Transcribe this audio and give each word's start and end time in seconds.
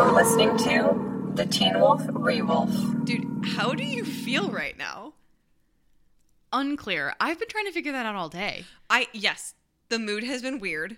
You're 0.00 0.12
listening 0.12 0.56
to 0.56 1.30
the 1.34 1.44
Teen 1.44 1.78
Wolf 1.78 2.00
Rewolf. 2.06 3.04
Dude, 3.04 3.44
how 3.44 3.74
do 3.74 3.84
you 3.84 4.02
feel 4.02 4.48
right 4.50 4.76
now? 4.78 5.12
Unclear. 6.54 7.12
I've 7.20 7.38
been 7.38 7.48
trying 7.50 7.66
to 7.66 7.72
figure 7.72 7.92
that 7.92 8.06
out 8.06 8.14
all 8.14 8.30
day. 8.30 8.64
I 8.88 9.08
yes, 9.12 9.52
the 9.90 9.98
mood 9.98 10.24
has 10.24 10.40
been 10.40 10.58
weird, 10.58 10.96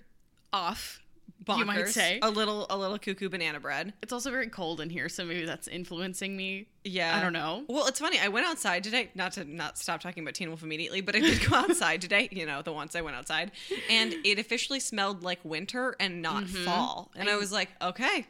Off. 0.53 1.01
bonkers, 1.45 1.59
You 1.59 1.65
might 1.65 1.89
say. 1.89 2.21
a 2.23 2.31
little 2.31 2.69
a 2.71 2.79
little 2.79 2.97
cuckoo 2.97 3.29
banana 3.29 3.59
bread. 3.59 3.93
It's 4.05 4.13
also 4.13 4.31
very 4.31 4.47
cold 4.49 4.81
in 4.81 4.89
here, 4.89 5.09
so 5.09 5.25
maybe 5.25 5.47
that's 5.47 5.67
influencing 5.67 6.37
me. 6.37 6.69
Yeah, 6.85 7.17
I 7.17 7.21
don't 7.21 7.33
know. 7.33 7.65
Well, 7.69 7.89
it's 7.89 7.99
funny. 7.99 8.21
I 8.21 8.29
went 8.29 8.47
outside 8.47 8.85
today. 8.85 9.11
Not 9.17 9.33
to 9.33 9.43
not 9.45 9.79
stop 9.79 10.01
talking 10.01 10.23
about 10.23 10.35
Teen 10.35 10.47
Wolf 10.47 10.63
immediately, 10.63 11.01
but 11.01 11.17
I 11.17 11.19
did 11.19 11.45
go 11.51 11.57
outside 11.57 12.01
today. 12.03 12.29
You 12.31 12.47
know, 12.47 12.63
the 12.63 12.73
once 12.73 12.95
I 12.95 13.01
went 13.01 13.17
outside, 13.17 13.51
and 13.91 14.15
it 14.25 14.39
officially 14.39 14.79
smelled 14.79 15.25
like 15.25 15.41
winter 15.45 15.97
and 15.99 16.23
not 16.23 16.45
Mm-hmm. 16.45 16.65
fall. 16.67 17.11
And 17.17 17.29
I 17.29 17.35
was 17.35 17.51
like, 17.51 17.71
okay, 17.83 18.27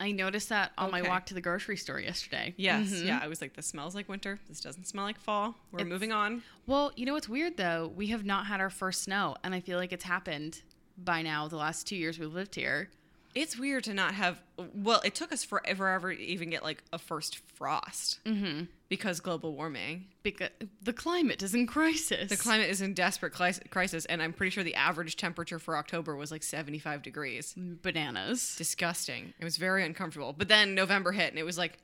I 0.00 0.10
noticed 0.12 0.48
that 0.48 0.72
on 0.76 0.90
my 0.90 1.02
walk 1.02 1.26
to 1.26 1.34
the 1.34 1.40
grocery 1.40 1.76
store 1.76 2.00
yesterday. 2.00 2.52
yes, 2.56 2.88
Mhm. 2.90 3.06
yeah. 3.06 3.20
I 3.22 3.28
was 3.28 3.40
like, 3.40 3.54
this 3.54 3.66
smells 3.66 3.94
like 3.94 4.08
winter. 4.08 4.40
This 4.48 4.60
doesn't 4.60 4.86
smell 4.86 5.04
like 5.04 5.18
fall. 5.20 5.54
We're 5.70 5.80
It's- 5.80 5.88
moving 5.92 6.12
on. 6.12 6.42
Well, 6.66 6.92
you 6.96 7.06
know 7.06 7.12
what's 7.14 7.28
weird 7.28 7.56
though? 7.56 7.92
We 7.94 8.08
have 8.08 8.24
not 8.24 8.46
had 8.46 8.60
our 8.60 8.70
first 8.70 9.02
snow, 9.04 9.36
and 9.44 9.54
I 9.54 9.60
feel 9.60 9.78
like 9.78 9.92
it's 9.92 10.04
happened 10.04 10.62
by 10.98 11.22
now 11.22 11.48
the 11.48 11.56
last 11.56 11.86
two 11.86 11.96
years 11.96 12.18
we've 12.18 12.32
lived 12.32 12.54
here. 12.56 12.90
It's 13.34 13.58
weird 13.58 13.82
to 13.84 13.94
not 13.94 14.14
have. 14.14 14.40
Well, 14.56 15.00
it 15.04 15.14
took 15.16 15.32
us 15.32 15.42
forever 15.42 16.14
to 16.14 16.20
even 16.22 16.50
get 16.50 16.62
like 16.62 16.82
a 16.92 16.98
first 16.98 17.38
frost 17.38 18.20
Mm-hmm. 18.24 18.64
Because 18.96 19.20
global 19.20 19.54
warming. 19.54 20.06
Because 20.22 20.50
the 20.82 20.92
climate 20.92 21.42
is 21.42 21.54
in 21.54 21.66
crisis. 21.66 22.30
The 22.30 22.36
climate 22.36 22.70
is 22.70 22.80
in 22.80 22.94
desperate 22.94 23.32
crisis, 23.70 24.04
and 24.06 24.22
I'm 24.22 24.32
pretty 24.32 24.50
sure 24.50 24.64
the 24.64 24.74
average 24.74 25.16
temperature 25.16 25.58
for 25.58 25.76
October 25.76 26.16
was 26.16 26.30
like 26.30 26.42
75 26.42 27.02
degrees. 27.02 27.54
bananas. 27.56 28.54
Disgusting. 28.56 29.34
It 29.38 29.44
was 29.44 29.56
very 29.56 29.84
uncomfortable. 29.84 30.32
But 30.36 30.48
then 30.48 30.74
November 30.74 31.12
hit, 31.12 31.30
and 31.30 31.38
it 31.38 31.44
was 31.44 31.58
like, 31.58 31.78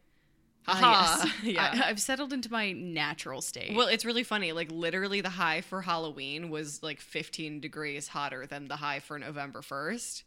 Ah, 0.68 0.74
haha. 0.74 1.24
yes. 1.24 1.34
yeah. 1.42 1.82
I, 1.84 1.88
I've 1.88 2.00
settled 2.00 2.32
into 2.34 2.52
my 2.52 2.72
natural 2.72 3.40
state. 3.40 3.74
well, 3.74 3.88
it's 3.88 4.04
really 4.04 4.22
funny. 4.24 4.52
Like 4.52 4.70
literally, 4.70 5.20
the 5.22 5.30
high 5.30 5.62
for 5.62 5.80
Halloween 5.82 6.50
was 6.50 6.82
like 6.82 7.00
15 7.00 7.60
degrees 7.60 8.08
hotter 8.08 8.46
than 8.46 8.68
the 8.68 8.76
high 8.76 9.00
for 9.00 9.18
November 9.18 9.62
1st. 9.62 10.22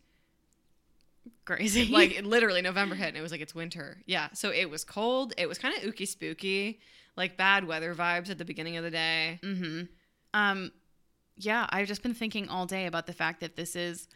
Crazy. 1.45 1.85
Like 1.85 2.21
literally, 2.23 2.61
November 2.61 2.95
hit, 2.95 3.09
and 3.09 3.17
it 3.17 3.21
was 3.21 3.31
like 3.31 3.41
it's 3.41 3.55
winter. 3.55 3.97
Yeah. 4.05 4.29
So 4.33 4.51
it 4.51 4.69
was 4.69 4.83
cold. 4.83 5.33
It 5.37 5.47
was 5.47 5.57
kind 5.57 5.75
of 5.77 5.83
ooky 5.83 6.07
spooky, 6.07 6.79
like 7.15 7.37
bad 7.37 7.65
weather 7.65 7.93
vibes 7.93 8.29
at 8.29 8.37
the 8.37 8.45
beginning 8.45 8.77
of 8.77 8.83
the 8.83 8.91
day. 8.91 9.39
Mm-hmm. 9.43 9.83
Um, 10.33 10.71
yeah, 11.35 11.67
I've 11.69 11.87
just 11.87 12.03
been 12.03 12.13
thinking 12.13 12.49
all 12.49 12.65
day 12.65 12.85
about 12.85 13.07
the 13.07 13.13
fact 13.13 13.41
that 13.41 13.55
this 13.55 13.75
is 13.75 14.07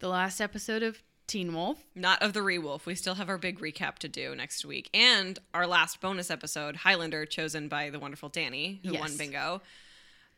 the 0.00 0.08
last 0.08 0.40
episode 0.40 0.82
of 0.82 1.02
Teen 1.26 1.54
Wolf. 1.54 1.78
Not 1.94 2.22
of 2.22 2.32
the 2.32 2.40
Rewolf. 2.40 2.86
We 2.86 2.94
still 2.94 3.14
have 3.14 3.28
our 3.28 3.38
big 3.38 3.60
recap 3.60 3.98
to 3.98 4.08
do 4.08 4.34
next 4.34 4.64
week. 4.64 4.88
And 4.94 5.38
our 5.52 5.66
last 5.66 6.00
bonus 6.00 6.30
episode, 6.30 6.76
Highlander, 6.76 7.26
chosen 7.26 7.68
by 7.68 7.90
the 7.90 7.98
wonderful 7.98 8.30
Danny, 8.30 8.80
who 8.84 8.94
won 8.94 9.16
bingo. 9.16 9.60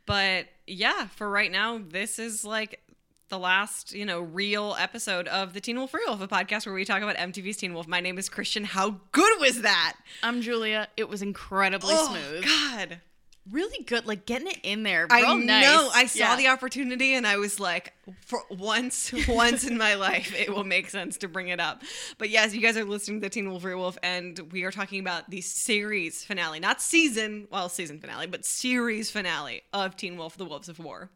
But 0.06 0.46
yeah, 0.66 1.06
for 1.06 1.30
right 1.30 1.52
now, 1.52 1.78
this 1.78 2.18
is 2.18 2.44
like 2.44 2.80
the 3.30 3.38
last, 3.38 3.94
you 3.94 4.04
know, 4.04 4.20
real 4.20 4.76
episode 4.78 5.28
of 5.28 5.54
the 5.54 5.60
Teen 5.60 5.78
Wolf 5.78 5.92
Rewolf, 5.92 6.20
a 6.20 6.28
podcast 6.28 6.66
where 6.66 6.74
we 6.74 6.84
talk 6.84 7.00
about 7.00 7.16
MTV's 7.16 7.56
Teen 7.56 7.72
Wolf. 7.72 7.86
My 7.86 8.00
name 8.00 8.18
is 8.18 8.28
Christian. 8.28 8.64
How 8.64 9.00
good 9.12 9.40
was 9.40 9.62
that? 9.62 9.96
I'm 10.22 10.42
Julia. 10.42 10.88
It 10.96 11.08
was 11.08 11.22
incredibly 11.22 11.94
oh, 11.96 12.08
smooth. 12.08 12.44
God. 12.44 13.00
Really 13.48 13.84
good. 13.84 14.04
Like 14.04 14.26
getting 14.26 14.48
it 14.48 14.58
in 14.64 14.82
there. 14.82 15.06
I 15.10 15.22
nice. 15.36 15.64
know. 15.64 15.90
I 15.94 16.06
saw 16.06 16.18
Yeah. 16.18 16.36
the 16.36 16.48
opportunity 16.48 17.14
and 17.14 17.24
I 17.24 17.36
was 17.36 17.60
like, 17.60 17.94
for 18.26 18.42
once, 18.50 19.12
once 19.28 19.62
in 19.64 19.78
my 19.78 19.94
life, 19.94 20.34
it 20.36 20.52
will 20.52 20.64
make 20.64 20.90
sense 20.90 21.16
to 21.18 21.28
bring 21.28 21.48
it 21.48 21.60
up. 21.60 21.82
But 22.18 22.30
yes, 22.30 22.52
you 22.52 22.60
guys 22.60 22.76
are 22.76 22.84
listening 22.84 23.20
to 23.20 23.26
the 23.26 23.30
Teen 23.30 23.48
Wolf 23.48 23.62
Wolf, 23.64 23.96
and 24.02 24.40
we 24.50 24.64
are 24.64 24.72
talking 24.72 24.98
about 24.98 25.30
the 25.30 25.40
series 25.40 26.24
finale, 26.24 26.58
not 26.58 26.82
season, 26.82 27.46
well, 27.50 27.68
season 27.68 28.00
finale, 28.00 28.26
but 28.26 28.44
series 28.44 29.10
finale 29.10 29.62
of 29.72 29.96
Teen 29.96 30.16
Wolf: 30.16 30.36
The 30.36 30.44
Wolves 30.44 30.68
of 30.68 30.80
War. 30.80 31.10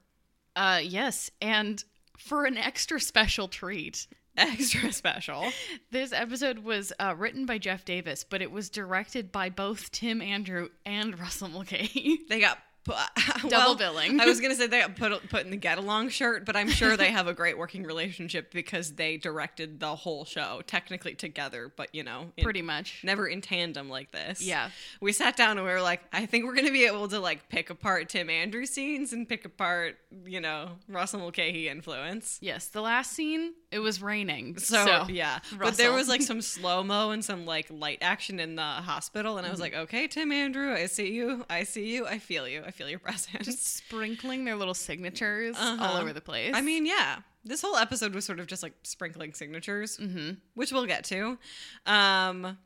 Uh, 0.56 0.80
yes, 0.82 1.30
and 1.42 1.82
for 2.18 2.44
an 2.44 2.56
extra 2.56 3.00
special 3.00 3.48
treat, 3.48 4.06
Extra 4.36 4.90
special. 4.92 5.44
this 5.92 6.12
episode 6.12 6.58
was 6.60 6.92
uh, 6.98 7.14
written 7.16 7.46
by 7.46 7.56
Jeff 7.58 7.84
Davis, 7.84 8.24
but 8.24 8.42
it 8.42 8.50
was 8.50 8.68
directed 8.68 9.30
by 9.30 9.48
both 9.48 9.92
Tim 9.92 10.20
Andrew 10.20 10.70
and 10.84 11.18
Russell 11.18 11.48
Mulcahy. 11.48 12.18
They 12.28 12.40
got 12.40 12.58
Double 13.42 13.50
well, 13.50 13.74
billing. 13.74 14.20
I 14.20 14.26
was 14.26 14.40
gonna 14.40 14.54
say 14.54 14.66
they 14.66 14.84
put 14.96 15.28
put 15.30 15.44
in 15.44 15.50
the 15.50 15.56
get 15.56 15.78
along 15.78 16.10
shirt, 16.10 16.44
but 16.44 16.56
I'm 16.56 16.68
sure 16.68 16.96
they 16.96 17.10
have 17.10 17.26
a 17.26 17.32
great 17.34 17.56
working 17.58 17.84
relationship 17.84 18.52
because 18.52 18.92
they 18.94 19.16
directed 19.16 19.80
the 19.80 19.94
whole 19.96 20.24
show 20.24 20.62
technically 20.66 21.14
together, 21.14 21.72
but 21.74 21.94
you 21.94 22.02
know, 22.02 22.32
in- 22.36 22.44
Pretty 22.44 22.62
much. 22.62 23.00
never 23.02 23.26
in 23.26 23.40
tandem 23.40 23.88
like 23.88 24.10
this. 24.12 24.42
Yeah. 24.42 24.70
We 25.00 25.12
sat 25.12 25.36
down 25.36 25.58
and 25.58 25.66
we 25.66 25.72
were 25.72 25.80
like, 25.82 26.02
I 26.12 26.26
think 26.26 26.44
we're 26.44 26.54
gonna 26.54 26.70
be 26.72 26.86
able 26.86 27.08
to 27.08 27.20
like 27.20 27.48
pick 27.48 27.70
apart 27.70 28.08
Tim 28.10 28.28
Andrews 28.28 28.70
scenes 28.70 29.12
and 29.12 29.28
pick 29.28 29.44
apart, 29.44 29.96
you 30.26 30.40
know, 30.40 30.70
Russell 30.88 31.20
Mulcahy 31.20 31.68
influence. 31.68 32.38
Yes, 32.40 32.66
the 32.68 32.80
last 32.82 33.12
scene, 33.12 33.54
it 33.74 33.80
was 33.80 34.00
raining. 34.00 34.56
So, 34.58 34.84
So, 34.86 35.06
yeah, 35.12 35.40
but 35.58 35.76
there 35.76 35.92
was 35.92 36.08
like 36.08 36.22
some 36.32 36.40
slow 36.40 36.82
mo 36.84 37.10
and 37.10 37.24
some 37.24 37.44
like 37.44 37.66
light 37.70 37.98
action 38.00 38.38
in 38.40 38.54
the 38.56 38.62
hospital, 38.62 39.36
and 39.36 39.46
I 39.46 39.50
was 39.50 39.60
Mm-hmm. 39.60 39.74
like, 39.74 39.82
okay, 39.84 40.06
Tim 40.06 40.30
Andrew, 40.32 40.72
I 40.72 40.86
see 40.86 41.12
you, 41.12 41.44
I 41.50 41.64
see 41.64 41.92
you, 41.94 42.06
I 42.06 42.18
feel 42.18 42.46
you, 42.48 42.62
I 42.64 42.70
feel 42.70 42.88
your 42.88 42.98
presence. 43.08 43.44
Just 43.46 43.76
sprinkling 43.76 44.44
their 44.44 44.56
little 44.56 44.74
signatures 44.74 45.56
all 45.58 45.74
Uh-huh. 45.74 46.00
over 46.00 46.12
the 46.12 46.20
place. 46.20 46.52
I 46.54 46.60
mean, 46.60 46.86
yeah, 46.86 47.18
this 47.44 47.60
whole 47.60 47.76
episode 47.76 48.14
was 48.14 48.24
sort 48.24 48.40
of 48.40 48.46
just 48.46 48.62
like 48.62 48.74
sprinkling 48.84 49.34
signatures, 49.34 49.96
hmm 49.96 50.30
which 50.54 50.72
we'll 50.72 50.86
get 50.86 51.04
to. 51.04 51.36
Um, 51.84 52.56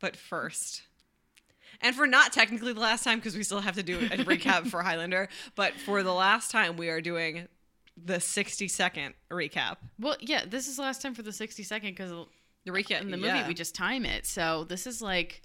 but 0.00 0.16
first, 0.16 0.82
and 1.80 1.94
for 1.94 2.06
not 2.06 2.32
technically 2.32 2.72
the 2.72 2.80
last 2.80 3.04
time 3.04 3.18
because 3.18 3.36
we 3.36 3.42
still 3.42 3.60
have 3.60 3.74
to 3.76 3.82
do 3.82 3.98
a 3.98 4.18
recap 4.24 4.66
for 4.68 4.82
Highlander, 4.82 5.28
but 5.54 5.74
for 5.74 6.02
the 6.02 6.12
last 6.14 6.50
time 6.50 6.76
we 6.76 6.88
are 6.88 7.00
doing 7.00 7.46
the 7.96 8.20
60 8.20 8.68
second 8.68 9.14
recap. 9.30 9.76
well, 9.98 10.16
yeah, 10.20 10.44
this 10.46 10.68
is 10.68 10.76
the 10.76 10.82
last 10.82 11.02
time 11.02 11.14
for 11.14 11.22
the 11.22 11.32
60 11.32 11.62
second 11.62 11.90
because 11.90 12.10
The 12.64 12.72
recap 12.72 13.00
in 13.02 13.10
the 13.10 13.16
movie 13.16 13.28
yeah. 13.28 13.48
we 13.48 13.54
just 13.54 13.74
time 13.74 14.04
it. 14.04 14.26
So 14.26 14.64
this 14.64 14.86
is 14.86 15.02
like 15.02 15.42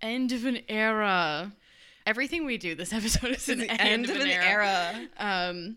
end 0.00 0.32
of 0.32 0.44
an 0.44 0.58
era. 0.68 1.52
Everything 2.06 2.44
we 2.44 2.58
do 2.58 2.74
this 2.74 2.92
episode 2.92 3.32
is 3.32 3.48
an 3.48 3.60
the 3.60 3.70
end, 3.70 4.08
of 4.08 4.16
an, 4.16 4.28
era. 4.28 4.66
era. 4.66 5.08
Um, 5.50 5.76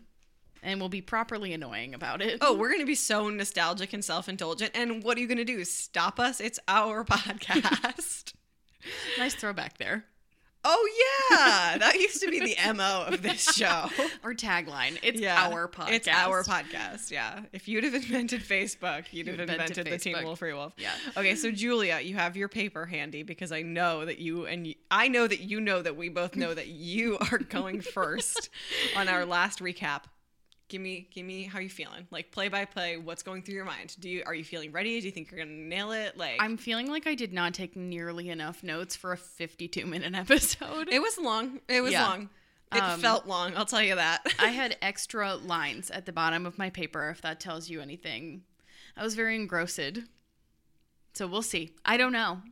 and 0.62 0.80
we'll 0.80 0.88
be 0.88 1.00
properly 1.00 1.52
annoying 1.52 1.94
about 1.94 2.20
it. 2.20 2.38
Oh, 2.40 2.54
we're 2.54 2.68
going 2.68 2.80
to 2.80 2.86
be 2.86 2.94
so 2.94 3.28
nostalgic 3.28 3.92
and 3.92 4.04
self 4.04 4.28
indulgent. 4.28 4.72
And 4.74 5.02
what 5.02 5.16
are 5.16 5.20
you 5.20 5.26
going 5.28 5.38
to 5.38 5.44
do? 5.44 5.64
Stop 5.64 6.18
us? 6.18 6.40
It's 6.40 6.58
our 6.68 7.04
podcast. 7.08 8.32
nice 9.18 9.34
throwback 9.34 9.78
there. 9.78 10.04
Oh, 10.64 10.88
yeah. 11.30 11.78
That 11.78 11.94
used 11.96 12.20
to 12.22 12.30
be 12.30 12.40
the 12.40 12.56
MO 12.74 13.04
of 13.06 13.22
this 13.22 13.44
show. 13.54 13.86
or 14.22 14.34
tagline. 14.34 14.98
It's 15.02 15.20
Yeah, 15.20 15.42
our 15.46 15.68
podcast. 15.68 15.90
It's 15.90 16.08
our 16.08 16.42
podcast. 16.42 17.10
Yeah. 17.10 17.40
If 17.52 17.68
you'd 17.68 17.84
have 17.84 17.94
invented 17.94 18.42
Facebook, 18.42 19.04
you'd 19.12 19.26
You 19.26 19.32
have 19.32 19.40
invented 19.48 19.86
the 19.86 19.98
Teen 19.98 20.14
Facebook. 20.14 20.24
Wolf 20.24 20.38
Free 20.40 20.52
Wolf. 20.52 20.72
Yeah. 20.76 20.92
Okay, 21.16 21.34
so 21.34 21.50
Julia, 21.50 22.00
you 22.00 22.16
have 22.16 22.36
your 22.36 22.48
paper 22.48 22.86
handy 22.86 23.22
because 23.22 23.52
I 23.52 23.62
know 23.62 24.04
that 24.04 24.18
you 24.18 24.46
and 24.46 24.66
you, 24.66 24.74
I 24.90 25.08
know 25.08 25.26
that 25.26 25.40
you 25.40 25.60
know 25.60 25.82
that 25.82 25.96
we 25.96 26.08
both 26.08 26.36
know 26.36 26.54
that 26.54 26.68
you 26.68 27.18
are 27.30 27.38
going 27.38 27.80
first 27.98 28.50
on 28.96 29.08
our 29.08 29.24
last 29.24 29.60
recap. 29.60 30.02
Give 30.68 30.80
me, 30.82 31.08
give 31.14 31.24
me 31.24 31.44
how 31.44 31.60
you 31.60 31.70
feeling. 31.70 32.06
Like 32.10 32.30
play 32.30 32.48
by 32.48 32.64
play, 32.66 32.96
what's 32.98 33.22
going 33.22 33.42
through 33.42 33.54
your 33.54 33.64
mind? 33.64 33.96
Do 34.00 34.08
you 34.10 34.22
are 34.26 34.34
you 34.34 34.44
feeling 34.44 34.70
ready? 34.70 35.00
Do 35.00 35.06
you 35.06 35.12
think 35.12 35.30
you're 35.30 35.40
gonna 35.40 35.50
nail 35.56 35.92
it? 35.92 36.16
Like 36.16 36.36
I'm 36.40 36.56
feeling 36.58 36.88
like 36.88 37.06
I 37.06 37.14
did 37.14 37.32
not 37.32 37.54
take 37.54 37.74
nearly 37.74 38.28
enough 38.28 38.62
notes 38.62 38.94
for 38.94 39.12
a 39.12 39.16
52 39.16 39.86
minute 39.86 40.14
episode. 40.14 40.88
it 40.90 41.00
was 41.00 41.16
long. 41.18 41.60
It 41.68 41.80
was 41.80 41.92
Yeah. 41.92 42.06
long. 42.06 42.28
It 42.74 42.82
Um, 42.82 43.00
felt 43.00 43.26
long. 43.26 43.56
I'll 43.56 43.64
tell 43.64 43.82
you 43.82 43.94
that. 43.94 44.26
I 44.38 44.48
had 44.48 44.76
extra 44.82 45.36
lines 45.36 45.90
at 45.90 46.04
the 46.04 46.12
bottom 46.12 46.44
of 46.44 46.58
my 46.58 46.68
paper, 46.68 47.08
if 47.08 47.22
that 47.22 47.40
tells 47.40 47.70
you 47.70 47.80
anything. 47.80 48.42
I 48.94 49.02
was 49.02 49.14
very 49.14 49.36
engrossed. 49.36 50.00
So 51.14 51.26
we'll 51.26 51.40
see. 51.42 51.74
I 51.84 51.96
don't 51.96 52.12
know. 52.12 52.42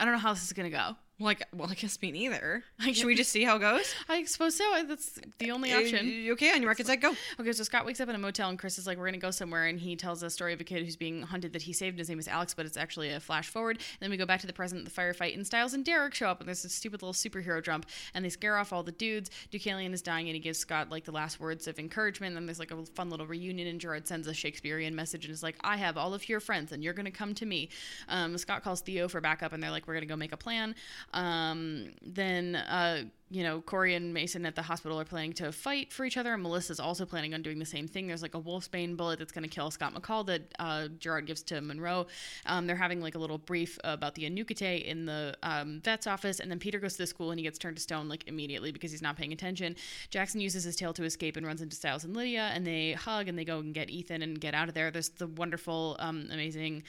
I 0.00 0.04
don't 0.04 0.14
know 0.14 0.18
how 0.20 0.32
this 0.32 0.44
is 0.44 0.52
going 0.54 0.70
to 0.70 0.74
like, 1.18 1.42
well, 1.54 1.68
I 1.70 1.74
guess 1.74 2.00
me 2.02 2.12
neither. 2.12 2.62
I 2.80 2.92
Should 2.92 3.06
we 3.06 3.14
just 3.14 3.30
see 3.32 3.42
how 3.44 3.56
it 3.56 3.60
goes? 3.60 3.94
I 4.08 4.24
suppose 4.24 4.56
so. 4.56 4.64
That's 4.86 5.18
the 5.38 5.50
only 5.50 5.72
Uh, 5.72 5.80
option. 5.80 6.06
you 6.06 6.32
okay 6.34 6.52
on 6.52 6.60
your 6.60 6.68
record 6.68 6.86
set? 6.86 7.00
Go. 7.00 7.14
Okay, 7.40 7.52
so 7.52 7.62
Scott 7.64 7.86
wakes 7.86 8.00
up 8.00 8.08
in 8.10 8.14
a 8.14 8.18
motel 8.18 8.50
and 8.50 8.58
Chris 8.58 8.76
is 8.78 8.86
like, 8.86 8.98
"We're 8.98 9.06
gonna 9.06 9.16
go 9.18 9.30
somewhere," 9.30 9.66
and 9.66 9.80
he 9.80 9.96
tells 9.96 10.22
a 10.22 10.28
story 10.30 10.52
of 10.52 10.60
a 10.60 10.64
kid 10.64 10.84
who's 10.84 10.96
being 10.96 11.22
hunted 11.22 11.52
that 11.54 11.62
he 11.62 11.72
saved. 11.72 11.98
His 11.98 12.08
name 12.10 12.18
is 12.18 12.28
Alex, 12.28 12.52
but 12.54 12.66
it's 12.66 12.76
actually 12.76 13.10
a 13.10 13.20
flash 13.20 13.48
forward. 13.48 13.76
And 13.78 13.84
then 14.00 14.10
we 14.10 14.16
go 14.18 14.26
back 14.26 14.40
to 14.40 14.46
the 14.46 14.52
present. 14.52 14.84
The 14.84 14.90
firefight 14.90 15.34
and 15.34 15.46
Stiles 15.46 15.72
and 15.72 15.84
Derek 15.84 16.12
show 16.14 16.28
up, 16.28 16.40
and 16.40 16.48
there's 16.48 16.62
this 16.62 16.74
stupid 16.74 17.00
little 17.02 17.14
superhero 17.14 17.62
jump, 17.64 17.86
and 18.14 18.24
they 18.24 18.28
scare 18.28 18.56
off 18.58 18.72
all 18.72 18.82
the 18.82 18.92
dudes. 18.92 19.30
Deucalion 19.50 19.92
is 19.94 20.02
dying, 20.02 20.28
and 20.28 20.34
he 20.34 20.40
gives 20.40 20.58
Scott 20.58 20.90
like 20.90 21.04
the 21.04 21.12
last 21.12 21.40
words 21.40 21.66
of 21.66 21.78
encouragement. 21.78 22.36
And 22.36 22.46
there's 22.46 22.58
like 22.58 22.70
a 22.72 22.84
fun 22.94 23.08
little 23.08 23.26
reunion, 23.26 23.66
and 23.68 23.80
Gerard 23.80 24.06
sends 24.06 24.26
a 24.26 24.34
Shakespearean 24.34 24.94
message 24.94 25.24
and 25.24 25.32
is 25.32 25.42
like, 25.42 25.56
"I 25.62 25.78
have 25.78 25.96
all 25.96 26.12
of 26.12 26.28
your 26.28 26.40
friends, 26.40 26.72
and 26.72 26.84
you're 26.84 26.92
gonna 26.94 27.10
come 27.10 27.34
to 27.36 27.46
me." 27.46 27.70
Um, 28.08 28.36
Scott 28.36 28.62
calls 28.62 28.82
Theo 28.82 29.08
for 29.08 29.20
backup, 29.22 29.52
and 29.54 29.62
they're 29.62 29.70
like, 29.70 29.86
"We're 29.88 29.94
gonna 29.94 30.06
go 30.06 30.16
make 30.16 30.32
a 30.32 30.36
plan." 30.36 30.74
Um, 31.12 31.92
then, 32.02 32.56
uh, 32.56 33.04
you 33.28 33.42
know, 33.42 33.60
Corey 33.60 33.94
and 33.94 34.14
Mason 34.14 34.46
at 34.46 34.54
the 34.54 34.62
hospital 34.62 35.00
are 35.00 35.04
planning 35.04 35.32
to 35.34 35.50
fight 35.50 35.92
for 35.92 36.04
each 36.04 36.16
other, 36.16 36.32
and 36.34 36.42
Melissa's 36.42 36.78
also 36.78 37.04
planning 37.04 37.34
on 37.34 37.42
doing 37.42 37.58
the 37.58 37.66
same 37.66 37.88
thing. 37.88 38.06
There's 38.06 38.22
like 38.22 38.36
a 38.36 38.40
wolfsbane 38.40 38.96
bullet 38.96 39.18
that's 39.18 39.32
going 39.32 39.42
to 39.42 39.50
kill 39.50 39.70
Scott 39.72 39.94
McCall 39.94 40.24
that 40.26 40.42
uh, 40.60 40.88
Gerard 40.98 41.26
gives 41.26 41.42
to 41.44 41.60
Monroe. 41.60 42.06
Um, 42.44 42.68
they're 42.68 42.76
having 42.76 43.00
like 43.00 43.16
a 43.16 43.18
little 43.18 43.38
brief 43.38 43.78
about 43.82 44.14
the 44.14 44.30
Anuk-Ite 44.30 44.84
in 44.84 45.06
the 45.06 45.36
um, 45.42 45.80
vet's 45.82 46.06
office, 46.06 46.38
and 46.38 46.48
then 46.50 46.60
Peter 46.60 46.78
goes 46.78 46.92
to 46.92 46.98
the 46.98 47.06
school 47.06 47.32
and 47.32 47.40
he 47.40 47.44
gets 47.44 47.58
turned 47.58 47.76
to 47.76 47.82
stone 47.82 48.08
like 48.08 48.22
immediately 48.28 48.70
because 48.70 48.92
he's 48.92 49.02
not 49.02 49.16
paying 49.16 49.32
attention. 49.32 49.74
Jackson 50.10 50.40
uses 50.40 50.62
his 50.62 50.76
tail 50.76 50.92
to 50.92 51.02
escape 51.02 51.36
and 51.36 51.44
runs 51.44 51.62
into 51.62 51.74
Stiles 51.74 52.04
and 52.04 52.14
Lydia, 52.14 52.50
and 52.54 52.64
they 52.64 52.92
hug 52.92 53.26
and 53.26 53.36
they 53.36 53.44
go 53.44 53.58
and 53.58 53.74
get 53.74 53.90
Ethan 53.90 54.22
and 54.22 54.40
get 54.40 54.54
out 54.54 54.68
of 54.68 54.74
there. 54.74 54.92
There's 54.92 55.08
the 55.08 55.26
wonderful, 55.26 55.96
um, 55.98 56.28
amazing 56.30 56.84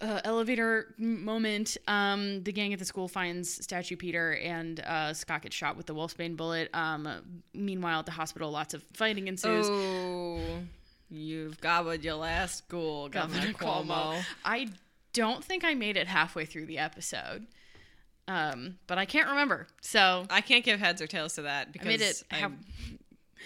uh, 0.00 0.20
elevator 0.24 0.94
moment. 0.98 1.76
Um, 1.88 2.42
the 2.42 2.52
gang 2.52 2.72
at 2.72 2.78
the 2.78 2.84
school 2.84 3.08
finds 3.08 3.50
Statue 3.64 3.96
Peter, 3.96 4.34
and 4.34 4.80
uh, 4.80 5.14
Scott 5.14 5.42
gets 5.42 5.56
shot 5.56 5.76
with 5.76 5.86
the 5.86 5.94
Wolfsbane 5.94 6.36
bullet. 6.36 6.68
Um, 6.74 7.42
meanwhile, 7.54 8.00
at 8.00 8.06
the 8.06 8.12
hospital, 8.12 8.50
lots 8.50 8.74
of 8.74 8.82
fighting 8.92 9.28
ensues. 9.28 9.66
Oh, 9.68 10.40
you've 11.08 11.60
gobbled 11.60 12.04
your 12.04 12.14
last 12.16 12.58
school, 12.58 13.08
Governor, 13.08 13.52
Cuomo. 13.52 14.22
I 14.44 14.68
don't 15.12 15.42
think 15.42 15.64
I 15.64 15.74
made 15.74 15.96
it 15.96 16.06
halfway 16.08 16.44
through 16.44 16.66
the 16.66 16.78
episode, 16.78 17.46
um, 18.28 18.76
but 18.86 18.98
I 18.98 19.06
can't 19.06 19.28
remember. 19.30 19.66
So 19.80 20.26
I 20.28 20.40
can't 20.42 20.64
give 20.64 20.78
heads 20.78 21.00
or 21.00 21.06
tails 21.06 21.34
to 21.36 21.42
that 21.42 21.72
because 21.72 21.86
I 21.86 21.90
made 21.90 22.00
it. 22.02 22.22
I- 22.30 22.50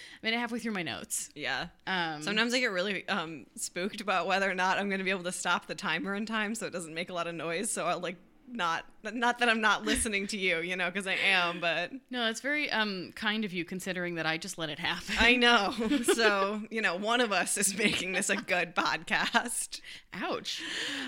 Half, 0.01 0.21
I 0.23 0.27
made 0.27 0.35
it 0.35 0.39
halfway 0.39 0.59
through 0.59 0.73
my 0.73 0.83
notes. 0.83 1.31
yeah. 1.35 1.67
Um, 1.87 2.23
Sometimes 2.23 2.55
I 2.55 2.61
get 2.61 2.71
really 2.71 3.09
um, 3.09 3.47
spooked 3.57 4.01
about 4.01 4.27
whether 4.27 4.51
or 4.51 4.55
not 4.55 4.79
I'm 4.79 4.89
going 4.89 4.99
to 4.99 5.05
be 5.05 5.11
able 5.11 5.25
to 5.25 5.33
stop 5.33 5.67
the 5.67 5.75
timer 5.75 6.15
in 6.15 6.27
time, 6.27 6.55
so 6.55 6.67
it 6.67 6.73
doesn't 6.73 6.95
make 6.95 7.11
a 7.11 7.15
lot 7.15 7.27
of 7.27 7.35
noise. 7.35 7.71
So 7.71 7.87
I'll 7.87 8.01
like 8.01 8.17
not 8.53 8.85
not 9.03 9.39
that 9.39 9.49
I'm 9.49 9.61
not 9.61 9.85
listening 9.87 10.27
to 10.29 10.37
you, 10.37 10.59
you 10.59 10.77
know, 10.77 10.91
because 10.91 11.07
I 11.07 11.15
am, 11.15 11.61
but 11.61 11.93
no, 12.11 12.29
it's 12.29 12.41
very 12.41 12.71
um, 12.71 13.13
kind 13.15 13.45
of 13.45 13.53
you 13.53 13.65
considering 13.65 14.17
that 14.17 14.27
I 14.27 14.39
just 14.39 14.59
let 14.59 14.71
it 14.71 14.79
happen. 14.79 15.15
I 15.19 15.37
know. 15.37 15.73
so 16.15 16.63
you 16.71 16.83
know, 16.83 16.97
one 16.97 17.21
of 17.21 17.33
us 17.33 17.57
is 17.57 17.77
making 17.77 18.13
this 18.13 18.31
a 18.31 18.37
good 18.37 18.75
podcast. 18.77 19.81
Ouch. 20.13 20.63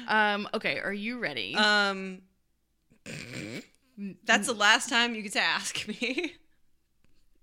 Um, 0.09 0.49
okay, 0.55 0.79
are 0.79 0.93
you 0.93 1.19
ready? 1.19 1.55
Um, 1.57 2.23
that's 4.25 4.47
the 4.47 4.55
last 4.55 4.89
time 4.89 5.15
you 5.15 5.23
get 5.23 5.33
to 5.33 5.41
ask 5.41 5.87
me. 5.89 6.35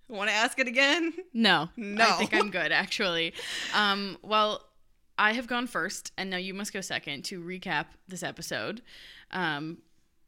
Want 0.10 0.30
to 0.30 0.36
ask 0.36 0.58
it 0.60 0.68
again? 0.68 1.14
No, 1.34 1.70
No. 1.78 2.04
I 2.04 2.12
think 2.14 2.34
I'm 2.34 2.50
good 2.52 2.72
actually. 2.72 3.34
Um, 3.76 4.18
well, 4.24 4.64
I 5.18 5.34
have 5.34 5.48
gone 5.48 5.68
first, 5.68 6.12
and 6.18 6.30
now 6.30 6.38
you 6.38 6.54
must 6.54 6.74
go 6.74 6.82
second 6.82 7.26
to 7.26 7.42
recap 7.42 7.88
this 8.08 8.24
episode, 8.24 8.82
um, 9.32 9.78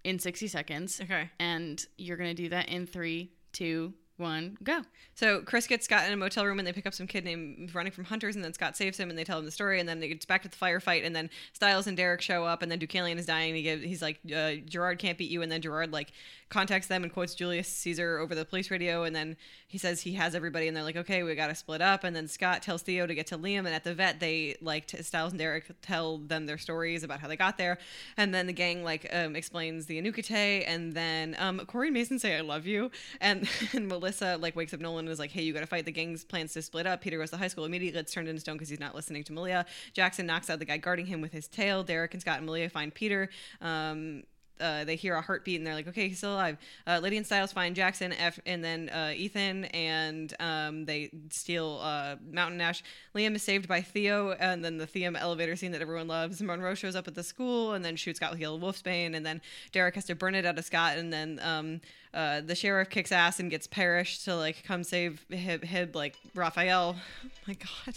in 0.04 0.20
60 0.20 0.48
seconds. 0.48 1.00
Okay. 1.02 1.30
And 1.40 1.84
you're 1.98 2.18
gonna 2.18 2.34
do 2.34 2.50
that 2.50 2.70
in 2.70 2.86
three, 2.86 3.32
two, 3.54 3.94
one, 4.22 4.58
go. 4.64 4.82
So 5.16 5.42
Chris 5.42 5.68
gets 5.68 5.86
Scott 5.86 6.06
in 6.08 6.14
a 6.14 6.18
motel 6.18 6.46
room 6.46 6.60
and 6.60 6.68
they 6.68 6.72
pick 6.72 6.86
up 6.86 6.94
some 6.94 7.08
kid 7.08 7.26
named 7.26 7.76
running 7.76 7.92
from 7.92 8.06
hunters 8.06 8.36
and 8.36 8.46
then 8.46 8.54
Scott 8.54 8.78
saves 8.78 8.98
him 8.98 9.10
and 9.10 9.20
they 9.20 9.24
tell 9.24 9.40
him 9.40 9.46
the 9.46 9.52
story 9.52 9.80
and 9.80 9.90
then 9.90 10.00
they 10.00 10.08
get 10.08 10.26
back 10.28 10.44
to 10.44 10.48
the 10.48 10.56
firefight 10.56 11.06
and 11.06 11.16
then 11.16 11.30
Stiles 11.54 11.88
and 11.88 11.98
Derek 11.98 12.22
show 12.22 12.46
up 12.46 12.62
and 12.62 12.72
then 12.72 12.80
Deucalion 12.80 13.18
is 13.18 13.26
dying. 13.26 13.50
And 13.50 13.58
he 13.58 13.64
gives, 13.64 13.84
he's 13.84 14.02
like 14.02 14.20
uh, 14.34 14.54
Gerard 14.66 15.00
can't 15.00 15.18
beat 15.18 15.30
you. 15.30 15.42
And 15.42 15.52
then 15.52 15.62
Gerard 15.62 15.92
like 15.92 16.14
contacts 16.50 16.88
them 16.88 17.04
and 17.04 17.12
quotes 17.12 17.36
Julius 17.36 17.68
Caesar 17.68 18.20
over 18.20 18.34
the 18.36 18.46
police 18.46 18.72
radio. 18.72 19.04
And 19.04 19.16
then 19.16 19.36
he 19.68 19.78
says 19.78 20.02
he 20.02 20.14
has 20.14 20.36
everybody 20.36 20.68
and 20.68 20.78
they're 20.78 20.84
like 20.84 20.96
okay 20.96 21.24
we 21.24 21.36
got 21.36 21.48
to 21.48 21.56
split 21.56 21.82
up. 21.82 22.04
And 22.04 22.16
then 22.16 22.28
Scott 22.28 22.62
tells 22.62 22.82
Theo 22.84 23.08
to 23.08 23.16
get 23.16 23.28
to 23.28 23.38
Liam 23.38 23.60
and 23.60 23.70
at 23.70 23.84
the 23.84 23.94
vet 23.94 24.20
they 24.20 24.56
like 24.62 24.88
t- 24.88 25.02
Stiles 25.04 25.34
and 25.34 25.40
Derek 25.40 25.66
tell 25.82 26.20
them 26.20 26.46
their 26.46 26.58
stories 26.58 27.04
about 27.04 27.20
how 27.20 27.28
they 27.28 27.38
got 27.38 27.58
there. 27.58 27.78
And 28.18 28.34
then 28.34 28.48
the 28.48 28.54
gang 28.54 28.84
like 28.84 29.10
um, 29.12 29.36
explains 29.36 29.88
the 29.88 30.02
Anuk-Ite 30.02 30.66
and 30.68 30.94
then 30.94 31.36
um, 31.40 31.60
Corey 31.66 31.92
Mason 31.92 32.20
say 32.20 32.38
I 32.38 32.42
love 32.42 32.66
you. 32.66 32.92
And, 33.20 33.50
and 33.74 33.88
Melissa 33.88 34.11
like 34.20 34.56
wakes 34.56 34.74
up 34.74 34.82
Nolan 34.82 35.06
and 35.06 35.10
is 35.10 35.20
like 35.20 35.32
hey 35.32 35.44
you 35.44 35.54
got 35.54 35.62
to 35.62 35.68
fight. 35.68 35.86
The 35.86 35.92
gang's 35.92 36.24
plans 36.26 36.54
to 36.54 36.62
split 36.62 36.86
up. 36.86 37.02
Peter 37.02 37.18
goes 37.18 37.30
to 37.30 37.38
high 37.38 37.48
school 37.48 37.66
immediately. 37.66 38.00
Gets 38.00 38.12
turned 38.12 38.28
into 38.28 38.42
stone 38.42 38.56
because 38.56 38.68
he's 38.68 38.80
not 38.80 38.96
listening 38.96 39.24
to 39.26 39.34
Malia. 39.34 39.66
Jackson 39.94 40.26
knocks 40.26 40.50
out 40.50 40.60
the 40.60 40.66
guy 40.66 40.78
guarding 40.78 41.06
him 41.06 41.22
with 41.22 41.32
his 41.32 41.48
tail. 41.48 41.84
Derek 41.84 42.14
and 42.14 42.22
Scott 42.22 42.38
and 42.38 42.46
Malia 42.46 42.70
find 42.70 42.94
Peter 42.94 43.30
um, 43.62 44.24
uh, 44.62 44.84
they 44.86 44.96
hear 44.96 45.16
a 45.16 45.22
heartbeat 45.22 45.58
and 45.60 45.66
they're 45.68 45.74
like, 45.74 45.88
okay, 45.88 46.08
he's 46.08 46.20
still 46.20 46.34
alive. 46.36 46.58
Uh, 46.88 47.00
Lydia 47.02 47.18
and 47.18 47.26
Stiles 47.26 47.52
find 47.52 47.76
Jackson, 47.76 48.14
F- 48.14 48.40
and 48.46 48.64
then 48.64 48.90
uh, 48.90 49.12
Ethan, 49.16 49.66
and 49.66 50.34
um, 50.40 50.86
they 50.86 51.10
steal 51.32 51.80
uh, 51.82 52.16
Mountain 52.32 52.62
Ash. 52.62 52.84
Liam 53.16 53.36
is 53.36 53.44
saved 53.44 53.68
by 53.68 53.82
Theo, 53.82 54.32
and 54.34 54.64
then 54.64 54.78
the 54.78 54.88
Theo 54.88 55.12
elevator 55.14 55.56
scene 55.56 55.72
that 55.72 55.82
everyone 55.82 56.08
loves. 56.08 56.42
Monroe 56.42 56.76
shows 56.76 56.96
up 56.96 57.08
at 57.08 57.16
the 57.16 57.24
school 57.24 57.74
and 57.74 57.84
then 57.84 57.96
shoots 57.96 58.18
Scott 58.18 58.32
with 58.32 58.40
yellow 58.40 58.60
wolfsbane, 58.60 59.16
and 59.16 59.26
then 59.26 59.42
Derek 59.72 59.96
has 59.96 60.06
to 60.06 60.16
burn 60.16 60.36
it 60.36 60.46
out 60.46 60.58
of 60.58 60.64
Scott, 60.66 60.98
and 60.98 61.12
then 61.12 61.40
um, 61.44 61.82
uh, 62.14 62.42
the 62.42 62.56
sheriff 62.56 62.90
kicks 62.90 63.12
ass 63.12 63.40
and 63.40 63.50
gets 63.50 63.68
Parrish 63.68 64.20
to 64.26 64.36
like 64.36 64.64
come 64.64 64.84
save 64.84 65.26
him, 65.30 65.62
him 65.62 65.90
like 65.94 66.16
Rafael. 66.36 66.96
Oh 67.24 67.30
my 67.48 67.54
God, 67.56 67.96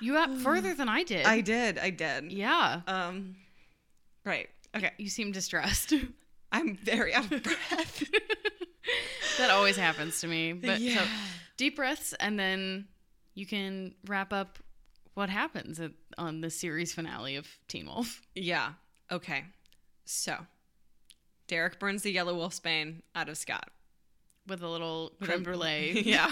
You 0.00 0.14
got 0.14 0.34
further 0.38 0.72
than 0.74 0.88
I 0.88 1.02
did. 1.02 1.26
I 1.26 1.40
did, 1.42 1.78
I 1.78 1.90
did. 1.90 2.32
yeah. 2.32 2.80
Um, 2.86 3.36
right. 4.24 4.48
Okay. 4.76 4.90
You 4.98 5.08
seem 5.08 5.32
distressed. 5.32 5.92
I'm 6.52 6.76
very 6.76 7.14
out 7.14 7.30
of 7.32 7.42
breath. 7.42 8.02
that 9.38 9.50
always 9.50 9.76
happens 9.76 10.20
to 10.20 10.26
me. 10.26 10.52
But 10.52 10.78
so 10.78 10.82
Yeah. 10.84 11.06
deep 11.56 11.76
breaths, 11.76 12.12
and 12.18 12.38
then 12.38 12.88
you 13.34 13.46
can 13.46 13.94
wrap 14.06 14.32
up 14.32 14.58
what 15.14 15.28
happens 15.30 15.78
at, 15.80 15.92
on 16.18 16.40
the 16.40 16.50
series 16.50 16.92
finale 16.92 17.36
of 17.36 17.46
Teen 17.68 17.86
Wolf. 17.86 18.22
Yeah. 18.34 18.72
Okay. 19.12 19.44
So, 20.04 20.36
Derek 21.46 21.78
burns 21.78 22.02
the 22.02 22.10
yellow 22.12 22.34
wolfsbane 22.34 23.02
out 23.14 23.28
of 23.28 23.36
Scott. 23.36 23.70
With 24.46 24.62
a 24.62 24.68
little 24.68 25.12
creme 25.22 25.42
brulee. 25.44 26.02
yeah. 26.06 26.28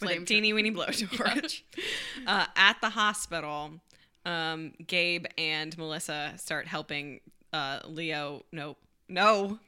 With 0.00 0.10
a 0.10 0.24
teeny 0.24 0.52
weeny 0.52 0.70
blowtorch. 0.70 1.62
uh, 2.26 2.46
at 2.54 2.76
the 2.80 2.90
hospital, 2.90 3.80
um, 4.24 4.72
Gabe 4.86 5.24
and 5.38 5.76
Melissa 5.78 6.34
start 6.36 6.68
helping 6.68 7.20
uh, 7.52 7.80
Leo. 7.86 8.44
No, 8.52 8.76
no. 9.08 9.58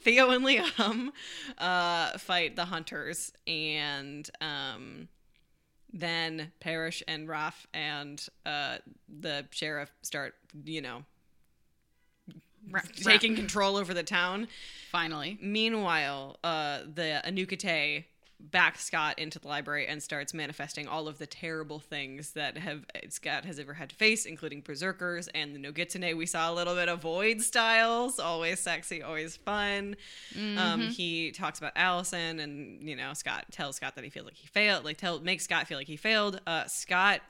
Theo 0.00 0.30
and 0.30 0.44
Liam 0.44 1.08
uh, 1.58 2.18
fight 2.18 2.56
the 2.56 2.66
hunters, 2.66 3.32
and 3.46 4.28
um, 4.40 5.08
then 5.92 6.52
Parrish 6.60 7.02
and 7.08 7.26
Raph 7.26 7.66
and 7.72 8.24
uh, 8.44 8.78
the 9.08 9.46
sheriff 9.50 9.90
start, 10.02 10.34
you 10.64 10.82
know, 10.82 11.04
Ra- 12.70 12.82
taking 12.96 13.34
control 13.34 13.76
over 13.76 13.94
the 13.94 14.02
town. 14.02 14.48
Finally. 14.90 15.38
Meanwhile, 15.40 16.36
uh, 16.44 16.80
the 16.92 17.22
Anuk-Ite 17.24 18.04
backs 18.50 18.84
Scott 18.84 19.18
into 19.18 19.38
the 19.38 19.48
library 19.48 19.86
and 19.86 20.02
starts 20.02 20.34
manifesting 20.34 20.86
all 20.86 21.08
of 21.08 21.18
the 21.18 21.26
terrible 21.26 21.78
things 21.78 22.32
that 22.32 22.56
have 22.58 22.84
Scott 23.08 23.44
has 23.44 23.58
ever 23.58 23.74
had 23.74 23.90
to 23.90 23.96
face, 23.96 24.26
including 24.26 24.60
berserkers 24.60 25.28
and 25.28 25.54
the 25.54 25.58
Nogitsune. 25.58 26.16
We 26.16 26.26
saw 26.26 26.52
a 26.52 26.54
little 26.54 26.74
bit 26.74 26.88
of 26.88 27.02
Void 27.02 27.40
Stiles, 27.42 28.18
always 28.18 28.60
sexy, 28.60 29.02
always 29.02 29.36
fun. 29.36 29.96
Um, 30.58 30.80
he 30.80 31.30
talks 31.32 31.58
about 31.58 31.72
Allison, 31.76 32.40
and 32.40 32.86
you 32.88 32.96
know, 32.96 33.12
Scott 33.14 33.46
tells 33.50 33.76
Scott 33.76 33.94
that 33.94 34.04
he 34.04 34.10
feels 34.10 34.26
like 34.26 34.36
he 34.36 34.46
failed, 34.46 34.84
like 34.84 34.96
tell 34.96 35.20
makes 35.20 35.44
Scott 35.44 35.66
feel 35.66 35.78
like 35.78 35.86
he 35.86 35.96
failed. 35.96 36.40
Uh, 36.46 36.64
Scott 36.66 37.20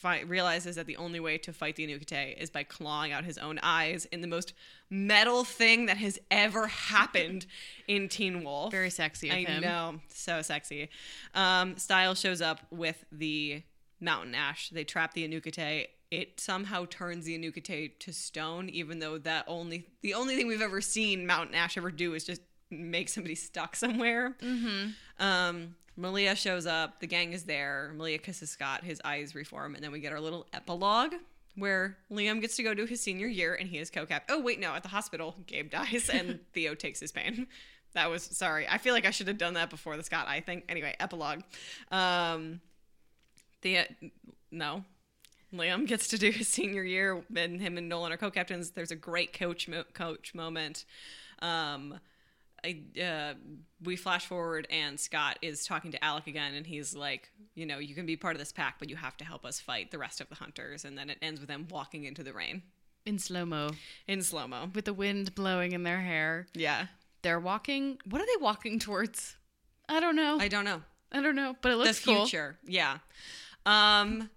fi- 0.00 0.20
realizes 0.22 0.76
that 0.76 0.86
the 0.86 0.96
only 0.96 1.20
way 1.20 1.38
to 1.38 1.52
fight 1.52 1.76
the 1.76 1.86
Anuk-Ite 1.86 2.38
is 2.38 2.50
by 2.50 2.62
clawing 2.62 3.12
out 3.12 3.24
his 3.24 3.38
own 3.38 3.58
eyes 3.62 4.06
in 4.06 4.20
the 4.22 4.26
most 4.26 4.54
metal 4.88 5.44
thing 5.44 5.86
that 5.86 5.98
has 5.98 6.18
ever 6.30 6.66
happened 6.66 7.46
in 7.86 8.08
Teen 8.08 8.42
Wolf. 8.42 8.72
Very 8.72 8.90
sexy 8.90 9.28
of 9.28 9.36
I 9.36 9.44
him. 9.44 9.62
know, 9.62 10.00
so 10.08 10.42
sexy. 10.42 10.88
Um, 11.34 11.76
Style 11.76 12.14
shows 12.14 12.40
up 12.40 12.60
with 12.70 13.04
the 13.12 13.62
mountain 14.00 14.34
ash. 14.34 14.70
They 14.70 14.84
trap 14.84 15.12
the 15.14 15.28
Anuk-Ite. 15.28 15.90
It 16.10 16.40
somehow 16.40 16.86
turns 16.88 17.26
the 17.26 17.38
Anuk-Ite 17.38 18.00
to 18.00 18.12
stone, 18.12 18.68
even 18.70 18.98
though 18.98 19.18
that 19.18 19.44
only 19.46 19.86
the 20.02 20.14
only 20.14 20.34
thing 20.36 20.48
we've 20.48 20.62
ever 20.62 20.80
seen 20.80 21.26
Mountain 21.26 21.54
Ash 21.54 21.76
ever 21.76 21.90
do 21.92 22.14
is 22.14 22.24
just 22.24 22.40
make 22.70 23.08
somebody 23.08 23.34
stuck 23.34 23.76
somewhere. 23.76 24.36
Mm-hmm. 24.42 24.90
Um, 25.24 25.74
Malia 25.96 26.34
shows 26.34 26.66
up. 26.66 27.00
The 27.00 27.06
gang 27.06 27.32
is 27.32 27.44
there. 27.44 27.92
Malia 27.96 28.18
kisses 28.18 28.50
Scott. 28.50 28.84
His 28.84 29.00
eyes 29.04 29.34
reform, 29.34 29.74
and 29.74 29.84
then 29.84 29.92
we 29.92 30.00
get 30.00 30.12
our 30.12 30.20
little 30.20 30.46
epilogue 30.52 31.14
where 31.56 31.98
Liam 32.10 32.40
gets 32.40 32.56
to 32.56 32.62
go 32.62 32.74
to 32.74 32.86
his 32.86 33.00
senior 33.00 33.26
year 33.26 33.54
and 33.54 33.68
he 33.68 33.78
is 33.78 33.90
co-capped. 33.90 34.30
Oh 34.30 34.40
wait, 34.40 34.60
no, 34.60 34.72
at 34.74 34.82
the 34.82 34.88
hospital, 34.88 35.36
Gabe 35.46 35.70
dies 35.70 36.08
and 36.12 36.40
Theo 36.52 36.74
takes 36.74 37.00
his 37.00 37.12
pain. 37.12 37.46
That 37.92 38.08
was 38.08 38.22
sorry. 38.22 38.68
I 38.68 38.78
feel 38.78 38.94
like 38.94 39.04
I 39.04 39.10
should 39.10 39.28
have 39.28 39.38
done 39.38 39.54
that 39.54 39.68
before 39.68 39.96
the 39.96 40.02
Scott 40.02 40.26
I 40.28 40.40
think. 40.40 40.64
Anyway, 40.68 40.94
epilogue. 41.00 41.40
Um, 41.90 42.60
the 43.62 43.80
no. 44.50 44.84
Liam 45.52 45.86
gets 45.86 46.06
to 46.08 46.18
do 46.18 46.30
his 46.30 46.46
senior 46.46 46.84
year, 46.84 47.24
and 47.34 47.60
him 47.60 47.76
and 47.76 47.88
Nolan 47.88 48.12
are 48.12 48.16
co-captains. 48.16 48.70
There's 48.70 48.92
a 48.92 48.96
great 48.96 49.32
coach 49.32 49.66
mo- 49.66 49.82
coach 49.92 50.32
moment. 50.32 50.84
Um, 51.42 51.98
I, 52.64 53.00
uh, 53.00 53.34
we 53.82 53.96
flash 53.96 54.26
forward, 54.26 54.66
and 54.70 54.98
Scott 54.98 55.38
is 55.42 55.64
talking 55.64 55.92
to 55.92 56.04
Alec 56.04 56.26
again, 56.26 56.54
and 56.54 56.66
he's 56.66 56.94
like, 56.94 57.30
you 57.54 57.66
know, 57.66 57.78
you 57.78 57.94
can 57.94 58.06
be 58.06 58.16
part 58.16 58.34
of 58.34 58.38
this 58.40 58.52
pack, 58.52 58.78
but 58.78 58.88
you 58.90 58.96
have 58.96 59.16
to 59.18 59.24
help 59.24 59.44
us 59.44 59.60
fight 59.60 59.90
the 59.90 59.98
rest 59.98 60.20
of 60.20 60.28
the 60.28 60.34
hunters. 60.36 60.84
And 60.84 60.96
then 60.98 61.10
it 61.10 61.18
ends 61.22 61.40
with 61.40 61.48
them 61.48 61.66
walking 61.70 62.04
into 62.04 62.22
the 62.22 62.32
rain. 62.32 62.62
in 63.06 63.18
slow 63.18 63.44
mo 63.46 63.70
in 64.06 64.22
slow 64.22 64.46
mo. 64.46 64.70
with 64.74 64.84
the 64.84 64.92
wind 64.94 65.34
blowing 65.34 65.72
in 65.72 65.82
their 65.82 66.00
hair. 66.00 66.46
Yeah. 66.54 66.86
They're 67.22 67.40
walking. 67.40 67.98
What 68.04 68.20
are 68.22 68.26
they 68.26 68.42
walking 68.42 68.78
towards? 68.78 69.36
I 69.88 70.00
don't 70.00 70.16
know. 70.16 70.38
I 70.40 70.48
don't 70.48 70.64
know. 70.64 70.82
I 71.12 71.20
don't 71.20 71.34
know, 71.34 71.56
but 71.62 71.72
it 71.72 71.78
The 71.78 71.84
looks 71.84 72.04
cool. 72.04 72.24
future. 72.26 72.58
Yeah. 72.66 72.98
Um 73.66 74.30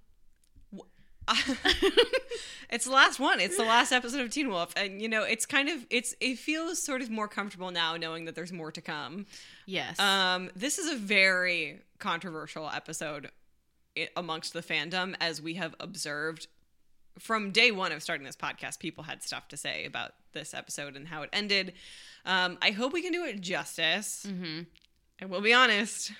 it's 2.69 2.85
the 2.85 2.91
last 2.91 3.19
one. 3.19 3.39
It's 3.39 3.57
the 3.57 3.63
last 3.63 3.91
episode 3.91 4.21
of 4.21 4.29
Teen 4.29 4.49
Wolf 4.49 4.73
and 4.75 5.01
you 5.01 5.07
know, 5.07 5.23
it's 5.23 5.45
kind 5.45 5.69
of 5.69 5.85
it's 5.89 6.15
it 6.19 6.37
feels 6.37 6.81
sort 6.81 7.01
of 7.01 7.09
more 7.09 7.27
comfortable 7.27 7.71
now 7.71 7.95
knowing 7.97 8.25
that 8.25 8.35
there's 8.35 8.51
more 8.51 8.71
to 8.71 8.81
come. 8.81 9.25
Yes. 9.65 9.99
Um 9.99 10.49
this 10.55 10.77
is 10.77 10.91
a 10.91 10.95
very 10.95 11.81
controversial 11.99 12.69
episode 12.69 13.29
amongst 14.17 14.53
the 14.53 14.61
fandom 14.61 15.15
as 15.21 15.41
we 15.41 15.53
have 15.55 15.75
observed 15.79 16.47
from 17.19 17.51
day 17.51 17.71
one 17.71 17.91
of 17.91 18.01
starting 18.01 18.25
this 18.25 18.35
podcast, 18.35 18.79
people 18.79 19.03
had 19.03 19.23
stuff 19.23 19.47
to 19.49 19.57
say 19.57 19.85
about 19.85 20.13
this 20.33 20.53
episode 20.53 20.95
and 20.95 21.07
how 21.07 21.21
it 21.21 21.29
ended. 21.31 21.73
Um, 22.25 22.57
I 22.61 22.71
hope 22.71 22.93
we 22.93 23.01
can 23.01 23.11
do 23.11 23.23
it 23.25 23.39
justice. 23.41 24.25
mm-hmm. 24.27 24.61
I 25.21 25.25
will 25.25 25.41
be 25.41 25.53
honest, 25.53 26.11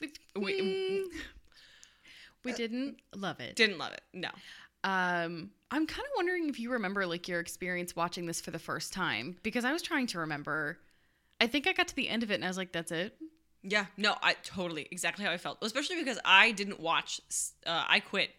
we, 0.00 1.06
we- 2.52 2.56
didn't 2.56 3.00
love 3.14 3.40
it. 3.40 3.56
didn't 3.56 3.78
love 3.78 3.92
it. 3.92 4.02
No. 4.12 4.28
Um, 4.84 5.50
I'm 5.70 5.86
kind 5.86 6.06
of 6.06 6.12
wondering 6.16 6.48
if 6.48 6.58
you 6.60 6.70
remember 6.72 7.04
like 7.06 7.28
your 7.28 7.40
experience 7.40 7.94
watching 7.96 8.26
this 8.26 8.40
for 8.40 8.50
the 8.50 8.58
first 8.58 8.92
time 8.92 9.36
because 9.42 9.64
I 9.64 9.72
was 9.72 9.82
trying 9.82 10.06
to 10.08 10.20
remember. 10.20 10.78
I 11.40 11.46
think 11.46 11.66
I 11.66 11.72
got 11.72 11.88
to 11.88 11.96
the 11.96 12.08
end 12.08 12.22
of 12.22 12.30
it 12.30 12.34
and 12.34 12.44
I 12.44 12.48
was 12.48 12.56
like, 12.56 12.72
"That's 12.72 12.90
it." 12.92 13.16
Yeah, 13.62 13.86
no, 13.96 14.16
I 14.22 14.34
totally 14.44 14.86
exactly 14.90 15.24
how 15.24 15.32
I 15.32 15.36
felt. 15.36 15.58
Especially 15.62 15.96
because 15.96 16.18
I 16.24 16.52
didn't 16.52 16.80
watch. 16.80 17.20
Uh, 17.66 17.84
I 17.88 18.00
quit. 18.00 18.30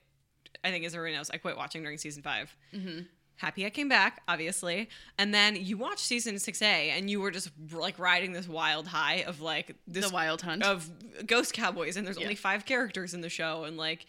I 0.63 0.71
think 0.71 0.85
as 0.85 0.95
everyone 0.95 1.17
knows, 1.17 1.29
I 1.29 1.37
quit 1.37 1.55
watching 1.57 1.83
during 1.83 1.97
season 1.97 2.23
5 2.23 2.55
Mhm. 2.73 3.07
Happy 3.39 3.65
I 3.65 3.69
came 3.69 3.87
back, 3.87 4.21
obviously, 4.27 4.89
and 5.17 5.33
then 5.33 5.55
you 5.55 5.77
watched 5.77 5.99
season 6.05 6.37
six 6.39 6.61
A, 6.61 6.89
and 6.91 7.09
you 7.09 7.21
were 7.21 7.31
just 7.31 7.49
like 7.71 7.97
riding 7.97 8.33
this 8.33 8.47
wild 8.47 8.85
high 8.87 9.23
of 9.25 9.39
like 9.41 9.75
this 9.87 10.07
the 10.07 10.13
Wild 10.13 10.41
Hunt. 10.41 10.61
of 10.63 10.89
ghost 11.25 11.53
cowboys, 11.53 11.95
and 11.95 12.05
there's 12.05 12.17
Yeah. 12.17 12.23
only 12.23 12.35
five 12.35 12.65
characters 12.65 13.13
in 13.13 13.21
the 13.21 13.29
show, 13.29 13.63
and 13.63 13.75
like. 13.77 14.05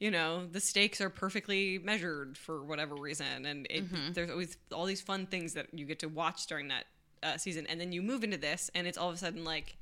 You 0.00 0.10
know 0.10 0.44
the 0.46 0.60
stakes 0.60 1.00
are 1.00 1.08
perfectly 1.08 1.78
measured 1.78 2.36
for 2.36 2.62
whatever 2.64 2.96
reason, 2.96 3.46
and 3.46 3.64
it, 3.70 3.84
Mm-hmm. 3.90 4.12
there's 4.12 4.28
always 4.28 4.56
all 4.72 4.86
these 4.86 5.00
fun 5.00 5.24
things 5.26 5.54
that 5.54 5.68
you 5.72 5.86
get 5.86 6.00
to 6.00 6.08
watch 6.08 6.46
during 6.46 6.66
that 6.68 6.84
uh, 7.22 7.36
season, 7.38 7.64
and 7.68 7.80
then 7.80 7.92
you 7.92 8.02
move 8.02 8.24
into 8.24 8.36
this, 8.36 8.70
and 8.74 8.88
it's 8.88 8.98
all 8.98 9.08
of 9.08 9.14
a 9.14 9.18
sudden 9.18 9.44
like 9.44 9.76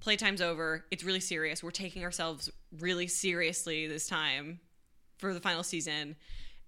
playtime's 0.00 0.40
over. 0.40 0.86
It's 0.90 1.04
really 1.04 1.20
serious. 1.20 1.62
We're 1.62 1.70
taking 1.72 2.02
ourselves 2.04 2.50
really 2.80 3.06
seriously 3.06 3.86
this 3.86 4.06
time 4.06 4.60
for 5.18 5.34
the 5.34 5.40
final 5.40 5.62
season, 5.62 6.16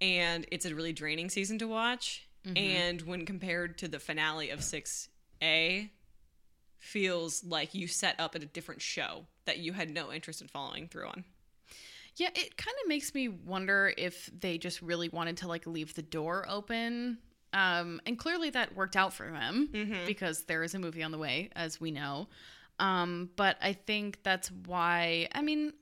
and 0.01 0.47
it's 0.53 0.67
a 0.67 0.75
really 0.75 0.93
draining 0.93 1.29
season 1.31 1.59
to 1.61 1.67
watch. 1.69 2.29
And 2.57 3.03
when 3.03 3.27
compared 3.27 3.79
to 3.79 3.89
the 3.89 3.99
finale 3.99 4.51
of 4.51 4.61
6A, 4.61 5.91
feels 6.79 7.43
like 7.43 7.75
you 7.75 7.89
set 7.89 8.15
up 8.21 8.37
at 8.37 8.43
a 8.43 8.47
different 8.47 8.81
show 8.81 9.25
that 9.47 9.59
you 9.59 9.73
had 9.73 9.91
no 9.91 10.13
interest 10.13 10.41
in 10.41 10.47
following 10.49 10.87
through 10.87 11.09
on. 11.09 11.25
Yeah, 12.17 12.29
it 12.35 12.57
kind 12.57 12.77
of 12.83 12.89
makes 12.89 13.15
me 13.15 13.29
wonder 13.29 13.93
if 13.99 14.31
they 14.39 14.59
just 14.59 14.81
really 14.81 15.09
wanted 15.09 15.39
to 15.39 15.49
like 15.49 15.67
leave 15.67 15.95
the 15.95 16.03
door 16.03 16.47
open. 16.49 17.19
Um, 17.53 18.01
and 18.07 18.19
clearly 18.19 18.51
that 18.51 18.75
worked 18.77 18.97
out 18.97 19.13
for 19.13 19.31
them 19.31 19.69
because 20.07 20.45
there 20.45 20.63
is 20.63 20.75
a 20.75 20.79
movie 20.79 21.03
on 21.03 21.11
the 21.11 21.19
way, 21.19 21.51
as 21.57 21.81
we 21.81 21.91
know. 21.91 22.29
Um, 22.79 23.31
but 23.37 23.57
I 23.63 23.73
think 23.73 24.23
that's 24.23 24.51
why, 24.67 25.29
I 25.33 25.43
mean, 25.43 25.73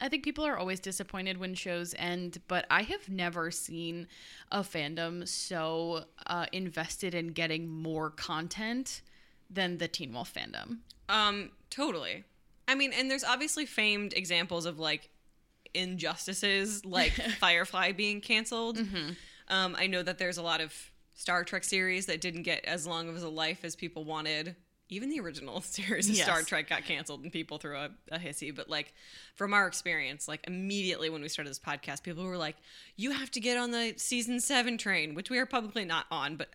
I 0.00 0.08
think 0.08 0.24
people 0.24 0.44
are 0.44 0.56
always 0.56 0.80
disappointed 0.80 1.38
when 1.38 1.54
shows 1.54 1.94
end, 1.98 2.40
but 2.48 2.66
I 2.70 2.82
have 2.82 3.08
never 3.08 3.50
seen 3.50 4.08
a 4.50 4.60
fandom 4.60 5.26
so 5.26 6.04
uh, 6.26 6.46
invested 6.52 7.14
in 7.14 7.28
getting 7.28 7.68
more 7.68 8.10
content 8.10 9.02
than 9.48 9.78
the 9.78 9.88
Teen 9.88 10.12
Wolf 10.12 10.34
fandom. 10.34 10.78
Um, 11.08 11.50
totally. 11.70 12.24
I 12.66 12.74
mean, 12.74 12.92
and 12.92 13.10
there's 13.10 13.24
obviously 13.24 13.66
famed 13.66 14.14
examples 14.14 14.66
of 14.66 14.78
like 14.78 15.10
injustices, 15.74 16.84
like 16.84 17.12
Firefly 17.38 17.92
being 17.92 18.20
canceled. 18.20 18.78
Um, 19.48 19.76
I 19.78 19.86
know 19.86 20.02
that 20.02 20.18
there's 20.18 20.38
a 20.38 20.42
lot 20.42 20.60
of 20.60 20.74
Star 21.14 21.44
Trek 21.44 21.64
series 21.64 22.06
that 22.06 22.20
didn't 22.20 22.42
get 22.42 22.64
as 22.64 22.86
long 22.86 23.08
of 23.08 23.22
a 23.22 23.28
life 23.28 23.64
as 23.64 23.76
people 23.76 24.04
wanted. 24.04 24.56
Even 24.88 25.08
the 25.08 25.20
original 25.20 25.60
series 25.62 26.08
of 26.08 26.14
Yes. 26.16 26.24
Star 26.26 26.42
Trek 26.42 26.68
got 26.68 26.84
canceled 26.84 27.22
and 27.22 27.32
people 27.32 27.58
threw 27.58 27.76
a, 27.76 27.90
a 28.10 28.18
hissy. 28.18 28.54
But 28.54 28.68
like 28.68 28.92
from 29.34 29.54
our 29.54 29.66
experience, 29.66 30.28
like 30.28 30.44
immediately 30.46 31.10
when 31.10 31.22
we 31.22 31.28
started 31.28 31.50
this 31.50 31.58
podcast, 31.58 32.02
people 32.02 32.24
were 32.24 32.36
like, 32.36 32.56
"You 32.96 33.12
have 33.12 33.30
to 33.32 33.40
get 33.40 33.56
on 33.56 33.70
the 33.70 33.94
season 33.96 34.40
seven 34.40 34.78
train," 34.78 35.14
which 35.14 35.30
we 35.30 35.38
are 35.38 35.46
publicly 35.46 35.84
not 35.84 36.06
on, 36.10 36.36
but 36.36 36.48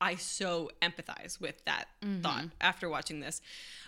I 0.00 0.16
so 0.16 0.70
empathize 0.80 1.40
with 1.40 1.62
that 1.66 1.86
thought 2.22 2.46
after 2.60 2.88
watching 2.88 3.20
this. 3.20 3.42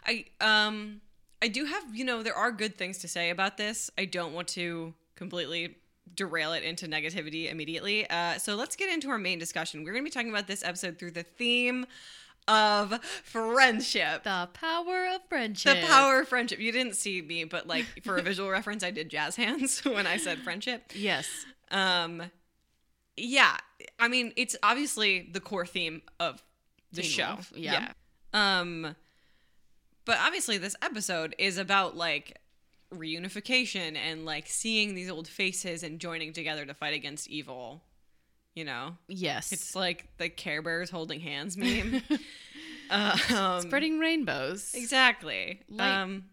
I 0.07 0.27
um 0.41 1.01
I 1.41 1.49
do 1.49 1.65
have, 1.65 1.83
you 1.95 2.05
know, 2.05 2.23
there 2.23 2.37
are 2.37 2.53
good 2.53 2.77
things 2.77 2.99
to 2.99 3.09
say 3.09 3.31
about 3.31 3.57
this. 3.57 3.91
I 3.99 4.05
don't 4.05 4.33
want 4.33 4.47
to 4.49 4.95
completely 5.17 5.77
derail 6.15 6.53
it 6.53 6.63
into 6.63 6.87
negativity 6.87 7.51
immediately. 7.51 8.09
Uh, 8.09 8.39
so 8.39 8.55
let's 8.55 8.77
get 8.77 8.93
into 8.93 9.09
our 9.09 9.19
main 9.19 9.39
discussion. 9.41 9.83
We're 9.83 9.93
going 9.93 10.05
to 10.05 10.09
be 10.09 10.13
talking 10.13 10.31
about 10.31 10.47
this 10.47 10.63
episode 10.63 10.99
through 10.99 11.13
the 11.13 11.23
theme 11.25 11.87
of 12.49 13.03
friendship. 13.05 14.25
The 14.25 14.49
power 14.53 15.09
of 15.15 15.21
friendship. 15.29 15.81
The 15.81 15.87
power 15.87 16.21
of 16.21 16.29
friendship. 16.29 16.59
You 16.59 16.73
didn't 16.73 16.97
see 16.97 17.23
me, 17.23 17.45
but 17.45 17.67
like 17.67 17.87
for 18.03 18.17
a 18.17 18.23
visual 18.23 18.51
reference, 18.51 18.83
I 18.83 18.91
did 18.91 19.11
jazz 19.11 19.37
hands 19.37 19.81
when 19.85 20.07
I 20.07 20.17
said 20.17 20.39
friendship. 20.39 20.93
Yes. 20.95 21.29
Um, 21.71 22.23
yeah, 23.17 23.57
I 23.99 24.09
mean, 24.09 24.33
it's 24.37 24.57
obviously 24.63 25.29
the 25.33 25.41
core 25.41 25.67
theme 25.67 26.03
of 26.19 26.43
the 26.93 27.03
Teen 27.03 27.11
show. 27.11 27.29
Wolf, 27.35 27.53
yeah. 27.55 27.89
yeah. 28.35 28.61
Um, 28.61 28.97
but 30.05 30.19
obviously, 30.19 30.59
this 30.59 30.77
episode 30.83 31.35
is 31.39 31.59
about 31.59 31.97
like 31.97 32.39
reunification 32.93 33.97
and 33.97 34.25
like 34.25 34.47
seeing 34.47 34.95
these 34.95 35.11
old 35.11 35.29
faces 35.29 35.83
and 35.83 35.99
joining 35.99 36.33
together 36.33 36.67
to 36.67 36.75
fight 36.75 36.95
against 36.95 37.29
evil. 37.29 37.83
You 38.55 38.65
know, 38.65 38.97
Yes. 39.09 39.51
it's 39.53 39.75
like 39.75 40.09
the 40.19 40.29
Care 40.29 40.61
Bears 40.63 40.91
holding 40.91 41.21
hands 41.21 41.57
meme. 41.57 42.03
um, 42.91 43.61
spreading 43.63 43.99
rainbows. 43.99 44.75
exactly. 44.75 45.61
Light. 45.69 45.89
Um, 46.03 46.25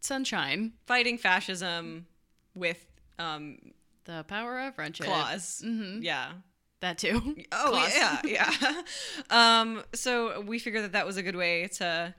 Sunshine. 0.00 0.72
fighting 0.86 1.18
fascism 1.18 2.06
with 2.54 2.84
um 3.18 3.58
The 4.04 4.24
power 4.28 4.60
of 4.60 4.74
friendship. 4.76 5.06
claws. 5.06 5.62
Mhm. 5.64 6.02
Yeah. 6.02 6.32
That 6.80 6.96
too. 6.98 7.36
Oh 7.52 7.70
Claws. 7.70 7.92
yeah, 7.94 8.20
yeah. 8.24 8.82
um, 9.30 9.82
so 9.94 10.40
we 10.40 10.58
figured 10.58 10.84
that 10.84 10.92
that 10.92 11.06
was 11.06 11.16
a 11.16 11.22
good 11.22 11.36
way 11.36 11.66
to 11.74 12.14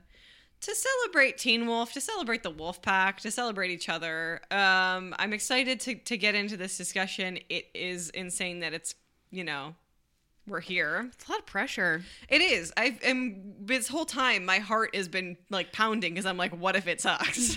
to 0.60 0.74
celebrate 0.74 1.38
Teen 1.38 1.66
Wolf, 1.66 1.94
to 1.94 2.02
celebrate 2.02 2.42
the 2.42 2.50
Wolf 2.50 2.82
Pack, 2.82 3.20
to 3.22 3.30
celebrate 3.30 3.70
each 3.70 3.88
other. 3.88 4.42
Um, 4.50 5.14
I'm 5.18 5.32
excited 5.32 5.80
to 5.80 5.94
to 5.96 6.16
get 6.18 6.34
into 6.34 6.56
this 6.58 6.76
discussion. 6.76 7.38
It 7.48 7.68
is 7.74 8.10
insane 8.10 8.60
that 8.60 8.74
it's 8.74 8.94
you 9.30 9.44
know 9.44 9.74
we're 10.46 10.60
here. 10.60 11.08
It's 11.14 11.26
a 11.28 11.30
lot 11.30 11.40
of 11.40 11.46
pressure. 11.46 12.02
It 12.28 12.40
is. 12.40 12.72
I 12.76 12.98
am 13.04 13.54
this 13.60 13.88
whole 13.88 14.04
time 14.04 14.44
my 14.44 14.58
heart 14.58 14.94
has 14.94 15.08
been 15.08 15.36
like 15.48 15.72
pounding 15.72 16.12
because 16.12 16.26
I'm 16.26 16.36
like, 16.36 16.52
what 16.52 16.76
if 16.76 16.86
it 16.86 17.00
sucks? 17.00 17.56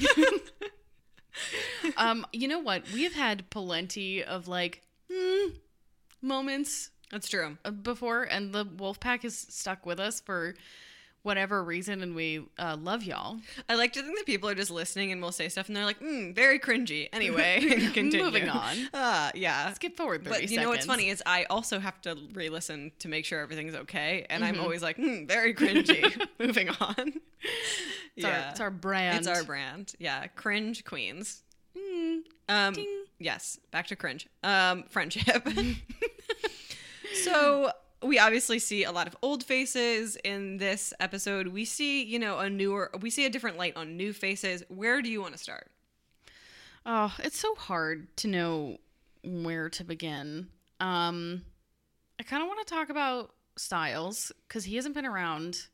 um, 1.98 2.25
you 2.32 2.48
know 2.48 2.60
what? 2.60 2.89
We 2.92 3.03
have 3.03 3.13
had 3.13 3.50
plenty 3.50 4.24
of 4.24 4.48
like 4.48 4.84
hmm, 5.12 5.50
moments 6.22 6.92
That's 7.12 7.27
true. 7.27 7.58
before, 7.82 8.24
and 8.24 8.53
the 8.53 8.65
wolf 8.65 9.00
pack 9.00 9.25
is 9.25 9.38
stuck 9.38 9.86
with 9.86 10.00
us 10.00 10.20
for 10.22 10.56
whatever 11.24 11.63
reason, 11.63 12.03
and 12.03 12.15
we 12.15 12.46
uh, 12.60 12.77
love 12.80 13.03
y'all. 13.03 13.38
I 13.68 13.75
like 13.75 13.94
to 13.94 14.01
think 14.03 14.18
that 14.18 14.25
people 14.25 14.48
are 14.50 14.56
just 14.56 14.70
listening 14.72 15.12
and 15.12 15.22
we'll 15.22 15.32
say 15.32 15.50
stuff 15.50 15.68
and 15.68 15.75
they're 15.75 15.86
like, 15.86 16.00
mm, 16.01 16.36
very 16.36 16.60
cringy. 16.60 17.08
Anyway. 17.13 17.62
Moving 17.96 18.50
on. 18.50 18.75
Uh, 18.94 19.32
yeah. 19.34 19.72
Skip 19.74 19.96
forward 19.98 20.24
30 20.25 20.30
But 20.30 20.51
you 20.51 20.60
know 20.60 20.70
what's 20.70 20.86
funny 20.86 21.10
is 21.10 21.24
I 21.25 21.46
also 21.46 21.80
have 21.80 22.01
to 22.01 22.18
re-listen 22.34 22.92
to 23.00 23.08
make 23.08 23.25
sure 23.25 23.39
everything's 23.39 23.75
okay, 23.75 24.25
and 24.30 24.44
Mm-hmm. 24.44 24.56
I'm 24.56 24.62
always 24.62 24.82
like, 24.84 24.98
hmm, 24.98 25.25
very 25.25 25.53
cringy. 25.53 26.27
Moving 26.39 26.70
on. 26.70 27.13
It's, 28.15 28.25
our, 28.25 28.46
it's 28.51 28.60
our 28.60 28.70
brand. 28.72 29.20
It's 29.20 29.27
our 29.27 29.44
brand. 29.44 29.94
Yeah, 30.00 30.27
cringe 30.27 30.84
queens. 30.84 31.44
Mm, 31.77 32.20
Um, 32.50 32.74
ding. 32.74 33.06
yes, 33.20 33.60
back 33.72 33.88
to 33.88 33.96
cringe. 33.96 34.27
Um, 34.44 34.84
friendship. 34.89 35.48
so 37.24 37.72
we 38.03 38.19
obviously 38.19 38.60
see 38.60 38.83
a 38.83 38.91
lot 38.91 39.07
of 39.07 39.15
old 39.22 39.43
faces 39.43 40.17
in 40.24 40.57
this 40.57 40.93
episode. 41.00 41.48
We 41.48 41.65
see, 41.65 42.03
you 42.03 42.19
know, 42.19 42.39
a 42.39 42.50
newer. 42.50 42.91
We 43.00 43.10
see 43.10 43.25
a 43.25 43.29
different 43.29 43.57
light 43.57 43.75
on 43.75 43.98
new 43.98 44.13
faces. 44.13 44.63
Where 44.67 45.01
do 45.01 45.10
you 45.10 45.22
want 45.22 45.33
to 45.33 45.39
start? 45.39 45.72
Oh, 46.86 47.13
it's 47.19 47.39
so 47.39 47.55
hard 47.55 48.15
to 48.17 48.27
know 48.27 48.77
where 49.24 49.69
to 49.69 49.83
begin. 49.83 50.48
Um, 50.79 51.43
I 52.19 52.24
kind 52.24 52.43
of 52.43 52.48
want 52.48 52.65
to 52.67 52.74
talk 52.74 52.89
about 52.89 53.31
Stiles 53.55 54.31
because 54.48 54.65
he 54.65 54.75
hasn't 54.75 54.95
been 54.95 55.05
around 55.05 55.67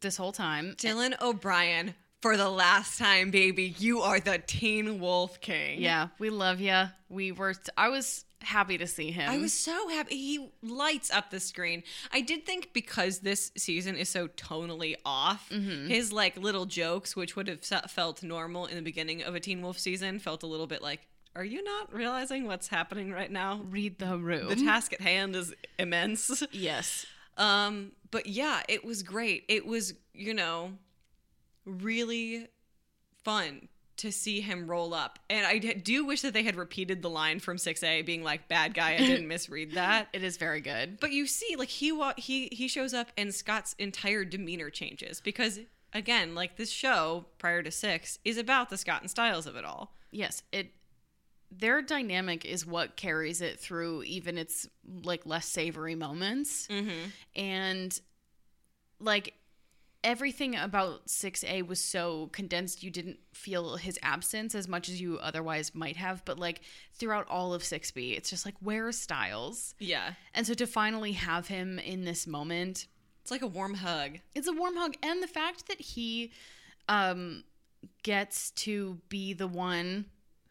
this 0.00 0.16
whole 0.16 0.32
time. 0.32 0.74
Dylan 0.76 1.20
O'Brien 1.20 1.94
for 2.20 2.36
the 2.36 2.50
last 2.50 2.98
time, 2.98 3.30
baby, 3.30 3.74
you 3.78 4.00
are 4.00 4.20
the 4.20 4.38
Teen 4.38 5.00
Wolf 5.00 5.40
King. 5.40 5.80
Yeah, 5.80 6.08
we 6.18 6.28
love 6.28 6.60
you. 6.60 6.84
We 7.08 7.32
were. 7.32 7.54
I 7.76 7.88
was 7.88 8.24
happy 8.42 8.78
to 8.78 8.86
see 8.86 9.10
him. 9.10 9.30
I 9.30 9.38
was 9.38 9.52
so 9.52 9.88
happy. 9.88 10.16
He 10.16 10.50
lights 10.62 11.10
up 11.10 11.30
the 11.30 11.40
screen. 11.40 11.82
I 12.12 12.20
did 12.20 12.46
think 12.46 12.72
because 12.72 13.20
this 13.20 13.52
season 13.56 13.96
is 13.96 14.08
so 14.08 14.28
tonally 14.28 14.96
off, 15.04 15.48
his 15.50 16.12
like 16.12 16.36
little 16.36 16.66
jokes, 16.66 17.14
which 17.14 17.36
would 17.36 17.48
have 17.48 17.64
felt 17.90 18.22
normal 18.22 18.66
in 18.66 18.76
the 18.76 18.82
beginning 18.82 19.22
of 19.22 19.34
a 19.34 19.40
Teen 19.40 19.62
Wolf 19.62 19.78
season, 19.78 20.18
felt 20.18 20.42
a 20.42 20.46
little 20.46 20.66
bit 20.66 20.82
like, 20.82 21.06
are 21.36 21.44
you 21.44 21.62
not 21.62 21.94
realizing 21.94 22.46
what's 22.46 22.68
happening 22.68 23.12
right 23.12 23.30
now? 23.30 23.60
read 23.68 23.98
the 23.98 24.18
room. 24.18 24.48
The 24.48 24.56
task 24.56 24.92
at 24.92 25.00
hand 25.00 25.36
is 25.36 25.54
immense. 25.78 26.42
yes. 26.52 27.06
Um, 27.36 27.92
but 28.10 28.26
yeah, 28.26 28.62
it 28.68 28.84
was 28.84 29.02
great. 29.02 29.44
It 29.48 29.64
was, 29.64 29.94
you 30.12 30.34
know, 30.34 30.72
really 31.64 32.48
fun 33.22 33.68
to 34.00 34.12
see 34.12 34.40
him 34.40 34.66
roll 34.66 34.92
up. 34.94 35.18
And 35.30 35.46
I 35.46 35.58
do 35.58 36.04
wish 36.04 36.20
that 36.22 36.34
they 36.34 36.42
had 36.42 36.56
repeated 36.56 37.00
the 37.02 37.08
line 37.10 37.38
from 37.40 37.56
6A 37.56 38.04
being 38.04 38.22
like 38.22 38.48
bad 38.48 38.74
guy. 38.74 38.94
I 38.94 38.98
didn't 38.98 39.28
misread 39.34 39.72
that. 39.72 40.08
It 40.12 40.22
is 40.22 40.36
very 40.36 40.60
good. 40.60 40.98
But 41.00 41.12
you 41.12 41.26
see 41.26 41.56
like 41.56 41.68
he 41.68 41.92
wa- 41.92 42.14
he 42.16 42.48
he 42.52 42.68
shows 42.68 42.92
up 42.94 43.08
and 43.16 43.34
Scott's 43.34 43.74
entire 43.78 44.24
demeanor 44.24 44.70
changes 44.70 45.20
because 45.20 45.60
again, 45.92 46.34
like 46.34 46.56
this 46.56 46.70
show 46.70 47.26
prior 47.38 47.62
to 47.62 47.70
6 47.70 48.18
is 48.24 48.38
about 48.38 48.70
the 48.70 48.76
Scott 48.78 49.00
and 49.02 49.10
Stiles 49.10 49.46
of 49.46 49.56
it 49.56 49.64
all. 49.64 49.94
Yes, 50.10 50.42
it 50.52 50.72
their 51.52 51.82
dynamic 51.82 52.44
is 52.44 52.64
what 52.64 52.96
carries 52.96 53.40
it 53.40 53.58
through 53.58 54.04
even 54.04 54.38
its 54.38 54.68
like 55.04 55.26
less 55.26 55.46
savory 55.46 55.96
moments. 55.96 56.68
Mhm. 56.68 57.10
And 57.34 58.00
like 59.00 59.34
everything 60.02 60.56
about 60.56 61.06
6A 61.06 61.66
was 61.66 61.78
so 61.80 62.28
condensed 62.32 62.82
you 62.82 62.90
didn't 62.90 63.18
feel 63.32 63.76
his 63.76 63.98
absence 64.02 64.54
as 64.54 64.66
much 64.68 64.88
as 64.88 65.00
you 65.00 65.18
otherwise 65.18 65.74
might 65.74 65.96
have, 65.96 66.24
but 66.24 66.38
like 66.38 66.62
throughout 66.94 67.28
all 67.28 67.52
of 67.52 67.62
6B, 67.62 68.16
it's 68.16 68.30
just 68.30 68.44
like 68.46 68.54
where's 68.60 68.98
Stiles? 68.98 69.74
Yeah. 69.78 70.12
And 70.34 70.46
so 70.46 70.54
to 70.54 70.66
finally 70.66 71.12
have 71.12 71.48
him 71.48 71.78
in 71.78 72.04
this 72.04 72.26
moment 72.26 72.86
It's 73.22 73.30
like 73.30 73.42
a 73.42 73.46
warm 73.46 73.74
hug. 73.74 74.18
it's 74.34 74.48
a 74.48 74.52
warm 74.52 74.76
hug 74.76 74.94
and 75.02 75.22
the 75.22 75.26
fact 75.28 75.68
that 75.68 75.80
he 75.80 76.32
um 76.88 77.44
gets 78.02 78.50
to 78.52 78.98
be 79.08 79.32
the 79.32 79.46
one 79.46 80.06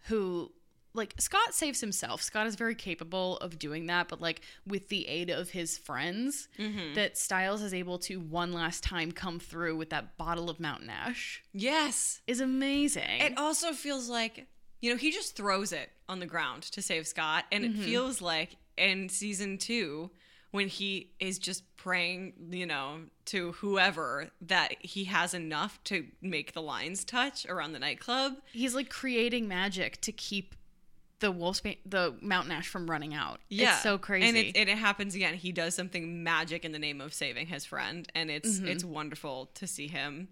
who 0.08 0.52
like 1.00 1.16
Scott 1.18 1.56
saves 1.56 1.82
himself. 1.82 2.22
Scott 2.22 2.46
is 2.46 2.56
very 2.56 2.76
capable 2.76 3.38
of 3.38 3.58
doing 3.58 3.88
that, 3.88 4.08
but 4.08 4.22
like 4.22 4.42
with 4.68 4.90
the 4.90 5.08
aid 5.08 5.32
of 5.32 5.50
his 5.50 5.78
friends, 5.78 6.48
mm-hmm. 6.60 6.94
that 6.94 7.18
Stiles 7.18 7.64
is 7.64 7.74
able 7.74 7.98
to 8.00 8.20
one 8.20 8.54
last 8.54 8.84
time 8.84 9.12
come 9.12 9.40
through 9.40 9.78
with 9.78 9.90
that 9.90 10.18
bottle 10.18 10.50
of 10.50 10.60
Mountain 10.60 10.92
Ash 10.92 11.44
Yes. 11.54 12.22
is 12.28 12.40
amazing. 12.40 13.22
It 13.22 13.38
also 13.38 13.72
feels 13.72 14.10
like, 14.10 14.46
you 14.82 14.92
know, 14.92 14.98
he 14.98 15.12
just 15.12 15.36
throws 15.36 15.72
it 15.72 15.90
on 16.08 16.20
the 16.20 16.28
ground 16.28 16.64
to 16.64 16.82
save 16.82 17.08
Scott. 17.08 17.46
And 17.52 17.66
it 17.66 17.74
mm-hmm. 17.74 17.82
feels 17.82 18.22
like 18.22 18.58
in 18.78 19.10
season 19.10 19.58
two, 19.58 20.12
when 20.52 20.68
he 20.68 21.12
is 21.20 21.38
just 21.38 21.64
praying, 21.76 22.34
you 22.50 22.66
know, 22.66 23.02
to 23.26 23.52
whoever 23.54 24.30
that 24.42 24.74
he 24.80 25.06
has 25.06 25.34
enough 25.34 25.80
to 25.86 26.06
make 26.22 26.54
the 26.54 26.62
lines 26.62 27.06
touch 27.06 27.46
around 27.46 27.74
the 27.74 27.80
nightclub. 27.80 28.34
He's 28.52 28.74
like 28.74 28.90
creating 28.90 29.48
magic 29.48 30.02
to 30.02 30.12
keep 30.12 30.56
the 31.20 31.32
wolf's 31.32 31.62
ba- 31.62 31.76
the 31.86 32.16
Mountain 32.22 32.52
Ash 32.52 32.68
from 32.68 32.90
running 32.90 33.14
out. 33.14 33.40
Yeah. 33.50 33.74
It's 33.74 33.84
so 33.84 33.98
crazy. 33.98 34.28
And 34.28 34.38
it, 34.38 34.56
it 34.56 34.68
happens 34.70 35.16
again. 35.16 35.34
He 35.36 35.52
does 35.52 35.76
something 35.76 36.24
magic 36.24 36.66
in 36.66 36.72
the 36.72 36.80
name 36.80 37.02
of 37.02 37.14
saving 37.14 37.48
his 37.48 37.66
friend. 37.66 38.10
And 38.16 38.30
it's 38.30 38.60
it's 38.60 38.84
wonderful 38.84 39.50
to 39.56 39.68
see 39.68 39.88
him. 39.88 40.30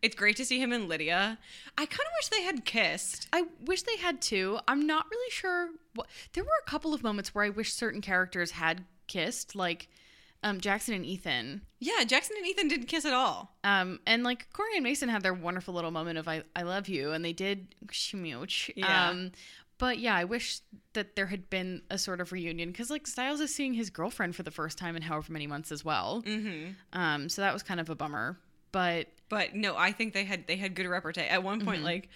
It's 0.00 0.14
great 0.14 0.36
to 0.36 0.44
see 0.44 0.60
him 0.60 0.72
and 0.72 0.88
Lydia. 0.88 1.38
I 1.76 1.86
kind 1.86 2.06
of 2.06 2.12
wish 2.18 2.28
they 2.28 2.42
had 2.42 2.64
kissed. 2.64 3.26
I 3.32 3.44
wish 3.64 3.82
they 3.82 3.96
had 3.96 4.20
too. 4.20 4.60
I'm 4.68 4.86
not 4.86 5.06
really 5.10 5.30
sure. 5.30 5.70
What, 5.94 6.06
there 6.34 6.44
were 6.44 6.50
a 6.64 6.70
couple 6.70 6.94
of 6.94 7.02
moments 7.02 7.34
where 7.34 7.44
I 7.44 7.48
wish 7.48 7.72
certain 7.72 8.00
characters 8.00 8.52
had 8.52 8.84
kissed, 9.08 9.56
like 9.56 9.88
um, 10.44 10.60
Jackson 10.60 10.94
and 10.94 11.04
Ethan. 11.04 11.62
Yeah, 11.80 12.04
Jackson 12.04 12.36
and 12.38 12.46
Ethan 12.46 12.68
didn't 12.68 12.86
kiss 12.86 13.04
at 13.04 13.12
all. 13.12 13.56
Um, 13.64 13.98
and 14.06 14.22
like 14.22 14.52
Corey 14.52 14.76
and 14.76 14.84
Mason 14.84 15.08
had 15.08 15.22
their 15.22 15.34
wonderful 15.34 15.74
little 15.74 15.90
moment 15.90 16.18
of 16.18 16.28
"I, 16.28 16.44
I 16.54 16.62
love 16.62 16.88
you," 16.88 17.10
and 17.10 17.24
they 17.24 17.32
did 17.32 17.74
schmooch. 17.88 18.70
Yeah. 18.76 19.08
Um, 19.08 19.32
but 19.78 19.98
yeah, 19.98 20.14
I 20.16 20.24
wish 20.24 20.60
that 20.92 21.16
there 21.16 21.26
had 21.26 21.48
been 21.50 21.82
a 21.90 21.98
sort 21.98 22.20
of 22.20 22.32
reunion 22.32 22.70
because 22.70 22.90
like 22.90 23.06
Stiles 23.06 23.40
is 23.40 23.54
seeing 23.54 23.74
his 23.74 23.90
girlfriend 23.90 24.34
for 24.36 24.42
the 24.42 24.50
first 24.50 24.76
time 24.78 24.96
in 24.96 25.02
however 25.02 25.32
many 25.32 25.46
months 25.46 25.70
as 25.72 25.84
well. 25.84 26.22
Mm-hmm. 26.26 26.72
Um, 26.92 27.28
so 27.28 27.42
that 27.42 27.52
was 27.52 27.62
kind 27.62 27.78
of 27.80 27.88
a 27.88 27.94
bummer. 27.94 28.38
But 28.72 29.06
But 29.28 29.54
no, 29.54 29.76
I 29.76 29.92
think 29.92 30.12
they 30.14 30.24
had 30.24 30.46
they 30.46 30.56
had 30.56 30.74
good 30.74 30.86
repartee. 30.86 31.22
At 31.22 31.42
one 31.42 31.58
Mm-hmm. 31.60 31.68
point, 31.68 31.82
like, 31.84 32.08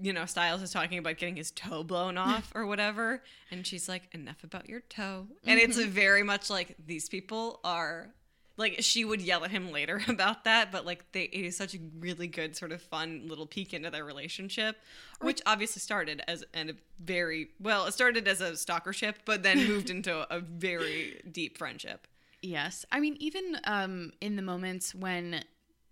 you 0.00 0.12
know, 0.12 0.24
Stiles 0.26 0.62
is 0.62 0.70
talking 0.70 0.98
about 0.98 1.18
getting 1.18 1.36
his 1.36 1.50
toe 1.50 1.82
blown 1.84 2.16
off 2.28 2.50
or 2.54 2.64
whatever, 2.66 3.22
and 3.50 3.66
she's 3.66 3.88
like, 3.88 4.08
"Enough 4.12 4.42
about 4.42 4.68
your 4.68 4.80
toe." 4.88 5.26
And 5.44 5.58
it's 5.60 5.76
Mm-hmm. 5.78 5.88
a 5.88 5.92
very 5.92 6.22
much 6.22 6.48
like 6.50 6.76
these 6.86 7.08
people 7.08 7.60
are. 7.64 8.08
Like 8.56 8.76
she 8.80 9.04
would 9.04 9.20
yell 9.20 9.44
at 9.44 9.50
him 9.50 9.72
later 9.72 10.00
about 10.08 10.44
that, 10.44 10.70
but 10.70 10.84
like 10.84 11.10
they, 11.12 11.24
it 11.24 11.44
is 11.44 11.56
such 11.56 11.74
a 11.74 11.78
really 11.98 12.26
good 12.26 12.56
sort 12.56 12.72
of 12.72 12.82
fun 12.82 13.24
little 13.26 13.46
peek 13.46 13.72
into 13.74 13.90
their 13.90 14.04
relationship, 14.04 14.76
which 15.20 15.40
obviously 15.46 15.80
started 15.80 16.22
as 16.28 16.44
and 16.52 16.70
a 16.70 16.74
very 17.02 17.48
well, 17.60 17.86
it 17.86 17.92
started 17.92 18.28
as 18.28 18.40
a 18.40 18.52
stalkership, 18.52 19.14
but 19.24 19.42
then 19.42 19.58
moved 19.68 19.90
into 19.90 20.26
a 20.32 20.40
very 20.40 21.20
deep 21.30 21.58
friendship. 21.58 22.06
Yes. 22.42 22.84
I 22.90 23.00
mean, 23.00 23.16
even 23.20 23.58
um, 23.64 24.12
in 24.20 24.36
the 24.36 24.42
moments 24.42 24.94
when 24.94 25.44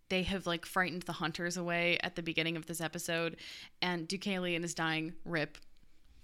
they 0.09 0.25
have 0.25 0.46
like 0.46 0.66
frightened 0.66 1.03
the 1.03 1.12
hunters 1.12 1.57
away 1.57 1.96
at 2.03 2.16
the 2.16 2.23
beginning 2.23 2.57
of 2.57 2.66
this 2.66 2.81
episode, 2.81 3.37
and 3.81 4.09
Deucalion 4.09 4.64
is 4.64 4.75
dying, 4.75 5.14
rip, 5.25 5.57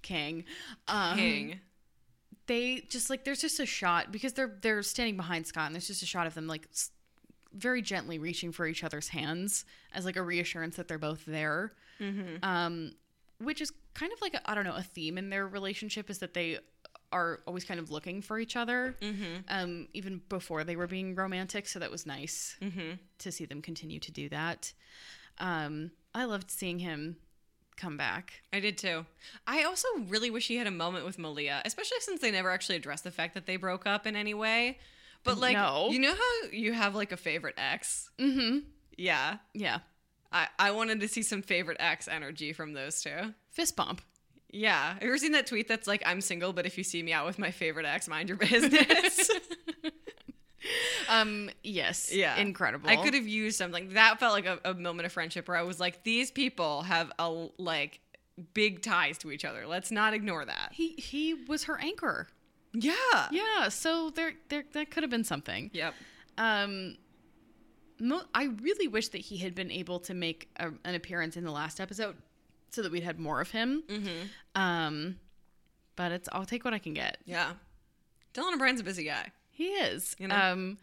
King. 0.02 0.44
Um, 0.88 1.16
King. 1.16 1.60
They 2.46 2.84
just 2.88 3.10
like 3.10 3.24
there's 3.24 3.40
just 3.40 3.58
a 3.60 3.66
shot 3.66 4.12
because 4.12 4.32
they're 4.34 4.56
they're 4.60 4.82
standing 4.82 5.16
behind 5.16 5.46
Scott, 5.46 5.66
and 5.66 5.74
there's 5.74 5.88
just 5.88 6.02
a 6.02 6.06
shot 6.06 6.26
of 6.26 6.34
them 6.34 6.46
like 6.46 6.68
very 7.52 7.82
gently 7.82 8.18
reaching 8.18 8.52
for 8.52 8.66
each 8.66 8.84
other's 8.84 9.08
hands 9.08 9.64
as 9.92 10.04
like 10.04 10.16
a 10.16 10.22
reassurance 10.22 10.76
that 10.76 10.88
they're 10.88 10.98
both 10.98 11.24
there. 11.26 11.72
Um, 12.42 12.92
which 13.38 13.60
is 13.60 13.72
kind 13.94 14.12
of 14.12 14.20
like 14.20 14.34
I 14.34 14.40
I 14.52 14.54
don't 14.54 14.64
know 14.64 14.76
a 14.76 14.82
theme 14.82 15.18
in 15.18 15.30
their 15.30 15.46
relationship 15.46 16.08
is 16.10 16.18
that 16.18 16.34
they 16.34 16.58
are 17.12 17.40
always 17.46 17.64
kind 17.64 17.78
of 17.80 17.90
looking 17.90 18.20
for 18.20 18.38
each 18.38 18.56
other, 18.56 18.96
um, 19.48 19.88
even 19.94 20.20
before 20.28 20.64
they 20.64 20.76
were 20.76 20.86
being 20.88 21.14
romantic. 21.14 21.66
So 21.68 21.78
that 21.78 21.90
was 21.90 22.04
nice 22.06 22.56
to 23.18 23.32
see 23.32 23.44
them 23.44 23.62
continue 23.62 24.00
to 24.00 24.10
do 24.12 24.28
that. 24.30 24.72
Um, 25.38 25.90
I 26.14 26.24
loved 26.24 26.50
seeing 26.50 26.78
him 26.80 27.16
come 27.76 27.96
back. 27.96 28.32
I 28.52 28.60
did 28.60 28.78
too. 28.78 29.04
I 29.46 29.62
also 29.64 29.88
really 30.08 30.30
wish 30.30 30.48
he 30.48 30.56
had 30.56 30.66
a 30.66 30.70
moment 30.70 31.04
with 31.04 31.18
Malia, 31.18 31.62
especially 31.64 31.98
since 32.00 32.20
they 32.20 32.30
never 32.30 32.50
actually 32.50 32.76
addressed 32.76 33.04
the 33.04 33.10
fact 33.10 33.34
that 33.34 33.46
they 33.46 33.56
broke 33.56 33.86
up 33.86 34.06
in 34.06 34.16
any 34.16 34.34
way. 34.34 34.78
But 35.24 35.38
like, 35.38 35.54
No. 35.56 35.88
you 35.90 35.98
know 35.98 36.14
how 36.14 36.48
you 36.52 36.72
have 36.72 36.94
like 36.94 37.12
a 37.12 37.16
favorite 37.16 37.54
ex? 37.58 38.10
Mm-hmm. 38.18 38.58
Yeah. 38.96 39.38
Yeah, 39.54 39.78
I, 40.32 40.48
I 40.58 40.70
wanted 40.70 41.00
to 41.00 41.08
see 41.08 41.22
some 41.22 41.42
favorite 41.42 41.76
ex 41.80 42.08
energy 42.08 42.52
from 42.52 42.72
those 42.72 43.02
two. 43.02 43.34
fist 43.50 43.76
bump. 43.76 44.00
Yeah. 44.50 44.94
Have 44.94 45.02
you 45.02 45.08
ever 45.08 45.18
seen 45.18 45.32
that 45.32 45.46
tweet 45.48 45.68
that's 45.68 45.86
like, 45.88 46.02
I'm 46.06 46.20
single, 46.20 46.52
but 46.52 46.64
if 46.66 46.78
you 46.78 46.84
see 46.84 47.02
me 47.02 47.12
out 47.12 47.26
with 47.26 47.38
my 47.38 47.50
favorite 47.50 47.84
ex, 47.86 48.08
mind 48.08 48.28
your 48.28 48.38
business? 48.38 49.28
Um, 51.08 51.50
yes, 51.62 52.12
yeah. 52.12 52.36
incredible. 52.36 52.90
I 52.90 52.96
could 52.96 53.14
have 53.14 53.28
used 53.28 53.56
something. 53.56 53.90
That 53.90 54.18
felt 54.18 54.32
like 54.32 54.46
a, 54.46 54.58
a 54.64 54.74
moment 54.74 55.06
of 55.06 55.12
friendship 55.12 55.46
where 55.46 55.56
I 55.56 55.62
was 55.62 55.78
like, 55.78 56.02
these 56.02 56.32
people 56.32 56.82
have 56.82 57.12
a 57.18 57.48
like 57.58 58.00
big 58.54 58.82
ties 58.82 59.18
to 59.18 59.30
each 59.30 59.44
other. 59.44 59.66
Let's 59.66 59.90
not 59.92 60.14
ignore 60.14 60.44
that. 60.44 60.70
He 60.72 60.94
he 60.98 61.34
was 61.34 61.64
her 61.64 61.78
anchor. 61.80 62.26
Yeah. 62.72 62.94
Yeah, 63.30 63.68
so 63.68 64.10
there 64.10 64.32
there 64.48 64.64
that 64.72 64.90
could 64.90 65.02
have 65.02 65.10
been 65.10 65.24
something. 65.24 65.70
Yep. 65.72 65.94
Um, 66.38 66.96
mo- 68.00 68.24
I 68.34 68.44
really 68.60 68.88
wish 68.88 69.08
that 69.08 69.20
he 69.20 69.38
had 69.38 69.54
been 69.54 69.70
able 69.70 70.00
to 70.00 70.14
make 70.14 70.50
a, 70.56 70.70
an 70.84 70.94
appearance 70.94 71.36
in 71.36 71.44
the 71.44 71.52
last 71.52 71.80
episode, 71.80 72.16
so 72.70 72.82
that 72.82 72.92
we'd 72.92 73.04
had 73.04 73.18
more 73.18 73.40
of 73.40 73.50
him. 73.50 73.82
Mm-hmm. 73.88 74.60
Um, 74.60 75.16
but 75.94 76.12
it's 76.12 76.28
I'll 76.32 76.44
take 76.44 76.64
what 76.64 76.74
I 76.74 76.78
can 76.78 76.94
get. 76.94 77.18
Yeah. 77.24 77.52
Dylan 78.34 78.54
O'Brien's 78.54 78.80
a 78.80 78.84
busy 78.84 79.04
guy. 79.04 79.30
He 79.56 79.68
is. 79.68 80.14
You 80.18 80.28
know? 80.28 80.36
Um, 80.36 80.78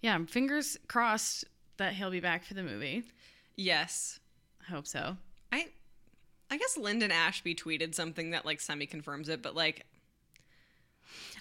yeah, 0.00 0.18
fingers 0.26 0.78
crossed 0.88 1.44
that 1.76 1.92
he'll 1.92 2.10
be 2.10 2.20
back 2.20 2.44
for 2.44 2.54
the 2.54 2.62
movie. 2.62 3.02
Yes. 3.54 4.18
I 4.66 4.72
hope 4.72 4.86
so. 4.86 5.18
I 5.52 5.66
I 6.50 6.56
guess 6.56 6.78
Linden 6.78 7.10
Ashby 7.10 7.54
tweeted 7.54 7.94
something 7.94 8.30
that 8.30 8.46
like 8.46 8.60
semi 8.60 8.86
confirms 8.86 9.28
it, 9.28 9.42
but 9.42 9.54
like 9.54 9.84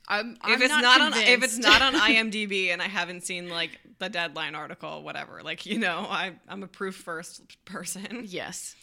I'm, 0.08 0.32
if 0.34 0.38
I'm 0.44 0.62
it's 0.62 0.70
not, 0.70 1.02
on 1.02 1.14
if 1.14 1.44
it's 1.44 1.58
not 1.58 1.82
on 1.82 1.94
IMDb 1.96 2.68
and 2.68 2.82
I 2.82 2.88
haven't 2.88 3.24
seen 3.24 3.50
like 3.50 3.80
the 4.00 4.10
deadline 4.10 4.56
article, 4.56 5.04
whatever, 5.04 5.42
like 5.42 5.66
you 5.66 5.80
know, 5.80 6.06
I 6.10 6.34
I'm 6.50 6.64
a 6.64 6.68
proof 6.68 6.96
first 6.96 7.42
person. 7.66 8.24
yes, 8.26 8.76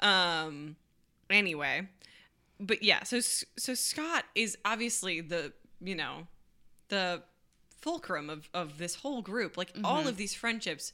Um 0.00 0.76
anyway, 1.30 1.88
but 2.58 2.82
yeah, 2.82 3.04
so 3.04 3.20
so 3.20 3.74
Scott 3.74 4.24
is 4.34 4.58
obviously 4.64 5.22
the, 5.22 5.52
you 5.80 5.94
know, 5.94 6.26
the 6.90 7.22
fulcrum 7.80 8.28
of 8.28 8.48
of 8.52 8.76
this 8.78 8.96
whole 8.96 9.22
group. 9.22 9.56
Like 9.56 9.72
all 9.82 10.06
of 10.06 10.16
these 10.16 10.34
friendships 10.34 10.92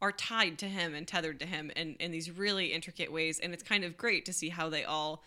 are 0.00 0.12
tied 0.12 0.56
to 0.58 0.66
him 0.66 0.94
and 0.94 1.06
tethered 1.06 1.38
to 1.40 1.44
him 1.46 1.70
in, 1.76 1.94
in 1.96 2.10
these 2.10 2.30
really 2.30 2.72
intricate 2.72 3.12
ways. 3.12 3.38
And 3.38 3.52
it's 3.52 3.62
kind 3.62 3.84
of 3.84 3.98
great 3.98 4.24
to 4.26 4.32
see 4.32 4.48
how 4.48 4.70
they 4.70 4.84
all 4.84 5.22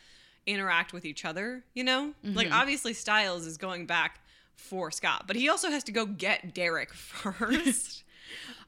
interact 0.47 0.93
with 0.93 1.05
each 1.05 1.23
other, 1.25 1.63
you 1.75 1.83
know? 1.83 2.13
Like, 2.23 2.51
obviously, 2.51 2.93
Stiles 2.93 3.45
is 3.45 3.57
going 3.57 3.85
back 3.85 4.19
for 4.55 4.89
Scott, 4.89 5.25
but 5.27 5.35
he 5.35 5.47
also 5.47 5.69
has 5.69 5.83
to 5.83 5.91
go 5.91 6.05
get 6.07 6.53
Derek 6.55 6.91
first. 6.93 8.03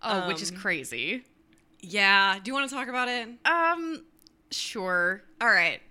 Oh, 0.04 0.28
which 0.28 0.42
is 0.44 0.52
Um, 0.52 0.58
crazy. 0.58 1.24
yeah. 1.80 2.38
Do 2.38 2.50
you 2.50 2.54
want 2.54 2.70
to 2.70 2.76
talk 2.76 2.88
about 2.88 3.08
it? 3.08 3.28
Um, 3.46 4.04
sure. 4.52 5.24
All 5.42 5.50
right. 5.50 5.82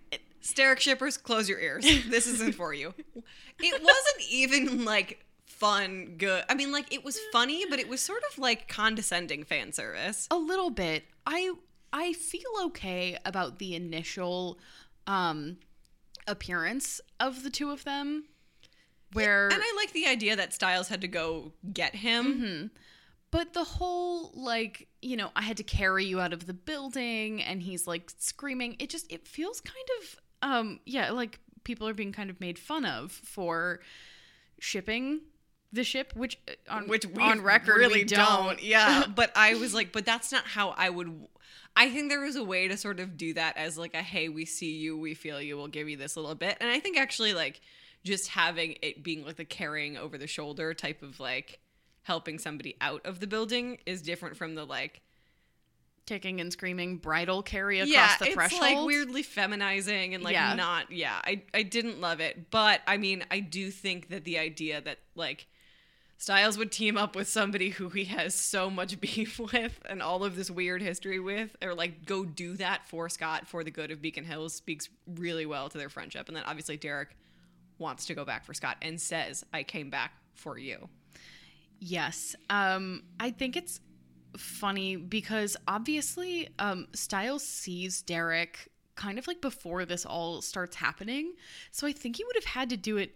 Sterek 0.42 0.78
shippers, 0.78 1.16
close 1.16 1.48
your 1.48 1.58
ears. 1.58 1.82
This 2.08 2.26
isn't 2.28 2.54
for 2.54 2.72
you. 2.72 2.94
It 3.60 3.82
wasn't 3.82 4.30
even 4.30 4.84
like 4.84 5.23
fun, 5.54 6.14
good. 6.18 6.44
I 6.48 6.54
mean, 6.54 6.72
like 6.72 6.92
it 6.92 7.04
was 7.04 7.18
funny, 7.32 7.64
but 7.68 7.78
it 7.78 7.88
was 7.88 8.00
sort 8.00 8.22
of 8.30 8.38
like 8.38 8.68
condescending 8.68 9.44
fan 9.44 9.72
service. 9.72 10.28
A 10.30 10.36
little 10.36 10.70
bit. 10.70 11.04
I 11.26 11.52
I 11.92 12.12
feel 12.12 12.50
okay 12.64 13.16
about 13.24 13.58
the 13.58 13.74
initial 13.74 14.58
um 15.06 15.58
appearance 16.26 17.00
of 17.20 17.42
the 17.42 17.50
two 17.50 17.70
of 17.70 17.84
them. 17.84 18.24
Where 19.12 19.48
And 19.48 19.62
I 19.62 19.74
like 19.76 19.92
the 19.92 20.06
idea 20.06 20.34
that 20.36 20.52
Stiles 20.52 20.88
had 20.88 21.00
to 21.02 21.08
go 21.08 21.52
get 21.72 21.94
him. 21.94 22.26
Mm-hmm. 22.26 22.66
But 23.30 23.52
the 23.52 23.64
whole 23.64 24.32
like, 24.34 24.88
you 25.02 25.16
know, 25.16 25.30
I 25.34 25.42
had 25.42 25.56
to 25.58 25.62
carry 25.62 26.04
you 26.04 26.20
out 26.20 26.32
of 26.32 26.46
the 26.46 26.54
building 26.54 27.42
and 27.42 27.62
he's 27.62 27.86
like 27.86 28.10
screaming. 28.18 28.76
It 28.78 28.90
just 28.90 29.10
it 29.12 29.26
feels 29.26 29.60
kind 29.60 29.88
of 30.00 30.18
um 30.42 30.80
yeah, 30.84 31.10
like 31.10 31.38
people 31.62 31.88
are 31.88 31.94
being 31.94 32.12
kind 32.12 32.30
of 32.30 32.40
made 32.40 32.58
fun 32.58 32.84
of 32.84 33.12
for 33.12 33.80
shipping 34.58 35.20
the 35.74 35.84
ship 35.84 36.12
which 36.14 36.38
uh, 36.48 36.52
on 36.74 36.88
which 36.88 37.06
we 37.06 37.22
on 37.22 37.42
record 37.42 37.76
really 37.78 38.00
we 38.00 38.04
don't. 38.04 38.62
Yeah, 38.62 39.04
but 39.14 39.32
I 39.37 39.54
was 39.54 39.74
like, 39.74 39.92
but 39.92 40.04
that's 40.06 40.32
not 40.32 40.44
how 40.44 40.70
I 40.70 40.90
would. 40.90 41.26
I 41.76 41.90
think 41.90 42.08
there 42.08 42.20
was 42.20 42.37
a 42.37 42.44
way 42.44 42.68
to 42.68 42.76
sort 42.76 43.00
of 43.00 43.16
do 43.16 43.34
that 43.34 43.56
as 43.56 43.76
like 43.76 43.94
a 43.94 44.02
hey, 44.02 44.28
we 44.28 44.44
see 44.44 44.72
you, 44.76 44.96
we 44.96 45.14
feel 45.14 45.40
you, 45.40 45.56
we'll 45.56 45.68
give 45.68 45.88
you 45.88 45.96
this 45.96 46.16
little 46.16 46.34
bit, 46.34 46.56
and 46.60 46.70
I 46.70 46.80
think 46.80 46.96
actually 46.96 47.34
like 47.34 47.60
just 48.04 48.28
having 48.28 48.76
it 48.82 49.02
being 49.02 49.24
like 49.24 49.37
the 49.37 49.44
carrying 49.44 49.96
over 49.96 50.18
the 50.18 50.26
shoulder 50.26 50.74
type 50.74 51.02
of 51.02 51.20
like 51.20 51.58
helping 52.02 52.38
somebody 52.38 52.76
out 52.80 53.04
of 53.06 53.18
the 53.18 53.26
building 53.26 53.78
is 53.87 54.02
different 54.02 54.37
from 54.37 54.54
the 54.54 54.64
like 54.64 55.00
kicking 56.06 56.38
and 56.40 56.52
screaming 56.52 56.98
bridal 56.98 57.42
carry 57.42 57.80
across 57.80 57.90
yeah, 57.90 58.16
the 58.18 58.26
it's 58.26 58.34
threshold. 58.34 58.62
It's 58.62 58.74
like 58.74 58.87
weirdly 58.87 59.22
feminizing 59.22 60.14
and 60.14 60.22
like 60.22 60.34
Yeah. 60.34 60.54
not 60.54 60.90
yeah. 60.90 61.18
I 61.24 61.42
I 61.54 61.62
didn't 61.62 62.00
love 62.00 62.20
it, 62.20 62.50
but 62.50 62.82
I 62.87 62.98
mean 62.98 63.24
I 63.30 63.40
do 63.40 63.70
think 63.70 64.10
that 64.10 64.24
the 64.24 64.38
idea 64.38 64.82
that 64.82 64.98
like 65.14 65.46
Stiles 66.16 66.57
would 66.57 66.72
team 66.72 66.96
up 66.96 67.16
with 67.16 67.29
somebody 67.29 67.70
who 67.70 67.88
he 67.88 68.05
has 68.05 68.35
so 68.35 68.70
much 68.70 69.00
beef 69.00 69.38
with 69.38 69.81
and 69.88 70.03
all 70.03 70.24
of 70.24 70.37
this 70.37 70.50
weird 70.50 70.83
history 70.83 71.18
with, 71.20 71.57
or 71.62 71.74
like 71.74 72.07
go 72.07 72.24
do 72.24 72.57
that 72.57 72.88
for 72.88 73.09
Scott 73.09 73.46
for 73.46 73.64
the 73.64 73.70
good 73.70 73.90
of 73.90 74.00
Beacon 74.00 74.24
Hills 74.24 74.55
speaks 74.55 74.88
really 75.16 75.46
well 75.46 75.68
to 75.68 75.79
their 75.79 75.88
friendship. 75.88 76.29
And 76.29 76.37
then 76.37 76.44
obviously 76.46 76.77
Derek 76.77 77.16
wants 77.79 78.07
to 78.07 78.14
go 78.14 78.24
back 78.24 78.44
for 78.44 78.55
Scott 78.55 78.77
and 78.83 79.00
says, 79.00 79.44
I 79.53 79.62
came 79.62 79.90
back 79.90 80.12
for 80.35 80.59
you. 80.59 80.88
Yes. 81.81 82.35
Um, 82.48 83.03
I 83.18 83.31
think 83.31 83.57
it's 83.57 83.81
funny 84.37 84.96
because 84.96 85.57
obviously 85.68 86.48
um, 86.59 86.88
Stiles 86.94 87.44
sees 87.44 88.03
Derek 88.03 88.70
kind 88.94 89.18
of 89.18 89.27
like 89.27 89.40
before 89.40 89.85
this 89.85 90.07
all 90.07 90.40
starts 90.40 90.77
happening. 90.77 91.35
So 91.70 91.87
I 91.87 91.92
think 91.92 92.16
he 92.16 92.24
would 92.24 92.37
have 92.37 92.44
had 92.44 92.70
to 92.70 92.77
do 92.77 92.96
it 92.96 93.14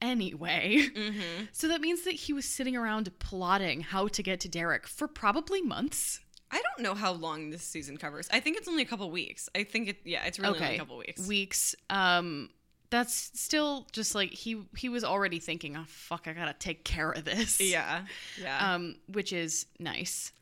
anyway. 0.00 0.88
Mm-hmm. 0.94 1.44
So 1.52 1.68
that 1.68 1.80
means 1.80 2.02
that 2.02 2.14
he 2.14 2.32
was 2.32 2.44
sitting 2.44 2.76
around 2.76 3.10
plotting 3.18 3.80
how 3.80 4.08
to 4.08 4.22
get 4.22 4.40
to 4.40 4.48
Derek 4.48 4.86
for 4.86 5.08
probably 5.08 5.62
months. 5.62 6.20
I 6.50 6.60
don't 6.60 6.82
know 6.82 6.94
how 6.94 7.12
long 7.12 7.50
this 7.50 7.62
season 7.62 7.96
covers. 7.96 8.28
I 8.32 8.40
think 8.40 8.56
it's 8.56 8.68
only 8.68 8.82
a 8.82 8.86
couple 8.86 9.10
weeks. 9.10 9.48
I 9.54 9.64
think 9.64 9.88
it, 9.88 9.98
yeah, 10.04 10.24
it's 10.24 10.38
really 10.38 10.58
only 10.58 10.74
a 10.74 10.78
couple 10.78 10.98
weeks. 10.98 11.26
Weeks. 11.26 11.74
Um, 11.88 12.50
that's 12.90 13.30
still 13.34 13.86
just 13.92 14.14
like 14.14 14.32
he 14.32 14.66
he 14.76 14.88
was 14.88 15.04
already 15.04 15.38
thinking, 15.38 15.76
oh 15.76 15.84
fuck, 15.86 16.26
I 16.26 16.32
gotta 16.32 16.54
take 16.54 16.84
care 16.84 17.10
of 17.10 17.24
this. 17.24 17.60
yeah, 17.60 18.02
yeah. 18.40 18.74
Um, 18.74 18.96
which 19.06 19.32
is 19.32 19.66
nice. 19.78 20.32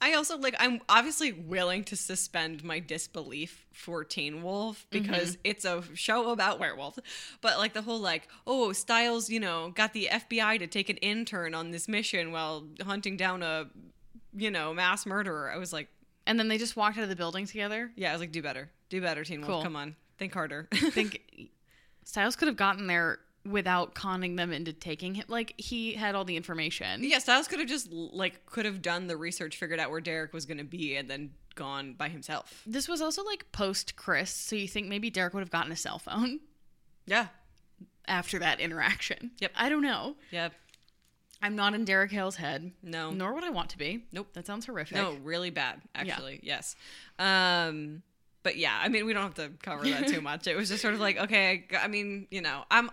I 0.00 0.14
also 0.14 0.36
like 0.38 0.54
I'm 0.58 0.80
obviously 0.88 1.32
willing 1.32 1.84
to 1.84 1.96
suspend 1.96 2.62
my 2.62 2.78
disbelief 2.78 3.66
for 3.72 4.04
Teen 4.04 4.42
Wolf 4.42 4.86
mm-hmm. 4.90 5.02
because 5.02 5.38
it's 5.44 5.64
a 5.64 5.82
show 5.94 6.30
about 6.30 6.58
werewolves. 6.58 6.98
But 7.40 7.58
like 7.58 7.72
the 7.72 7.82
whole 7.82 8.00
like, 8.00 8.28
oh, 8.46 8.72
Stiles, 8.72 9.30
you 9.30 9.40
know, 9.40 9.70
got 9.74 9.92
the 9.92 10.08
FBI 10.10 10.58
to 10.58 10.66
take 10.66 10.88
an 10.88 10.96
intern 10.98 11.54
on 11.54 11.70
this 11.70 11.88
mission 11.88 12.32
while 12.32 12.66
hunting 12.84 13.16
down 13.16 13.42
a 13.42 13.66
you 14.36 14.50
know, 14.50 14.74
mass 14.74 15.06
murderer. 15.06 15.50
I 15.50 15.58
was 15.58 15.72
like, 15.72 15.88
And 16.26 16.38
then 16.38 16.48
they 16.48 16.58
just 16.58 16.76
walked 16.76 16.98
out 16.98 17.04
of 17.04 17.08
the 17.08 17.16
building 17.16 17.46
together. 17.46 17.90
yeah, 17.96 18.10
I 18.10 18.12
was 18.12 18.20
like, 18.20 18.32
do 18.32 18.42
better. 18.42 18.70
Do 18.88 19.00
better, 19.00 19.24
Teen 19.24 19.40
Wolf. 19.40 19.52
Cool. 19.52 19.62
Come 19.62 19.76
on. 19.76 19.96
Think 20.18 20.34
harder. 20.34 20.68
Think 20.72 21.20
Stiles 22.04 22.36
could 22.36 22.48
have 22.48 22.56
gotten 22.56 22.86
there 22.86 23.18
without 23.48 23.94
conning 23.94 24.36
them 24.36 24.52
into 24.52 24.72
taking 24.72 25.14
him. 25.14 25.24
Like 25.28 25.54
he 25.58 25.92
had 25.94 26.14
all 26.14 26.24
the 26.24 26.36
information. 26.36 27.04
yeah, 27.04 27.18
Stiles 27.18 27.46
could 27.48 27.58
have 27.58 27.68
just 27.68 27.90
like 27.92 28.46
could 28.46 28.64
have 28.64 28.80
done 28.82 29.06
the 29.06 29.16
research, 29.16 29.56
figured 29.56 29.78
out 29.80 29.90
where 29.90 30.00
Derek 30.00 30.32
was 30.32 30.46
gonna 30.46 30.64
be, 30.64 30.96
and 30.96 31.08
then 31.10 31.30
gone 31.54 31.94
by 31.94 32.08
himself. 32.08 32.62
This 32.66 32.88
was 32.88 33.00
also 33.00 33.22
like 33.24 33.50
post 33.52 33.96
Chris, 33.96 34.30
so 34.30 34.56
you 34.56 34.66
think 34.68 34.88
maybe 34.88 35.10
Derek 35.10 35.34
would 35.34 35.40
have 35.40 35.50
gotten 35.50 35.70
a 35.72 35.76
cell 35.76 35.98
phone 35.98 36.40
Yeah. 37.06 37.28
after 38.08 38.38
that 38.40 38.60
interaction. 38.60 39.30
Yep. 39.40 39.52
I 39.56 39.68
don't 39.68 39.82
know. 39.82 40.16
Yep. 40.30 40.52
I'm 41.42 41.56
not 41.56 41.74
in 41.74 41.84
Derek 41.84 42.10
Hale's 42.10 42.36
head. 42.36 42.72
No. 42.82 43.10
Nor 43.10 43.34
would 43.34 43.44
I 43.44 43.50
want 43.50 43.68
to 43.70 43.78
be. 43.78 44.04
Nope. 44.12 44.28
That 44.32 44.46
sounds 44.46 44.64
horrific. 44.64 44.96
No, 44.96 45.12
really 45.22 45.50
bad, 45.50 45.82
actually. 45.94 46.40
Yes. 46.42 46.74
Um, 47.18 48.02
but 48.42 48.56
yeah, 48.56 48.78
I 48.80 48.88
mean, 48.88 49.04
we 49.04 49.12
don't 49.12 49.22
have 49.22 49.34
to 49.34 49.50
cover 49.62 49.84
that 49.84 50.08
too 50.08 50.20
much. 50.22 50.46
It 50.46 50.56
was 50.56 50.70
just 50.70 50.80
sort 50.80 50.94
of 50.94 51.00
like, 51.00 51.18
okay, 51.18 51.66
I 51.78 51.86
mean, 51.88 52.26
you 52.30 52.40
know, 52.40 52.64
I'm. 52.70 52.90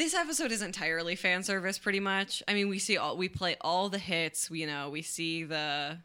Uh, 0.00 0.04
this 0.04 0.14
episode 0.14 0.50
is 0.52 0.62
entirely 0.62 1.14
fan 1.16 1.42
service, 1.42 1.78
pretty 1.78 2.00
much. 2.00 2.42
I 2.48 2.54
mean, 2.54 2.68
we 2.68 2.78
see 2.78 2.96
all, 2.96 3.16
we 3.16 3.28
play 3.28 3.56
all 3.60 3.88
the 3.88 3.98
hits. 3.98 4.50
We, 4.50 4.60
you 4.60 4.66
know, 4.66 4.90
we 4.90 5.02
see 5.02 5.44
the. 5.44 5.98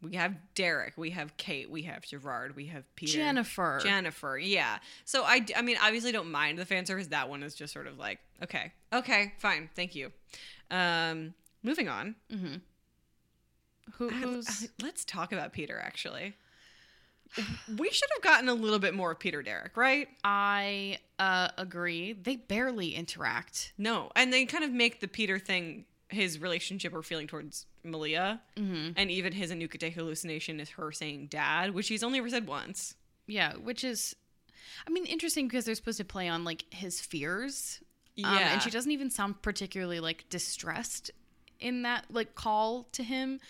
We 0.00 0.16
have 0.16 0.34
Derek, 0.56 0.94
we 0.98 1.10
have 1.10 1.36
Kate, 1.36 1.70
we 1.70 1.82
have 1.82 2.02
Gerard, 2.02 2.56
we 2.56 2.66
have 2.66 2.82
Peter, 2.96 3.12
Jennifer. 3.12 3.78
Jennifer, 3.80 4.36
yeah. 4.36 4.78
So 5.04 5.22
I, 5.22 5.46
I 5.56 5.62
mean, 5.62 5.76
obviously 5.80 6.10
don't 6.10 6.32
mind 6.32 6.58
the 6.58 6.64
fan 6.64 6.86
service. 6.86 7.06
That 7.08 7.28
one 7.28 7.44
is 7.44 7.54
just 7.54 7.72
sort 7.72 7.86
of 7.86 7.98
like, 7.98 8.18
okay, 8.42 8.72
okay, 8.92 9.32
fine, 9.38 9.70
thank 9.76 9.94
you. 9.94 10.10
Um, 10.72 11.34
moving 11.62 11.88
on. 11.88 12.16
Mm-hmm. 12.32 12.54
Who, 13.92 14.10
I- 14.10 14.12
who's 14.14 14.64
I- 14.64 14.82
let's 14.82 15.04
talk 15.04 15.30
about 15.32 15.52
Peter 15.52 15.78
actually. 15.80 16.34
We 17.78 17.90
should 17.90 18.08
have 18.14 18.22
gotten 18.22 18.48
a 18.48 18.54
little 18.54 18.78
bit 18.78 18.94
more 18.94 19.12
of 19.12 19.18
Peter 19.18 19.42
Derek, 19.42 19.76
right? 19.76 20.08
I 20.24 20.98
uh, 21.18 21.48
agree. 21.56 22.12
They 22.12 22.36
barely 22.36 22.94
interact. 22.94 23.72
No, 23.78 24.10
and 24.16 24.32
they 24.32 24.44
kind 24.44 24.64
of 24.64 24.70
make 24.72 25.00
the 25.00 25.08
Peter 25.08 25.38
thing 25.38 25.84
his 26.08 26.38
relationship 26.40 26.92
or 26.94 27.02
feeling 27.02 27.26
towards 27.26 27.64
Malia, 27.84 28.40
and 28.56 29.10
even 29.10 29.32
his 29.32 29.50
Anuk-Ite 29.50 29.94
hallucination 29.94 30.60
is 30.60 30.70
her 30.70 30.92
saying 30.92 31.28
"dad," 31.28 31.72
which 31.74 31.88
he's 31.88 32.02
only 32.02 32.18
ever 32.18 32.28
said 32.28 32.46
once. 32.46 32.94
Yeah, 33.26 33.54
which 33.54 33.82
is, 33.82 34.14
I 34.86 34.90
mean, 34.90 35.06
interesting 35.06 35.48
because 35.48 35.64
they're 35.64 35.74
supposed 35.74 35.98
to 35.98 36.04
play 36.04 36.28
on 36.28 36.44
like 36.44 36.64
his 36.70 37.00
fears. 37.00 37.80
Um, 38.22 38.34
Yeah. 38.36 38.52
and 38.52 38.60
she 38.62 38.68
doesn't 38.68 38.90
even 38.90 39.08
sound 39.10 39.40
particularly 39.40 40.00
like 40.00 40.28
distressed 40.28 41.10
in 41.60 41.82
that 41.82 42.04
like 42.10 42.34
call 42.34 42.88
to 42.92 43.02
him. 43.02 43.40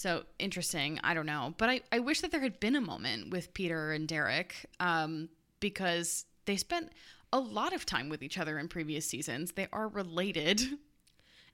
So 0.00 0.24
interesting. 0.38 0.98
I 1.04 1.12
don't 1.12 1.26
know, 1.26 1.52
but 1.58 1.68
I 1.68 1.82
I 1.92 1.98
wish 1.98 2.22
that 2.22 2.30
there 2.30 2.40
had 2.40 2.58
been 2.58 2.74
a 2.74 2.80
moment 2.80 3.28
with 3.28 3.52
Peter 3.52 3.92
and 3.92 4.08
Derek, 4.08 4.64
um, 4.80 5.28
because 5.60 6.24
they 6.46 6.56
spent 6.56 6.90
a 7.34 7.38
lot 7.38 7.74
of 7.74 7.84
time 7.84 8.08
with 8.08 8.22
each 8.22 8.38
other 8.38 8.58
in 8.58 8.66
previous 8.66 9.04
seasons. 9.04 9.52
They 9.52 9.68
are 9.74 9.88
related. 9.88 10.62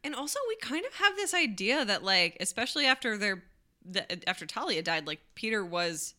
And 0.05 0.15
also, 0.15 0.39
we 0.47 0.55
kind 0.61 0.87
of 0.87 0.95
have 0.95 1.17
this 1.17 1.35
idea 1.35 1.85
that, 1.85 2.05
like, 2.05 2.37
especially 2.39 2.87
after 2.87 3.19
their 3.19 3.43
the, 3.85 4.29
after 4.29 4.47
Talia 4.47 4.81
died, 4.81 5.09
like 5.09 5.23
Peter 5.35 5.65
was, 5.65 6.15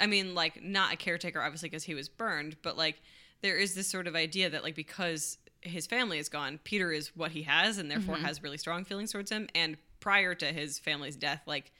I 0.00 0.06
mean, 0.06 0.34
like 0.34 0.62
not 0.62 0.94
a 0.94 0.96
caretaker, 0.96 1.42
obviously, 1.42 1.68
because 1.68 1.84
he 1.84 1.94
was 1.94 2.08
burned, 2.08 2.56
but 2.62 2.78
like 2.78 3.02
there 3.42 3.58
is 3.58 3.74
this 3.74 3.86
sort 3.86 4.06
of 4.06 4.16
idea 4.16 4.48
that, 4.48 4.62
like, 4.62 4.76
because 4.76 5.36
his 5.60 5.86
family 5.86 6.18
is 6.18 6.30
gone, 6.30 6.58
Peter 6.64 6.90
is 6.90 7.14
what 7.14 7.32
he 7.32 7.42
has, 7.42 7.76
and 7.76 7.90
therefore 7.90 8.16
has 8.16 8.42
really 8.42 8.56
strong 8.56 8.86
feelings 8.86 9.12
towards 9.12 9.30
him. 9.30 9.46
And 9.54 9.76
prior 10.04 10.34
to 10.34 10.44
his 10.44 10.78
family's 10.78 11.16
death, 11.16 11.40
like 11.46 11.72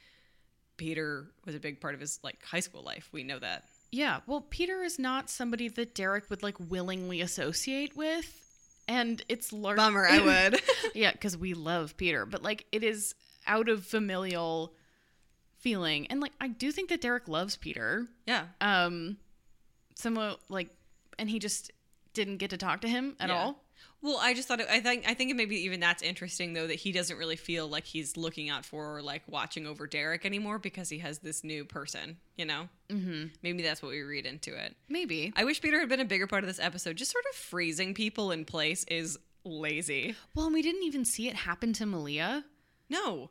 Peter 0.78 1.26
was 1.44 1.54
a 1.54 1.60
big 1.60 1.78
part 1.78 1.92
of 1.92 2.00
his 2.00 2.18
like 2.24 2.42
high 2.42 2.60
school 2.60 2.82
life. 2.82 3.10
We 3.12 3.22
know 3.22 3.38
that. 3.38 3.64
Yeah, 3.92 4.20
well, 4.26 4.40
Peter 4.48 4.82
is 4.82 4.98
not 4.98 5.28
somebody 5.28 5.68
that 5.68 5.94
Derek 5.94 6.30
would 6.30 6.42
like 6.42 6.56
willingly 6.58 7.20
associate 7.20 7.94
with. 7.94 8.40
And 8.88 9.22
it's 9.28 9.52
large. 9.52 9.76
Bummer, 9.76 10.06
I 10.06 10.20
would. 10.20 10.62
yeah, 10.94 11.12
because 11.12 11.36
we 11.36 11.52
love 11.52 11.98
Peter, 11.98 12.24
but 12.24 12.42
like 12.42 12.64
it 12.72 12.82
is 12.82 13.14
out 13.46 13.68
of 13.68 13.84
familial 13.84 14.72
feeling. 15.58 16.06
And 16.06 16.20
like 16.20 16.32
I 16.40 16.48
do 16.48 16.72
think 16.72 16.88
that 16.88 17.02
Derek 17.02 17.28
loves 17.28 17.56
Peter. 17.58 18.06
yeah. 18.26 18.46
Um, 18.62 19.18
somewhat 19.96 20.40
like, 20.48 20.70
and 21.18 21.28
he 21.28 21.38
just 21.38 21.70
didn't 22.14 22.38
get 22.38 22.50
to 22.50 22.56
talk 22.56 22.80
to 22.82 22.88
him 22.88 23.16
at 23.20 23.28
Yeah. 23.28 23.36
all. 23.36 23.60
Well, 24.00 24.18
I 24.20 24.34
just 24.34 24.48
thought 24.48 24.60
it, 24.60 24.66
I 24.70 24.80
think 24.80 25.04
I 25.06 25.14
think 25.14 25.34
maybe 25.34 25.56
even 25.64 25.80
that's 25.80 26.02
interesting 26.02 26.52
though 26.52 26.66
that 26.66 26.74
he 26.74 26.92
doesn't 26.92 27.16
really 27.16 27.36
feel 27.36 27.66
like 27.68 27.84
he's 27.84 28.16
looking 28.18 28.50
out 28.50 28.64
for 28.64 28.96
or 28.96 29.02
like 29.02 29.22
watching 29.26 29.66
over 29.66 29.86
Derek 29.86 30.26
anymore 30.26 30.58
because 30.58 30.90
he 30.90 30.98
has 30.98 31.20
this 31.20 31.42
new 31.42 31.64
person. 31.64 32.18
You 32.36 32.44
know, 32.44 32.68
mm-hmm. 32.90 33.28
maybe 33.42 33.62
that's 33.62 33.82
what 33.82 33.90
we 33.90 34.02
read 34.02 34.26
into 34.26 34.54
it. 34.54 34.76
Maybe. 34.88 35.32
I 35.36 35.44
wish 35.44 35.60
Peter 35.62 35.80
had 35.80 35.88
been 35.88 36.00
a 36.00 36.04
bigger 36.04 36.26
part 36.26 36.44
of 36.44 36.48
this 36.48 36.60
episode. 36.60 36.96
Just 36.96 37.12
sort 37.12 37.24
of 37.30 37.36
freezing 37.36 37.94
people 37.94 38.30
in 38.30 38.44
place 38.44 38.84
is 38.84 39.18
lazy. 39.44 40.14
Well, 40.34 40.46
and 40.46 40.54
we 40.54 40.62
didn't 40.62 40.82
even 40.84 41.04
see 41.04 41.28
it 41.28 41.34
happen 41.36 41.72
to 41.74 41.86
Malia 41.86 42.44
No, 42.90 43.30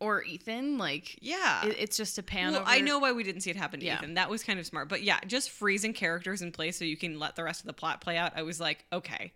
or 0.00 0.22
Ethan. 0.22 0.78
Like, 0.78 1.18
yeah. 1.20 1.66
it, 1.66 1.76
it's 1.78 1.96
just 1.96 2.18
a 2.18 2.22
pan 2.22 2.52
well, 2.52 2.62
over. 2.62 2.70
I 2.70 2.80
know 2.80 2.98
why 2.98 3.12
we 3.12 3.22
didn't 3.22 3.42
see 3.42 3.50
it 3.50 3.56
happen 3.56 3.80
to 3.80 3.86
Yeah. 3.86 3.98
Ethan. 3.98 4.14
That 4.14 4.30
was 4.30 4.42
kind 4.42 4.58
of 4.58 4.66
smart. 4.66 4.88
But 4.88 5.02
yeah, 5.02 5.18
just 5.26 5.50
freezing 5.50 5.92
characters 5.92 6.42
in 6.42 6.52
place 6.52 6.78
so 6.78 6.84
you 6.84 6.96
can 6.96 7.18
let 7.18 7.36
the 7.36 7.44
rest 7.44 7.60
of 7.60 7.66
the 7.66 7.72
plot 7.72 8.00
play 8.00 8.16
out. 8.16 8.32
I 8.36 8.42
was 8.42 8.60
like, 8.60 8.84
okay, 8.92 9.32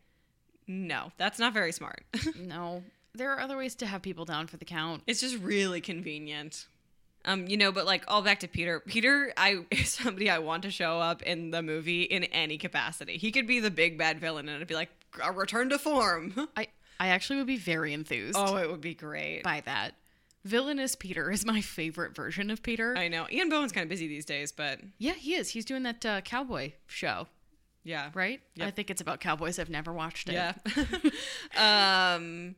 no, 0.67 1.13
that's 1.17 1.39
not 1.39 1.53
very 1.53 1.73
smart. 1.73 2.05
No, 2.39 2.83
there 3.15 3.33
are 3.33 3.41
other 3.41 3.57
ways 3.57 3.75
to 3.77 3.87
have 3.87 4.03
people 4.03 4.25
down 4.25 4.47
for 4.47 4.57
the 4.57 4.65
count. 4.65 5.03
it's 5.07 5.21
just 5.21 5.37
really 5.39 5.81
convenient. 5.81 6.67
Um, 7.25 7.47
you 7.49 7.57
know, 7.57 7.71
but 7.71 7.85
like 7.85 8.05
all 8.09 8.23
back 8.23 8.41
to 8.41 8.49
Peter. 8.49 8.81
Peter, 8.81 9.33
I 9.37 9.65
is 9.71 9.91
somebody 9.91 10.31
I 10.31 10.39
want 10.39 10.63
to 10.63 10.71
show 10.71 10.99
up 11.01 11.23
in 11.23 11.51
the 11.51 11.63
movie 11.63 12.03
in 12.03 12.25
any 12.25 12.57
capacity. 12.57 13.19
He 13.19 13.31
could 13.33 13.47
be 13.47 13.61
the 13.61 13.71
big 13.71 13.99
bad 13.99 14.21
villain, 14.21 14.49
and 14.49 14.57
it'd 14.57 14.69
be 14.69 14.75
like 14.75 14.91
a 15.23 15.33
return 15.33 15.69
to 15.71 15.79
form. 15.79 16.49
I 16.57 16.69
I 16.99 17.09
actually 17.09 17.37
would 17.39 17.47
be 17.47 17.57
very 17.57 17.93
enthused 17.93 18.37
oh, 18.39 18.57
it 18.57 18.71
would 18.71 18.81
be 18.81 18.95
great. 18.95 19.43
by 19.43 19.63
that. 19.65 19.95
Villainous 20.45 20.97
Peter 20.97 21.31
is 21.31 21.45
my 21.45 21.61
favorite 21.61 22.15
version 22.15 22.51
of 22.51 22.63
Peter. 22.63 22.97
I 22.97 23.09
know 23.09 23.27
Ian 23.31 23.49
Bohen's 23.49 23.73
kind 23.73 23.85
of 23.85 23.91
busy 23.91 24.09
these 24.09 24.25
days, 24.25 24.53
but 24.53 24.81
yeah, 24.99 25.13
he 25.13 25.35
is. 25.35 25.51
He's 25.51 25.65
doing 25.65 25.83
that 25.83 26.07
uh, 26.07 26.21
cowboy 26.23 26.73
show, 26.87 27.27
yeah, 27.85 28.11
right? 28.15 28.41
Yep. 28.55 28.69
I 28.69 28.71
think 28.71 28.91
it's 28.91 29.01
about 29.01 29.21
cowboys. 29.21 29.59
I've 29.59 29.71
never 29.71 29.93
watched 29.93 30.29
it. 30.29 30.35
Yeah. 30.35 30.55
um 32.15 32.55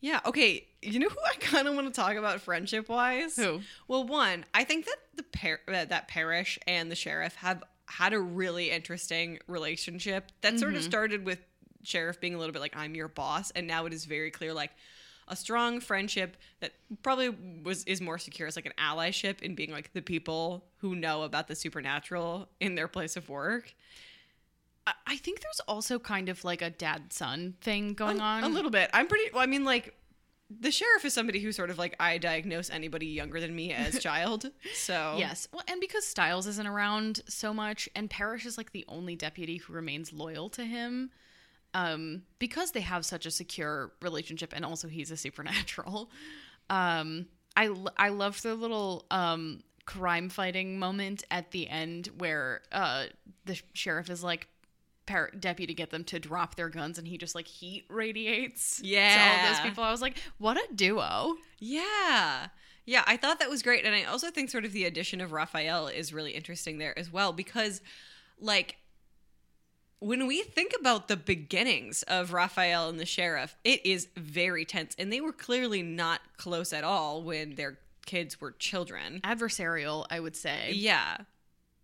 yeah, 0.00 0.20
okay. 0.26 0.66
You 0.80 1.00
know 1.00 1.08
who 1.08 1.18
I 1.28 1.34
kind 1.40 1.66
of 1.66 1.74
want 1.74 1.92
to 1.92 2.00
talk 2.00 2.14
about 2.14 2.40
friendship 2.40 2.88
wise? 2.88 3.34
Who? 3.36 3.62
Well, 3.88 4.06
one, 4.06 4.44
I 4.54 4.62
think 4.62 4.86
that 4.86 4.96
the 5.16 5.24
par- 5.24 5.60
that, 5.66 5.88
that 5.88 6.06
Parrish 6.06 6.56
and 6.68 6.88
the 6.88 6.94
sheriff 6.94 7.34
have 7.36 7.64
had 7.86 8.12
a 8.12 8.20
really 8.20 8.70
interesting 8.70 9.40
relationship 9.48 10.30
that 10.42 10.58
sort 10.60 10.74
of 10.74 10.82
started 10.82 11.24
with 11.24 11.40
sheriff 11.82 12.20
being 12.20 12.34
a 12.34 12.38
little 12.38 12.52
bit 12.52 12.60
like 12.60 12.76
I'm 12.76 12.94
your 12.94 13.08
boss 13.08 13.50
and 13.52 13.66
now 13.66 13.86
it 13.86 13.94
is 13.94 14.04
very 14.04 14.30
clear 14.30 14.52
like 14.52 14.72
a 15.28 15.36
strong 15.36 15.80
friendship 15.80 16.36
that 16.60 16.72
probably 17.02 17.30
was 17.62 17.84
is 17.84 18.00
more 18.00 18.18
secure 18.18 18.48
as 18.48 18.56
like 18.56 18.66
an 18.66 18.72
allyship 18.78 19.42
in 19.42 19.54
being 19.54 19.70
like 19.70 19.92
the 19.92 20.02
people 20.02 20.64
who 20.78 20.94
know 20.94 21.22
about 21.22 21.48
the 21.48 21.54
supernatural 21.54 22.48
in 22.60 22.74
their 22.74 22.88
place 22.88 23.16
of 23.16 23.28
work. 23.28 23.74
I, 24.86 24.92
I 25.06 25.16
think 25.16 25.40
there's 25.40 25.60
also 25.68 25.98
kind 25.98 26.28
of 26.28 26.44
like 26.44 26.62
a 26.62 26.70
dad 26.70 27.12
son 27.12 27.54
thing 27.60 27.94
going 27.94 28.20
on. 28.20 28.44
A 28.44 28.48
little 28.48 28.70
bit. 28.70 28.90
I'm 28.92 29.06
pretty. 29.06 29.30
Well, 29.32 29.42
I 29.42 29.46
mean, 29.46 29.64
like 29.64 29.94
the 30.50 30.70
sheriff 30.70 31.04
is 31.04 31.12
somebody 31.12 31.40
who 31.40 31.52
sort 31.52 31.70
of 31.70 31.78
like 31.78 31.94
I 32.00 32.18
diagnose 32.18 32.70
anybody 32.70 33.06
younger 33.06 33.40
than 33.40 33.54
me 33.54 33.72
as 33.72 33.98
child. 34.02 34.50
So 34.74 35.16
Yes. 35.18 35.48
Well, 35.52 35.62
and 35.68 35.80
because 35.80 36.06
Stiles 36.06 36.46
isn't 36.46 36.66
around 36.66 37.20
so 37.28 37.52
much, 37.52 37.88
and 37.94 38.08
Parrish 38.08 38.46
is 38.46 38.56
like 38.56 38.72
the 38.72 38.84
only 38.88 39.14
deputy 39.14 39.58
who 39.58 39.72
remains 39.72 40.12
loyal 40.12 40.48
to 40.50 40.64
him, 40.64 41.10
um, 41.74 42.22
because 42.38 42.72
they 42.72 42.80
have 42.80 43.04
such 43.04 43.26
a 43.26 43.30
secure 43.30 43.92
relationship, 44.02 44.52
and 44.54 44.64
also 44.64 44.88
he's 44.88 45.10
a 45.10 45.16
supernatural. 45.16 46.10
Um, 46.70 47.24
I 47.56 47.74
I 47.96 48.10
love 48.10 48.42
the 48.42 48.54
little 48.54 49.06
um 49.10 49.62
crime 49.86 50.28
fighting 50.28 50.78
moment 50.78 51.24
at 51.30 51.50
the 51.50 51.66
end 51.66 52.10
where 52.18 52.60
uh 52.72 53.04
the 53.46 53.58
sheriff 53.72 54.10
is 54.10 54.22
like. 54.22 54.48
Par- 55.06 55.30
deputy 55.40 55.72
to 55.72 55.74
get 55.74 55.88
them 55.88 56.04
to 56.04 56.18
drop 56.20 56.56
their 56.56 56.68
guns 56.68 56.98
and 56.98 57.08
he 57.08 57.16
just 57.16 57.34
like 57.34 57.48
heat 57.48 57.86
radiates 57.88 58.78
yeah 58.84 59.14
to 59.14 59.42
all 59.42 59.48
those 59.48 59.60
people 59.60 59.82
i 59.82 59.90
was 59.90 60.02
like 60.02 60.18
what 60.36 60.58
a 60.58 60.74
duo 60.74 61.32
Yeah. 61.58 62.48
Yeah, 62.84 63.04
I 63.06 63.16
thought 63.16 63.38
that 63.38 63.48
was 63.48 63.62
great. 63.62 63.86
And 63.86 63.94
I 63.94 64.04
also 64.04 64.30
think 64.30 64.50
sort 64.50 64.66
of 64.66 64.72
the 64.72 64.84
addition 64.84 65.22
of 65.22 65.32
Rafael 65.32 65.86
is 65.88 66.12
really 66.12 66.32
interesting 66.32 66.76
there 66.76 66.98
as 66.98 67.10
well 67.10 67.32
because, 67.32 67.80
like, 68.38 68.76
when 70.00 70.26
we 70.26 70.42
think 70.42 70.72
about 70.78 71.08
the 71.08 71.16
beginnings 71.16 72.02
of 72.04 72.32
Rafael 72.32 72.88
and 72.88 73.00
the 73.00 73.06
sheriff, 73.06 73.56
it 73.64 73.84
is 73.84 74.08
very 74.16 74.64
tense. 74.64 74.94
And 74.98 75.12
they 75.12 75.20
were 75.20 75.32
clearly 75.32 75.82
not 75.82 76.20
close 76.36 76.72
at 76.72 76.84
all 76.84 77.22
when 77.22 77.56
their 77.56 77.78
kids 78.06 78.40
were 78.40 78.52
children. 78.52 79.20
adversarial 79.22 80.06
i 80.10 80.18
would 80.18 80.34
say 80.36 80.70
Yeah. 80.72 81.18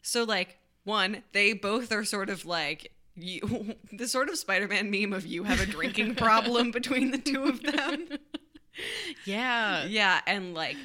So, 0.00 0.24
like, 0.24 0.58
one, 0.84 1.22
they 1.32 1.52
both 1.54 1.90
are 1.92 2.04
sort 2.04 2.30
of 2.30 2.44
like. 2.46 2.92
You, 3.16 3.74
the 3.92 4.08
sort 4.08 4.28
of 4.28 4.36
Spider-Man 4.38 4.90
meme 4.90 5.12
of 5.12 5.24
you 5.26 5.44
have 5.44 5.60
a 5.60 5.66
drinking 5.66 6.14
problem 6.26 6.70
between 6.70 7.10
the 7.10 7.18
two 7.18 7.44
of 7.44 7.62
them. 7.62 8.08
yeah 9.24 9.84
Yeah, 9.84 10.20
and 10.26 10.54
like, 10.54 10.76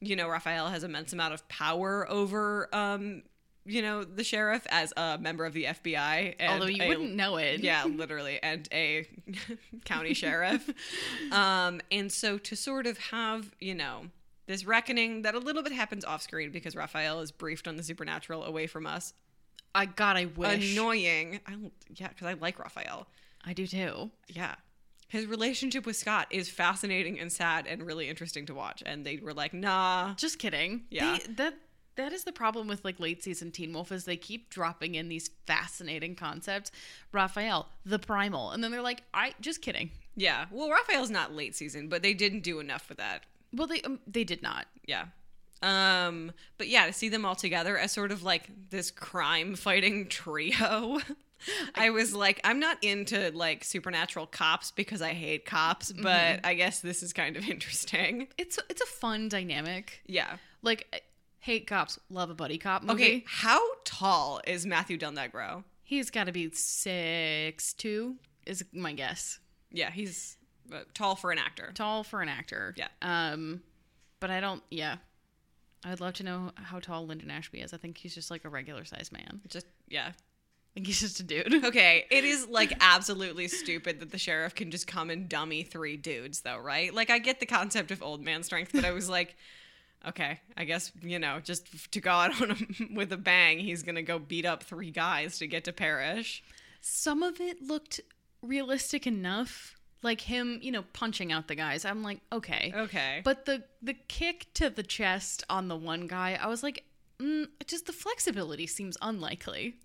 you 0.00 0.16
know, 0.16 0.28
Rafael 0.28 0.68
has 0.68 0.84
immense 0.84 1.12
amount 1.12 1.34
of 1.34 1.46
power 1.48 2.08
over, 2.10 2.68
um, 2.74 3.22
you 3.68 3.82
know, 3.82 4.02
the 4.04 4.24
sheriff 4.24 4.66
as 4.70 4.92
a 4.96 5.18
member 5.18 5.44
of 5.44 5.52
the 5.52 5.64
FBI. 5.64 6.34
And 6.40 6.52
although 6.52 6.66
you 6.66 6.82
a- 6.82 6.88
wouldn't 6.88 7.14
know 7.14 7.36
it 7.36 7.60
Yeah, 7.60 7.84
literally, 7.84 8.40
and 8.42 8.68
a 8.72 9.06
county 9.84 10.14
sheriff. 10.14 10.68
Um, 11.32 11.80
and 11.90 12.10
so 12.10 12.38
to 12.38 12.56
sort 12.56 12.86
of 12.86 12.98
have, 12.98 13.54
you 13.60 13.74
know, 13.74 14.06
this 14.46 14.64
reckoning 14.64 15.22
that 15.22 15.34
a 15.34 15.38
little 15.38 15.62
bit 15.62 15.72
happens 15.72 16.04
off 16.04 16.22
screen 16.22 16.50
because 16.50 16.74
Rafael 16.74 17.20
is 17.20 17.30
briefed 17.30 17.68
on 17.68 17.76
the 17.76 17.82
supernatural 17.82 18.44
away 18.44 18.66
from 18.66 18.86
us. 18.86 19.12
I 19.74 19.84
God, 19.86 20.16
I 20.16 20.24
wish. 20.24 20.72
Annoying. 20.72 21.40
I 21.46 21.50
don't- 21.52 21.72
yeah, 21.94 22.08
because 22.08 22.26
I 22.26 22.32
like 22.34 22.58
Rafael. 22.58 23.06
I 23.44 23.52
do 23.52 23.66
too. 23.66 24.10
Yeah. 24.28 24.54
His 25.08 25.26
relationship 25.26 25.86
with 25.86 25.96
Scott 25.96 26.26
is 26.30 26.48
fascinating 26.48 27.18
and 27.20 27.30
sad 27.32 27.66
and 27.66 27.82
really 27.86 28.08
interesting 28.08 28.46
to 28.46 28.54
watch. 28.54 28.82
And 28.84 29.04
they 29.06 29.18
were 29.18 29.32
like, 29.34 29.52
nah. 29.54 30.14
Just 30.14 30.38
kidding. 30.38 30.82
Yeah. 30.90 31.18
They- 31.26 31.32
that 31.34 31.54
that 31.98 32.12
is 32.12 32.24
the 32.24 32.32
problem 32.32 32.68
with 32.68 32.84
like 32.84 32.98
late 32.98 33.22
season 33.22 33.50
Teen 33.50 33.72
Wolf 33.72 33.92
is 33.92 34.04
they 34.04 34.16
keep 34.16 34.50
dropping 34.50 34.94
in 34.94 35.08
these 35.08 35.28
fascinating 35.46 36.14
concepts. 36.14 36.70
Rafael, 37.12 37.68
the 37.84 37.98
primal, 37.98 38.52
and 38.52 38.62
then 38.64 38.70
they're 38.70 38.80
like, 38.80 39.02
I 39.12 39.34
just 39.40 39.60
kidding. 39.60 39.90
Yeah. 40.16 40.46
Well, 40.50 40.70
Rafael's 40.70 41.10
not 41.10 41.34
late 41.34 41.54
season, 41.54 41.88
but 41.88 42.02
they 42.02 42.14
didn't 42.14 42.40
do 42.40 42.60
enough 42.60 42.82
for 42.82 42.94
that. 42.94 43.24
Well, 43.52 43.66
they 43.66 43.82
um, 43.82 43.98
they 44.06 44.24
did 44.24 44.42
not. 44.42 44.66
Yeah. 44.86 45.06
Um, 45.60 46.32
but 46.56 46.68
yeah, 46.68 46.86
to 46.86 46.92
see 46.92 47.08
them 47.08 47.24
all 47.24 47.34
together 47.34 47.76
as 47.76 47.90
sort 47.90 48.12
of 48.12 48.22
like 48.22 48.48
this 48.70 48.90
crime 48.92 49.56
fighting 49.56 50.06
trio. 50.08 51.00
I 51.74 51.90
was 51.90 52.14
like, 52.14 52.40
I'm 52.44 52.60
not 52.60 52.82
into 52.82 53.32
like 53.34 53.64
supernatural 53.64 54.26
cops 54.26 54.70
because 54.70 55.02
I 55.02 55.14
hate 55.14 55.44
cops, 55.44 55.92
but 55.92 56.40
I 56.44 56.54
guess 56.54 56.80
this 56.80 57.02
is 57.02 57.12
kind 57.12 57.36
of 57.36 57.48
interesting. 57.48 58.28
It's 58.38 58.58
it's 58.70 58.80
a 58.80 58.86
fun 58.86 59.28
dynamic. 59.28 60.02
Yeah. 60.06 60.36
Like 60.62 61.02
hate 61.40 61.66
cops, 61.66 61.98
love 62.10 62.30
a 62.30 62.34
buddy 62.34 62.58
cop 62.58 62.82
movie. 62.82 63.04
Okay, 63.04 63.24
how 63.26 63.60
tall 63.84 64.40
is 64.46 64.66
Matthew 64.66 64.96
Del 64.96 65.12
Negro? 65.12 65.64
He's 65.82 66.10
got 66.10 66.24
to 66.24 66.32
be 66.32 66.50
six 66.52 67.72
two 67.72 68.16
is 68.46 68.64
my 68.72 68.92
guess. 68.92 69.38
Yeah, 69.70 69.90
he's 69.90 70.36
uh, 70.72 70.80
tall 70.94 71.14
for 71.14 71.30
an 71.30 71.38
actor. 71.38 71.70
Tall 71.74 72.02
for 72.02 72.22
an 72.22 72.28
actor. 72.28 72.74
Yeah. 72.76 72.88
Um, 73.02 73.62
but 74.20 74.30
I 74.30 74.40
don't. 74.40 74.62
Yeah. 74.70 74.96
I'd 75.84 76.00
love 76.00 76.14
to 76.14 76.24
know 76.24 76.50
how 76.56 76.80
tall 76.80 77.06
Linden 77.06 77.30
Ashby 77.30 77.60
is. 77.60 77.72
I 77.72 77.76
think 77.76 77.98
he's 77.98 78.14
just 78.14 78.30
like 78.30 78.44
a 78.44 78.48
regular 78.48 78.84
sized 78.84 79.12
man. 79.12 79.40
Just 79.48 79.66
yeah. 79.88 80.08
I 80.08 80.74
think 80.74 80.86
he's 80.86 81.00
just 81.00 81.20
a 81.20 81.22
dude. 81.22 81.64
Okay, 81.64 82.04
it 82.10 82.24
is 82.24 82.48
like 82.48 82.72
absolutely 82.80 83.48
stupid 83.48 84.00
that 84.00 84.10
the 84.10 84.18
sheriff 84.18 84.54
can 84.54 84.70
just 84.70 84.86
come 84.86 85.10
and 85.10 85.28
dummy 85.28 85.62
three 85.62 85.96
dudes, 85.96 86.40
though, 86.40 86.58
right? 86.58 86.92
Like, 86.92 87.10
I 87.10 87.18
get 87.18 87.40
the 87.40 87.46
concept 87.46 87.90
of 87.90 88.02
old 88.02 88.22
man 88.22 88.42
strength, 88.42 88.72
but 88.74 88.84
I 88.84 88.92
was 88.92 89.08
like, 89.08 89.36
okay, 90.06 90.40
I 90.56 90.64
guess, 90.64 90.92
you 91.02 91.18
know, 91.18 91.40
just 91.42 91.92
to 91.92 92.00
go 92.00 92.10
out 92.10 92.40
on 92.42 92.50
him 92.56 92.94
with 92.94 93.12
a 93.12 93.16
bang, 93.16 93.58
he's 93.58 93.82
gonna 93.82 94.02
go 94.02 94.18
beat 94.18 94.44
up 94.44 94.62
three 94.62 94.90
guys 94.90 95.38
to 95.38 95.46
get 95.46 95.64
to 95.64 95.72
Parrish. 95.72 96.42
Some 96.80 97.22
of 97.22 97.40
it 97.40 97.62
looked 97.62 98.00
realistic 98.42 99.06
enough, 99.06 99.76
like 100.02 100.20
him, 100.20 100.60
you 100.62 100.70
know, 100.70 100.84
punching 100.92 101.32
out 101.32 101.48
the 101.48 101.54
guys. 101.54 101.84
I'm 101.84 102.02
like, 102.02 102.20
okay. 102.32 102.72
Okay. 102.74 103.20
But 103.24 103.46
the 103.46 103.64
the 103.82 103.94
kick 103.94 104.46
to 104.54 104.70
the 104.70 104.82
chest 104.82 105.44
on 105.50 105.68
the 105.68 105.76
one 105.76 106.06
guy, 106.06 106.38
I 106.40 106.46
was 106.46 106.62
like, 106.62 106.84
mm, 107.18 107.46
just 107.66 107.86
the 107.86 107.92
flexibility 107.92 108.66
seems 108.66 108.96
unlikely. 109.02 109.76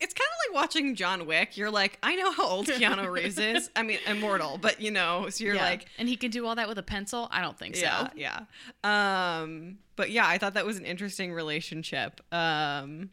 It's 0.00 0.14
kind 0.14 0.28
of 0.28 0.54
like 0.54 0.62
watching 0.62 0.94
John 0.94 1.26
Wick. 1.26 1.56
You're 1.56 1.70
like, 1.70 1.98
I 2.02 2.14
know 2.16 2.32
how 2.32 2.46
old 2.46 2.66
Keanu 2.66 3.10
Reeves 3.10 3.38
is. 3.38 3.70
I 3.76 3.82
mean, 3.82 3.98
immortal, 4.06 4.58
but 4.58 4.80
you 4.80 4.90
know, 4.90 5.28
so 5.30 5.44
you're 5.44 5.54
Yeah. 5.54 5.64
like, 5.64 5.86
and 5.98 6.08
he 6.08 6.16
can 6.16 6.30
do 6.30 6.46
all 6.46 6.54
that 6.56 6.68
with 6.68 6.78
a 6.78 6.82
pencil. 6.82 7.28
I 7.30 7.40
don't 7.42 7.58
think 7.58 7.76
yeah, 7.80 8.08
so. 8.08 8.10
yeah. 8.16 8.40
Um, 8.84 9.78
but 9.96 10.10
yeah, 10.10 10.26
I 10.26 10.38
thought 10.38 10.54
that 10.54 10.66
was 10.66 10.78
an 10.78 10.84
interesting 10.84 11.32
relationship. 11.32 12.20
Um, 12.32 13.10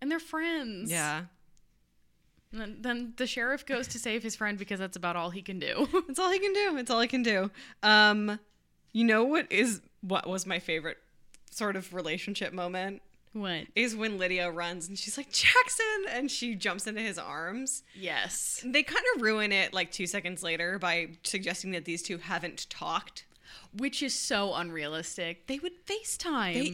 And 0.00 0.10
they're 0.10 0.18
friends. 0.20 0.90
yeah. 0.90 1.22
And 2.52 2.60
then, 2.60 2.76
then 2.80 3.12
the 3.16 3.26
sheriff 3.26 3.66
goes 3.66 3.88
to 3.88 3.98
save 3.98 4.22
his 4.22 4.34
friend 4.34 4.56
because 4.58 4.78
that's 4.78 4.96
about 4.96 5.16
all 5.16 5.28
he 5.30 5.42
can 5.42 5.58
do. 5.58 5.86
That's 6.06 6.18
all 6.18 6.30
he 6.30 6.38
can 6.38 6.54
do. 6.54 6.78
It's 6.78 6.90
all 6.90 7.00
he 7.00 7.06
can 7.08 7.22
do. 7.22 7.50
Um, 7.82 8.38
you 8.92 9.04
know 9.04 9.22
what 9.24 9.52
is 9.52 9.82
what 10.00 10.26
was 10.26 10.46
my 10.46 10.58
favorite 10.58 10.96
sort 11.50 11.76
of 11.76 11.92
relationship 11.92 12.54
moment? 12.54 13.02
What? 13.40 13.64
is 13.74 13.94
when 13.94 14.18
Lydia 14.18 14.50
runs 14.50 14.88
and 14.88 14.98
she's 14.98 15.16
like, 15.16 15.30
Jackson! 15.32 16.04
And 16.10 16.30
she 16.30 16.54
jumps 16.54 16.86
into 16.86 17.00
his 17.00 17.18
arms. 17.18 17.82
Yes. 17.94 18.62
They 18.64 18.82
kind 18.82 19.04
of 19.14 19.22
ruin 19.22 19.52
it 19.52 19.72
like 19.72 19.90
two 19.90 20.06
seconds 20.06 20.42
later 20.42 20.78
by 20.78 21.10
suggesting 21.22 21.70
that 21.72 21.84
these 21.84 22.02
two 22.02 22.18
haven't 22.18 22.68
talked. 22.70 23.24
Which 23.76 24.02
is 24.02 24.14
so 24.14 24.54
unrealistic. 24.54 25.46
They 25.46 25.58
would 25.58 25.86
FaceTime. 25.86 26.54
They, 26.54 26.70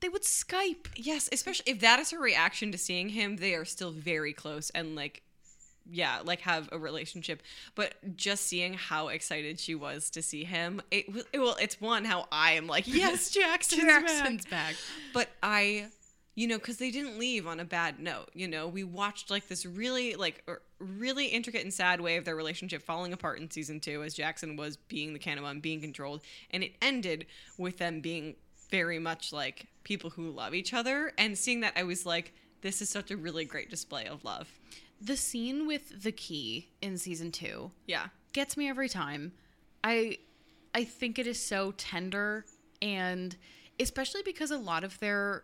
They, 0.00 0.08
would 0.08 0.22
Skype. 0.22 0.86
Yes, 0.96 1.28
especially 1.32 1.70
if 1.72 1.80
that 1.80 1.98
is 2.00 2.10
her 2.12 2.18
reaction 2.18 2.72
to 2.72 2.78
seeing 2.78 3.10
him, 3.10 3.36
they 3.36 3.54
are 3.54 3.64
still 3.66 3.90
very 3.90 4.32
close 4.32 4.70
and 4.70 4.96
like 4.96 5.22
yeah, 5.90 6.20
like 6.24 6.40
have 6.40 6.68
a 6.72 6.78
relationship. 6.78 7.42
But 7.74 7.94
just 8.16 8.46
seeing 8.46 8.74
how 8.74 9.08
excited 9.08 9.60
she 9.60 9.74
was 9.74 10.10
to 10.10 10.22
see 10.22 10.44
him, 10.44 10.82
it 10.90 11.06
well, 11.34 11.56
it's 11.60 11.80
one 11.80 12.04
how 12.04 12.26
I 12.32 12.52
am 12.52 12.66
like, 12.66 12.86
yes, 12.88 13.30
Jackson's, 13.30 13.82
back. 13.82 14.06
Jackson's 14.06 14.46
back. 14.46 14.74
But 15.12 15.28
I 15.42 15.86
you 16.34 16.48
know, 16.48 16.58
because 16.58 16.78
they 16.78 16.90
didn't 16.90 17.18
leave 17.18 17.46
on 17.46 17.60
a 17.60 17.64
bad 17.64 18.00
note. 18.00 18.30
You 18.34 18.48
know, 18.48 18.66
we 18.66 18.82
watched 18.82 19.30
like 19.30 19.46
this 19.46 19.64
really, 19.64 20.16
like, 20.16 20.44
really 20.78 21.26
intricate 21.26 21.62
and 21.62 21.72
sad 21.72 22.00
way 22.00 22.16
of 22.16 22.24
their 22.24 22.34
relationship 22.34 22.82
falling 22.82 23.12
apart 23.12 23.38
in 23.38 23.50
season 23.50 23.80
two 23.80 24.02
as 24.02 24.14
Jackson 24.14 24.56
was 24.56 24.76
being 24.76 25.12
the 25.12 25.18
Kanima, 25.18 25.60
being 25.62 25.80
controlled. 25.80 26.22
And 26.50 26.64
it 26.64 26.72
ended 26.82 27.26
with 27.56 27.78
them 27.78 28.00
being 28.00 28.34
very 28.70 28.98
much 28.98 29.32
like 29.32 29.66
people 29.84 30.10
who 30.10 30.30
love 30.30 30.54
each 30.54 30.74
other. 30.74 31.12
And 31.18 31.38
seeing 31.38 31.60
that, 31.60 31.74
I 31.76 31.84
was 31.84 32.04
like, 32.04 32.32
this 32.62 32.82
is 32.82 32.88
such 32.88 33.10
a 33.10 33.16
really 33.16 33.44
great 33.44 33.70
display 33.70 34.06
of 34.06 34.24
love. 34.24 34.50
The 35.00 35.16
scene 35.16 35.66
with 35.66 36.02
the 36.02 36.12
key 36.12 36.70
in 36.80 36.96
season 36.98 37.30
two 37.32 37.70
Yeah. 37.86 38.08
gets 38.32 38.56
me 38.56 38.68
every 38.68 38.88
time. 38.88 39.32
I 39.82 40.18
I 40.74 40.84
think 40.84 41.18
it 41.18 41.26
is 41.26 41.40
so 41.40 41.72
tender 41.72 42.44
and 42.82 43.36
especially 43.78 44.22
because 44.24 44.50
a 44.50 44.56
lot 44.58 44.82
of 44.84 44.98
their 45.00 45.42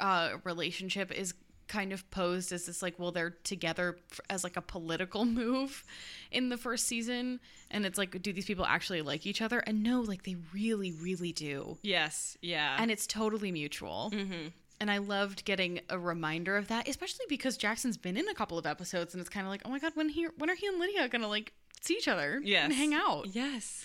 uh, 0.00 0.30
relationship 0.44 1.12
is 1.12 1.34
kind 1.66 1.92
of 1.92 2.08
posed 2.10 2.52
as 2.52 2.66
this 2.66 2.82
like 2.82 2.98
well 2.98 3.10
they're 3.10 3.30
together 3.42 3.96
as 4.28 4.44
like 4.44 4.56
a 4.56 4.60
political 4.60 5.24
move 5.42 5.82
in 6.30 6.48
the 6.50 6.56
first 6.58 6.86
season 6.86 7.40
and 7.70 7.86
it's 7.86 7.96
like 7.96 8.20
do 8.22 8.32
these 8.34 8.44
people 8.44 8.66
actually 8.66 9.00
like 9.00 9.24
each 9.26 9.40
other 9.40 9.60
and 9.60 9.82
no 9.82 10.00
like 10.02 10.24
they 10.24 10.36
really 10.52 10.92
really 10.92 11.32
do 11.32 11.78
Yes. 11.82 12.36
Yeah. 12.42 12.76
and 12.78 12.90
it's 12.90 13.06
totally 13.06 13.50
mutual 13.50 14.10
mm-hmm. 14.14 14.48
And 14.80 14.90
I 14.90 14.98
loved 14.98 15.44
getting 15.44 15.80
a 15.88 15.98
reminder 15.98 16.56
of 16.56 16.68
that, 16.68 16.88
especially 16.88 17.26
because 17.28 17.56
Jackson's 17.56 17.96
been 17.96 18.16
in 18.16 18.28
a 18.28 18.34
couple 18.34 18.58
of 18.58 18.66
episodes, 18.66 19.14
and 19.14 19.20
it's 19.20 19.30
kind 19.30 19.46
of 19.46 19.50
like, 19.50 19.62
oh 19.64 19.70
my 19.70 19.78
god, 19.78 19.92
when 19.94 20.08
he, 20.08 20.24
when 20.38 20.50
are 20.50 20.54
he 20.54 20.66
and 20.66 20.78
Lydia 20.78 21.08
gonna 21.08 21.28
like 21.28 21.52
see 21.80 21.94
each 21.94 22.08
other 22.08 22.40
Yes. 22.42 22.64
and 22.64 22.72
hang 22.72 22.94
out? 22.94 23.26
Yes. 23.32 23.84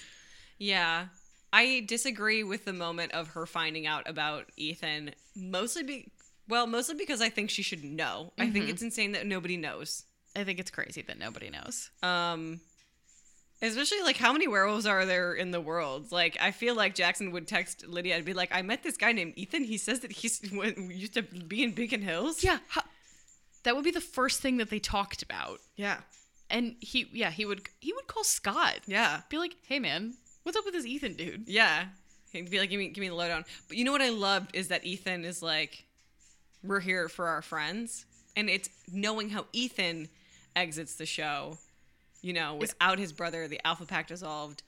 Yeah. 0.58 1.06
I 1.52 1.84
disagree 1.88 2.44
with 2.44 2.66
the 2.66 2.74
moment 2.74 3.14
of 3.14 3.30
her 3.30 3.46
finding 3.46 3.88
out 3.88 4.08
about 4.08 4.46
Ethan, 4.56 5.12
mostly 5.36 5.84
be 5.84 6.12
well, 6.48 6.66
mostly 6.68 6.96
because 6.96 7.22
I 7.22 7.30
think 7.30 7.50
she 7.50 7.62
should 7.62 7.84
know. 7.84 8.34
I 8.38 8.50
think 8.50 8.70
it's 8.70 8.82
insane 8.82 9.12
that 9.12 9.26
nobody 9.28 9.56
knows. 9.58 10.04
I 10.36 10.44
think 10.44 10.60
it's 10.60 10.72
crazy 10.72 11.02
that 11.04 11.18
nobody 11.20 11.50
knows. 11.50 11.90
Um 12.04 12.60
especially 13.62 14.02
like 14.02 14.18
how 14.18 14.32
many 14.34 14.48
werewolves 14.48 14.86
are 14.86 15.06
there 15.06 15.34
in 15.34 15.52
the 15.52 15.62
world? 15.62 16.12
Like 16.12 16.38
I 16.42 16.52
feel 16.52 16.76
like 16.76 16.96
Jackson 16.96 17.32
would 17.32 17.48
text 17.48 17.86
Lydia 17.88 18.16
and 18.16 18.26
be 18.26 18.34
like, 18.34 18.50
"I 18.54 18.62
met 18.62 18.84
this 18.84 18.98
guy 18.98 19.12
named 19.12 19.34
Ethan. 19.36 19.64
He 19.64 19.78
says 19.78 20.00
that 20.02 20.12
he's 20.12 20.42
used 20.52 21.14
to 21.16 21.22
be 21.24 21.64
in 21.64 21.72
Beacon 21.72 22.02
Hills." 22.02 22.44
Yeah, 22.44 22.60
how, 22.70 22.82
that 23.64 23.76
would 23.76 23.84
be 23.84 23.92
the 23.92 24.02
first 24.02 24.42
thing 24.42 24.58
that 24.58 24.70
they 24.70 24.80
talked 24.80 25.22
about, 25.22 25.60
Yeah. 25.76 25.98
and 26.50 26.76
he, 26.80 27.08
yeah, 27.14 27.30
he 27.32 27.46
would 27.46 27.68
he 27.82 27.92
would 27.94 28.08
call 28.08 28.24
Scott, 28.24 28.80
Yeah. 28.88 29.22
be 29.30 29.38
like, 29.38 29.56
hey 29.68 29.80
man, 29.80 30.14
what's 30.44 30.58
up 30.58 30.64
with 30.66 30.74
this 30.74 30.86
Ethan 30.86 31.14
dude? 31.16 31.44
Yeah. 31.48 31.86
He'd 32.32 32.50
be 32.52 32.60
like, 32.60 32.70
give 32.70 32.78
me, 32.80 32.88
give 32.90 33.02
me 33.02 33.10
the 33.10 33.16
lowdown. 33.16 33.44
But 33.68 33.78
you 33.78 33.84
know 33.84 33.92
what 33.92 34.02
I 34.04 34.10
loved 34.10 34.56
is 34.56 34.68
that 34.68 34.86
Ethan 34.86 35.26
is 35.26 35.42
like, 35.42 35.86
we're 36.64 36.80
here 36.80 37.10
for 37.10 37.28
our 37.28 37.42
friends. 37.42 38.06
And 38.36 38.50
it's 38.52 38.70
knowing 38.92 39.30
how 39.30 39.46
Ethan 39.52 40.10
exits 40.56 40.94
the 40.96 41.08
show, 41.08 41.58
you 42.22 42.34
know, 42.34 42.56
without 42.56 43.00
his 43.00 43.14
brother, 43.14 43.48
the 43.48 43.66
Alpha 43.66 43.86
Pack 43.86 44.08
dissolved, 44.08 44.64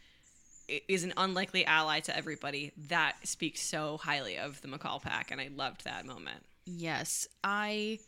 is 0.87 1.03
an 1.03 1.13
unlikely 1.17 1.65
ally 1.65 1.99
to 2.01 2.15
everybody. 2.15 2.71
That 2.87 3.15
speaks 3.23 3.61
so 3.61 3.97
highly 3.97 4.37
of 4.37 4.61
the 4.61 4.67
McCall 4.67 5.01
Pack. 5.01 5.31
And 5.31 5.41
I 5.41 5.49
loved 5.53 5.83
that 5.83 6.05
moment. 6.05 6.43
Yes, 6.65 7.27
I 7.43 7.99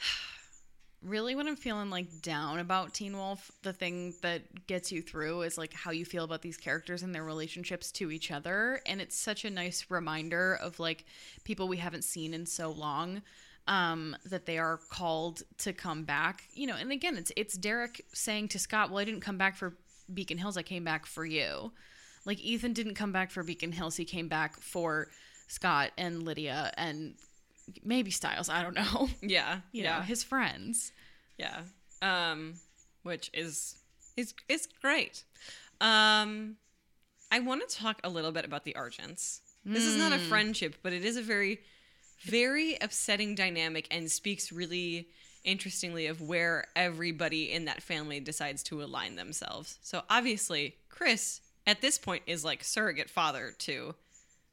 really 1.02 1.34
when 1.34 1.46
I'm 1.46 1.56
feeling 1.56 1.90
like 1.90 2.22
down 2.22 2.58
about 2.58 2.94
Teen 2.94 3.16
Wolf, 3.16 3.50
the 3.62 3.72
thing 3.72 4.14
that 4.22 4.66
gets 4.66 4.90
you 4.90 5.02
through 5.02 5.42
is 5.42 5.58
like 5.58 5.72
how 5.72 5.90
you 5.90 6.04
feel 6.04 6.24
about 6.24 6.42
these 6.42 6.56
characters 6.56 7.02
and 7.02 7.14
their 7.14 7.24
relationships 7.24 7.92
to 7.92 8.10
each 8.10 8.30
other, 8.30 8.80
and 8.86 9.00
it's 9.00 9.16
such 9.16 9.44
a 9.44 9.50
nice 9.50 9.86
reminder 9.88 10.54
of 10.54 10.78
like 10.80 11.04
people 11.44 11.68
we 11.68 11.76
haven't 11.76 12.04
seen 12.04 12.32
in 12.32 12.46
so 12.46 12.70
long 12.70 13.22
um 13.68 14.16
that 14.24 14.46
they 14.46 14.58
are 14.58 14.78
called 14.90 15.42
to 15.58 15.72
come 15.72 16.04
back. 16.04 16.44
You 16.54 16.66
know, 16.66 16.76
and 16.76 16.90
again, 16.90 17.16
it's 17.16 17.30
it's 17.36 17.56
Derek 17.56 18.04
saying 18.12 18.48
to 18.48 18.58
Scott, 18.58 18.90
"Well, 18.90 18.98
I 18.98 19.04
didn't 19.04 19.20
come 19.20 19.38
back 19.38 19.56
for 19.56 19.76
Beacon 20.12 20.38
Hills, 20.38 20.56
I 20.56 20.62
came 20.62 20.84
back 20.84 21.06
for 21.06 21.24
you." 21.24 21.72
Like 22.24 22.40
Ethan 22.40 22.72
didn't 22.72 22.94
come 22.94 23.12
back 23.12 23.30
for 23.30 23.42
Beacon 23.42 23.72
Hills, 23.72 23.96
he 23.96 24.04
came 24.04 24.28
back 24.28 24.60
for 24.60 25.08
Scott 25.46 25.92
and 25.96 26.24
Lydia 26.24 26.72
and 26.76 27.14
maybe 27.84 28.10
Stiles, 28.10 28.48
I 28.48 28.62
don't 28.62 28.74
know. 28.74 29.08
Yeah. 29.22 29.60
You 29.72 29.84
yeah. 29.84 29.98
know, 29.98 30.02
his 30.02 30.22
friends. 30.22 30.92
Yeah. 31.38 31.60
Um, 32.02 32.54
which 33.02 33.30
is 33.32 33.76
is 34.16 34.34
is 34.48 34.68
great. 34.80 35.24
Um, 35.80 36.56
I 37.30 37.40
want 37.40 37.68
to 37.68 37.76
talk 37.76 38.00
a 38.04 38.08
little 38.08 38.32
bit 38.32 38.44
about 38.44 38.64
the 38.64 38.74
Argents. 38.74 39.40
This 39.64 39.84
is 39.84 39.96
not 39.96 40.12
a 40.12 40.18
friendship, 40.18 40.76
but 40.82 40.94
it 40.94 41.04
is 41.04 41.18
a 41.18 41.22
very, 41.22 41.60
very 42.20 42.76
upsetting 42.80 43.34
dynamic 43.34 43.86
and 43.90 44.10
speaks 44.10 44.52
really 44.52 45.08
interestingly 45.44 46.06
of 46.06 46.20
where 46.20 46.66
everybody 46.76 47.52
in 47.52 47.64
that 47.66 47.82
family 47.82 48.20
decides 48.20 48.62
to 48.64 48.82
align 48.82 49.16
themselves. 49.16 49.78
So 49.82 50.02
obviously, 50.10 50.76
Chris 50.88 51.40
at 51.66 51.80
this 51.80 51.98
point 51.98 52.22
is 52.26 52.44
like 52.44 52.64
surrogate 52.64 53.10
father 53.10 53.54
to 53.58 53.94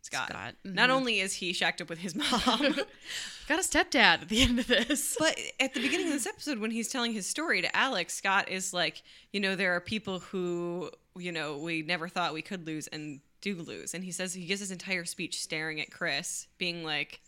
Scott. 0.01 0.30
Scott, 0.30 0.56
Not 0.63 0.89
mm-hmm. 0.89 0.97
only 0.97 1.19
is 1.19 1.34
he 1.34 1.51
shacked 1.51 1.82
up 1.82 1.89
with 1.89 1.99
his 1.99 2.15
mom, 2.15 2.75
Got 3.47 3.60
a 3.60 3.63
stepdad 3.63 4.21
at 4.21 4.30
the 4.30 4.41
end 4.41 4.60
of 4.60 4.67
this. 4.67 5.15
but 5.19 5.38
at 5.60 5.73
the 5.73 5.82
beginning 5.82 6.08
of 6.08 6.13
this 6.13 6.28
episode, 6.28 6.60
when 6.60 6.71
he's 6.71 6.89
telling 6.89 7.13
his 7.13 7.28
story 7.28 7.62
to 7.62 7.75
Alex, 7.75 8.13
Scott 8.13 8.49
is 8.49 8.73
like, 8.73 9.04
you 9.32 9.39
know, 9.39 9.56
there 9.56 9.75
are 9.75 9.80
people 9.80 10.19
who, 10.19 10.91
you 11.15 11.32
know, 11.32 11.58
we 11.58 11.82
never 11.82 12.08
thought 12.08 12.34
we 12.34 12.41
could 12.41 12.65
lose 12.65 12.88
and 12.88 13.19
do 13.41 13.56
lose. 13.56 13.93
And 13.93 14.04
he 14.04 14.12
says, 14.12 14.34
he 14.34 14.45
gives 14.45 14.62
his 14.62 14.71
entire 14.71 15.06
speech 15.06 15.41
staring 15.41 15.80
at 15.80 15.91
Chris, 15.91 16.47
being 16.58 16.84
like, 16.84 17.19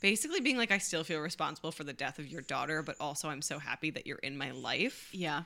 basically 0.00 0.40
being 0.40 0.56
like, 0.56 0.70
I 0.70 0.78
still 0.78 1.04
feel 1.04 1.20
responsible 1.20 1.72
for 1.72 1.84
the 1.84 1.92
death 1.92 2.18
of 2.18 2.28
your 2.28 2.42
daughter, 2.42 2.82
but 2.82 2.96
also 3.00 3.28
I'm 3.28 3.42
so 3.42 3.58
happy 3.58 3.90
that 3.90 4.06
you're 4.06 4.18
in 4.18 4.36
my 4.36 4.50
life. 4.50 5.08
Yeah. 5.12 5.42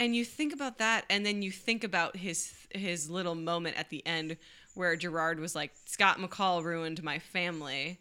And 0.00 0.14
you 0.14 0.24
think 0.24 0.52
about 0.52 0.78
that, 0.78 1.04
and 1.10 1.26
then 1.26 1.42
you 1.42 1.50
think 1.50 1.82
about 1.82 2.16
his 2.16 2.54
his 2.70 3.10
little 3.10 3.34
moment 3.34 3.76
at 3.76 3.90
the 3.90 4.06
end 4.06 4.36
where 4.74 4.94
Gerard 4.94 5.40
was 5.40 5.56
like, 5.56 5.72
Scott 5.86 6.18
McCall 6.18 6.62
ruined 6.62 7.02
my 7.02 7.18
family. 7.18 7.98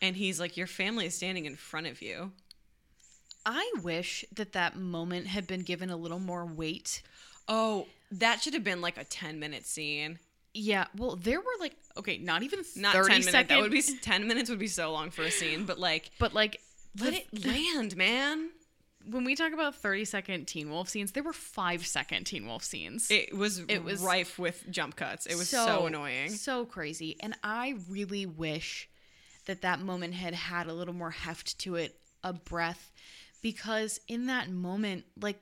And 0.00 0.16
he's 0.16 0.40
like, 0.40 0.56
Your 0.56 0.66
family 0.66 1.06
is 1.06 1.14
standing 1.14 1.44
in 1.44 1.54
front 1.54 1.86
of 1.86 2.00
you. 2.00 2.32
I 3.46 3.70
wish 3.82 4.24
that 4.34 4.52
that 4.52 4.76
moment 4.76 5.26
had 5.26 5.46
been 5.46 5.60
given 5.60 5.90
a 5.90 5.96
little 5.96 6.18
more 6.18 6.46
weight. 6.46 7.02
Oh, 7.46 7.86
that 8.10 8.40
should 8.40 8.54
have 8.54 8.64
been 8.64 8.80
like 8.80 8.96
a 8.96 9.04
10 9.04 9.38
minute 9.38 9.66
scene. 9.66 10.18
Yeah, 10.54 10.86
well, 10.96 11.16
there 11.16 11.40
were 11.40 11.56
like 11.60 11.76
okay, 11.96 12.18
not 12.18 12.42
even 12.42 12.60
Not 12.76 12.94
30 12.94 13.08
10 13.08 13.10
minutes. 13.10 13.30
second- 13.30 13.48
That 13.56 13.62
would 13.62 13.72
be 13.72 13.82
10 13.82 14.26
minutes 14.28 14.48
would 14.50 14.58
be 14.58 14.66
so 14.68 14.92
long 14.92 15.10
for 15.10 15.22
a 15.22 15.30
scene, 15.30 15.64
but 15.66 15.78
like 15.78 16.10
but 16.18 16.32
like 16.32 16.60
let 17.00 17.12
the- 17.32 17.38
it 17.40 17.46
land, 17.46 17.96
man. 17.96 18.50
when 19.06 19.24
we 19.24 19.34
talk 19.34 19.52
about 19.52 19.74
30 19.74 20.04
second 20.04 20.46
Teen 20.46 20.70
Wolf 20.70 20.88
scenes, 20.88 21.12
there 21.12 21.22
were 21.24 21.32
5 21.32 21.84
second 21.86 22.24
Teen 22.24 22.46
Wolf 22.46 22.62
scenes. 22.64 23.10
It 23.10 23.36
was 23.36 23.58
It 23.68 23.82
was- 23.84 23.94
was 23.94 24.02
rife 24.02 24.38
with 24.38 24.64
jump 24.70 24.96
cuts. 24.96 25.26
It 25.26 25.36
was 25.36 25.48
so, 25.50 25.86
annoying. 25.86 26.30
So 26.30 26.64
crazy. 26.64 27.16
And 27.20 27.34
I 27.42 27.74
really 27.88 28.24
wish 28.26 28.88
that 29.46 29.60
that 29.62 29.80
moment 29.80 30.14
had 30.14 30.34
had 30.34 30.68
a 30.68 30.72
little 30.72 30.94
more 30.94 31.10
heft 31.10 31.58
to 31.58 31.74
it, 31.74 32.00
a 32.22 32.32
breath, 32.32 32.90
because 33.42 34.00
in 34.08 34.24
that 34.26 34.48
moment, 34.50 35.04
like, 35.20 35.38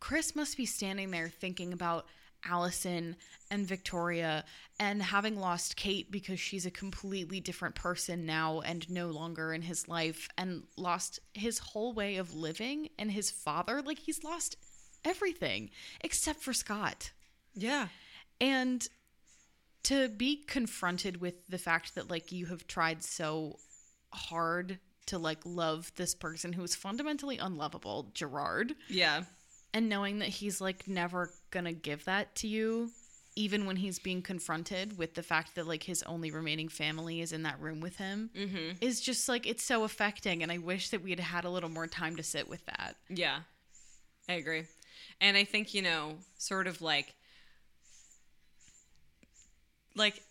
Chris 0.00 0.34
must 0.36 0.56
be 0.58 0.66
standing 0.66 1.10
there 1.12 1.28
thinking 1.30 1.72
about 1.72 2.06
Allison 2.44 3.16
and 3.50 3.66
Victoria 3.66 4.44
and 4.80 5.02
having 5.02 5.36
lost 5.38 5.76
Kate 5.76 6.10
because 6.10 6.40
she's 6.40 6.66
a 6.66 6.70
completely 6.70 7.40
different 7.40 7.74
person 7.74 8.24
now 8.26 8.60
and 8.60 8.88
no 8.90 9.08
longer 9.08 9.52
in 9.52 9.62
his 9.62 9.88
life 9.88 10.28
and 10.36 10.64
lost 10.76 11.20
his 11.34 11.58
whole 11.58 11.92
way 11.92 12.16
of 12.16 12.34
living 12.34 12.88
and 12.98 13.10
his 13.10 13.30
father. 13.30 13.82
Like, 13.82 13.98
he's 14.00 14.24
lost 14.24 14.56
everything 15.04 15.70
except 16.00 16.40
for 16.42 16.52
Scott 16.52 17.10
Yeah. 17.54 17.88
and 18.40 18.86
to 19.84 20.08
be 20.08 20.36
confronted 20.36 21.20
with 21.20 21.44
the 21.48 21.58
fact 21.58 21.96
that 21.96 22.08
like 22.08 22.30
you 22.30 22.46
have 22.46 22.66
tried 22.68 23.02
so 23.02 23.58
hard 24.12 24.78
to 25.06 25.18
like 25.18 25.40
love 25.44 25.90
this 25.96 26.14
person 26.14 26.52
who 26.52 26.62
is 26.62 26.76
fundamentally 26.76 27.36
unlovable 27.38 28.12
gerard 28.14 28.74
Yeah. 28.88 29.24
and 29.74 29.88
knowing 29.88 30.20
that 30.20 30.28
he's 30.28 30.60
like 30.60 30.86
never 30.86 31.32
gonna 31.52 31.72
give 31.72 32.04
that 32.06 32.34
to 32.36 32.48
you 32.48 32.90
even 33.34 33.64
when 33.64 33.76
he's 33.76 33.98
being 33.98 34.20
confronted 34.20 34.98
with 34.98 35.14
the 35.14 35.22
fact 35.22 35.54
that 35.54 35.66
like 35.66 35.84
his 35.84 36.02
only 36.02 36.30
remaining 36.30 36.68
family 36.68 37.20
is 37.22 37.32
in 37.32 37.44
that 37.44 37.58
room 37.60 37.80
with 37.80 37.96
him 37.96 38.28
Mm-hmm. 38.36 38.72
is 38.82 39.00
just 39.00 39.26
like 39.28 39.46
it's 39.46 39.62
so 39.64 39.84
affecting 39.84 40.42
and 40.42 40.50
I 40.52 40.58
wish 40.58 40.90
that 40.90 41.02
we 41.02 41.10
had 41.10 41.20
had 41.20 41.44
a 41.44 41.50
little 41.50 41.70
more 41.70 41.86
time 41.86 42.16
to 42.16 42.22
sit 42.22 42.46
with 42.48 42.66
that. 42.66 42.96
Yeah, 43.08 43.38
I 44.28 44.34
agree. 44.34 44.64
And 45.20 45.36
I 45.36 45.44
think, 45.44 45.72
you 45.72 45.80
know, 45.82 46.16
sort 46.36 46.66
of 46.66 46.82
like, 46.82 47.14
like 49.94 50.22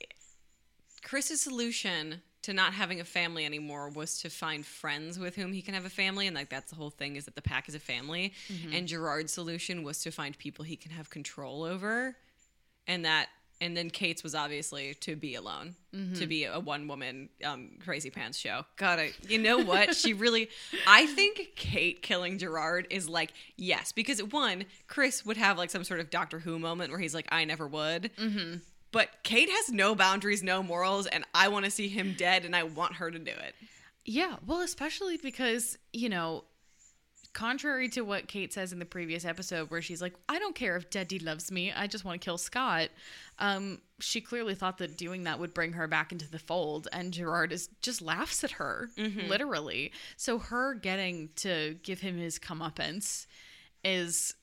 Chris's 1.03 1.41
solution 1.41 2.21
to 2.43 2.53
not 2.53 2.73
having 2.73 2.99
a 2.99 3.05
family 3.05 3.45
anymore 3.45 3.89
was 3.89 4.19
to 4.21 4.29
find 4.29 4.65
friends 4.65 5.19
with 5.19 5.35
whom 5.35 5.53
he 5.53 5.61
can 5.61 5.73
have 5.73 5.85
a 5.85 5.89
family. 5.89 6.27
And 6.27 6.35
like, 6.35 6.49
that's 6.49 6.71
the 6.71 6.75
whole 6.75 6.89
thing 6.89 7.15
is 7.15 7.25
that 7.25 7.35
the 7.35 7.41
pack 7.41 7.69
is 7.69 7.75
a 7.75 7.79
family. 7.79 8.33
And 8.73 8.87
Gerard's 8.87 9.31
solution 9.31 9.83
was 9.83 9.99
to 10.03 10.11
find 10.11 10.37
people 10.37 10.65
he 10.65 10.75
can 10.75 10.91
have 10.91 11.09
control 11.09 11.63
over. 11.63 12.15
And 12.87 13.05
that, 13.05 13.27
and 13.61 13.77
then 13.77 13.91
Kate's 13.91 14.23
was 14.23 14.33
obviously 14.33 14.95
to 14.95 15.15
be 15.15 15.35
alone, 15.35 15.75
to 16.15 16.25
be 16.25 16.45
a 16.45 16.59
one 16.59 16.87
woman 16.87 17.29
um, 17.45 17.77
crazy 17.83 18.09
pants 18.09 18.39
show. 18.39 18.65
God, 18.75 18.97
I, 18.97 19.11
you 19.27 19.37
know 19.37 19.59
what? 19.59 19.95
she 19.95 20.13
really, 20.25 20.49
I 20.87 21.05
think 21.05 21.49
Kate 21.55 22.01
killing 22.01 22.39
Gerard 22.39 22.87
is 22.89 23.07
like, 23.07 23.33
yes, 23.57 23.91
because 23.91 24.23
one, 24.23 24.65
Chris 24.87 25.23
would 25.27 25.37
have 25.37 25.59
like 25.59 25.69
some 25.69 25.83
sort 25.83 25.99
of 25.99 26.09
Doctor 26.09 26.39
Who 26.39 26.57
moment 26.57 26.89
where 26.89 26.99
he's 26.99 27.13
like, 27.13 27.27
I 27.31 27.45
never 27.45 27.67
would. 27.67 28.09
Mm-hmm. 28.17 28.55
But 28.91 29.09
Kate 29.23 29.49
has 29.49 29.71
no 29.71 29.95
boundaries, 29.95 30.43
no 30.43 30.61
morals, 30.61 31.07
and 31.07 31.23
I 31.33 31.47
want 31.47 31.65
to 31.65 31.71
see 31.71 31.87
him 31.87 32.15
dead 32.17 32.43
and 32.45 32.55
I 32.55 32.63
want 32.63 32.95
her 32.95 33.09
to 33.09 33.19
do 33.19 33.31
it. 33.31 33.55
Yeah, 34.03 34.35
well, 34.45 34.61
especially 34.61 35.17
because, 35.17 35.77
you 35.93 36.09
know, 36.09 36.43
contrary 37.33 37.87
to 37.87 38.01
what 38.01 38.27
Kate 38.27 38.51
says 38.51 38.73
in 38.73 38.79
the 38.79 38.85
previous 38.85 39.23
episode, 39.23 39.71
where 39.71 39.81
she's 39.81 40.01
like, 40.01 40.15
I 40.27 40.39
don't 40.39 40.55
care 40.55 40.75
if 40.75 40.89
Daddy 40.89 41.19
loves 41.19 41.51
me, 41.51 41.71
I 41.71 41.87
just 41.87 42.03
want 42.03 42.19
to 42.19 42.25
kill 42.25 42.37
Scott. 42.37 42.89
Um, 43.39 43.79
she 43.99 44.19
clearly 44.19 44.55
thought 44.55 44.79
that 44.79 44.97
doing 44.97 45.23
that 45.23 45.39
would 45.39 45.53
bring 45.53 45.73
her 45.73 45.87
back 45.87 46.11
into 46.11 46.29
the 46.29 46.39
fold, 46.39 46.87
and 46.91 47.13
Gerard 47.13 47.53
is 47.53 47.69
just 47.81 48.01
laughs 48.01 48.43
at 48.43 48.51
her, 48.51 48.89
literally. 49.29 49.93
So 50.17 50.39
her 50.39 50.73
getting 50.73 51.29
to 51.37 51.77
give 51.83 52.01
him 52.01 52.17
his 52.17 52.37
comeuppance 52.37 53.27
is 53.85 54.33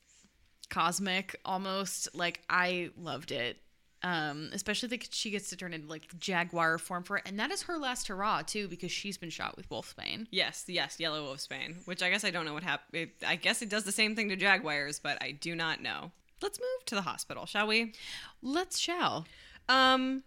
cosmic 0.71 1.39
almost. 1.45 2.09
Like, 2.15 2.43
I 2.49 2.91
loved 2.97 3.33
it. 3.33 3.59
Um, 4.05 4.51
especially 4.53 4.91
that 4.91 5.13
she 5.13 5.31
gets 5.31 5.51
to 5.51 5.57
turn 5.57 5.75
into 5.75 5.89
like 5.89 6.17
jaguar 6.21 6.79
form 6.79 7.03
for 7.03 7.17
it, 7.17 7.25
and 7.27 7.39
that 7.41 7.51
is 7.51 7.63
her 7.63 7.77
last 7.79 8.07
hurrah 8.07 8.43
too, 8.43 8.69
because 8.69 8.93
she's 8.93 9.19
been 9.19 9.31
shot 9.31 9.57
with 9.57 9.69
wolfsbane. 9.71 10.29
Yes, 10.31 10.65
yes, 10.69 11.01
Yellow 11.01 11.25
wolfsbane, 11.27 11.85
which 11.85 12.01
I 12.01 12.09
guess 12.09 12.23
I 12.23 12.31
don't 12.31 12.45
know 12.45 12.55
what 12.55 12.63
happened. 12.63 13.11
I 13.27 13.35
guess 13.35 13.61
it 13.61 13.69
does 13.69 13.83
the 13.83 13.91
same 13.91 14.15
thing 14.15 14.29
to 14.29 14.37
Jaguars, 14.37 15.01
but 15.01 15.21
I 15.21 15.33
do 15.33 15.57
not 15.57 15.83
know. 15.83 16.13
Let's 16.41 16.61
move 16.61 16.85
to 16.87 16.95
the 16.95 17.03
hospital, 17.03 17.45
shall 17.47 17.67
we? 17.67 17.93
Let's 18.41 18.79
shall. 18.79 19.27
Um 19.69 20.23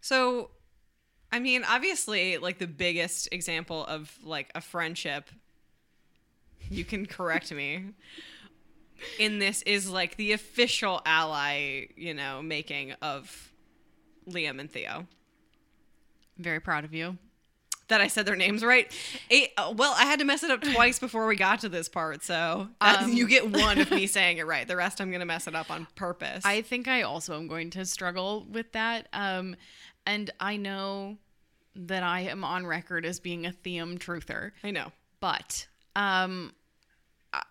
so 0.00 0.50
I 1.32 1.40
mean, 1.40 1.64
obviously 1.68 2.38
like 2.38 2.58
the 2.58 2.68
biggest 2.68 3.28
example 3.32 3.84
of 3.86 4.16
like 4.22 4.50
a 4.54 4.60
friendship 4.60 5.30
you 6.70 6.84
can 6.84 7.06
correct 7.06 7.52
me 7.52 7.86
in 9.18 9.38
this 9.38 9.62
is 9.62 9.88
like 9.90 10.16
the 10.16 10.32
official 10.32 11.00
ally, 11.04 11.86
you 11.96 12.14
know, 12.14 12.42
making 12.42 12.92
of 13.02 13.52
Liam 14.28 14.60
and 14.60 14.70
Theo. 14.70 15.06
Very 16.38 16.60
proud 16.60 16.84
of 16.84 16.94
you. 16.94 17.18
That 17.88 18.00
I 18.00 18.06
said 18.06 18.24
their 18.24 18.36
names 18.36 18.62
right. 18.64 18.90
It, 19.28 19.50
uh, 19.56 19.74
well, 19.76 19.92
I 19.96 20.04
had 20.04 20.20
to 20.20 20.24
mess 20.24 20.44
it 20.44 20.50
up 20.52 20.60
twice 20.62 21.00
before 21.00 21.26
we 21.26 21.34
got 21.34 21.60
to 21.62 21.68
this 21.68 21.88
part, 21.88 22.22
so 22.22 22.68
that, 22.80 23.02
Um, 23.02 23.12
you 23.12 23.26
get 23.26 23.50
one 23.50 23.78
of 23.80 23.90
me 23.90 24.06
saying 24.06 24.38
it 24.38 24.46
right. 24.46 24.66
The 24.66 24.76
rest 24.76 25.00
I'm 25.00 25.10
gonna 25.10 25.26
mess 25.26 25.48
it 25.48 25.56
up 25.56 25.72
on 25.72 25.88
purpose. 25.96 26.44
I 26.46 26.62
think 26.62 26.86
I 26.86 27.02
also 27.02 27.34
am 27.36 27.48
going 27.48 27.70
to 27.70 27.84
struggle 27.84 28.46
with 28.48 28.70
that. 28.72 29.08
Um, 29.12 29.56
and 30.06 30.30
I 30.38 30.56
know 30.56 31.18
that 31.74 32.04
I 32.04 32.20
am 32.20 32.44
on 32.44 32.64
record 32.64 33.04
as 33.04 33.18
being 33.18 33.44
a 33.44 33.50
Thiam 33.50 33.98
truther, 33.98 34.52
I 34.62 34.70
know. 34.70 34.92
but 35.18 35.66
um, 35.96 36.52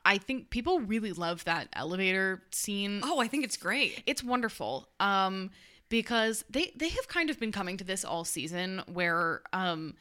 I- 0.05 0.17
think 0.17 0.49
people 0.49 0.79
really 0.81 1.13
love 1.13 1.43
that 1.45 1.69
elevator 1.73 2.41
scene. 2.51 3.01
Oh, 3.03 3.19
I 3.19 3.27
think 3.27 3.43
it's 3.43 3.57
great. 3.57 4.03
it's 4.05 4.23
wonderful 4.23 4.89
um 4.99 5.51
because 5.89 6.43
they 6.49 6.71
they 6.75 6.89
have 6.89 7.07
kind 7.07 7.29
of 7.29 7.39
been 7.39 7.51
coming 7.51 7.77
to 7.77 7.83
this 7.83 8.03
all 8.05 8.23
season 8.23 8.81
where 8.91 9.41
um 9.53 9.95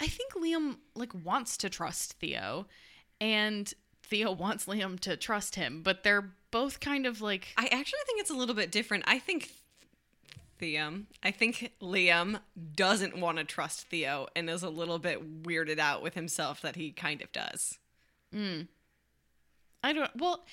i 0.00 0.06
think 0.06 0.32
liam 0.32 0.76
like 0.94 1.12
wants 1.24 1.56
to 1.58 1.68
trust 1.68 2.14
theo 2.20 2.66
and 3.20 3.74
theo 4.02 4.32
wants 4.44 4.64
liam 4.66 4.98
to 5.00 5.16
trust 5.16 5.56
him 5.56 5.82
but 5.82 6.02
they're 6.02 6.32
both 6.50 6.80
kind 6.80 7.04
of 7.06 7.20
like 7.20 7.48
I 7.56 7.66
actually 7.66 8.00
think 8.06 8.20
it's 8.20 8.30
a 8.30 8.34
little 8.34 8.54
bit 8.54 8.70
different. 8.70 9.04
I 9.06 9.18
think 9.18 9.50
Liam, 10.60 11.04
I 11.22 11.30
think 11.32 11.72
Liam 11.80 12.40
doesn't 12.76 13.16
want 13.18 13.38
to 13.38 13.44
trust 13.44 13.88
Theo 13.88 14.28
and 14.36 14.48
is 14.48 14.62
a 14.62 14.68
little 14.70 14.98
bit 14.98 15.42
weirded 15.42 15.78
out 15.78 16.02
with 16.02 16.14
himself 16.14 16.60
that 16.60 16.76
he 16.76 16.92
kind 16.92 17.20
of 17.22 17.32
does. 17.32 17.78
I 19.84 19.92
don't 19.92 20.10
well 20.16 20.44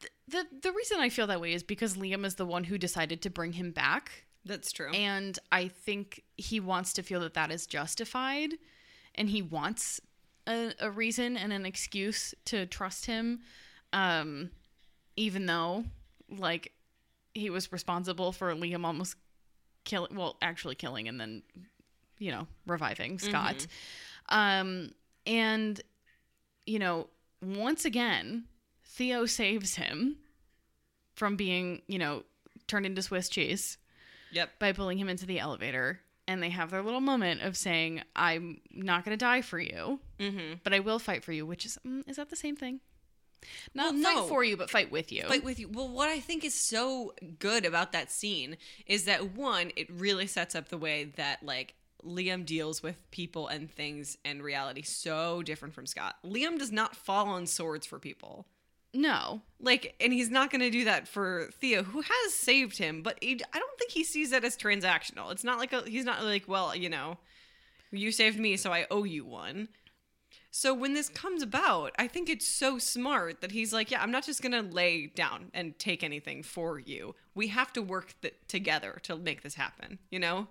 th- 0.00 0.12
the 0.28 0.46
the 0.62 0.72
reason 0.72 1.00
i 1.00 1.08
feel 1.08 1.26
that 1.26 1.40
way 1.40 1.52
is 1.52 1.62
because 1.62 1.96
liam 1.96 2.24
is 2.24 2.34
the 2.36 2.46
one 2.46 2.64
who 2.64 2.78
decided 2.78 3.22
to 3.22 3.30
bring 3.30 3.52
him 3.52 3.70
back. 3.72 4.24
That's 4.44 4.70
true. 4.70 4.92
and 4.92 5.36
I 5.50 5.66
think 5.66 6.22
he 6.36 6.60
wants 6.60 6.92
to 6.94 7.02
feel 7.02 7.18
that 7.20 7.34
that 7.34 7.50
is 7.50 7.66
justified, 7.66 8.54
and 9.16 9.28
he 9.28 9.42
wants 9.42 10.00
a, 10.46 10.72
a 10.78 10.88
reason 10.88 11.36
and 11.36 11.52
an 11.52 11.66
excuse 11.66 12.32
to 12.44 12.64
trust 12.66 13.06
him, 13.06 13.40
um, 13.92 14.50
even 15.16 15.46
though 15.46 15.84
like 16.30 16.72
he 17.34 17.50
was 17.50 17.72
responsible 17.72 18.30
for 18.30 18.54
Liam 18.54 18.84
almost 18.84 19.16
killing, 19.84 20.14
well, 20.14 20.36
actually 20.40 20.76
killing, 20.76 21.08
and 21.08 21.20
then 21.20 21.42
you 22.18 22.30
know 22.30 22.46
reviving 22.68 23.18
Scott, 23.18 23.66
um, 24.28 24.90
and 25.26 25.80
you 26.66 26.78
know 26.78 27.08
once 27.42 27.84
again 27.84 28.44
Theo 28.84 29.26
saves 29.26 29.74
him 29.76 30.16
from 31.14 31.36
being 31.36 31.82
you 31.86 31.98
know 31.98 32.22
turned 32.66 32.86
into 32.86 33.02
Swiss 33.02 33.28
cheese 33.28 33.78
yep. 34.32 34.58
by 34.58 34.72
pulling 34.72 34.98
him 34.98 35.08
into 35.08 35.26
the 35.26 35.38
elevator 35.38 36.00
and 36.28 36.42
they 36.42 36.50
have 36.50 36.70
their 36.70 36.82
little 36.82 37.00
moment 37.00 37.40
of 37.42 37.56
saying 37.56 38.02
i'm 38.16 38.60
not 38.72 39.04
going 39.04 39.16
to 39.16 39.24
die 39.24 39.40
for 39.42 39.58
you 39.60 40.00
Mm-hmm. 40.18 40.54
but 40.64 40.72
i 40.74 40.80
will 40.80 40.98
fight 40.98 41.22
for 41.22 41.32
you 41.32 41.46
which 41.46 41.64
is 41.64 41.78
mm, 41.86 42.02
is 42.08 42.16
that 42.16 42.30
the 42.30 42.36
same 42.36 42.56
thing 42.56 42.80
not 43.74 43.94
Well, 43.94 44.02
fight 44.02 44.16
no. 44.16 44.26
for 44.26 44.42
you 44.42 44.56
but 44.56 44.70
fight 44.70 44.90
with 44.90 45.12
you 45.12 45.22
Fight 45.24 45.44
with 45.44 45.60
you. 45.60 45.68
Well, 45.68 45.88
what 45.88 46.08
I 46.08 46.18
think 46.18 46.42
is 46.42 46.54
so 46.54 47.12
good 47.38 47.64
about 47.64 47.92
that 47.92 48.10
scene 48.10 48.56
is 48.86 49.04
that 49.04 49.36
one, 49.36 49.70
it 49.76 49.88
really 49.92 50.26
sets 50.26 50.54
up 50.56 50.68
the 50.68 50.78
way 50.78 51.12
that 51.16 51.44
like 51.44 51.74
Liam 52.04 52.44
deals 52.46 52.82
with 52.82 53.10
people 53.10 53.48
and 53.48 53.70
things 53.70 54.16
and 54.24 54.42
reality 54.42 54.82
so 54.82 55.42
different 55.42 55.74
from 55.74 55.86
Scott. 55.86 56.16
Liam 56.24 56.58
does 56.58 56.72
not 56.72 56.94
fall 56.96 57.28
on 57.28 57.46
swords 57.46 57.86
for 57.86 57.98
people. 57.98 58.46
no. 58.94 59.42
Like 59.60 59.94
and 60.00 60.12
he's 60.12 60.30
not 60.30 60.50
going 60.50 60.60
to 60.60 60.70
do 60.70 60.84
that 60.84 61.08
for 61.08 61.48
theo 61.60 61.82
who 61.82 62.02
has 62.02 62.34
saved 62.34 62.76
him 62.78 63.02
but 63.02 63.16
he, 63.22 63.40
i 63.54 63.58
don't 63.58 63.78
think 63.78 63.90
he 63.90 64.04
sees 64.04 64.30
that 64.30 64.44
as 64.44 64.56
transactional. 64.56 65.32
It's 65.32 65.44
not 65.44 65.58
like 65.58 65.72
a, 65.72 65.82
he's 65.82 66.04
not 66.04 66.22
like 66.22 66.46
well 66.46 66.76
you 66.76 66.88
know 66.90 67.18
you 67.90 68.12
saved 68.12 68.38
me 68.38 68.56
so 68.56 68.72
i 68.72 68.86
owe 68.90 69.04
you 69.04 69.24
one. 69.24 69.68
So 70.50 70.72
when 70.74 70.94
this 70.94 71.08
comes 71.08 71.42
about 71.42 71.92
i 71.98 72.06
think 72.06 72.28
it's 72.28 72.46
so 72.46 72.78
smart 72.78 73.40
that 73.40 73.52
he's 73.52 73.72
like 73.72 73.90
yeah 73.90 74.02
i'm 74.02 74.10
not 74.10 74.24
just 74.26 74.42
going 74.42 74.52
to 74.52 74.74
lay 74.74 75.06
down 75.06 75.50
and 75.54 75.78
take 75.78 76.02
anything 76.04 76.42
for 76.42 76.78
you. 76.78 77.14
We 77.34 77.48
have 77.48 77.72
to 77.74 77.82
work 77.82 78.14
th- 78.22 78.34
together 78.48 78.98
to 79.04 79.16
make 79.16 79.42
this 79.42 79.54
happen 79.54 79.98
you 80.10 80.18
know 80.18 80.48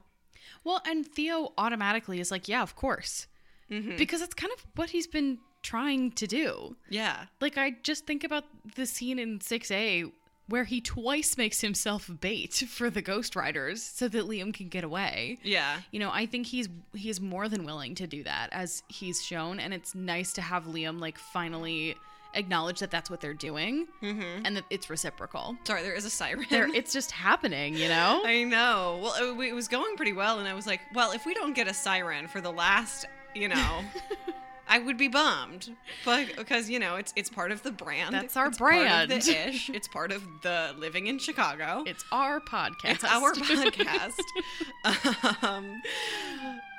well 0.64 0.82
and 0.86 1.06
theo 1.06 1.54
automatically 1.58 2.20
is 2.20 2.32
like 2.32 2.48
yeah 2.48 2.62
of 2.62 2.76
course. 2.76 3.28
Mm-hmm. 3.72 3.96
Because 3.98 4.22
it's 4.22 4.36
kind 4.36 4.54
of 4.54 4.66
what 4.76 4.92
he's 4.92 5.08
been 5.08 5.40
trying 5.64 6.12
to 6.12 6.28
do. 6.28 6.76
Yeah. 6.90 7.26
Like 7.42 7.58
i 7.58 7.76
just 7.84 8.06
think 8.06 8.24
about 8.24 8.44
the 8.76 8.86
scene 8.86 9.20
in 9.20 9.40
6a 9.40 10.12
where 10.48 10.66
he 10.66 10.80
twice 10.80 11.38
makes 11.40 11.62
himself 11.62 12.08
bait 12.22 12.54
for 12.70 12.92
the 12.92 13.02
ghost 13.02 13.36
riders 13.36 13.82
so 13.82 14.08
that 14.08 14.26
liam 14.26 14.54
can 14.54 14.68
get 14.70 14.84
away. 14.84 15.40
Yeah. 15.44 15.82
You 15.92 16.00
know 16.00 16.12
i 16.12 16.26
think 16.26 16.48
he's 16.48 16.70
he's 16.94 17.20
more 17.20 17.50
than 17.50 17.66
willing 17.66 17.96
to 17.96 18.08
do 18.08 18.24
that 18.24 18.50
as 18.52 18.84
he's 18.88 19.24
shown. 19.24 19.60
And 19.60 19.74
it's 19.74 19.96
nice 19.96 20.34
to 20.34 20.42
have 20.42 20.66
liam 20.66 21.00
like 21.00 21.18
finally 21.18 21.96
acknowledge 22.36 22.80
that 22.80 22.92
that's 22.92 23.10
what 23.10 23.22
they're 23.22 23.34
doing 23.34 23.88
mm-hmm. 24.02 24.46
and 24.46 24.58
that 24.58 24.66
it's 24.70 24.90
reciprocal. 24.90 25.56
Sorry 25.64 25.82
there 25.82 25.94
is 25.94 26.06
a 26.06 26.10
siren. 26.10 26.46
There 26.50 26.68
it's 26.74 26.94
just 26.94 27.12
happening 27.12 27.76
you 27.76 27.90
know? 27.90 28.22
I 28.26 28.44
know. 28.44 29.00
Well, 29.02 29.14
uh, 29.14 29.40
it, 29.40 29.50
it 29.50 29.54
was 29.54 29.68
going 29.68 29.96
pretty 29.96 30.14
well, 30.14 30.40
and 30.40 30.48
I 30.48 30.54
was 30.54 30.68
like, 30.68 30.82
well, 30.94 31.12
if 31.12 31.26
we 31.26 31.34
don't 31.34 31.54
get 31.54 31.68
a 31.68 31.74
siren 31.74 32.28
for 32.28 32.42
the 32.42 32.52
last, 32.52 33.06
you 33.34 33.48
know, 33.48 33.82
I 34.68 34.80
would 34.80 34.98
be 34.98 35.08
bummed, 35.08 35.76
but 36.04 36.36
because 36.36 36.70
you 36.70 36.80
know 36.80 36.96
it's 36.96 37.14
it's 37.16 37.30
part 37.30 37.52
of 37.52 37.62
the 37.64 37.72
brand. 37.72 38.14
That's 38.14 38.36
our 38.36 38.48
It's 38.48 38.58
part 38.58 38.76
of 38.76 38.82
brand. 38.82 39.12
the 39.12 39.18
ish. 39.50 39.70
It's 39.70 39.88
part 39.88 40.12
of 40.12 40.24
the 40.42 40.74
living 40.78 41.08
in 41.08 41.20
Chicago. 41.20 41.84
It's 41.86 42.04
our 42.12 42.40
podcast. 42.40 42.96
It's 42.96 43.04
our 43.04 43.34
podcast. 43.34 44.20
um, 45.44 45.82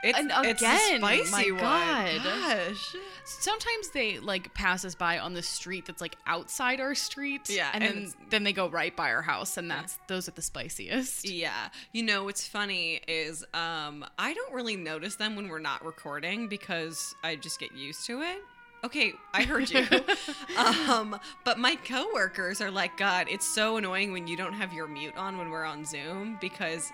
it's, 0.03 0.19
And 0.19 0.31
it's 0.45 0.63
a 0.63 0.67
again, 0.67 1.01
spicy 1.01 1.51
my 1.53 1.53
one. 1.53 1.61
God. 1.61 2.25
Gosh. 2.25 2.97
Sometimes 3.25 3.89
they 3.91 4.19
like 4.21 4.55
pass 4.55 4.85
us 4.85 4.95
by 4.95 5.19
on 5.19 5.35
the 5.35 5.43
street 5.43 5.87
that's 5.87 6.01
like 6.01 6.17
outside 6.27 6.81
our 6.81 6.95
street. 6.95 7.49
Yeah, 7.49 7.71
And, 7.73 7.83
and 7.83 7.97
then, 7.97 8.13
then 8.31 8.45
they 8.45 8.53
go 8.53 8.69
right 8.69 8.95
by 8.95 9.11
our 9.13 9.23
house 9.23 9.57
and 9.57 9.71
that's 9.71 9.99
those 10.07 10.29
are 10.29 10.33
the 10.33 10.43
spiciest. 10.43 11.29
Yeah. 11.29 11.69
You 11.93 12.03
know 12.05 12.25
what's 12.25 12.47
funny 12.47 13.01
is 13.09 13.45
um 13.55 14.05
I 14.19 14.35
don't 14.35 14.53
really 14.55 14.77
notice 14.77 15.17
them 15.17 15.35
when 15.35 15.49
we're 15.49 15.59
not 15.59 15.85
recording 15.85 16.49
because 16.49 17.15
I 17.25 17.37
just 17.37 17.59
get 17.59 17.73
used 17.77 18.07
to 18.07 18.23
it. 18.23 18.43
Okay, 18.85 19.15
I 19.33 19.43
heard 19.43 19.71
you. 19.71 19.87
um 20.89 21.19
but 21.45 21.59
my 21.59 21.77
coworkers 21.77 22.61
are 22.61 22.71
like 22.71 22.97
god, 22.97 23.27
it's 23.29 23.47
so 23.47 23.77
annoying 23.77 24.13
when 24.13 24.27
you 24.27 24.37
don't 24.37 24.53
have 24.53 24.73
your 24.73 24.87
mute 24.87 25.17
on 25.17 25.39
when 25.39 25.51
we're 25.51 25.65
on 25.65 25.85
Zoom 25.85 26.39
because 26.41 26.93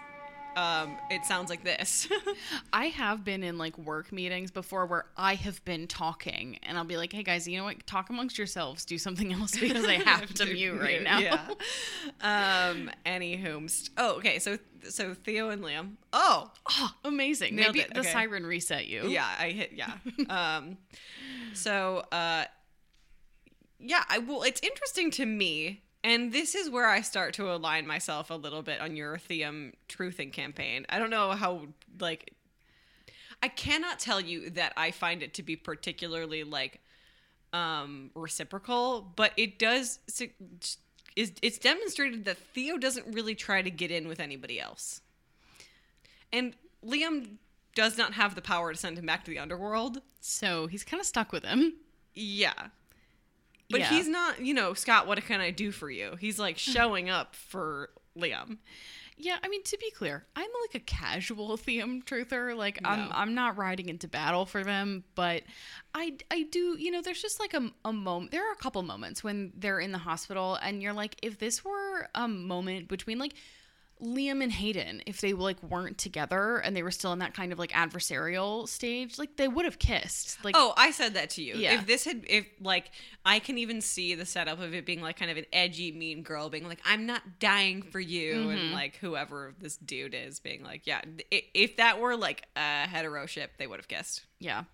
um 0.56 0.96
it 1.10 1.24
sounds 1.24 1.48
like 1.50 1.64
this. 1.64 2.08
I 2.72 2.86
have 2.86 3.24
been 3.24 3.42
in 3.42 3.58
like 3.58 3.76
work 3.78 4.12
meetings 4.12 4.50
before 4.50 4.86
where 4.86 5.06
I 5.16 5.34
have 5.34 5.64
been 5.64 5.86
talking 5.86 6.58
and 6.62 6.76
I'll 6.76 6.84
be 6.84 6.96
like, 6.96 7.12
hey 7.12 7.22
guys, 7.22 7.48
you 7.48 7.56
know 7.58 7.64
what? 7.64 7.86
Talk 7.86 8.10
amongst 8.10 8.36
yourselves. 8.38 8.84
Do 8.84 8.98
something 8.98 9.32
else 9.38 9.58
because 9.58 9.84
I 9.86 9.94
have 9.94 10.32
to 10.34 10.46
mute 10.52 10.80
right 10.80 11.02
now. 11.02 11.18
Yeah. 11.18 11.48
Um 12.20 12.90
anywho. 13.06 13.90
Oh, 13.96 14.16
okay. 14.16 14.38
So 14.38 14.58
so 14.88 15.14
Theo 15.14 15.50
and 15.50 15.62
Liam. 15.62 15.92
Oh, 16.12 16.50
Oh, 16.70 16.90
amazing. 17.04 17.54
Nailed 17.56 17.74
Maybe 17.74 17.80
it. 17.86 17.94
the 17.94 18.00
Okay. 18.00 18.12
siren 18.12 18.44
reset 18.44 18.86
you. 18.86 19.08
Yeah, 19.08 19.28
I 19.38 19.50
hit 19.50 19.72
yeah. 19.74 19.92
um 20.28 20.76
so 21.54 22.04
uh 22.12 22.44
yeah, 23.78 24.04
I 24.08 24.18
well 24.18 24.42
it's 24.42 24.60
interesting 24.62 25.10
to 25.12 25.26
me 25.26 25.82
and 26.04 26.32
this 26.32 26.54
is 26.54 26.68
where 26.68 26.88
I 26.88 27.00
start 27.00 27.34
to 27.34 27.52
align 27.52 27.86
myself 27.86 28.30
a 28.30 28.34
little 28.34 28.62
bit 28.62 28.80
on 28.80 28.96
your 28.96 29.18
Thiam 29.18 29.72
truthing 29.88 30.32
campaign. 30.32 30.84
I 30.88 30.98
don't 30.98 31.10
know 31.10 31.30
how 31.32 31.62
like 32.00 32.34
I 33.42 33.48
cannot 33.48 33.98
tell 33.98 34.20
you 34.20 34.50
that 34.50 34.72
I 34.76 34.90
find 34.90 35.22
it 35.22 35.34
to 35.34 35.42
be 35.42 35.56
particularly 35.56 36.44
like 36.44 36.80
um 37.52 38.10
reciprocal, 38.14 39.12
but 39.14 39.32
it 39.36 39.58
does 39.58 39.98
is 41.14 41.32
it's 41.42 41.58
demonstrated 41.58 42.24
that 42.24 42.38
Theo 42.38 42.78
doesn't 42.78 43.14
really 43.14 43.34
try 43.34 43.62
to 43.62 43.70
get 43.70 43.90
in 43.90 44.08
with 44.08 44.18
anybody 44.18 44.60
else. 44.60 45.02
And 46.32 46.54
Liam 46.84 47.36
does 47.74 47.96
not 47.96 48.14
have 48.14 48.34
the 48.34 48.42
power 48.42 48.72
to 48.72 48.78
send 48.78 48.98
him 48.98 49.06
back 49.06 49.24
to 49.24 49.30
the 49.30 49.38
underworld. 49.38 50.00
So 50.20 50.66
he's 50.66 50.84
kind 50.84 51.00
of 51.00 51.06
stuck 51.06 51.32
with 51.32 51.44
him. 51.44 51.74
Yeah. 52.14 52.68
But 53.72 53.80
Yeah. 53.80 53.88
he's 53.88 54.08
not, 54.08 54.40
you 54.44 54.54
know, 54.54 54.74
Scott, 54.74 55.06
what 55.08 55.20
can 55.24 55.40
I 55.40 55.50
do 55.50 55.72
for 55.72 55.90
you? 55.90 56.16
He's 56.20 56.38
like 56.38 56.56
mm. 56.56 56.72
showing 56.72 57.10
up 57.10 57.34
for 57.34 57.90
Liam. 58.16 58.58
Yeah, 59.16 59.36
I 59.42 59.48
mean 59.48 59.62
to 59.64 59.78
be 59.78 59.90
clear, 59.90 60.26
I'm 60.34 60.48
like 60.62 60.74
a 60.74 60.84
casual 60.84 61.56
Thiam 61.58 62.02
truther. 62.04 62.56
Like 62.56 62.78
I'm 62.84 63.08
I'm 63.12 63.34
not 63.34 63.56
riding 63.56 63.88
into 63.88 64.08
battle 64.08 64.46
for 64.46 64.64
them, 64.64 65.04
but 65.14 65.42
I 65.94 66.16
I 66.30 66.42
do, 66.44 66.76
you 66.78 66.90
know, 66.90 67.02
there's 67.02 67.22
just 67.22 67.38
like 67.38 67.54
a, 67.54 67.70
a 67.84 67.92
moment 67.92 68.30
there 68.30 68.48
are 68.48 68.52
a 68.52 68.56
couple 68.56 68.82
moments 68.82 69.22
when 69.22 69.52
they're 69.56 69.80
in 69.80 69.92
the 69.92 69.98
hospital 69.98 70.58
and 70.62 70.82
you're 70.82 70.92
like 70.92 71.16
if 71.22 71.38
this 71.38 71.64
were 71.64 72.08
a 72.14 72.26
moment 72.26 72.88
between 72.88 73.18
like 73.18 73.34
Liam 74.02 74.42
and 74.42 74.50
Hayden, 74.50 75.02
if 75.06 75.20
they 75.20 75.32
like 75.32 75.62
weren't 75.62 75.96
together 75.96 76.58
and 76.58 76.76
they 76.76 76.82
were 76.82 76.90
still 76.90 77.12
in 77.12 77.20
that 77.20 77.34
kind 77.34 77.52
of 77.52 77.58
like 77.58 77.70
adversarial 77.70 78.68
stage, 78.68 79.18
like 79.18 79.36
they 79.36 79.48
would 79.48 79.64
have 79.64 79.78
kissed. 79.78 80.44
Like 80.44 80.56
Oh, 80.58 80.74
I 80.76 80.90
said 80.90 81.14
that 81.14 81.30
to 81.30 81.42
you. 81.42 81.54
Yeah. 81.54 81.74
If 81.74 81.86
this 81.86 82.04
had, 82.04 82.24
if 82.28 82.46
like, 82.60 82.90
I 83.24 83.38
can 83.38 83.58
even 83.58 83.80
see 83.80 84.14
the 84.14 84.26
setup 84.26 84.60
of 84.60 84.74
it 84.74 84.84
being 84.84 85.00
like 85.00 85.18
kind 85.18 85.30
of 85.30 85.36
an 85.36 85.46
edgy, 85.52 85.92
mean 85.92 86.22
girl 86.22 86.50
being 86.50 86.66
like, 86.66 86.80
I'm 86.84 87.06
not 87.06 87.38
dying 87.38 87.82
for 87.82 88.00
you. 88.00 88.34
Mm-hmm. 88.34 88.50
And 88.50 88.72
like, 88.72 88.96
whoever 88.96 89.54
this 89.60 89.76
dude 89.76 90.14
is 90.14 90.40
being 90.40 90.64
like, 90.64 90.86
yeah, 90.86 91.02
if 91.30 91.76
that 91.76 92.00
were 92.00 92.16
like 92.16 92.46
a 92.56 92.86
hetero 92.88 93.26
ship, 93.26 93.52
they 93.58 93.66
would 93.66 93.78
have 93.78 93.88
kissed. 93.88 94.22
yeah. 94.40 94.64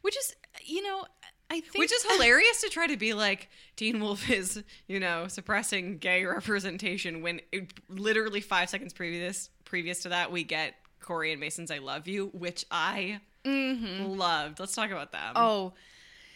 Which 0.00 0.16
is 0.16 0.34
you 0.64 0.82
know, 0.82 1.04
I 1.50 1.60
think 1.60 1.78
Which 1.78 1.92
is 1.92 2.02
hilarious 2.10 2.60
to 2.60 2.68
try 2.68 2.86
to 2.86 2.96
be 2.96 3.14
like 3.14 3.48
Teen 3.76 4.00
Wolf 4.00 4.28
is, 4.30 4.62
you 4.86 5.00
know, 5.00 5.28
suppressing 5.28 5.98
gay 5.98 6.24
representation 6.26 7.22
when 7.22 7.40
it, 7.52 7.72
literally 7.88 8.40
five 8.40 8.68
seconds 8.68 8.92
previous 8.92 9.50
previous 9.64 10.00
to 10.02 10.10
that 10.10 10.32
we 10.32 10.44
get 10.44 10.74
Corey 11.00 11.32
and 11.32 11.40
Mason's 11.40 11.70
"I 11.70 11.78
Love 11.78 12.06
You," 12.06 12.26
which 12.34 12.64
I 12.70 13.20
mm-hmm. 13.44 14.04
loved. 14.04 14.60
Let's 14.60 14.74
talk 14.74 14.90
about 14.90 15.12
them. 15.12 15.32
Oh, 15.36 15.72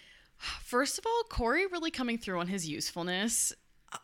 first 0.63 0.99
of 0.99 1.07
all, 1.07 1.23
Corey 1.29 1.67
really 1.67 1.91
coming 1.91 2.19
through 2.19 2.41
on 2.41 2.47
his 2.47 2.69
usefulness. 2.69 3.53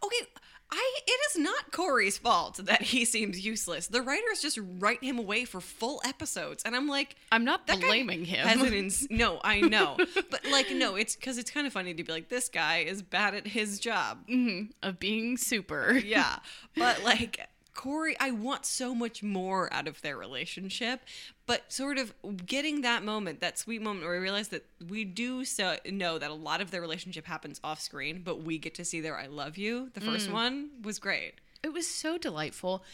okay. 0.05 0.27
I 0.71 0.95
it 1.07 1.21
is 1.31 1.39
not 1.43 1.73
Corey's 1.73 2.19
fault 2.19 2.57
that 2.65 2.83
he 2.83 3.05
seems 3.05 3.45
useless. 3.45 3.87
The 3.87 4.03
writers 4.03 4.43
just 4.43 4.59
write 4.79 5.03
him 5.03 5.19
away 5.19 5.45
for 5.45 5.61
full 5.61 6.01
episodes, 6.05 6.63
and 6.65 6.77
I'm 6.77 6.87
like, 6.89 7.17
I'm 7.33 7.45
not 7.45 7.67
blaming 7.67 8.25
him. 8.25 8.47
Ins- 8.75 9.07
no, 9.11 9.41
I 9.43 9.61
know, 9.63 9.97
but 10.31 10.45
like, 10.51 10.71
no, 10.71 10.97
it's 10.97 11.17
because 11.17 11.39
it's 11.39 11.51
kind 11.51 11.67
of 11.67 11.73
funny 11.73 11.95
to 11.95 12.05
be 12.05 12.13
like, 12.13 12.29
this 12.29 12.49
guy 12.49 12.79
is 12.79 13.03
bad 13.03 13.35
at 13.35 13.47
his 13.47 13.79
job. 13.81 14.19
Mm-hmm. 14.29 14.73
of 14.83 14.99
being 14.99 15.37
super. 15.37 15.93
yeah 15.93 16.37
but 16.77 17.03
like 17.03 17.49
corey 17.75 18.17
i 18.19 18.31
want 18.31 18.67
so 18.67 18.95
much 18.95 19.23
more 19.23 19.73
out 19.73 19.87
of 19.87 20.03
their 20.03 20.17
relationship 20.17 21.01
but 21.49 21.73
sort 21.73 21.99
of 21.99 22.15
getting 22.47 22.83
that 22.83 23.03
moment 23.03 23.41
that 23.41 23.59
sweet 23.59 23.83
moment 23.83 24.05
where 24.05 24.15
we 24.15 24.23
realize 24.23 24.49
that 24.49 24.65
we 24.89 25.05
do 25.05 25.45
so 25.45 25.77
know 25.91 26.17
that 26.19 26.31
a 26.31 26.35
lot 26.35 26.61
of 26.61 26.71
their 26.71 26.81
relationship 26.81 27.27
happens 27.27 27.61
off 27.65 27.81
screen 27.81 28.23
but 28.23 28.43
we 28.45 28.59
get 28.59 28.75
to 28.75 28.85
see 28.85 29.01
their 29.01 29.19
i 29.19 29.27
love 29.27 29.59
you 29.59 29.91
the 29.95 30.01
first 30.01 30.31
one 30.31 30.71
was 30.83 30.99
great 31.01 31.35
It 31.65 31.73
was 31.73 31.89
so 31.89 32.19
delightful. 32.19 32.85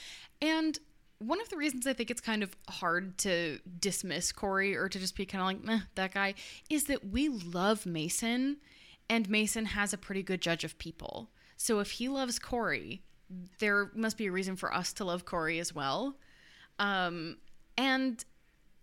And 0.40 0.78
one 1.18 1.40
of 1.40 1.48
the 1.50 1.56
reasons 1.56 1.86
I 1.86 1.92
think 1.92 2.10
it's 2.10 2.20
kind 2.20 2.42
of 2.42 2.56
hard 2.68 3.18
to 3.18 3.58
dismiss 3.78 4.32
Corey 4.32 4.74
or 4.74 4.88
to 4.88 4.98
just 4.98 5.16
be 5.16 5.26
kind 5.26 5.42
of 5.42 5.46
like, 5.46 5.62
meh, 5.64 5.80
that 5.94 6.14
guy, 6.14 6.34
is 6.70 6.84
that 6.84 7.00
we 7.10 7.28
love 7.28 7.84
Mason 7.84 8.56
and 9.08 9.28
Mason 9.28 9.66
has 9.66 9.92
a 9.92 9.98
pretty 9.98 10.22
good 10.22 10.40
judge 10.40 10.64
of 10.64 10.78
people. 10.78 11.28
So 11.56 11.80
if 11.80 11.90
he 11.92 12.08
loves 12.08 12.38
Corey, 12.38 13.02
there 13.58 13.90
must 13.94 14.16
be 14.16 14.26
a 14.26 14.32
reason 14.32 14.56
for 14.56 14.72
us 14.74 14.92
to 14.94 15.04
love 15.04 15.24
Corey 15.24 15.58
as 15.58 15.74
well. 15.74 16.16
Um, 16.78 17.36
and 17.76 18.24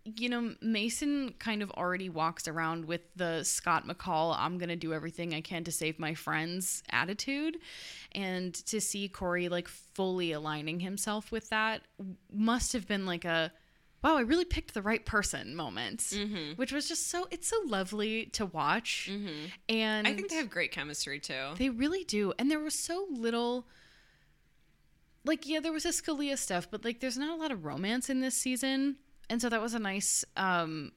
you 0.03 0.29
know, 0.29 0.55
Mason 0.61 1.33
kind 1.39 1.61
of 1.61 1.69
already 1.71 2.09
walks 2.09 2.47
around 2.47 2.85
with 2.85 3.01
the 3.15 3.43
Scott 3.43 3.87
McCall, 3.87 4.35
I'm 4.37 4.57
going 4.57 4.69
to 4.69 4.75
do 4.75 4.93
everything 4.93 5.33
I 5.33 5.41
can 5.41 5.63
to 5.65 5.71
save 5.71 5.99
my 5.99 6.13
friends 6.13 6.83
attitude. 6.89 7.57
And 8.13 8.53
to 8.65 8.81
see 8.81 9.07
Corey 9.07 9.49
like 9.49 9.67
fully 9.67 10.31
aligning 10.31 10.79
himself 10.79 11.31
with 11.31 11.49
that 11.49 11.81
must 12.31 12.73
have 12.73 12.87
been 12.87 13.05
like 13.05 13.25
a, 13.25 13.51
wow, 14.03 14.17
I 14.17 14.21
really 14.21 14.45
picked 14.45 14.73
the 14.73 14.81
right 14.81 15.05
person 15.05 15.55
moment, 15.55 15.99
mm-hmm. 15.99 16.53
which 16.55 16.71
was 16.71 16.87
just 16.87 17.09
so, 17.09 17.27
it's 17.29 17.47
so 17.47 17.61
lovely 17.65 18.25
to 18.27 18.47
watch. 18.47 19.09
Mm-hmm. 19.11 19.45
And 19.69 20.07
i 20.07 20.13
think 20.13 20.29
they 20.29 20.35
have 20.35 20.49
great 20.49 20.71
chemistry 20.71 21.19
too 21.19 21.49
they 21.57 21.69
really 21.69 22.03
do. 22.03 22.33
And 22.39 22.49
there 22.49 22.59
was 22.59 22.73
so 22.73 23.05
little 23.11 23.67
like 25.23 25.47
yeah, 25.47 25.59
there 25.59 25.71
was 25.71 25.85
a 25.85 25.89
Scalia 25.89 26.37
stuff, 26.37 26.67
but 26.71 26.83
like 26.83 26.99
there's 26.99 27.17
not 27.17 27.37
a 27.37 27.39
lot 27.39 27.51
of 27.51 27.65
romance 27.65 28.09
in 28.09 28.21
this 28.21 28.35
season. 28.35 28.97
And 29.31 29.41
so 29.41 29.49
that 29.49 29.61
was 29.61 29.73
a 29.73 29.79
nice 29.79 30.23
um 30.37 30.91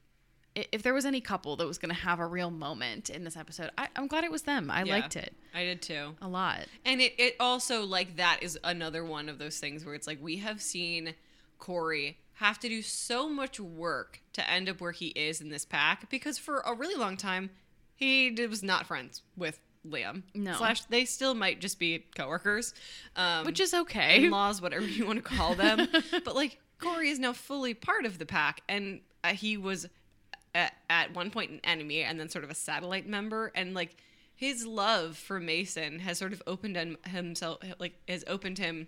if 0.55 0.83
there 0.83 0.93
was 0.93 1.05
any 1.05 1.19
couple 1.19 1.57
that 1.57 1.67
was 1.67 1.77
going 1.77 1.93
to 1.93 1.99
have 2.01 2.19
a 2.21 2.25
real 2.25 2.49
moment 2.49 3.09
in 3.09 3.25
this 3.25 3.35
episode, 3.35 3.71
I, 3.77 3.89
I'm 3.97 4.07
glad 4.07 4.23
it 4.23 4.31
was 4.31 4.43
them. 4.43 4.71
I 4.71 4.83
Yeah. 4.83 4.93
liked 4.93 5.17
it 5.17 5.33
i 5.53 5.63
did 5.63 5.81
too 5.81 6.15
a 6.21 6.27
lot. 6.27 6.59
And 6.85 7.01
it, 7.01 7.13
it 7.17 7.35
also 7.39 7.83
like 7.85 8.17
that 8.17 8.39
is 8.41 8.57
another 8.63 9.03
one 9.03 9.27
of 9.29 9.37
those 9.37 9.57
things 9.59 9.85
where 9.85 9.95
it's 9.95 10.07
like 10.07 10.19
we 10.21 10.37
have 10.37 10.61
seen 10.61 11.13
Corey 11.59 12.17
have 12.35 12.59
to 12.59 12.67
do 12.69 12.81
so 12.81 13.29
much 13.29 13.59
work 13.59 14.19
to 14.33 14.49
end 14.49 14.67
up 14.69 14.81
where 14.81 14.91
he 14.91 15.07
is 15.07 15.39
in 15.41 15.49
this 15.49 15.65
pack 15.65 16.09
because 16.09 16.37
for 16.37 16.59
a 16.59 16.73
really 16.73 16.95
long 16.95 17.15
time 17.17 17.49
he 17.95 18.31
was 18.49 18.61
not 18.63 18.85
friends 18.85 19.21
with 19.37 19.59
Liam. 19.87 20.23
No. 20.33 20.53
Slash 20.55 20.81
they 20.85 21.05
still 21.05 21.33
might 21.35 21.59
just 21.61 21.79
be 21.79 22.05
coworkers. 22.15 22.73
Um 23.15 23.45
Which 23.45 23.59
is 23.59 23.73
okay. 23.73 24.25
in-laws, 24.25 24.61
whatever 24.61 24.85
you 24.85 25.05
want 25.05 25.17
to 25.23 25.23
call 25.23 25.55
them. 25.55 25.87
but 26.25 26.35
like 26.35 26.59
Corey 26.85 27.09
is 27.09 27.19
now 27.19 27.33
fully 27.33 27.73
part 27.73 28.05
of 28.05 28.19
the 28.19 28.25
pack, 28.25 28.61
and 28.69 29.01
uh, 29.23 29.29
he 29.29 29.57
was 29.57 29.87
at, 30.53 30.73
at 30.89 31.13
one 31.13 31.31
point 31.31 31.51
an 31.51 31.59
enemy, 31.63 32.03
and 32.03 32.19
then 32.19 32.29
sort 32.29 32.43
of 32.43 32.49
a 32.49 32.55
satellite 32.55 33.07
member, 33.07 33.51
and 33.55 33.73
like 33.73 33.97
his 34.35 34.65
love 34.65 35.17
for 35.17 35.39
Mason 35.39 35.99
has 35.99 36.17
sort 36.17 36.33
of 36.33 36.43
opened 36.45 36.75
him, 36.75 36.97
himself, 37.07 37.59
like 37.79 37.95
has 38.07 38.23
opened 38.27 38.57
him 38.57 38.87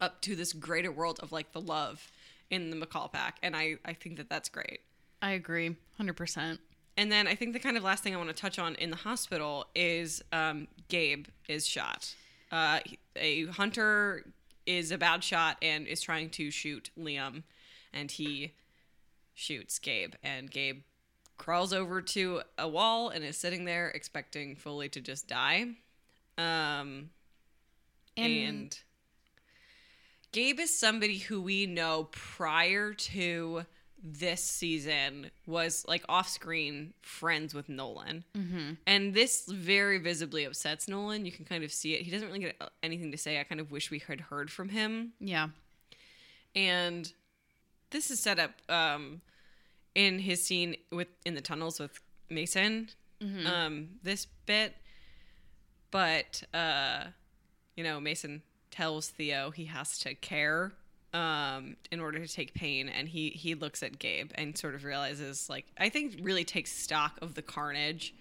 up 0.00 0.20
to 0.22 0.34
this 0.34 0.52
greater 0.52 0.90
world 0.90 1.20
of 1.22 1.32
like 1.32 1.52
the 1.52 1.60
love 1.60 2.10
in 2.50 2.70
the 2.70 2.76
McCall 2.76 3.12
pack, 3.12 3.38
and 3.42 3.54
I 3.56 3.76
I 3.84 3.92
think 3.92 4.16
that 4.16 4.28
that's 4.28 4.48
great. 4.48 4.80
I 5.22 5.32
agree 5.32 5.76
100%. 6.00 6.58
And 6.96 7.12
then 7.12 7.26
I 7.26 7.34
think 7.34 7.52
the 7.52 7.58
kind 7.58 7.76
of 7.76 7.82
last 7.82 8.02
thing 8.02 8.14
I 8.14 8.16
want 8.16 8.28
to 8.28 8.34
touch 8.34 8.58
on 8.58 8.74
in 8.76 8.90
the 8.90 8.96
hospital 8.96 9.66
is 9.74 10.22
um, 10.32 10.66
Gabe 10.88 11.26
is 11.48 11.66
shot. 11.66 12.14
Uh, 12.50 12.80
a 13.16 13.46
hunter 13.46 14.24
is 14.66 14.90
a 14.90 14.98
bad 14.98 15.22
shot 15.24 15.56
and 15.62 15.86
is 15.86 16.00
trying 16.00 16.30
to 16.30 16.50
shoot 16.50 16.90
Liam, 16.98 17.42
and 17.92 18.10
he 18.10 18.52
shoots 19.34 19.78
Gabe, 19.78 20.14
and 20.22 20.50
Gabe 20.50 20.82
crawls 21.38 21.72
over 21.72 22.02
to 22.02 22.42
a 22.58 22.68
wall 22.68 23.08
and 23.08 23.24
is 23.24 23.36
sitting 23.38 23.64
there 23.64 23.88
expecting 23.88 24.56
Foley 24.56 24.88
to 24.90 25.00
just 25.00 25.26
die. 25.26 25.76
Um, 26.36 27.10
And- 28.16 28.26
and 28.26 28.78
Gabe 30.32 30.60
is 30.60 30.78
somebody 30.78 31.18
who 31.18 31.40
we 31.40 31.66
know 31.66 32.04
prior 32.12 32.92
to 32.92 33.64
this 34.02 34.42
season 34.42 35.30
was 35.46 35.84
like 35.86 36.04
off 36.08 36.28
screen 36.28 36.94
friends 37.02 37.54
with 37.54 37.68
Nolan. 37.68 38.24
Mm-hmm. 38.36 38.72
And 38.86 39.14
this 39.14 39.46
very 39.46 39.98
visibly 39.98 40.44
upsets 40.44 40.88
Nolan. 40.88 41.26
You 41.26 41.32
can 41.32 41.44
kind 41.44 41.64
of 41.64 41.72
see 41.72 41.94
it. 41.94 42.02
He 42.02 42.10
doesn't 42.10 42.28
really 42.28 42.40
get 42.40 42.56
uh, 42.60 42.68
anything 42.82 43.12
to 43.12 43.18
say. 43.18 43.38
I 43.38 43.44
kind 43.44 43.60
of 43.60 43.70
wish 43.70 43.90
we 43.90 43.98
had 43.98 44.20
heard 44.20 44.50
from 44.50 44.70
him. 44.70 45.12
Yeah. 45.20 45.48
And 46.54 47.12
this 47.90 48.10
is 48.10 48.20
set 48.20 48.38
up 48.38 48.52
um, 48.68 49.20
in 49.94 50.18
his 50.18 50.44
scene 50.44 50.76
with 50.90 51.08
in 51.26 51.34
the 51.34 51.40
tunnels 51.40 51.78
with 51.78 52.00
Mason. 52.28 52.88
Um, 53.46 53.88
this 54.02 54.26
bit, 54.46 54.74
but 55.90 56.42
uh, 56.54 57.04
you 57.76 57.84
know, 57.84 58.00
Mason 58.00 58.42
tells 58.70 59.08
Theo 59.08 59.50
he 59.50 59.66
has 59.66 59.98
to 59.98 60.14
care 60.14 60.72
um 61.12 61.76
in 61.90 61.98
order 62.00 62.18
to 62.24 62.28
take 62.32 62.54
pain 62.54 62.88
and 62.88 63.08
he 63.08 63.30
he 63.30 63.54
looks 63.54 63.82
at 63.82 63.98
Gabe 63.98 64.30
and 64.36 64.56
sort 64.56 64.74
of 64.74 64.84
realizes 64.84 65.48
like 65.50 65.66
I 65.78 65.88
think 65.88 66.18
really 66.22 66.44
takes 66.44 66.70
stock 66.72 67.18
of 67.20 67.34
the 67.34 67.42
carnage 67.42 68.14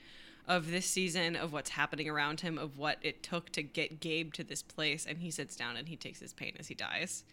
of 0.48 0.72
this 0.72 0.88
season 0.88 1.36
of 1.36 1.54
what's 1.54 1.70
happening 1.70 2.10
around 2.10 2.42
him 2.42 2.58
of 2.58 2.78
what 2.78 2.98
it 3.04 3.22
took 3.22 3.52
to 3.52 3.62
get 3.62 4.00
Gabe 4.00 4.34
to 4.34 4.44
this 4.44 4.64
place 4.64 5.06
and 5.08 5.20
he 5.20 5.30
sits 5.30 5.56
down 5.56 5.78
and 5.78 5.88
he 5.88 5.96
takes 5.96 6.20
his 6.20 6.34
pain 6.34 6.56
as 6.60 6.68
he 6.68 6.74
dies. 6.74 7.24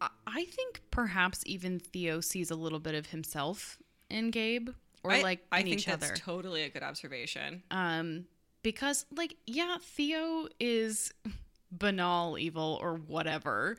I- 0.00 0.44
think 0.44 0.80
perhaps 0.92 1.42
even 1.46 1.80
Theo 1.80 2.20
sees 2.20 2.52
a 2.52 2.54
little 2.54 2.78
bit 2.78 2.94
of 2.94 3.06
himself 3.06 3.78
in 4.08 4.30
Gabe 4.30 4.68
or 5.02 5.10
I, 5.10 5.22
like 5.22 5.44
I 5.50 5.62
think 5.62 5.84
that's 5.84 6.04
other. 6.04 6.14
totally 6.14 6.62
a 6.62 6.68
good 6.68 6.84
observation. 6.84 7.64
um 7.72 8.26
because 8.62 9.06
like 9.16 9.34
yeah, 9.46 9.78
Theo 9.82 10.46
is 10.60 11.12
banal 11.72 12.38
evil 12.38 12.78
or 12.80 12.94
whatever. 12.94 13.76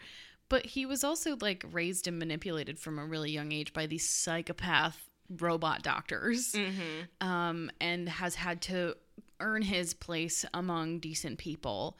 But 0.50 0.66
he 0.66 0.86
was 0.86 1.04
also 1.04 1.38
like 1.39 1.64
raised 1.72 2.08
and 2.08 2.20
manipulated 2.20 2.80
from 2.80 3.00
a 3.00 3.06
really 3.06 3.32
young 3.32 3.52
age 3.52 3.72
by 3.72 3.86
these 3.86 4.10
psychopath 4.10 5.10
robot 5.39 5.84
doctors. 5.84 6.54
Mm-hmm. 6.54 7.28
um, 7.28 7.72
and 7.80 8.10
has 8.10 8.36
had 8.36 8.62
to 8.64 8.95
earn 9.39 9.62
his 9.62 9.93
place 9.93 10.45
among 10.54 11.00
decent 11.00 11.38
people 11.38 11.97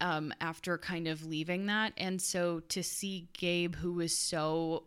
um, 0.00 0.32
after 0.40 0.78
kind 0.78 1.08
of 1.08 1.26
leaving 1.26 1.66
that. 1.66 1.92
And 1.96 2.20
so 2.20 2.60
to 2.68 2.82
see 2.82 3.28
Gabe, 3.36 3.74
who 3.76 3.94
was 3.94 4.16
so 4.16 4.84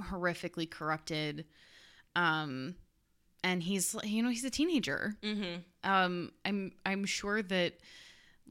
horrifically 0.00 0.70
corrupted, 0.70 1.44
um, 2.14 2.76
and 3.44 3.62
he's 3.62 3.96
you 4.04 4.22
know 4.22 4.28
he's 4.28 4.44
a 4.44 4.50
teenager. 4.50 5.16
Mm-hmm. 5.22 5.90
Um, 5.90 6.32
I'm 6.44 6.72
I'm 6.86 7.04
sure 7.04 7.42
that 7.42 7.74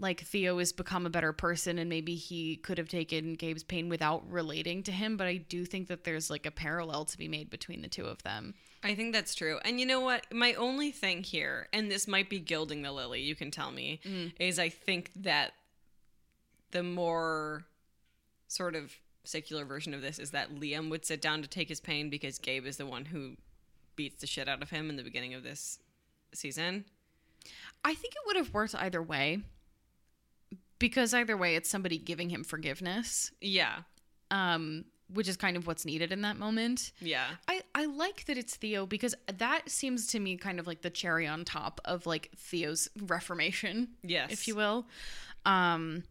like 0.01 0.21
Theo 0.21 0.57
has 0.57 0.73
become 0.73 1.05
a 1.05 1.09
better 1.09 1.31
person 1.31 1.77
and 1.77 1.89
maybe 1.89 2.15
he 2.15 2.55
could 2.55 2.77
have 2.77 2.89
taken 2.89 3.35
Gabe's 3.35 3.63
pain 3.63 3.87
without 3.87 4.29
relating 4.29 4.81
to 4.83 4.91
him, 4.91 5.15
but 5.15 5.27
I 5.27 5.37
do 5.37 5.63
think 5.63 5.87
that 5.87 6.03
there's 6.03 6.29
like 6.29 6.45
a 6.45 6.51
parallel 6.51 7.05
to 7.05 7.17
be 7.17 7.27
made 7.27 7.49
between 7.49 7.81
the 7.81 7.87
two 7.87 8.05
of 8.05 8.23
them. 8.23 8.55
I 8.83 8.95
think 8.95 9.13
that's 9.13 9.35
true. 9.35 9.59
And 9.63 9.79
you 9.79 9.85
know 9.85 9.99
what? 9.99 10.25
My 10.33 10.55
only 10.55 10.91
thing 10.91 11.23
here, 11.23 11.67
and 11.71 11.91
this 11.91 12.07
might 12.07 12.29
be 12.29 12.39
gilding 12.39 12.81
the 12.81 12.91
lily, 12.91 13.21
you 13.21 13.35
can 13.35 13.51
tell 13.51 13.71
me, 13.71 13.99
mm. 14.03 14.33
is 14.39 14.57
I 14.57 14.69
think 14.69 15.11
that 15.17 15.53
the 16.71 16.81
more 16.81 17.65
sort 18.47 18.75
of 18.75 18.91
secular 19.23 19.65
version 19.65 19.93
of 19.93 20.01
this 20.01 20.17
is 20.17 20.31
that 20.31 20.55
Liam 20.55 20.89
would 20.89 21.05
sit 21.05 21.21
down 21.21 21.43
to 21.43 21.47
take 21.47 21.69
his 21.69 21.79
pain 21.79 22.09
because 22.09 22.39
Gabe 22.39 22.65
is 22.65 22.77
the 22.77 22.87
one 22.87 23.05
who 23.05 23.35
beats 23.95 24.19
the 24.21 24.27
shit 24.27 24.49
out 24.49 24.63
of 24.63 24.71
him 24.71 24.89
in 24.89 24.95
the 24.95 25.03
beginning 25.03 25.35
of 25.35 25.43
this 25.43 25.77
season. 26.33 26.85
I 27.83 27.93
think 27.93 28.15
it 28.15 28.21
would 28.25 28.35
have 28.35 28.53
worked 28.53 28.75
either 28.75 29.01
way. 29.01 29.41
Because 30.81 31.13
either 31.13 31.37
way, 31.37 31.55
it's 31.55 31.69
somebody 31.69 31.97
giving 31.97 32.29
him 32.29 32.43
forgiveness, 32.43 33.31
Yeah. 33.39 33.83
um, 34.31 34.83
which 35.13 35.27
is 35.27 35.37
kind 35.37 35.55
of 35.57 35.67
what's 35.67 35.85
needed 35.85 36.11
in 36.11 36.21
that 36.21 36.37
moment. 36.37 36.91
Yeah. 36.99 37.25
I, 37.47 37.61
I 37.75 37.85
like 37.85 38.25
that 38.25 38.37
it's 38.37 38.55
Theo 38.55 38.85
because 38.85 39.13
that 39.37 39.69
seems 39.69 40.07
to 40.07 40.19
me 40.19 40.37
kind 40.37 40.59
of 40.59 40.65
like 40.67 40.81
the 40.81 40.89
cherry 40.89 41.27
on 41.27 41.45
top 41.45 41.79
of 41.85 42.05
like 42.05 42.31
Theo's 42.35 42.89
reformation, 42.99 43.89
Yes. 44.03 44.31
if 44.31 44.47
you 44.47 44.55
will. 44.55 44.87
Um, 45.45 46.03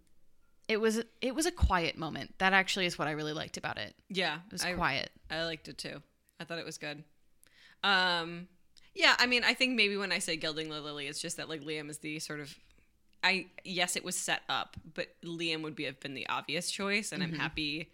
it 0.69 0.81
was 0.81 1.03
it 1.21 1.35
was 1.35 1.47
a 1.47 1.51
quiet 1.51 1.99
moment. 1.99 2.35
That 2.39 2.53
actually 2.53 2.87
is 2.87 2.97
what 2.99 3.09
I 3.09 3.13
really 3.13 3.33
liked 3.33 3.57
about 3.57 3.77
it. 3.79 3.95
Yeah. 4.09 4.37
It 4.47 4.53
was 4.53 4.63
I, 4.65 4.75
quiet. 4.75 5.11
I 5.31 5.45
liked 5.45 5.67
it 5.69 5.79
too. 5.79 6.01
I 6.39 6.45
thought 6.45 6.59
it 6.59 6.65
was 6.65 6.79
good. 6.79 7.03
Um, 7.83 8.47
yeah, 8.95 9.15
I 9.19 9.27
mean, 9.27 9.43
I 9.45 9.55
think 9.55 9.75
maybe 9.77 9.97
when 9.97 10.13
I 10.13 10.19
say 10.19 10.37
gilding 10.37 10.69
the 10.69 10.81
lily, 10.81 11.07
it's 11.07 11.21
just 11.21 11.39
that 11.39 11.49
like 11.49 11.63
Liam 11.63 11.89
is 11.91 11.99
the 11.99 12.19
sort 12.19 12.41
of, 12.41 12.55
I 13.23 13.47
yes, 13.65 13.97
it 13.97 14.05
was 14.05 14.17
set 14.17 14.43
up, 14.49 14.77
but 14.95 15.09
Liam 15.25 15.63
would 15.63 15.77
be 15.77 15.85
have 15.85 16.01
been 16.01 16.15
the 16.15 16.29
obvious 16.29 16.71
choice, 16.71 17.13
and 17.13 17.23
I'm 17.23 17.33
happy 17.35 17.91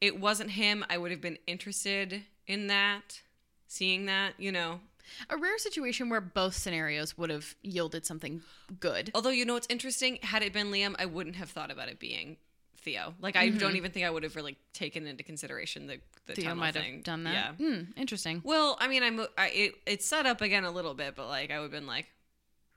it 0.00 0.18
wasn't 0.18 0.50
him. 0.52 0.84
I 0.88 0.98
would 0.98 1.10
have 1.10 1.20
been 1.20 1.38
interested 1.46 2.22
in 2.46 2.68
that, 2.68 3.20
seeing 3.68 4.06
that, 4.06 4.34
you 4.38 4.50
know. 4.50 4.80
A 5.28 5.36
rare 5.36 5.58
situation 5.58 6.08
where 6.08 6.20
both 6.20 6.54
scenarios 6.54 7.18
would 7.18 7.30
have 7.30 7.54
yielded 7.62 8.06
something 8.06 8.42
good. 8.78 9.10
Although 9.14 9.30
you 9.30 9.44
know 9.44 9.54
what's 9.54 9.66
interesting, 9.68 10.18
had 10.22 10.42
it 10.42 10.52
been 10.52 10.70
Liam, 10.70 10.94
I 10.98 11.06
wouldn't 11.06 11.36
have 11.36 11.50
thought 11.50 11.70
about 11.70 11.88
it 11.88 11.98
being 11.98 12.36
Theo. 12.76 13.14
Like 13.20 13.36
I 13.36 13.48
don't 13.50 13.76
even 13.76 13.90
think 13.90 14.06
I 14.06 14.10
would 14.10 14.22
have 14.22 14.36
really 14.36 14.56
taken 14.72 15.06
into 15.06 15.24
consideration 15.24 15.86
the 15.86 16.00
the 16.26 16.34
Theo 16.34 16.54
might 16.54 16.74
thing. 16.74 16.94
have 16.94 17.02
done 17.02 17.24
that. 17.24 17.32
Yeah. 17.34 17.52
Hmm, 17.66 17.80
interesting. 17.96 18.40
Well, 18.44 18.76
I 18.80 18.88
mean, 18.88 19.02
I'm 19.02 19.20
I, 19.36 19.48
it, 19.48 19.74
it's 19.84 20.06
set 20.06 20.26
up 20.26 20.40
again 20.40 20.64
a 20.64 20.70
little 20.70 20.94
bit, 20.94 21.16
but 21.16 21.26
like 21.26 21.50
I 21.50 21.58
would 21.58 21.64
have 21.64 21.72
been 21.72 21.86
like, 21.88 22.06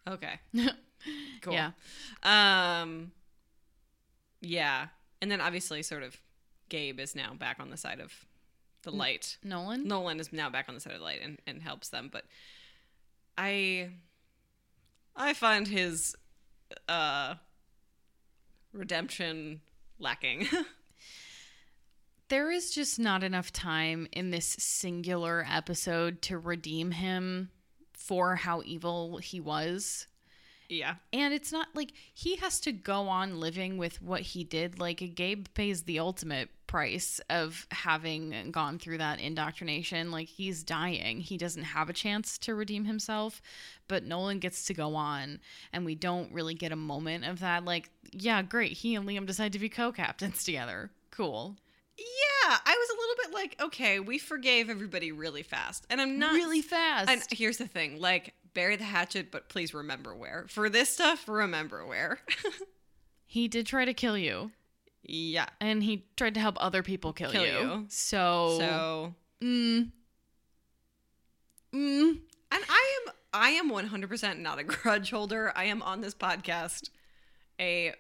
okay, 0.08 0.40
cool. 1.42 1.54
Yeah. 1.54 1.72
Um. 2.24 3.12
Yeah, 4.42 4.88
and 5.22 5.32
then 5.32 5.40
obviously, 5.40 5.84
sort 5.84 6.04
of, 6.04 6.20
Gabe 6.68 7.00
is 7.00 7.16
now 7.16 7.34
back 7.34 7.58
on 7.60 7.70
the 7.70 7.78
side 7.78 8.02
of 8.02 8.12
the 8.84 8.92
light. 8.92 9.38
Nolan? 9.44 9.88
Nolan 9.88 10.20
is 10.20 10.32
now 10.34 10.50
back 10.50 10.66
on 10.68 10.76
the 10.76 10.82
side 10.82 10.94
of 10.94 11.00
the 11.00 11.06
light 11.06 11.22
and, 11.24 11.40
and 11.48 11.62
helps 11.62 11.90
them, 11.90 12.10
but 12.12 12.26
I 13.38 13.90
I 15.16 15.34
find 15.34 15.68
his 15.68 16.16
uh 16.88 17.36
redemption 18.74 19.62
lacking. 20.00 20.48
there 22.30 22.52
is 22.52 22.72
just 22.72 23.00
not 23.00 23.24
enough 23.24 23.52
time 23.52 24.08
in 24.12 24.32
this 24.32 24.56
singular 24.60 25.46
episode 25.50 26.22
to 26.24 26.38
redeem 26.38 26.92
him 26.92 27.50
for 27.94 28.36
how 28.36 28.62
evil 28.66 29.18
he 29.18 29.40
was. 29.40 30.08
Yeah. 30.70 30.96
And 31.12 31.34
it's 31.34 31.52
not 31.52 31.68
like 31.74 31.94
he 32.14 32.36
has 32.38 32.60
to 32.62 32.72
go 32.72 33.08
on 33.08 33.40
living 33.40 33.78
with 33.78 34.02
what 34.02 34.22
he 34.22 34.44
did. 34.44 34.80
Like 34.80 35.16
Gabe 35.16 35.48
pays 35.54 35.84
the 35.84 36.00
ultimate 36.00 36.50
price 36.68 37.22
of 37.30 37.68
having 37.72 38.50
gone 38.52 38.80
through 38.80 38.98
that 38.98 39.20
indoctrination. 39.20 40.12
Like 40.12 40.28
he's 40.28 40.64
dying. 40.64 41.20
He 41.20 41.38
doesn't 41.38 41.64
have 41.64 41.90
a 41.90 41.94
chance 41.94 42.38
to 42.40 42.56
redeem 42.56 42.86
himself, 42.86 43.42
but 43.88 44.04
Nolan 44.04 44.40
gets 44.40 44.66
to 44.66 44.74
go 44.74 44.96
on 44.96 45.40
and 45.72 45.86
we 45.86 45.96
don't 45.96 46.32
really 46.32 46.56
get 46.56 46.72
a 46.72 46.78
moment 46.78 47.26
of 47.26 47.40
that. 47.42 47.66
Like, 47.66 47.90
yeah, 48.12 48.42
great. 48.42 48.72
He 48.74 48.96
and 48.96 49.08
Liam 49.08 49.26
decide 49.26 49.54
to 49.54 49.60
be 49.60 49.70
co-captains 49.70 50.44
together. 50.46 50.92
Cool. 51.12 51.58
Yeah, 51.96 52.58
I 52.66 52.76
was 52.76 52.90
a 52.90 53.00
little 53.00 53.16
bit 53.18 53.34
like, 53.34 53.62
okay, 53.62 54.00
we 54.00 54.18
forgave 54.18 54.70
everybody 54.70 55.12
really 55.12 55.44
fast. 55.44 55.86
And 55.92 56.02
I'm 56.02 56.18
not 56.18 56.34
really 56.34 56.64
fast. 56.64 57.08
And 57.08 57.22
here's 57.30 57.58
the 57.58 57.68
thing, 57.68 58.00
like 58.00 58.34
bury 58.54 58.76
the 58.76 58.84
hatchet, 58.84 59.32
but 59.32 59.50
please 59.50 59.74
remember 59.74 60.16
where. 60.16 60.46
For 60.50 60.70
this 60.70 60.90
stuff, 60.90 61.28
remember 61.28 61.86
where. 61.86 62.20
he 63.26 63.48
did 63.48 63.66
try 63.68 63.86
to 63.86 63.94
kill 63.94 64.18
you. 64.18 64.52
yeah. 65.04 65.48
And 65.60 65.84
he 65.84 66.06
tried 66.18 66.34
to 66.36 66.40
help 66.40 66.56
other 66.60 66.84
people 66.84 67.14
kill, 67.14 67.32
Kill 67.32 67.46
you. 67.46 67.52
you. 67.60 67.86
So, 67.90 68.58
So, 68.60 69.16
mm, 69.44 69.92
mm, 71.74 72.10
and 72.52 72.64
I 72.70 73.00
am 73.08 73.14
I 73.36 73.50
am 73.52 73.72
100% 73.72 74.40
not 74.40 74.60
a 74.60 74.64
grudge 74.64 75.10
holder. 75.10 75.52
I 75.56 75.66
am 75.66 75.82
on 75.82 76.02
this 76.02 76.14
podcast 76.14 76.90
a 77.60 77.94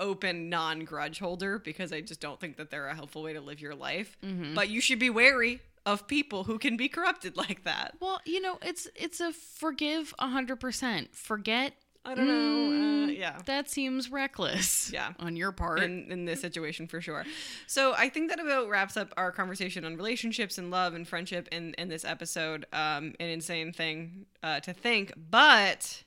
open 0.00 0.48
non-grudge 0.48 1.18
holder 1.18 1.58
because 1.58 1.92
I 1.92 2.00
just 2.00 2.20
don't 2.20 2.40
think 2.40 2.56
that 2.56 2.70
they're 2.70 2.86
a 2.86 2.94
helpful 2.94 3.22
way 3.22 3.32
to 3.34 3.40
live 3.40 3.60
your 3.60 3.74
life. 3.74 4.16
Mm-hmm. 4.24 4.54
But 4.54 4.70
you 4.70 4.80
should 4.80 4.98
be 4.98 5.10
wary 5.10 5.60
of 5.92 6.06
people 6.06 6.44
who 6.44 6.58
can 6.58 6.76
be 6.76 6.88
corrupted 6.88 7.36
like 7.36 7.64
that. 7.64 7.94
Well, 8.00 8.20
you 8.24 8.40
know, 8.40 8.58
it's 8.62 8.88
it's 8.94 9.20
a 9.20 9.32
forgive 9.32 10.14
hundred 10.18 10.60
percent. 10.60 11.14
Forget. 11.14 11.72
I 12.04 12.14
don't 12.14 12.26
know. 12.26 12.34
Uh, 12.34 13.08
mm, 13.08 13.18
yeah. 13.18 13.38
That 13.44 13.68
seems 13.68 14.10
reckless. 14.10 14.90
Yeah. 14.92 15.12
On 15.18 15.36
your 15.36 15.52
part. 15.52 15.82
in, 15.82 16.10
in 16.10 16.24
this 16.24 16.40
situation 16.40 16.86
for 16.86 17.00
sure. 17.00 17.24
So 17.66 17.92
I 17.94 18.08
think 18.08 18.30
that 18.30 18.40
about 18.40 18.68
wraps 18.68 18.96
up 18.96 19.12
our 19.16 19.30
conversation 19.30 19.84
on 19.84 19.96
relationships 19.96 20.56
and 20.56 20.70
love 20.70 20.94
and 20.94 21.06
friendship 21.06 21.48
in, 21.52 21.74
in 21.74 21.88
this 21.88 22.04
episode. 22.04 22.64
Um, 22.72 23.14
an 23.20 23.28
insane 23.28 23.72
thing 23.72 24.26
uh, 24.42 24.60
to 24.60 24.72
think, 24.72 25.12
but 25.16 26.04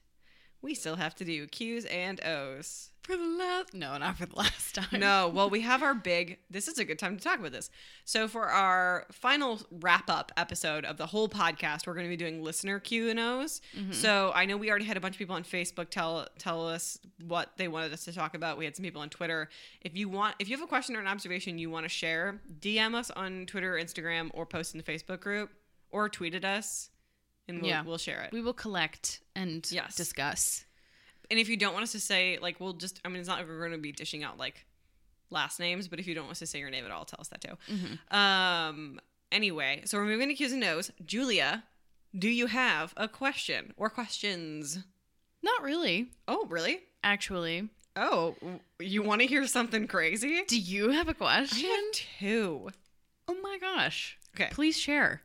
we 0.61 0.73
still 0.73 0.95
have 0.95 1.13
to 1.15 1.25
do 1.25 1.45
Q's 1.47 1.85
and 1.85 2.23
O's. 2.23 2.90
For 3.01 3.17
the 3.17 3.23
last 3.25 3.73
No, 3.73 3.97
not 3.97 4.17
for 4.17 4.27
the 4.27 4.35
last 4.37 4.75
time. 4.75 4.99
No, 4.99 5.27
well, 5.33 5.49
we 5.49 5.61
have 5.61 5.81
our 5.81 5.95
big. 5.95 6.37
This 6.51 6.67
is 6.67 6.77
a 6.77 6.85
good 6.85 6.99
time 6.99 7.17
to 7.17 7.23
talk 7.23 7.39
about 7.39 7.51
this. 7.51 7.71
So, 8.05 8.27
for 8.27 8.45
our 8.47 9.07
final 9.11 9.59
wrap 9.71 10.07
up 10.09 10.31
episode 10.37 10.85
of 10.85 10.97
the 10.97 11.07
whole 11.07 11.27
podcast, 11.27 11.87
we're 11.87 11.95
going 11.95 12.05
to 12.05 12.09
be 12.09 12.15
doing 12.17 12.43
listener 12.43 12.79
Q 12.79 13.09
and 13.09 13.19
O's. 13.19 13.59
Mm-hmm. 13.75 13.91
So, 13.93 14.31
I 14.35 14.45
know 14.45 14.55
we 14.55 14.69
already 14.69 14.85
had 14.85 14.97
a 14.97 14.99
bunch 14.99 15.15
of 15.15 15.19
people 15.19 15.35
on 15.35 15.43
Facebook 15.43 15.89
tell 15.89 16.27
tell 16.37 16.67
us 16.67 16.99
what 17.25 17.49
they 17.57 17.67
wanted 17.67 17.91
us 17.91 18.03
to 18.05 18.13
talk 18.13 18.35
about. 18.35 18.57
We 18.59 18.65
had 18.65 18.75
some 18.75 18.83
people 18.83 19.01
on 19.01 19.09
Twitter. 19.09 19.49
If 19.81 19.97
you 19.97 20.07
want, 20.07 20.35
if 20.37 20.47
you 20.47 20.55
have 20.55 20.63
a 20.63 20.67
question 20.67 20.95
or 20.95 20.99
an 20.99 21.07
observation 21.07 21.57
you 21.57 21.71
want 21.71 21.85
to 21.85 21.89
share, 21.89 22.39
DM 22.59 22.93
us 22.93 23.09
on 23.09 23.47
Twitter, 23.47 23.75
or 23.77 23.81
Instagram, 23.81 24.29
or 24.35 24.45
post 24.45 24.75
in 24.75 24.77
the 24.77 24.83
Facebook 24.83 25.21
group, 25.21 25.49
or 25.89 26.07
tweet 26.07 26.35
at 26.35 26.45
us, 26.45 26.91
and 27.47 27.61
we'll, 27.63 27.69
Yeah. 27.71 27.81
we'll 27.83 27.97
share 27.97 28.21
it. 28.21 28.31
We 28.31 28.41
will 28.41 28.53
collect 28.53 29.21
and 29.35 29.67
Yes. 29.71 29.95
discuss. 29.95 30.65
And 31.31 31.39
if 31.39 31.49
you 31.49 31.57
don't 31.57 31.73
want 31.73 31.81
us 31.83 31.93
to 31.93 31.99
say, 31.99 32.37
like, 32.41 32.59
we'll 32.59 32.73
just, 32.73 32.99
I 33.03 33.07
mean, 33.07 33.17
it's 33.19 33.27
not 33.27 33.39
like 33.39 33.47
we're 33.47 33.57
going 33.59 33.71
to 33.71 33.77
be 33.79 33.91
dishing 33.93 34.23
out, 34.23 34.37
like, 34.37 34.65
last 35.31 35.59
names, 35.59 35.87
but 35.87 35.97
if 35.99 36.05
you 36.05 36.13
don't 36.13 36.25
want 36.25 36.33
us 36.33 36.39
to 36.39 36.45
say 36.45 36.59
your 36.59 36.69
name 36.69 36.85
at 36.85 36.91
all, 36.91 37.05
tell 37.05 37.19
us 37.21 37.29
that 37.29 37.41
too. 37.41 37.57
Um, 38.15 38.99
anyway, 39.31 39.81
so 39.85 39.97
we're 39.97 40.05
moving 40.05 40.27
to 40.27 40.35
Q's 40.35 40.51
and 40.51 40.63
O's. 40.63 40.91
Julia, 41.05 41.63
do 42.17 42.27
you 42.29 42.47
have 42.47 42.93
a 42.97 43.07
question 43.07 43.73
or 43.77 43.89
questions? 43.89 44.79
Not 45.41 45.63
really, 45.63 46.09
Oh, 46.27 46.45
really? 46.49 46.81
actually. 47.03 47.69
Oh, 47.95 48.35
you 48.79 49.01
want 49.01 49.21
to 49.21 49.27
hear 49.27 49.47
something 49.47 49.87
crazy? 49.87 50.43
Do 50.47 50.59
you 50.59 50.89
have 50.91 51.07
a 51.09 51.13
question? 51.13 51.65
I 51.69 51.75
have 51.75 51.91
two. 52.19 52.69
Oh 53.27 53.35
my 53.41 53.57
gosh. 53.59 54.17
Okay. 54.35 54.49
Please 54.51 54.77
share. 54.77 55.21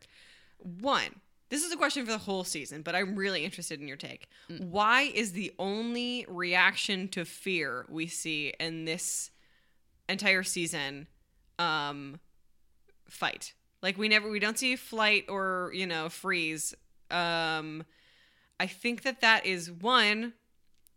One, 0.59 1.21
this 1.49 1.63
is 1.63 1.73
a 1.73 1.77
question 1.77 2.05
for 2.05 2.13
the 2.13 2.19
whole 2.19 2.45
season, 2.45 2.83
but 2.83 2.95
I'm 2.95 3.15
really 3.15 3.45
interested 3.45 3.81
in 3.81 3.87
your 3.87 3.97
take. 3.97 4.29
Why 4.49 5.03
is 5.03 5.33
the 5.33 5.53
only 5.59 6.27
reaction 6.29 7.09
to 7.09 7.25
fear 7.25 7.87
we 7.89 8.07
see 8.07 8.53
in 8.59 8.85
this 8.85 9.31
entire 10.09 10.43
season 10.43 11.07
um 11.59 12.19
fight? 13.09 13.55
Like 13.83 13.97
we 13.97 14.09
never 14.09 14.29
we 14.29 14.41
don't 14.41 14.59
see 14.59 14.77
flight 14.77 15.27
or, 15.29 15.71
you 15.75 15.87
know, 15.87 16.09
freeze. 16.09 16.75
Um 17.11 17.85
I 18.59 18.67
think 18.67 19.03
that 19.03 19.21
that 19.21 19.47
is 19.47 19.71
one 19.71 20.33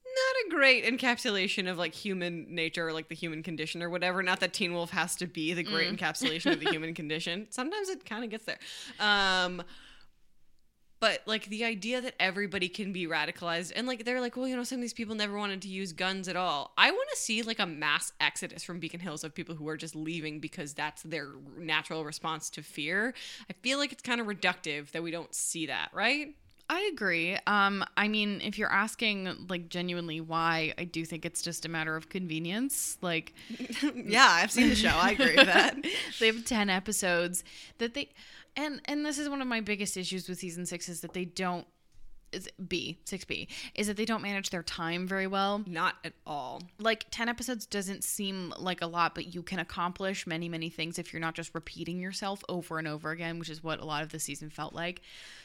not 0.09 0.47
a 0.47 0.49
great 0.49 0.85
encapsulation 0.85 1.69
of 1.69 1.77
like 1.77 1.93
human 1.93 2.47
nature 2.53 2.87
or 2.87 2.93
like 2.93 3.09
the 3.09 3.15
human 3.15 3.43
condition 3.43 3.83
or 3.83 3.89
whatever. 3.89 4.23
Not 4.23 4.39
that 4.39 4.53
Teen 4.53 4.73
Wolf 4.73 4.89
has 4.89 5.15
to 5.17 5.27
be 5.27 5.53
the 5.53 5.63
great 5.63 5.95
encapsulation 5.95 6.51
of 6.51 6.59
the 6.59 6.69
human 6.71 6.93
condition. 6.93 7.47
Sometimes 7.51 7.89
it 7.89 8.05
kind 8.05 8.23
of 8.23 8.29
gets 8.29 8.45
there. 8.45 8.57
Um, 8.99 9.61
but 10.99 11.21
like 11.25 11.45
the 11.45 11.63
idea 11.63 12.01
that 12.01 12.15
everybody 12.19 12.67
can 12.67 12.91
be 12.91 13.07
radicalized 13.07 13.71
and 13.75 13.87
like 13.87 14.05
they're 14.05 14.21
like, 14.21 14.35
well, 14.35 14.47
you 14.47 14.55
know, 14.55 14.63
some 14.63 14.77
of 14.77 14.81
these 14.81 14.93
people 14.93 15.15
never 15.15 15.37
wanted 15.37 15.61
to 15.61 15.67
use 15.67 15.93
guns 15.93 16.27
at 16.27 16.35
all. 16.35 16.73
I 16.77 16.91
want 16.91 17.09
to 17.11 17.17
see 17.17 17.41
like 17.41 17.59
a 17.59 17.65
mass 17.65 18.11
exodus 18.19 18.63
from 18.63 18.79
Beacon 18.79 18.99
Hills 18.99 19.23
of 19.23 19.33
people 19.33 19.55
who 19.55 19.67
are 19.69 19.77
just 19.77 19.95
leaving 19.95 20.39
because 20.39 20.73
that's 20.73 21.03
their 21.03 21.29
natural 21.57 22.03
response 22.03 22.49
to 22.51 22.63
fear. 22.63 23.13
I 23.49 23.53
feel 23.61 23.77
like 23.77 23.91
it's 23.91 24.03
kind 24.03 24.19
of 24.19 24.27
reductive 24.27 24.91
that 24.91 25.03
we 25.03 25.11
don't 25.11 25.33
see 25.33 25.67
that, 25.67 25.89
right? 25.93 26.35
I 26.71 26.87
agree. 26.93 27.35
Um, 27.47 27.83
I 27.97 28.07
mean, 28.07 28.41
if 28.41 28.59
you're 28.59 28.71
asking 28.71 29.47
like 29.49 29.69
genuinely 29.69 30.21
why, 30.21 30.73
I 30.77 30.83
do 30.83 31.03
think 31.03 31.25
it's 31.25 31.41
just 31.41 31.65
a 31.65 31.69
matter 31.69 31.95
of 31.95 32.09
convenience. 32.09 32.99
Like 33.01 33.33
yeah, 33.95 34.27
I've 34.29 34.51
seen 34.51 34.69
the 34.69 34.75
show. 34.75 34.89
I 34.89 35.11
agree 35.11 35.35
with 35.35 35.47
that. 35.47 35.75
they 36.19 36.27
have 36.27 36.45
10 36.45 36.69
episodes 36.69 37.43
that 37.79 37.95
they 37.95 38.09
and 38.55 38.81
and 38.85 39.05
this 39.05 39.17
is 39.17 39.29
one 39.29 39.41
of 39.41 39.47
my 39.47 39.61
biggest 39.61 39.97
issues 39.97 40.27
with 40.27 40.39
season 40.39 40.65
6 40.65 40.89
is 40.89 41.01
that 41.01 41.13
they 41.13 41.25
don't 41.25 41.67
B, 42.67 42.99
6B, 43.05 43.47
is 43.75 43.87
that 43.87 43.97
they 43.97 44.05
don't 44.05 44.21
manage 44.21 44.49
their 44.49 44.63
time 44.63 45.07
very 45.07 45.27
well. 45.27 45.63
Not 45.65 45.95
at 46.03 46.13
all. 46.25 46.61
Like 46.79 47.05
10 47.11 47.29
episodes 47.29 47.65
doesn't 47.65 48.03
seem 48.03 48.53
like 48.57 48.81
a 48.81 48.87
lot, 48.87 49.15
but 49.15 49.33
you 49.33 49.41
can 49.41 49.59
accomplish 49.59 50.27
many, 50.27 50.49
many 50.49 50.69
things 50.69 50.99
if 50.99 51.11
you're 51.11 51.19
not 51.19 51.35
just 51.35 51.53
repeating 51.55 51.99
yourself 51.99 52.43
over 52.47 52.77
and 52.77 52.87
over 52.87 53.11
again, 53.11 53.39
which 53.39 53.49
is 53.49 53.63
what 53.63 53.79
a 53.79 53.85
lot 53.85 54.03
of 54.03 54.09
the 54.09 54.19
season 54.19 54.49
felt 54.49 54.73
like. 54.73 55.01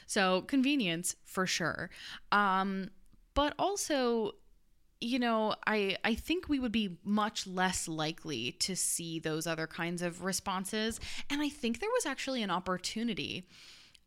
So, 0.06 0.42
convenience 0.42 1.16
for 1.24 1.46
sure. 1.46 1.90
Um, 2.32 2.90
but 3.34 3.54
also, 3.58 4.32
you 5.04 5.18
know, 5.18 5.54
I 5.66 5.96
I 6.02 6.14
think 6.14 6.48
we 6.48 6.58
would 6.58 6.72
be 6.72 6.96
much 7.04 7.46
less 7.46 7.86
likely 7.86 8.52
to 8.60 8.74
see 8.74 9.18
those 9.18 9.46
other 9.46 9.66
kinds 9.66 10.00
of 10.00 10.24
responses, 10.24 10.98
and 11.28 11.42
I 11.42 11.50
think 11.50 11.80
there 11.80 11.90
was 11.90 12.06
actually 12.06 12.42
an 12.42 12.50
opportunity 12.50 13.46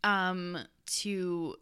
um, 0.04 0.58
to 1.02 1.56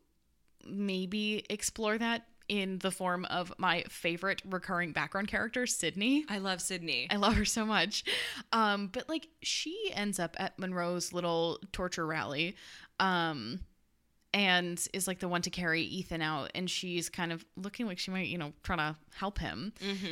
maybe 0.65 1.45
explore 1.49 1.97
that 1.97 2.25
in 2.47 2.79
the 2.79 2.91
form 2.91 3.25
of 3.25 3.51
my 3.57 3.83
favorite 3.89 4.41
recurring 4.45 4.93
background 4.93 5.27
character, 5.27 5.67
Sydney. 5.67 6.25
I 6.29 6.37
love 6.37 6.61
Sydney. 6.61 7.07
I 7.09 7.17
love 7.17 7.33
her 7.35 7.45
so 7.45 7.65
much. 7.65 8.03
Um, 8.53 8.87
but 8.87 9.09
like 9.09 9.27
she 9.41 9.91
ends 9.93 10.19
up 10.19 10.35
at 10.39 10.57
Monroe's 10.57 11.11
little 11.11 11.59
torture 11.73 12.05
rally. 12.05 12.55
Um, 12.99 13.61
and 14.35 14.85
is 14.93 15.07
like 15.07 15.19
the 15.19 15.27
one 15.29 15.41
to 15.43 15.49
carry 15.49 15.81
Ethan 15.81 16.21
out, 16.21 16.51
and 16.53 16.69
she's 16.69 17.09
kind 17.09 17.31
of 17.31 17.43
looking 17.55 17.87
like 17.87 17.97
she 17.97 18.11
might, 18.11 18.27
you 18.27 18.37
know, 18.37 18.51
try 18.63 18.75
to 18.75 18.95
help 19.15 19.39
him 19.39 19.71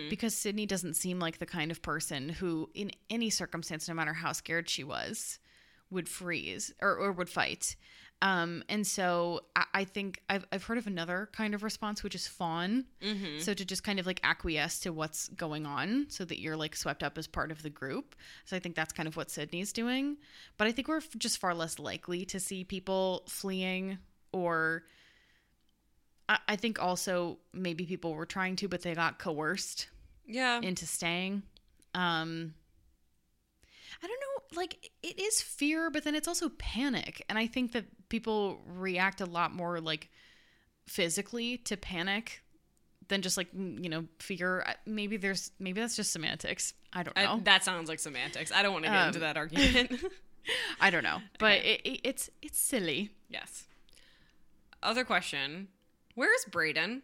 because 0.10 0.34
Sydney 0.34 0.66
doesn't 0.66 0.94
seem 0.96 1.20
like 1.20 1.38
the 1.40 1.46
kind 1.46 1.70
of 1.72 1.82
person 1.82 2.30
who, 2.30 2.70
in 2.74 2.90
any 3.10 3.30
circumstance, 3.30 3.88
no 3.90 3.94
matter 3.94 4.14
how 4.14 4.32
scared 4.32 4.70
she 4.70 4.84
was, 4.84 5.40
would 5.92 6.08
freeze 6.08 6.74
or, 6.82 6.96
or 6.96 7.12
would 7.12 7.30
fight. 7.30 7.76
Um, 8.22 8.64
and 8.70 8.88
so 8.88 9.42
I, 9.58 9.66
I 9.74 9.84
think 9.84 10.22
I've, 10.30 10.46
I've 10.54 10.64
heard 10.64 10.78
of 10.78 10.88
another 10.88 11.28
kind 11.34 11.54
of 11.54 11.62
response, 11.62 12.02
which 12.04 12.16
is 12.16 12.26
fawn. 12.26 12.86
So 13.42 13.54
to 13.54 13.66
just 13.66 13.84
kind 13.84 14.00
of 14.00 14.06
like 14.06 14.22
acquiesce 14.24 14.80
to 14.82 14.94
what's 14.94 15.28
going 15.28 15.66
on 15.66 16.06
so 16.08 16.24
that 16.24 16.40
you're 16.40 16.56
like 16.56 16.78
swept 16.78 17.04
up 17.04 17.18
as 17.18 17.28
part 17.28 17.52
of 17.52 17.62
the 17.62 17.70
group. 17.70 18.16
So 18.46 18.56
I 18.56 18.60
think 18.60 18.76
that's 18.76 18.94
kind 18.94 19.08
of 19.10 19.18
what 19.18 19.30
Sydney's 19.30 19.74
doing. 19.74 20.16
But 20.58 20.68
I 20.68 20.72
think 20.72 20.88
we're 20.88 20.98
f- 20.98 21.10
just 21.18 21.38
far 21.40 21.54
less 21.54 21.78
likely 21.80 22.24
to 22.28 22.40
see 22.40 22.64
people 22.64 23.24
fleeing 23.28 23.98
or 24.34 24.84
I, 26.28 26.38
I 26.50 26.56
think 26.56 26.82
also 26.82 27.38
maybe 27.54 27.86
people 27.86 28.14
were 28.14 28.26
trying 28.26 28.56
to, 28.58 28.68
but 28.68 28.82
they 28.82 28.94
got 28.96 29.20
coerced 29.20 29.88
yeah. 30.26 30.60
into 30.62 30.86
staying. 30.86 31.44
Um 31.96 32.54
I 34.04 34.08
don't 34.08 34.20
know, 34.20 34.58
like 34.58 34.92
it 35.02 35.20
is 35.20 35.42
fear, 35.42 35.90
but 35.90 36.04
then 36.04 36.16
it's 36.16 36.28
also 36.28 36.50
panic. 36.58 37.24
And 37.30 37.38
I 37.38 37.48
think 37.48 37.72
that 37.72 37.86
people 38.10 38.60
react 38.68 39.22
a 39.22 39.26
lot 39.26 39.54
more 39.54 39.80
like 39.80 40.10
physically 40.88 41.58
to 41.60 41.78
panic 41.78 42.42
than 43.08 43.22
just 43.22 43.38
like 43.38 43.48
you 43.54 43.90
know 43.90 44.06
fear. 44.20 44.66
Maybe 44.86 45.18
there's 45.18 45.52
maybe 45.60 45.80
that's 45.80 45.96
just 45.96 46.12
semantics. 46.12 46.74
I 46.92 47.04
don't 47.04 47.18
I- 47.18 47.26
know. 47.26 47.42
that 47.44 47.64
sounds 47.64 47.88
like 47.90 48.00
semantics. 48.00 48.52
I 48.52 48.64
don't 48.64 48.74
want 48.74 48.86
to 48.86 48.92
get 48.92 49.00
Um, 49.02 49.08
into 49.08 49.20
that 49.20 49.38
argument. 49.44 50.04
I 50.82 50.90
don't 50.90 51.04
know, 51.04 51.20
but 51.40 51.60
Okay. 51.60 51.74
it, 51.76 51.82
it, 51.90 52.00
it's 52.04 52.30
it's 52.42 52.60
silly. 52.60 53.12
yes. 53.30 53.66
Other 54.84 55.04
question 55.04 55.70
Where's 56.16 56.46
Braeden? 56.46 57.02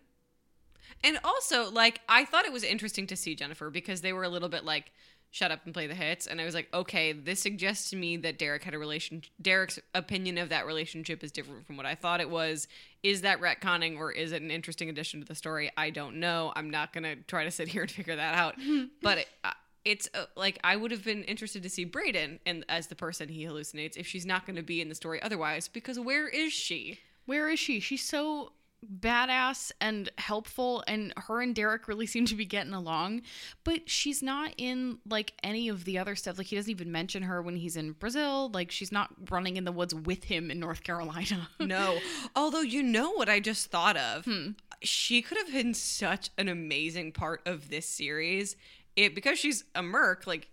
And 1.03 1.19
also, 1.23 1.69
like, 1.71 2.01
I 2.09 2.25
thought 2.25 2.45
it 2.45 2.51
was 2.51 2.63
interesting 2.63 3.07
to 3.07 3.15
see 3.15 3.35
Jennifer 3.35 3.69
because 3.69 4.01
they 4.01 4.11
were 4.11 4.23
a 4.23 4.29
little 4.29 4.49
bit 4.49 4.65
like, 4.65 4.91
shut 5.31 5.51
up 5.51 5.61
and 5.65 5.73
play 5.73 5.87
the 5.87 5.95
hits. 5.95 6.27
And 6.27 6.41
I 6.41 6.45
was 6.45 6.55
like, 6.55 6.67
okay, 6.73 7.13
this 7.13 7.39
suggests 7.39 7.89
to 7.91 7.95
me 7.95 8.17
that 8.17 8.39
Derek 8.39 8.63
had 8.63 8.73
a 8.73 8.79
relation. 8.79 9.21
Derek's 9.41 9.79
opinion 9.93 10.37
of 10.37 10.49
that 10.49 10.65
relationship 10.65 11.23
is 11.23 11.31
different 11.31 11.67
from 11.67 11.77
what 11.77 11.85
I 11.85 11.95
thought 11.95 12.19
it 12.19 12.29
was. 12.29 12.67
Is 13.03 13.21
that 13.21 13.39
retconning 13.39 13.97
or 13.97 14.11
is 14.11 14.31
it 14.31 14.41
an 14.41 14.51
interesting 14.51 14.89
addition 14.89 15.19
to 15.21 15.25
the 15.25 15.35
story? 15.35 15.71
I 15.77 15.91
don't 15.91 16.15
know. 16.15 16.51
I'm 16.55 16.69
not 16.69 16.93
going 16.93 17.03
to 17.03 17.15
try 17.15 17.43
to 17.43 17.51
sit 17.51 17.67
here 17.67 17.83
and 17.83 17.91
figure 17.91 18.15
that 18.15 18.35
out. 18.35 18.55
but 19.01 19.19
it, 19.19 19.27
uh, 19.43 19.51
it's 19.85 20.09
uh, 20.13 20.25
like 20.35 20.59
I 20.63 20.75
would 20.75 20.91
have 20.91 21.03
been 21.03 21.23
interested 21.23 21.63
to 21.63 21.69
see 21.69 21.85
Braeden 21.85 22.39
and 22.45 22.65
as 22.67 22.87
the 22.87 22.95
person 22.95 23.29
he 23.29 23.45
hallucinates 23.45 23.97
if 23.97 24.07
she's 24.07 24.25
not 24.25 24.45
going 24.45 24.55
to 24.55 24.63
be 24.63 24.81
in 24.81 24.89
the 24.89 24.95
story 24.95 25.21
otherwise 25.21 25.67
because 25.67 25.99
where 25.99 26.27
is 26.27 26.51
she? 26.51 26.99
Where 27.29 27.47
is 27.47 27.59
she? 27.59 27.79
She's 27.79 28.03
so 28.03 28.53
badass 28.83 29.71
and 29.79 30.09
helpful 30.17 30.83
and 30.87 31.13
her 31.15 31.41
and 31.41 31.53
Derek 31.53 31.87
really 31.87 32.07
seem 32.07 32.25
to 32.25 32.33
be 32.33 32.43
getting 32.43 32.73
along, 32.73 33.21
but 33.63 33.87
she's 33.87 34.23
not 34.23 34.51
in 34.57 34.97
like 35.07 35.33
any 35.43 35.69
of 35.69 35.85
the 35.85 35.99
other 35.99 36.15
stuff. 36.15 36.39
Like 36.39 36.47
he 36.47 36.55
doesn't 36.55 36.71
even 36.71 36.91
mention 36.91 37.21
her 37.21 37.39
when 37.43 37.55
he's 37.55 37.75
in 37.75 37.91
Brazil. 37.91 38.49
Like 38.51 38.71
she's 38.71 38.91
not 38.91 39.11
running 39.29 39.57
in 39.57 39.63
the 39.63 39.71
woods 39.71 39.93
with 39.93 40.23
him 40.23 40.49
in 40.49 40.59
North 40.59 40.83
Carolina. 40.83 41.49
No. 41.59 41.99
Although 42.35 42.61
you 42.61 42.81
know 42.81 43.11
what 43.11 43.29
I 43.29 43.39
just 43.39 43.69
thought 43.69 43.95
of? 43.95 44.25
Hmm. 44.25 44.53
She 44.81 45.21
could 45.21 45.37
have 45.37 45.53
been 45.53 45.75
such 45.75 46.31
an 46.35 46.47
amazing 46.47 47.11
part 47.11 47.43
of 47.45 47.69
this 47.69 47.85
series. 47.85 48.55
It 48.95 49.13
because 49.13 49.37
she's 49.37 49.65
a 49.75 49.83
merc, 49.83 50.25
like 50.25 50.47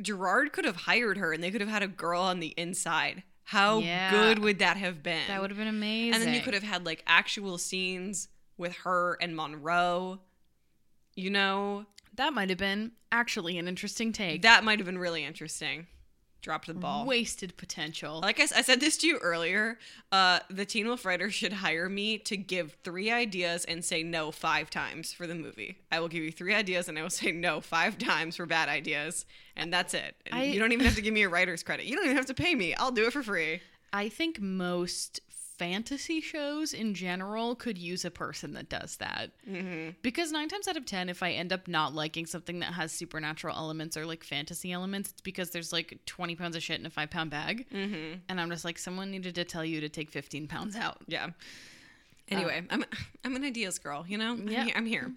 Gerard 0.00 0.52
could 0.52 0.66
have 0.66 0.76
hired 0.76 1.18
her 1.18 1.32
and 1.32 1.42
they 1.42 1.50
could 1.50 1.60
have 1.60 1.68
had 1.68 1.82
a 1.82 1.88
girl 1.88 2.22
on 2.22 2.38
the 2.38 2.54
inside. 2.56 3.24
How 3.50 3.80
Yeah. 3.80 4.10
good 4.10 4.38
would 4.38 4.60
that 4.60 4.76
have 4.76 5.02
been? 5.02 5.26
that 5.26 5.40
would 5.40 5.50
have 5.50 5.58
been 5.58 5.66
amazing. 5.66 6.14
And 6.14 6.22
then 6.22 6.34
you 6.34 6.40
could 6.40 6.54
have 6.54 6.62
had 6.62 6.86
like 6.86 7.02
actual 7.04 7.58
scenes 7.58 8.28
with 8.56 8.76
her 8.84 9.18
and 9.20 9.34
Monroe. 9.34 10.20
You 11.16 11.30
know, 11.30 11.86
That 12.14 12.32
might 12.32 12.48
have 12.48 12.58
been 12.58 12.92
actually 13.10 13.58
an 13.58 13.66
interesting 13.66 14.12
take. 14.12 14.42
that 14.42 14.62
might 14.62 14.78
have 14.78 14.86
been 14.86 14.98
really 14.98 15.24
interesting. 15.24 15.88
Dropped 16.42 16.66
the 16.68 16.74
ball. 16.74 17.04
Wasted 17.06 17.56
potential. 17.56 18.20
Like 18.20 18.40
I 18.40 18.46
said 18.46 18.80
this 18.80 18.96
to 18.98 19.06
you 19.06 19.18
earlier, 19.18 19.78
uh, 20.10 20.40
the 20.48 20.64
Teen 20.64 20.86
Wolf 20.86 21.04
writer 21.04 21.30
should 21.30 21.52
hire 21.52 21.88
me 21.88 22.16
to 22.18 22.36
give 22.36 22.76
three 22.82 23.10
ideas 23.10 23.64
and 23.66 23.84
say 23.84 24.02
no 24.02 24.30
five 24.30 24.70
times 24.70 25.12
for 25.12 25.26
the 25.26 25.34
movie. 25.34 25.78
I 25.92 26.00
will 26.00 26.08
give 26.08 26.22
you 26.24 26.32
three 26.32 26.54
ideas 26.54 26.88
and 26.88 26.98
I 26.98 27.02
will 27.02 27.10
say 27.22 27.30
no 27.32 27.60
five 27.60 27.98
times 27.98 28.36
for 28.36 28.46
bad 28.46 28.68
ideas, 28.68 29.26
and 29.56 29.72
that's 29.72 29.92
it. 29.94 30.16
And 30.26 30.34
I- 30.40 30.44
you 30.44 30.58
don't 30.58 30.72
even 30.72 30.86
have 30.86 30.94
to 30.96 31.02
give 31.02 31.12
me 31.14 31.22
a 31.22 31.28
writer's 31.28 31.62
credit. 31.62 31.86
You 31.86 31.96
don't 31.96 32.04
even 32.06 32.16
have 32.16 32.26
to 32.26 32.34
pay 32.34 32.54
me. 32.54 32.74
I'll 32.74 32.90
do 32.92 33.06
it 33.06 33.12
for 33.12 33.22
free. 33.22 33.60
I 33.92 34.08
think 34.08 34.40
most 34.40 35.20
fantasy 35.60 36.22
shows 36.22 36.72
in 36.72 36.94
general 36.94 37.54
could 37.54 37.76
use 37.76 38.06
a 38.06 38.10
person 38.10 38.54
that 38.54 38.70
does 38.70 38.96
that. 38.96 39.30
Mm-hmm. 39.46 39.90
Because 40.00 40.32
nine 40.32 40.48
times 40.48 40.66
out 40.66 40.78
of 40.78 40.86
ten, 40.86 41.10
if 41.10 41.22
I 41.22 41.32
end 41.32 41.52
up 41.52 41.68
not 41.68 41.94
liking 41.94 42.24
something 42.24 42.60
that 42.60 42.72
has 42.72 42.92
supernatural 42.92 43.54
elements 43.54 43.94
or 43.94 44.06
like 44.06 44.24
fantasy 44.24 44.72
elements, 44.72 45.10
it's 45.10 45.20
because 45.20 45.50
there's 45.50 45.70
like 45.70 45.98
20 46.06 46.34
pounds 46.34 46.56
of 46.56 46.62
shit 46.62 46.80
in 46.80 46.86
a 46.86 46.90
five 46.90 47.10
pound 47.10 47.30
bag. 47.30 47.66
Mm-hmm. 47.70 48.20
And 48.30 48.40
I'm 48.40 48.48
just 48.48 48.64
like, 48.64 48.78
someone 48.78 49.10
needed 49.10 49.34
to 49.34 49.44
tell 49.44 49.62
you 49.62 49.82
to 49.82 49.90
take 49.90 50.10
15 50.10 50.48
pounds 50.48 50.76
out. 50.76 51.02
Yeah. 51.06 51.28
Anyway, 52.30 52.62
I'm 52.70 52.84
I'm 53.24 53.34
an 53.36 53.44
ideas 53.44 53.78
girl, 53.78 54.04
you 54.08 54.16
know. 54.16 54.32
I'm 54.32 54.48
Yeah. 54.48 54.64
here- 54.64 54.74
I'm 54.76 54.86
here. 54.86 55.12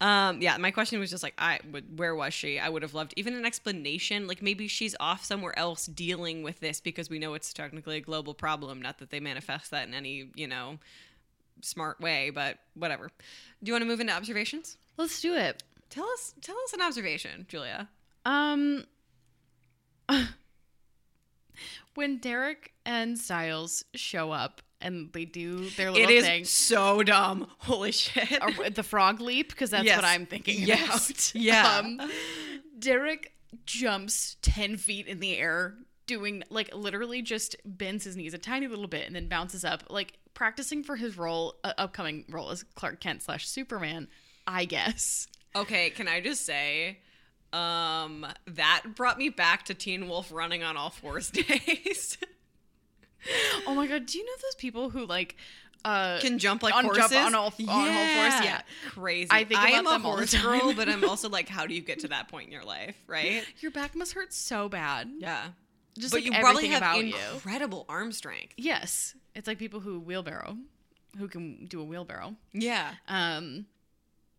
Um, 0.00 0.40
yeah, 0.40 0.56
my 0.56 0.70
question 0.70 0.98
was 0.98 1.10
just 1.10 1.22
like, 1.22 1.34
I 1.38 1.60
would, 1.70 1.98
where 1.98 2.14
was 2.14 2.32
she? 2.32 2.58
I 2.58 2.68
would 2.68 2.82
have 2.82 2.94
loved 2.94 3.12
even 3.16 3.34
an 3.34 3.44
explanation. 3.44 4.26
Like 4.26 4.40
maybe 4.42 4.66
she's 4.66 4.96
off 4.98 5.24
somewhere 5.24 5.56
else 5.58 5.86
dealing 5.86 6.42
with 6.42 6.60
this 6.60 6.80
because 6.80 7.10
we 7.10 7.18
know 7.18 7.34
it's 7.34 7.52
technically 7.52 7.96
a 7.98 8.00
global 8.00 8.32
problem. 8.34 8.80
Not 8.80 8.98
that 8.98 9.10
they 9.10 9.20
manifest 9.20 9.70
that 9.72 9.86
in 9.88 9.94
any 9.94 10.30
you 10.34 10.46
know 10.48 10.78
smart 11.60 12.00
way, 12.00 12.30
but 12.30 12.58
whatever. 12.74 13.10
Do 13.62 13.68
you 13.68 13.72
want 13.74 13.82
to 13.82 13.86
move 13.88 14.00
into 14.00 14.12
observations? 14.12 14.76
Let's 14.96 15.20
do 15.20 15.34
it. 15.34 15.62
Tell 15.90 16.06
us, 16.14 16.34
tell 16.40 16.56
us 16.64 16.72
an 16.72 16.80
observation, 16.82 17.46
Julia. 17.48 17.88
Um, 18.24 18.84
when 21.94 22.18
Derek 22.18 22.72
and 22.84 23.18
Stiles 23.18 23.84
show 23.94 24.32
up 24.32 24.60
and 24.80 25.10
they 25.12 25.24
do 25.24 25.68
their 25.70 25.90
little 25.90 26.08
It 26.08 26.12
is 26.12 26.24
thing, 26.24 26.44
so 26.44 27.02
dumb. 27.02 27.46
Holy 27.58 27.92
shit. 27.92 28.42
or 28.42 28.70
the 28.70 28.82
frog 28.82 29.20
leap, 29.20 29.48
because 29.50 29.70
that's 29.70 29.84
Yes. 29.84 29.96
what 29.96 30.04
I'm 30.04 30.26
thinking 30.26 30.60
Yes. 30.60 31.08
about. 31.10 31.32
Yeah. 31.42 31.78
Um, 31.78 32.10
Derek 32.78 33.32
jumps 33.66 34.36
10 34.42 34.76
feet 34.76 35.06
in 35.06 35.20
the 35.20 35.36
air, 35.36 35.74
doing 36.06 36.42
like 36.50 36.74
literally 36.74 37.22
just 37.22 37.56
bends 37.64 38.04
his 38.04 38.16
knees 38.16 38.34
a 38.34 38.38
tiny 38.38 38.66
little 38.66 38.88
bit 38.88 39.06
and 39.06 39.14
then 39.16 39.28
bounces 39.28 39.64
up, 39.64 39.84
like 39.88 40.18
practicing 40.34 40.82
for 40.82 40.96
his 40.96 41.16
role, 41.16 41.54
uh, 41.64 41.72
upcoming 41.78 42.24
role 42.28 42.50
as 42.50 42.64
Clark 42.74 43.00
Kent 43.00 43.22
slash 43.22 43.48
Superman, 43.48 44.08
I 44.46 44.64
guess. 44.66 45.28
Okay, 45.56 45.90
can 45.90 46.08
I 46.08 46.20
just 46.20 46.44
say, 46.44 46.98
um, 47.52 48.26
that 48.48 48.82
brought 48.96 49.16
me 49.16 49.28
back 49.28 49.64
to 49.66 49.74
Teen 49.74 50.08
Wolf 50.08 50.32
running 50.32 50.62
on 50.64 50.76
all 50.76 50.90
fours 50.90 51.30
days. 51.30 52.18
Oh 53.66 53.74
my 53.74 53.86
god, 53.86 54.06
do 54.06 54.18
you 54.18 54.24
know 54.24 54.32
those 54.42 54.54
people 54.56 54.90
who 54.90 55.06
like 55.06 55.36
uh 55.84 56.18
Can 56.20 56.38
jump 56.38 56.62
like 56.62 56.74
On- 56.74 56.84
horses 56.84 57.10
jump 57.10 57.26
on 57.26 57.34
all- 57.34 57.44
on 57.46 57.52
fours? 57.52 57.66
Yeah. 57.68 58.62
crazy. 58.88 59.28
I 59.30 59.44
think 59.44 59.60
I 59.60 59.70
about 59.70 59.78
am 59.78 59.86
a 59.86 59.90
them 59.90 60.06
all 60.06 60.12
the 60.12 60.16
horse 60.18 60.32
time. 60.32 60.60
girl, 60.60 60.74
but 60.74 60.88
I'm 60.88 61.04
also 61.08 61.28
like, 61.28 61.48
how 61.48 61.66
do 61.66 61.74
you 61.74 61.82
get 61.82 61.98
to 62.00 62.08
that 62.08 62.28
point 62.28 62.46
in 62.46 62.52
your 62.52 62.64
life, 62.64 62.96
right? 63.06 63.44
your 63.60 63.70
back 63.70 63.94
must 63.94 64.12
hurt 64.14 64.32
so 64.32 64.68
bad. 64.68 65.10
Yeah, 65.18 65.48
Just 65.98 66.12
but 66.12 66.18
like 66.18 66.24
you 66.24 66.32
probably 66.40 66.68
have 66.68 66.78
about 66.82 67.04
you. 67.04 67.14
incredible 67.34 67.84
arm 67.88 68.12
strength. 68.12 68.54
Yes. 68.56 69.14
It's 69.34 69.46
like 69.46 69.58
people 69.58 69.80
who 69.80 70.00
wheelbarrow, 70.00 70.56
who 71.18 71.28
can 71.28 71.66
do 71.66 71.80
a 71.80 71.84
wheelbarrow. 71.84 72.34
Yeah, 72.52 72.92
Um 73.08 73.66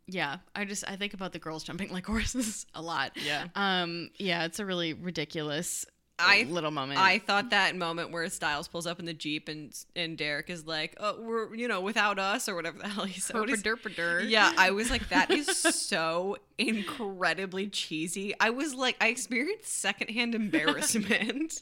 yeah, 0.07 0.37
I 0.55 0.65
just 0.65 0.83
I 0.89 0.95
think 0.95 1.13
about 1.13 1.33
the 1.33 1.39
girls 1.39 1.63
jumping 1.63 1.91
like 1.91 2.05
horses 2.05 2.65
a 2.75 2.81
lot. 2.81 3.11
yeah. 3.23 3.47
Um 3.55 4.09
yeah, 4.17 4.45
it's 4.45 4.59
a 4.59 4.65
really 4.65 4.93
ridiculous 4.93 5.85
I- 6.17 6.45
little 6.49 6.71
moment. 6.71 6.99
I 6.99 7.19
thought 7.19 7.49
that 7.49 7.75
moment 7.75 8.11
where 8.11 8.27
Stiles 8.29 8.67
pulls 8.67 8.87
up 8.87 8.99
in 8.99 9.05
the 9.05 9.13
jeep 9.13 9.49
and 9.49 9.73
and 9.95 10.17
Derek 10.17 10.49
is 10.49 10.65
like, 10.65 10.95
"Oh, 10.99 11.19
we're 11.21 11.53
you 11.55 11.67
know 11.67 11.81
without 11.81 12.19
us" 12.19 12.47
or 12.47 12.55
whatever 12.55 12.79
the 12.79 12.87
hell 12.87 13.05
he 13.05 13.19
said. 13.19 13.35
What 13.37 13.49
is- 13.49 13.61
Herpaderpader. 13.61 14.29
Yeah, 14.29 14.53
I 14.57 14.71
was 14.71 14.89
like, 14.89 15.09
that 15.09 15.29
is 15.31 15.47
so 15.57 16.37
incredibly 16.57 17.67
cheesy. 17.67 18.33
I 18.39 18.49
was 18.51 18.73
like, 18.73 18.95
I 19.01 19.07
experienced 19.07 19.67
secondhand 19.79 20.35
embarrassment. 20.35 21.61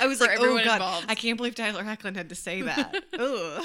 I 0.00 0.06
was 0.06 0.20
like, 0.20 0.38
oh 0.38 0.56
god, 0.64 0.74
involved. 0.74 1.06
I 1.08 1.14
can't 1.14 1.36
believe 1.36 1.54
Tyler 1.54 1.84
Hoechlin 1.84 2.16
had 2.16 2.28
to 2.28 2.34
say 2.34 2.62
that. 2.62 3.04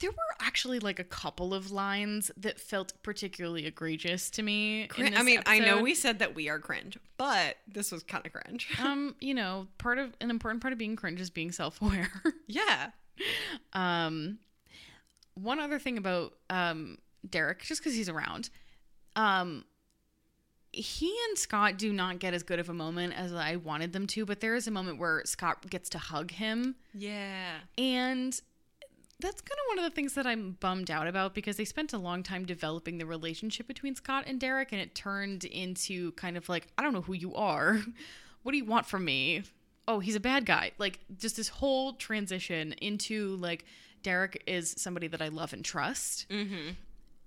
There 0.00 0.10
were 0.10 0.16
actually 0.40 0.80
like 0.80 0.98
a 0.98 1.04
couple 1.04 1.54
of 1.54 1.70
lines 1.70 2.30
that 2.36 2.58
felt 2.58 2.94
particularly 3.02 3.66
egregious 3.66 4.28
to 4.30 4.42
me. 4.42 4.88
I 4.98 5.22
mean, 5.22 5.40
I 5.46 5.60
know 5.60 5.82
we 5.82 5.94
said 5.94 6.18
that 6.18 6.34
we 6.34 6.48
are 6.48 6.58
cringe, 6.58 6.98
but 7.16 7.56
this 7.68 7.92
was 7.92 8.02
kind 8.02 8.26
of 8.26 8.32
cringe. 8.32 8.68
um, 8.82 9.14
you 9.20 9.34
know, 9.34 9.68
part 9.78 9.98
of 9.98 10.12
an 10.20 10.30
important 10.30 10.62
part 10.62 10.72
of 10.72 10.78
being 10.78 10.96
cringe 10.96 11.20
is 11.20 11.30
being 11.30 11.52
self-aware. 11.52 12.10
yeah. 12.46 12.90
um, 13.72 14.38
one 15.34 15.60
other 15.60 15.78
thing 15.78 15.98
about 15.98 16.34
um 16.50 16.98
Derek, 17.28 17.62
just 17.62 17.80
because 17.80 17.94
he's 17.94 18.08
around, 18.08 18.50
um, 19.16 19.64
he 20.74 21.14
and 21.28 21.38
Scott 21.38 21.78
do 21.78 21.92
not 21.92 22.18
get 22.18 22.34
as 22.34 22.42
good 22.42 22.58
of 22.58 22.68
a 22.68 22.74
moment 22.74 23.14
as 23.14 23.32
I 23.32 23.56
wanted 23.56 23.92
them 23.92 24.06
to. 24.08 24.24
But 24.26 24.40
there 24.40 24.54
is 24.54 24.66
a 24.66 24.70
moment 24.70 24.98
where 24.98 25.22
Scott 25.24 25.68
gets 25.70 25.88
to 25.90 25.98
hug 25.98 26.30
him, 26.30 26.74
Yeah. 26.92 27.58
and 27.78 28.40
that's 29.20 29.40
kind 29.40 29.58
of 29.58 29.68
one 29.76 29.78
of 29.78 29.84
the 29.84 29.94
things 29.94 30.14
that 30.14 30.26
I'm 30.26 30.56
bummed 30.60 30.90
out 30.90 31.06
about 31.06 31.34
because 31.34 31.56
they 31.56 31.64
spent 31.64 31.92
a 31.92 31.98
long 31.98 32.22
time 32.22 32.44
developing 32.44 32.98
the 32.98 33.06
relationship 33.06 33.66
between 33.68 33.94
Scott 33.94 34.24
and 34.26 34.40
Derek, 34.40 34.72
and 34.72 34.80
it 34.80 34.94
turned 34.94 35.44
into 35.44 36.12
kind 36.12 36.36
of 36.36 36.48
like, 36.48 36.66
I 36.76 36.82
don't 36.82 36.92
know 36.92 37.02
who 37.02 37.14
you 37.14 37.34
are. 37.34 37.80
What 38.42 38.52
do 38.52 38.58
you 38.58 38.66
want 38.66 38.84
from 38.84 39.06
me? 39.06 39.42
Oh, 39.88 40.00
he's 40.00 40.16
a 40.16 40.20
bad 40.20 40.44
guy. 40.44 40.72
Like, 40.76 41.00
just 41.16 41.36
this 41.36 41.48
whole 41.48 41.94
transition 41.94 42.72
into 42.74 43.36
like, 43.36 43.64
Derek 44.02 44.42
is 44.46 44.74
somebody 44.76 45.06
that 45.08 45.22
I 45.22 45.28
love 45.28 45.54
and 45.54 45.64
trust. 45.64 46.26
Mm-hmm. 46.28 46.72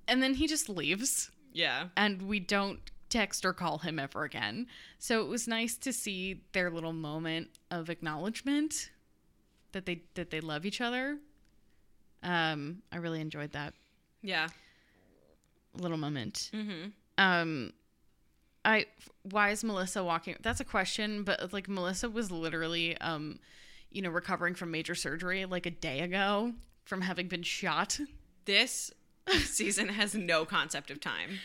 And 0.08 0.22
then 0.22 0.36
he 0.36 0.46
just 0.46 0.70
leaves, 0.70 1.32
Yeah. 1.54 1.88
and 1.98 2.22
we 2.22 2.40
don't 2.40 2.80
text 3.10 3.46
or 3.46 3.54
call 3.54 3.80
him 3.80 4.00
ever 4.00 4.24
again. 4.24 4.68
So 5.00 5.22
it 5.22 5.28
was 5.28 5.48
nice 5.48 5.78
to 5.78 5.94
see 5.94 6.42
their 6.54 6.70
little 6.70 6.94
moment 6.94 7.50
of 7.72 7.90
acknowledgement 7.90 8.90
that 9.72 9.86
they 9.86 10.02
that 10.16 10.30
they 10.32 10.40
love 10.42 10.66
each 10.66 10.82
other. 10.82 11.18
Um, 12.24 12.82
I 12.92 12.98
really 12.98 13.22
enjoyed 13.22 13.52
that 13.52 13.74
Yeah. 14.22 14.48
little 15.74 15.98
moment. 15.98 16.50
Mm-hmm. 16.54 16.90
Um, 17.18 17.74
I 18.66 18.86
why 19.24 19.52
is 19.52 19.64
Melissa 19.64 20.04
walking? 20.04 20.36
That's 20.42 20.60
a 20.60 20.66
question, 20.66 21.24
but 21.24 21.54
like 21.54 21.68
Melissa 21.70 22.10
was 22.10 22.32
literally, 22.32 22.98
um, 23.00 23.40
you 23.92 24.02
know, 24.02 24.10
recovering 24.10 24.56
from 24.56 24.72
major 24.72 24.96
surgery 24.96 25.46
like 25.46 25.66
a 25.66 25.72
day 25.72 26.00
ago 26.02 26.54
from 26.86 27.02
having 27.02 27.28
been 27.28 27.44
shot. 27.44 28.00
This 28.46 28.92
season 29.44 29.90
has 29.90 30.16
no 30.16 30.46
concept 30.46 30.90
of 30.92 31.00
time. 31.00 31.40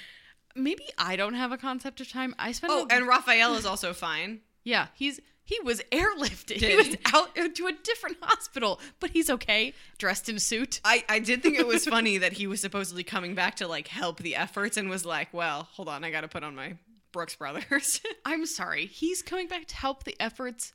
Maybe 0.54 0.84
I 0.98 1.16
don't 1.16 1.34
have 1.34 1.52
a 1.52 1.58
concept 1.58 2.00
of 2.00 2.10
time. 2.10 2.34
I 2.38 2.52
spent. 2.52 2.72
Oh, 2.72 2.86
a- 2.90 2.94
and 2.94 3.06
Rafael 3.06 3.54
is 3.54 3.66
also 3.66 3.92
fine. 3.92 4.40
yeah, 4.64 4.88
he's 4.94 5.20
he 5.44 5.58
was 5.64 5.82
airlifted. 5.90 6.60
He 6.60 6.76
was 6.76 6.96
out 7.12 7.34
to 7.34 7.66
a 7.66 7.72
different 7.72 8.18
hospital, 8.22 8.80
but 9.00 9.10
he's 9.10 9.28
okay, 9.28 9.74
dressed 9.98 10.28
in 10.28 10.36
a 10.36 10.40
suit. 10.40 10.80
I, 10.84 11.04
I 11.08 11.18
did 11.18 11.42
think 11.42 11.58
it 11.58 11.66
was 11.66 11.84
funny 11.96 12.18
that 12.18 12.34
he 12.34 12.46
was 12.46 12.60
supposedly 12.60 13.02
coming 13.02 13.34
back 13.34 13.56
to 13.56 13.66
like 13.66 13.88
help 13.88 14.18
the 14.18 14.36
efforts 14.36 14.76
and 14.76 14.88
was 14.88 15.04
like, 15.04 15.28
well, 15.34 15.68
hold 15.72 15.88
on, 15.88 16.04
I 16.04 16.10
got 16.10 16.20
to 16.20 16.28
put 16.28 16.44
on 16.44 16.54
my 16.54 16.76
Brooks 17.12 17.34
Brothers. 17.34 18.00
I'm 18.24 18.46
sorry, 18.46 18.86
he's 18.86 19.20
coming 19.22 19.48
back 19.48 19.66
to 19.66 19.76
help 19.76 20.04
the 20.04 20.16
efforts 20.20 20.72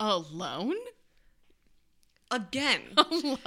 alone. 0.00 0.76
Again, 2.30 2.80
Alone. 2.96 3.38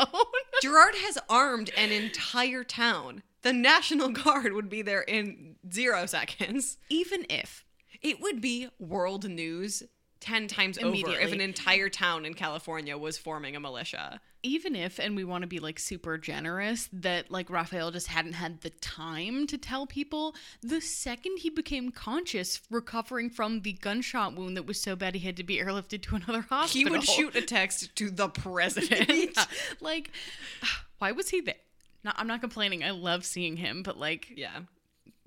Gerard 0.62 0.96
has 0.96 1.18
armed 1.30 1.70
an 1.76 1.92
entire 1.92 2.64
town. 2.64 3.24
The 3.42 3.54
National 3.54 4.10
Guard 4.10 4.54
would 4.54 4.70
be 4.70 4.82
there 4.82 5.02
in 5.02 5.56
zero 5.72 6.06
seconds. 6.06 6.78
Even 6.90 7.26
if 7.30 7.66
It 8.02 8.20
would 8.22 8.42
be 8.42 8.68
world 8.80 9.30
news 9.30 9.84
10 10.22 10.48
times 10.48 10.78
over 10.78 11.12
if 11.12 11.32
an 11.32 11.40
entire 11.40 11.88
town 11.88 12.26
in 12.26 12.34
California 12.34 12.98
was 12.98 13.18
forming 13.18 13.56
a 13.56 13.60
militia. 13.60 14.20
even 14.44 14.76
if 14.76 15.00
and 15.00 15.16
we 15.16 15.24
want 15.24 15.44
to 15.44 15.48
be 15.48 15.60
like 15.60 15.80
super 15.80 16.18
generous 16.18 16.90
that 16.92 17.32
like 17.32 17.50
Rafael 17.50 17.90
just 17.92 18.08
hadn't 18.08 18.34
had 18.34 18.60
the 18.62 18.70
time 18.70 19.48
to 19.48 19.58
tell 19.58 19.88
people 19.88 20.36
the 20.62 20.82
second 20.82 21.38
he 21.38 21.50
became 21.50 21.90
conscious 21.92 22.60
recovering 22.70 23.30
from 23.30 23.62
the 23.62 23.72
gunshot 23.74 24.36
wound 24.36 24.58
that 24.58 24.66
was 24.66 24.82
so 24.82 24.94
bad 24.96 25.16
he 25.16 25.26
had 25.26 25.38
to 25.38 25.44
be 25.44 25.58
airlifted 25.58 26.02
to 26.04 26.16
another 26.18 26.42
hospital, 26.42 26.86
He 26.88 26.90
would 26.90 27.04
shoot 27.06 27.36
a 27.38 27.42
text 27.42 27.96
to 27.96 28.10
the 28.12 28.28
president. 28.46 29.10
Yeah. 29.38 29.46
like 29.80 30.12
why 31.00 31.14
was 31.14 31.30
he 31.30 31.40
there 31.40 31.56
no, 32.04 32.12
I'm 32.16 32.28
not 32.28 32.42
complaining 32.42 32.84
I 32.84 32.92
love 32.92 33.26
seeing 33.26 33.58
him 33.58 33.84
but 33.84 33.98
like 33.98 34.34
yeah. 34.36 34.60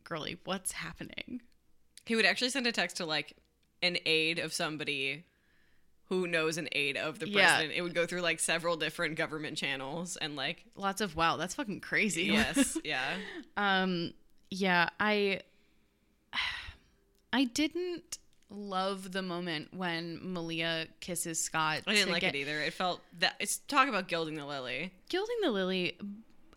girly 0.05 0.39
what's 0.45 0.73
happening 0.73 1.43
He 2.07 2.17
would 2.17 2.25
actually 2.27 2.51
send 2.51 2.67
a 2.67 2.73
text 2.73 2.97
to 2.99 3.07
like 3.07 3.35
an 3.83 3.97
aide 4.07 4.39
of 4.39 4.53
somebody 4.53 5.25
who 6.09 6.27
knows 6.27 6.59
an 6.59 6.69
aide 6.73 6.97
of 6.99 7.19
the 7.21 7.29
Yeah. 7.29 7.47
president. 7.57 7.73
It 7.77 7.81
would 7.83 7.95
go 7.95 8.05
through 8.07 8.21
like 8.21 8.39
several 8.39 8.77
different 8.77 9.17
government 9.17 9.57
channels 9.57 10.17
and 10.17 10.37
like 10.37 10.65
lots 10.77 11.01
of 11.01 11.17
wow 11.17 11.37
that's 11.37 11.55
fucking 11.55 11.81
crazy 11.81 12.25
yes, 12.25 12.77
yeah. 12.85 13.17
Um 13.57 14.13
yeah, 14.51 14.89
I 15.01 15.41
I 17.33 17.45
didn't 17.45 18.19
love 18.51 19.13
the 19.13 19.23
moment 19.23 19.69
when 19.75 20.19
Malia 20.23 20.87
kisses 21.01 21.41
Scott. 21.41 21.83
I 21.87 21.95
didn't 21.95 22.13
like 22.13 22.21
get- 22.21 22.35
it 22.35 22.39
either. 22.41 22.61
It 22.61 22.75
felt 22.75 23.01
that 23.21 23.35
it's 23.41 23.57
talk 23.59 23.89
about 23.89 24.09
gilding 24.09 24.35
the 24.35 24.45
lily. 24.45 24.93
Gilding 25.09 25.37
the 25.43 25.51
Lily, 25.51 25.97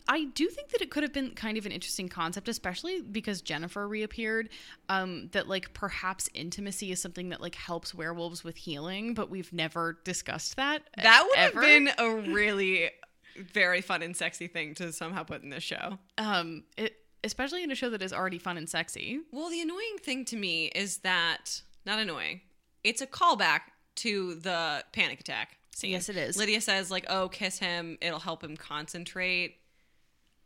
I 0.08 0.26
do 0.26 0.48
think 0.48 0.70
that 0.70 0.82
it 0.82 0.92
could 0.92 1.04
have 1.04 1.14
been 1.14 1.32
kind 1.32 1.58
of 1.58 1.66
an 1.66 1.72
interesting 1.72 2.10
concept, 2.10 2.48
especially 2.48 3.02
because 3.02 3.42
Jennifer 3.42 3.88
reappeared. 3.88 4.50
Um, 4.90 5.30
that 5.32 5.48
like 5.48 5.74
perhaps 5.74 6.30
intimacy 6.34 6.92
is 6.92 7.02
something 7.02 7.30
that 7.30 7.42
like 7.42 7.56
helps 7.56 7.94
werewolves 7.94 8.44
with 8.44 8.56
healing, 8.56 9.14
but 9.14 9.30
we've 9.30 9.52
never 9.52 10.00
discussed 10.04 10.58
that. 10.58 10.84
That 11.02 11.24
would 11.28 11.38
ever. 11.38 11.62
have 11.62 11.70
been 11.70 11.92
a 11.98 12.32
really 12.32 12.92
very 13.36 13.82
fun 13.82 14.02
and 14.02 14.16
sexy 14.16 14.48
thing 14.48 14.76
to 14.76 14.94
somehow 14.94 15.24
put 15.24 15.44
in 15.44 15.50
this 15.50 15.64
show. 15.64 15.98
um, 16.18 16.64
it, 16.78 16.98
especially 17.24 17.64
in 17.64 17.72
a 17.72 17.76
show 17.76 17.90
that 17.90 18.04
is 18.04 18.14
already 18.14 18.38
fun 18.38 18.58
and 18.58 18.70
sexy. 18.70 19.20
Well, 19.32 19.50
the 19.50 19.62
annoying 19.62 19.98
thing 20.02 20.26
to 20.26 20.36
me 20.36 20.68
is 20.68 20.98
that 21.00 21.62
not 21.86 22.00
annoying. 22.00 22.42
It's 22.84 23.02
a 23.02 23.08
callback 23.08 23.62
to 23.96 24.36
the 24.36 24.84
panic 24.94 25.22
attack 25.22 25.58
scene. 25.74 25.92
Yes, 25.92 26.10
it 26.10 26.18
is. 26.18 26.38
Lydia 26.38 26.62
says 26.62 26.92
like, 26.92 27.06
"Oh, 27.10 27.28
kiss 27.28 27.58
him. 27.58 27.98
It'll 28.02 28.20
help 28.20 28.44
him 28.44 28.56
concentrate." 28.56 29.58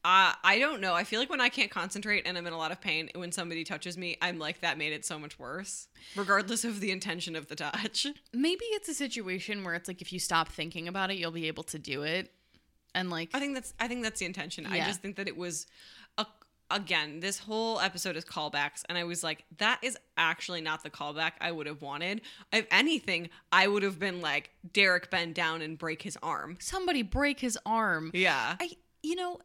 Uh, 0.06 0.32
I 0.44 0.60
don't 0.60 0.80
know. 0.80 0.94
I 0.94 1.04
feel 1.04 1.20
like 1.20 1.30
when 1.30 1.42
I 1.42 1.50
can't 1.50 1.70
concentrate 1.70 2.26
and 2.26 2.38
I'm 2.38 2.48
in 2.48 2.54
a 2.54 2.58
lot 2.58 2.72
of 2.72 2.80
pain, 2.80 3.10
when 3.16 3.34
somebody 3.34 3.66
touches 3.66 3.98
me, 3.98 4.18
I'm 4.22 4.40
like 4.40 4.62
that 4.62 4.78
made 4.78 4.94
it 4.94 5.06
so 5.06 5.20
much 5.20 5.38
worse, 5.38 5.88
regardless 6.16 6.64
of 6.64 6.80
the 6.80 6.92
intention 6.92 7.36
of 7.36 7.48
the 7.48 7.56
touch. 7.56 8.08
Maybe 8.34 8.64
it's 8.66 8.88
a 8.88 8.94
situation 8.94 9.64
where 9.66 9.74
it's 9.76 9.90
like 9.90 10.02
if 10.02 10.14
you 10.14 10.20
stop 10.20 10.48
thinking 10.50 10.88
about 10.88 11.12
it, 11.12 11.18
you'll 11.18 11.32
be 11.32 11.48
able 11.48 11.64
to 11.64 11.80
do 11.80 12.04
it, 12.04 12.32
and 12.96 13.10
like 13.10 13.30
I 13.34 13.40
think 13.40 13.56
that's 13.56 13.74
I 13.78 13.90
think 13.90 14.04
that's 14.04 14.20
the 14.20 14.26
intention. 14.26 14.66
I 14.66 14.80
just 14.86 15.02
think 15.02 15.18
that 15.18 15.28
it 15.28 15.36
was 15.36 15.68
a, 16.18 16.26
again, 16.72 17.20
this 17.20 17.38
whole 17.38 17.82
episode 17.82 18.16
is 18.16 18.24
callbacks 18.24 18.84
and 18.88 18.98
I 18.98 19.04
was 19.04 19.22
like 19.22 19.44
that 19.58 19.80
is 19.84 19.98
actually 20.16 20.62
not 20.62 20.82
the 20.82 20.90
callback 20.90 21.34
I 21.42 21.52
would 21.52 21.68
have 21.68 21.82
wanted. 21.82 22.22
If 22.54 22.68
anything, 22.72 23.30
I 23.52 23.68
would 23.68 23.84
have 23.84 24.00
been 24.00 24.22
like 24.22 24.52
Derek 24.72 25.10
bend 25.12 25.36
down 25.36 25.62
and 25.62 25.78
break 25.78 26.02
his 26.02 26.18
arm. 26.24 26.58
somebody 26.62 27.02
break 27.02 27.42
his 27.42 27.58
arm. 27.66 28.12
Yeah. 28.14 28.56
I 28.60 28.72
you 29.02 29.16
know, 29.16 29.40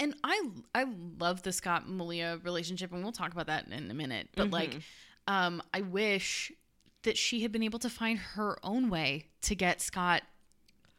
and 0.00 0.14
I 0.24 0.48
I 0.74 0.86
love 1.20 1.42
the 1.44 1.52
Scott 1.52 1.88
Malia 1.88 2.40
relationship, 2.42 2.92
and 2.92 3.02
we'll 3.02 3.12
talk 3.12 3.32
about 3.32 3.46
that 3.46 3.68
in 3.68 3.88
a 3.90 3.94
minute. 3.94 4.28
But 4.34 4.50
like, 4.50 4.80
um, 5.28 5.62
I 5.72 5.82
wish 5.82 6.50
that 7.04 7.16
she 7.16 7.42
had 7.42 7.52
been 7.52 7.62
able 7.62 7.78
to 7.78 7.88
find 7.90 8.18
her 8.18 8.58
own 8.64 8.90
way 8.90 9.26
to 9.42 9.54
get 9.54 9.80
Scott 9.80 10.22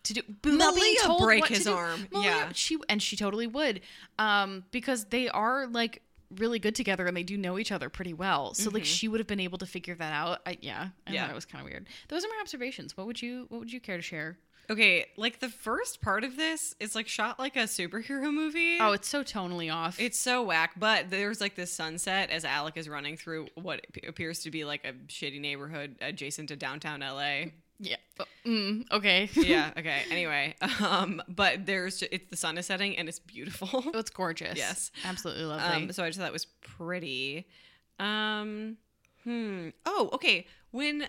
to 0.04 0.14
do 0.14 0.22
Malia 0.46 0.96
break 1.20 1.46
his 1.48 1.68
arm. 1.68 2.08
Malia- 2.12 2.30
Yeah. 2.30 2.52
she 2.54 2.78
and 2.90 3.02
she 3.04 3.16
totally 3.16 3.46
would, 3.48 3.82
um, 4.18 4.64
because 4.72 5.06
they 5.06 5.30
are 5.30 5.68
like 5.68 6.02
really 6.38 6.60
good 6.60 6.74
together 6.76 7.06
and 7.08 7.16
they 7.18 7.24
do 7.24 7.38
know 7.38 7.60
each 7.60 7.72
other 7.74 7.90
pretty 7.90 8.14
well. 8.14 8.54
So 8.54 8.70
like 8.70 8.86
she 8.86 9.08
would 9.10 9.20
have 9.20 9.28
been 9.28 9.40
able 9.42 9.58
to 9.58 9.66
figure 9.66 9.96
that 9.96 10.14
out. 10.14 10.40
I, 10.46 10.58
yeah, 10.62 10.90
I 11.06 11.12
Yeah. 11.12 11.22
thought 11.24 11.32
it 11.32 11.36
was 11.36 11.46
kind 11.46 11.62
of 11.64 11.70
weird. 11.70 11.88
Those 12.08 12.24
are 12.24 12.30
my 12.30 12.38
observations. 12.42 12.96
What 12.96 13.06
would 13.06 13.22
you 13.22 13.46
What 13.50 13.60
would 13.60 13.72
you 13.74 13.80
care 13.82 13.98
to 13.98 14.02
share? 14.02 14.40
Okay, 14.70 15.06
like 15.18 15.40
the 15.40 15.50
first 15.50 16.02
part 16.02 16.24
of 16.24 16.38
this 16.38 16.76
is 16.80 16.96
like 16.96 17.08
shot 17.08 17.40
like 17.40 17.56
a 17.56 17.64
superhero 17.64 18.34
movie. 18.34 18.78
Oh, 18.80 18.94
it's 18.94 19.08
so 19.08 19.24
tonally 19.24 19.74
off. 19.74 20.00
It's 20.00 20.18
so 20.18 20.44
whack, 20.44 20.72
but 20.78 21.10
there's 21.10 21.42
like 21.42 21.56
this 21.56 21.74
sunset 21.74 22.30
as 22.30 22.46
Alec 22.46 22.78
is 22.78 22.88
running 22.88 23.18
through 23.18 23.48
what 23.56 23.86
appears 24.08 24.40
to 24.44 24.52
be 24.52 24.64
like 24.64 24.86
a 24.86 24.94
shitty 25.08 25.42
neighborhood 25.42 25.96
adjacent 26.02 26.50
to 26.50 26.56
downtown 26.56 27.02
LA. 27.02 27.52
Yeah. 27.80 27.96
Mm, 28.46 28.90
okay. 28.92 29.30
yeah. 29.34 29.72
Okay. 29.76 30.04
Anyway, 30.12 30.56
um, 30.80 31.22
but 31.28 31.66
there's 31.66 32.04
it's 32.04 32.30
the 32.30 32.38
sun 32.38 32.58
is 32.58 32.68
setting 32.68 32.98
and 32.98 33.10
it's 33.10 33.20
beautiful. 33.20 33.70
Oh, 33.74 33.92
it's 34.00 34.12
gorgeous. 34.12 34.58
Yes. 34.58 34.92
Absolutely 35.04 35.44
lovely. 35.44 35.84
Um, 35.86 35.92
so 35.92 36.04
I 36.04 36.10
just 36.10 36.20
thought 36.20 36.26
that 36.26 36.34
was 36.34 36.46
pretty. 36.62 37.48
Um, 38.00 38.78
hmm. 39.24 39.70
Oh, 39.86 40.12
okay. 40.14 40.46
When 40.70 41.08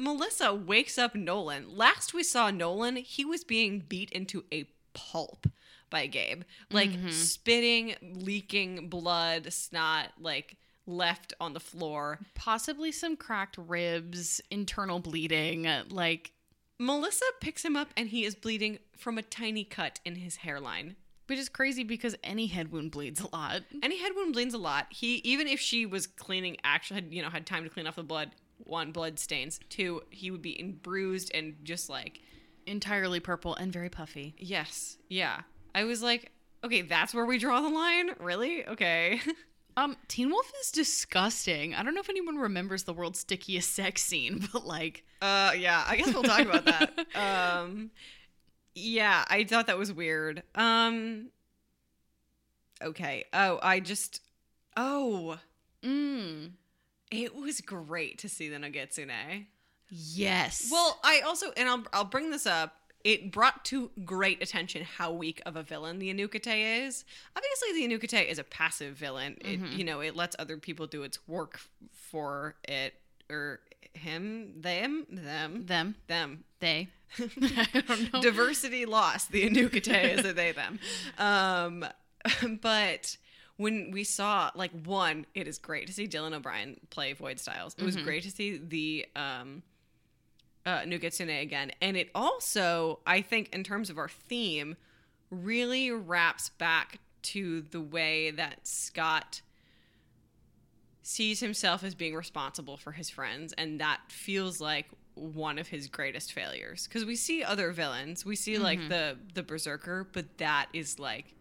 Melissa 0.00 0.54
wakes 0.54 0.96
up 0.96 1.14
Nolan, 1.14 1.76
last 1.76 2.14
we 2.14 2.22
saw 2.22 2.50
Nolan, 2.50 2.96
he 2.96 3.24
was 3.24 3.44
being 3.44 3.80
beat 3.80 4.10
into 4.10 4.44
a 4.50 4.66
pulp 4.94 5.46
by 5.90 6.06
Gabe, 6.06 6.42
like 6.70 6.90
mm-hmm. 6.90 7.10
spitting, 7.10 7.94
leaking 8.02 8.88
blood, 8.88 9.52
snot, 9.52 10.12
like 10.18 10.56
left 10.86 11.34
on 11.38 11.52
the 11.52 11.60
floor. 11.60 12.18
Possibly 12.34 12.92
some 12.92 13.16
cracked 13.16 13.58
ribs, 13.58 14.40
internal 14.50 15.00
bleeding. 15.00 15.68
Like, 15.90 16.32
Melissa 16.78 17.26
picks 17.40 17.62
him 17.64 17.76
up 17.76 17.88
and 17.96 18.08
he 18.08 18.24
is 18.24 18.34
bleeding 18.34 18.78
from 18.96 19.18
a 19.18 19.22
tiny 19.22 19.64
cut 19.64 20.00
in 20.04 20.14
his 20.14 20.36
hairline. 20.36 20.96
which 21.30 21.38
is 21.38 21.48
crazy 21.48 21.84
because 21.84 22.16
any 22.24 22.48
head 22.48 22.72
wound 22.72 22.90
bleeds 22.90 23.20
a 23.20 23.28
lot. 23.32 23.62
Any 23.84 23.98
head 23.98 24.12
wound 24.16 24.32
bleeds 24.32 24.52
a 24.52 24.58
lot. 24.58 24.88
He 24.90 25.16
even 25.18 25.46
if 25.46 25.60
she 25.60 25.86
was 25.86 26.08
cleaning, 26.08 26.56
actually 26.64 27.02
had 27.02 27.14
you 27.14 27.22
know 27.22 27.28
had 27.30 27.46
time 27.46 27.62
to 27.62 27.70
clean 27.70 27.86
off 27.86 27.94
the 27.94 28.02
blood. 28.02 28.32
One, 28.64 28.92
blood 28.92 29.18
stains. 29.18 29.58
Two, 29.68 30.02
he 30.10 30.30
would 30.30 30.42
be 30.42 30.58
in 30.58 30.72
bruised 30.72 31.30
and 31.34 31.56
just 31.64 31.88
like 31.90 32.20
Entirely 32.66 33.18
purple 33.20 33.54
and 33.56 33.72
very 33.72 33.88
puffy. 33.88 34.34
yes, 34.38 34.96
yeah. 35.08 35.40
I 35.74 35.84
was 35.84 36.02
like, 36.02 36.30
okay, 36.62 36.82
that's 36.82 37.12
where 37.14 37.24
we 37.24 37.38
draw 37.38 37.60
the 37.62 37.68
line. 37.68 38.10
Really? 38.20 38.66
Okay. 38.66 39.20
Um, 39.76 39.96
Teen 40.08 40.28
Wolf 40.30 40.50
is 40.60 40.72
disgusting. 40.72 41.74
I 41.74 41.84
don't 41.84 41.94
know 41.94 42.00
if 42.00 42.10
anyone 42.10 42.36
remembers 42.36 42.82
the 42.82 42.92
world's 42.92 43.20
stickiest 43.20 43.72
sex 43.72 44.02
scene, 44.02 44.46
but 44.52 44.66
like, 44.66 45.04
Uh, 45.22 45.52
yeah. 45.56 45.84
I 45.86 45.96
guess 45.96 46.12
we'll 46.12 46.24
talk 46.24 46.40
about 46.40 46.64
that. 46.66 47.06
Um, 47.14 47.90
yeah, 48.74 49.24
I 49.28 49.44
thought 49.44 49.68
that 49.68 49.78
was 49.78 49.92
weird. 49.92 50.42
Um, 50.56 51.28
okay. 52.82 53.24
Oh, 53.32 53.58
I 53.62 53.80
just. 53.80 54.20
Oh, 54.76 55.38
mm, 55.84 56.50
it 57.10 57.34
was 57.34 57.60
great 57.60 58.18
to 58.18 58.28
see 58.28 58.48
the 58.48 58.56
Nogitsune. 58.56 59.46
yes. 59.88 60.68
Well, 60.70 60.98
I 61.02 61.20
also, 61.20 61.52
and 61.56 61.68
I'll, 61.68 61.84
I'll 61.92 62.04
bring 62.04 62.30
this 62.30 62.46
up. 62.46 62.74
It 63.02 63.32
brought 63.32 63.64
to 63.66 63.90
great 64.04 64.42
attention 64.42 64.84
how 64.84 65.10
weak 65.12 65.40
of 65.46 65.56
a 65.56 65.62
villain 65.62 65.98
the 65.98 66.12
Anuk-Ite 66.12 66.46
is. 66.84 67.04
Obviously, 67.34 67.72
the 67.72 67.88
Anuk-Ite 67.88 68.28
is 68.28 68.38
a 68.38 68.44
passive 68.44 68.94
villain. 68.94 69.38
It, 69.40 69.58
You 69.72 69.84
know, 69.84 70.00
it 70.00 70.14
lets 70.14 70.36
other 70.38 70.58
people 70.58 70.86
do 70.86 71.02
its 71.02 71.18
work 71.26 71.60
for 71.92 72.56
it 72.68 72.92
or 73.30 73.60
him, 73.94 74.52
them, 74.60 75.06
them, 75.10 75.64
them, 75.66 75.94
them. 76.08 76.44
they. 76.60 76.88
I 77.18 77.82
don't 77.86 78.12
know. 78.12 78.20
Diversity 78.20 78.84
lost. 78.84 79.32
The 79.32 79.48
Anuk-Ite 79.48 80.18
is 80.18 80.24
a 80.26 80.32
they 80.34 80.52
them. 80.52 80.78
Um, 81.18 81.86
but 82.60 83.16
when 83.60 83.90
we 83.90 84.04
saw 84.04 84.50
like 84.54 84.70
one, 84.84 85.26
it 85.34 85.46
is 85.46 85.58
great 85.58 85.86
to 85.86 85.92
see 85.92 86.08
Dylan 86.08 86.32
O'Brien 86.32 86.80
play 86.88 87.12
Void 87.12 87.38
Stiles. 87.38 87.76
It 87.76 87.84
was 87.84 87.94
great 87.94 88.22
to 88.22 88.30
see 88.30 88.56
the 88.56 89.06
um 89.14 89.62
uh 90.64 90.78
Nogitsune 90.80 91.42
again. 91.42 91.70
And 91.82 91.94
it 91.94 92.08
also, 92.14 93.00
I 93.06 93.20
think, 93.20 93.50
in 93.54 93.62
terms 93.62 93.90
of 93.90 93.98
our 93.98 94.08
theme, 94.08 94.76
really 95.30 95.90
wraps 95.90 96.48
back 96.48 97.00
to 97.22 97.60
the 97.60 97.82
way 97.82 98.30
that 98.30 98.66
Scott 98.66 99.42
sees 101.02 101.40
himself 101.40 101.84
as 101.84 101.94
being 101.94 102.14
responsible 102.14 102.78
for 102.78 102.92
his 102.92 103.10
friends 103.10 103.52
and 103.58 103.80
that 103.80 104.00
feels 104.08 104.60
like 104.60 104.86
one 105.14 105.58
of 105.58 105.66
his 105.66 105.88
greatest 105.88 106.32
failures 106.32 106.86
because 106.86 107.04
we 107.04 107.16
see 107.16 107.42
other 107.42 107.72
villains 107.72 108.24
we 108.24 108.36
see 108.36 108.58
like 108.58 108.78
the 108.88 109.16
the 109.34 109.42
berserker 109.42 110.06
but 110.12 110.38
that 110.38 110.66
is 110.72 110.98
like 111.00 111.34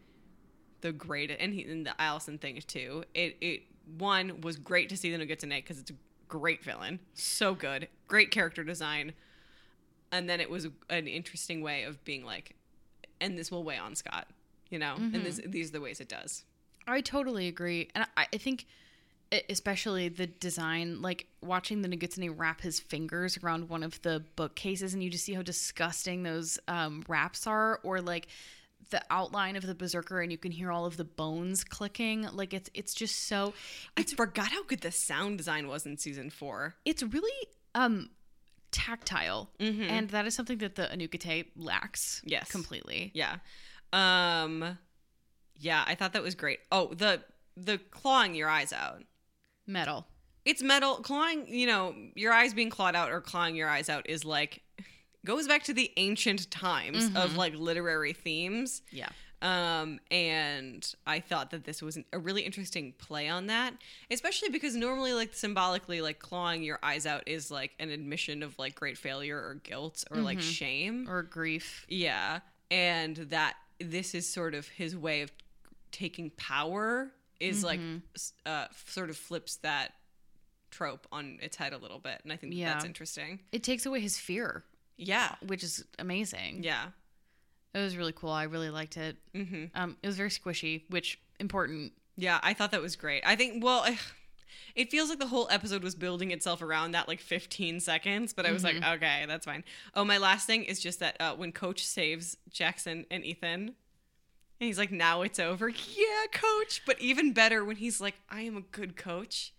the 0.81 0.91
greatest, 0.91 1.39
and, 1.39 1.53
he, 1.53 1.63
and 1.63 1.85
the 1.85 1.99
allison 2.01 2.37
thing 2.37 2.61
too. 2.67 3.03
It 3.13 3.37
it 3.41 3.61
one 3.97 4.41
was 4.41 4.57
great 4.57 4.89
to 4.89 4.97
see 4.97 5.15
the 5.15 5.23
Nogitsune 5.23 5.55
because 5.55 5.79
it's 5.79 5.91
a 5.91 5.95
great 6.27 6.63
villain. 6.63 6.99
So 7.13 7.55
good. 7.55 7.87
Great 8.07 8.31
character 8.31 8.63
design. 8.63 9.13
And 10.11 10.29
then 10.29 10.39
it 10.39 10.49
was 10.49 10.67
an 10.89 11.07
interesting 11.07 11.61
way 11.61 11.83
of 11.83 12.03
being 12.03 12.23
like 12.23 12.55
and 13.21 13.37
this 13.37 13.51
will 13.51 13.63
weigh 13.63 13.77
on 13.77 13.95
scott 13.95 14.27
you 14.69 14.79
know? 14.79 14.95
And 14.97 15.25
this, 15.25 15.41
these 15.45 15.69
are 15.69 15.73
the 15.73 15.81
ways 15.81 15.99
it 15.99 16.07
does. 16.07 16.43
I 16.87 17.01
totally 17.01 17.47
agree, 17.47 17.89
and 17.93 18.05
I, 18.17 18.27
I 18.33 18.37
think, 18.37 18.65
especially 19.49 20.09
the 20.09 20.27
design, 20.27 21.01
like 21.01 21.27
watching 21.41 21.81
the 21.81 21.87
Nogitsune 21.87 22.33
wrap 22.35 22.61
his 22.61 22.79
fingers 22.79 23.37
around 23.43 23.69
one 23.69 23.83
of 23.83 24.01
the 24.01 24.23
bookcases, 24.35 24.93
and 24.93 25.03
you 25.03 25.09
just 25.09 25.25
see 25.25 25.33
how 25.33 25.41
disgusting 25.41 26.23
those 26.23 26.57
um, 26.67 27.03
wraps 27.07 27.45
are, 27.45 27.79
or 27.83 28.01
like 28.01 28.27
the 28.89 29.01
outline 29.09 29.55
of 29.55 29.65
the 29.65 29.75
berserker, 29.75 30.21
and 30.21 30.31
you 30.31 30.37
can 30.37 30.51
hear 30.51 30.71
all 30.71 30.85
of 30.85 30.97
the 30.97 31.03
bones 31.03 31.63
clicking. 31.63 32.27
Like 32.33 32.53
it's 32.53 32.69
it's 32.73 32.93
just 32.93 33.27
so 33.27 33.53
i 33.97 34.03
forgot 34.03 34.49
how 34.49 34.63
good 34.63 34.81
the 34.81 34.91
sound 34.91 35.37
design 35.37 35.67
was 35.67 35.85
in 35.85 35.97
season 35.97 36.29
four 36.29 36.75
it's 36.85 37.03
really 37.03 37.47
um 37.75 38.09
tactile, 38.71 39.49
and 39.59 40.09
that 40.11 40.27
is 40.27 40.35
something 40.35 40.59
that 40.59 40.75
the 40.75 40.83
Anuk-Ite 40.83 41.47
lacks. 41.57 42.21
Yes. 42.23 42.49
completely. 42.51 43.11
Yeah. 43.13 43.37
Um 43.93 44.77
yeah, 45.57 45.83
I 45.87 45.95
thought 45.95 46.13
that 46.13 46.23
was 46.23 46.35
great. 46.35 46.59
Oh, 46.71 46.93
the 46.93 47.21
the 47.57 47.77
clawing 47.91 48.35
your 48.35 48.47
eyes 48.49 48.71
out. 48.71 49.03
Metal. 49.67 50.07
It's 50.45 50.63
metal 50.63 50.95
clawing, 50.97 51.47
you 51.47 51.67
know, 51.67 51.93
your 52.15 52.31
eyes 52.31 52.53
being 52.53 52.69
clawed 52.69 52.95
out 52.95 53.11
or 53.11 53.21
clawing 53.21 53.55
your 53.55 53.67
eyes 53.67 53.89
out 53.89 54.09
is 54.09 54.23
like 54.23 54.61
goes 55.29 55.47
back 55.47 55.63
to 55.65 55.73
the 55.73 55.91
ancient 55.97 56.49
times 56.49 57.09
of 57.15 57.35
like 57.37 57.53
literary 57.55 58.13
themes. 58.13 58.81
Yeah. 58.91 59.09
Um, 59.41 59.99
and 60.11 60.81
I 61.07 61.19
thought 61.21 61.51
that 61.51 61.63
this 61.63 61.81
was 61.81 61.95
an- 61.95 62.03
a 62.11 62.19
really 62.19 62.41
interesting 62.41 62.93
play 62.97 63.29
on 63.29 63.47
that, 63.47 63.73
especially 64.11 64.49
because 64.49 64.75
normally, 64.75 65.13
like 65.13 65.33
symbolically, 65.33 66.01
like 66.01 66.19
clawing 66.19 66.61
your 66.63 66.79
eyes 66.83 67.05
out 67.05 67.23
is 67.27 67.49
like 67.49 67.71
an 67.79 67.89
admission 67.89 68.43
of 68.43 68.57
like 68.59 68.75
great 68.75 68.97
failure 68.97 69.37
or 69.37 69.55
guilt 69.63 70.03
or 70.11 70.17
like 70.17 70.41
shame. 70.41 71.07
Or 71.09 71.21
grief. 71.23 71.85
Yeah. 71.87 72.39
And 72.71 73.15
that 73.29 73.53
this 73.79 74.13
is 74.13 74.27
sort 74.27 74.53
of 74.55 74.67
his 74.67 74.97
way 74.97 75.21
of 75.21 75.31
taking 75.91 76.31
power 76.31 77.11
is 77.39 77.63
like 77.63 77.79
uh, 78.45 78.65
sort 78.87 79.09
of 79.09 79.15
flips 79.15 79.55
that 79.57 79.93
trope 80.69 81.07
on 81.13 81.37
its 81.41 81.55
head 81.55 81.71
a 81.71 81.77
little 81.77 81.99
bit. 81.99 82.19
And 82.23 82.33
I 82.33 82.35
think 82.35 82.53
Yeah. 82.53 82.73
that's 82.73 82.83
interesting. 82.85 83.39
It 83.53 83.63
takes 83.63 83.85
away 83.85 84.01
his 84.01 84.17
fear, 84.19 84.65
Yeah. 84.99 85.35
which 85.45 85.63
is 85.63 85.83
amazing. 85.97 86.63
Yeah. 86.63 86.87
It 87.73 87.79
was 87.79 87.95
really 87.97 88.13
cool. 88.13 88.31
I 88.31 88.43
really 88.43 88.69
liked 88.69 88.97
it. 88.97 89.17
hmm 89.33 89.65
Um, 89.75 89.97
it 90.03 90.07
was 90.07 90.17
very 90.17 90.29
squishy, 90.29 90.83
which 90.89 91.19
important. 91.39 91.93
Yeah. 92.17 92.39
I 92.43 92.53
thought 92.53 92.71
that 92.71 92.81
was 92.81 92.95
great. 92.95 93.23
I 93.25 93.35
think, 93.35 93.63
well, 93.63 93.85
it 94.75 94.91
feels 94.91 95.09
like 95.09 95.19
the 95.19 95.27
whole 95.27 95.47
episode 95.51 95.83
was 95.83 95.95
building 95.95 96.31
itself 96.31 96.61
around 96.61 96.91
that 96.91 97.07
like 97.07 97.19
15 97.19 97.79
seconds, 97.79 98.33
but 98.33 98.45
I 98.45 98.51
was 98.51 98.63
like, 98.63 98.75
okay, 98.83 99.25
that's 99.27 99.45
fine. 99.45 99.63
Oh, 99.93 100.03
my 100.05 100.17
last 100.17 100.45
thing 100.47 100.63
is 100.63 100.79
just 100.79 100.99
that 100.99 101.15
uh, 101.19 101.35
when 101.35 101.51
Coach 101.51 101.85
saves 101.85 102.37
Jackson 102.49 103.05
and 103.11 103.23
Ethan, 103.25 103.75
and 104.61 104.67
he's 104.67 104.77
like, 104.77 104.91
now 104.91 105.21
it's 105.21 105.39
over. 105.39 105.69
Yeah, 105.69 106.25
coach. 106.33 106.81
But 106.85 106.99
even 106.99 107.31
better 107.33 107.63
when 107.63 107.77
he's 107.77 108.01
like, 108.01 108.15
I 108.29 108.41
am 108.41 108.57
a 108.57 108.61
good 108.61 108.95
coach. 108.97 109.53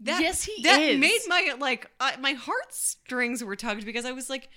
That, 0.00 0.20
Yes, 0.20 0.42
he 0.44 0.62
that 0.64 0.78
is. 0.80 0.98
made 1.00 1.20
my 1.26 1.54
like 1.58 1.90
uh, 2.00 2.12
my 2.20 2.32
heartstrings 2.32 3.42
were 3.42 3.56
tugged 3.56 3.86
because 3.86 4.04
I 4.04 4.12
was 4.12 4.28
like, 4.28 4.50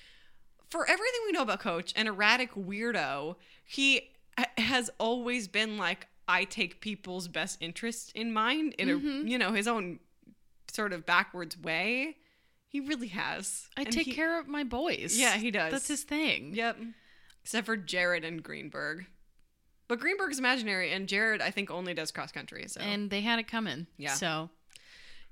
for 0.69 0.83
everything 0.85 1.19
we 1.25 1.31
know 1.31 1.41
about 1.41 1.59
Coach, 1.59 1.93
an 1.95 2.07
erratic 2.07 2.53
weirdo, 2.55 3.35
he 3.65 4.09
has 4.57 4.89
always 4.99 5.47
been 5.47 5.77
like, 5.77 6.07
I 6.27 6.43
take 6.45 6.79
people's 6.81 7.27
best 7.27 7.57
interest 7.61 8.11
in 8.15 8.31
mind 8.33 8.73
in 8.77 8.87
Mm-hmm. 8.87 9.27
a 9.27 9.29
you 9.29 9.37
know 9.37 9.51
his 9.51 9.67
own 9.67 9.99
sort 10.71 10.93
of 10.93 11.05
backwards 11.05 11.57
way. 11.57 12.17
He 12.67 12.79
really 12.81 13.07
has. 13.07 13.67
I 13.75 13.81
And 13.81 13.91
take 13.91 14.05
he- 14.05 14.13
care 14.13 14.39
of 14.39 14.47
my 14.47 14.63
boys. 14.63 15.17
Yeah, 15.17 15.37
he 15.37 15.49
does. 15.49 15.71
That's 15.71 15.87
his 15.87 16.03
thing. 16.03 16.53
Yep. 16.53 16.77
Except 17.41 17.65
for 17.65 17.75
Jared 17.75 18.23
and 18.23 18.43
Greenberg. 18.43 19.07
But 19.87 19.99
Greenberg's 19.99 20.37
imaginary, 20.37 20.91
and 20.91 21.07
Jared, 21.07 21.41
I 21.41 21.49
think, 21.49 21.71
only 21.71 21.95
does 21.95 22.11
cross 22.11 22.31
country. 22.31 22.65
So 22.67 22.79
And 22.79 23.09
they 23.09 23.21
had 23.21 23.39
it 23.39 23.47
coming. 23.47 23.87
Yeah. 23.97 24.13
So 24.13 24.51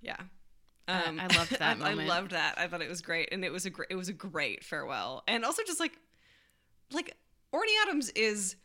yeah, 0.01 0.17
Um, 0.87 1.19
I 1.19 1.27
loved 1.35 1.51
that 1.59 1.81
I, 1.81 1.93
loved 1.93 2.31
that. 2.31 2.55
I 2.57 2.67
thought 2.67 2.81
it 2.81 2.89
was 2.89 3.01
great, 3.01 3.29
and 3.31 3.43
it 3.43 3.51
was 3.51 3.65
a 3.65 3.69
great. 3.69 3.89
It 3.91 3.95
was 3.95 4.09
a 4.09 4.13
great 4.13 4.63
farewell, 4.63 5.23
and 5.27 5.43
also 5.43 5.61
just 5.65 5.79
like, 5.79 5.97
like 6.91 7.15
Orny 7.53 7.73
Adams 7.83 8.09
is 8.11 8.55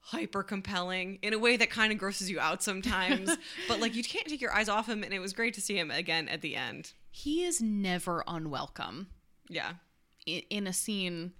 hyper 0.00 0.42
compelling 0.42 1.18
in 1.22 1.32
a 1.32 1.38
way 1.38 1.56
that 1.56 1.70
kind 1.70 1.92
of 1.92 1.98
grosses 1.98 2.30
you 2.30 2.38
out 2.40 2.62
sometimes. 2.62 3.30
but 3.68 3.80
like, 3.80 3.94
you 3.94 4.02
can't 4.02 4.26
take 4.26 4.40
your 4.40 4.52
eyes 4.52 4.68
off 4.68 4.88
him, 4.88 5.02
and 5.02 5.14
it 5.14 5.20
was 5.20 5.32
great 5.32 5.54
to 5.54 5.60
see 5.60 5.78
him 5.78 5.90
again 5.90 6.28
at 6.28 6.40
the 6.42 6.56
end. 6.56 6.92
he 7.10 7.44
is 7.44 7.60
never 7.62 8.22
unwelcome. 8.26 9.06
Yeah. 9.48 9.72
I- 10.28 10.44
In 10.50 10.66
a 10.66 10.72
scene, 10.72 11.32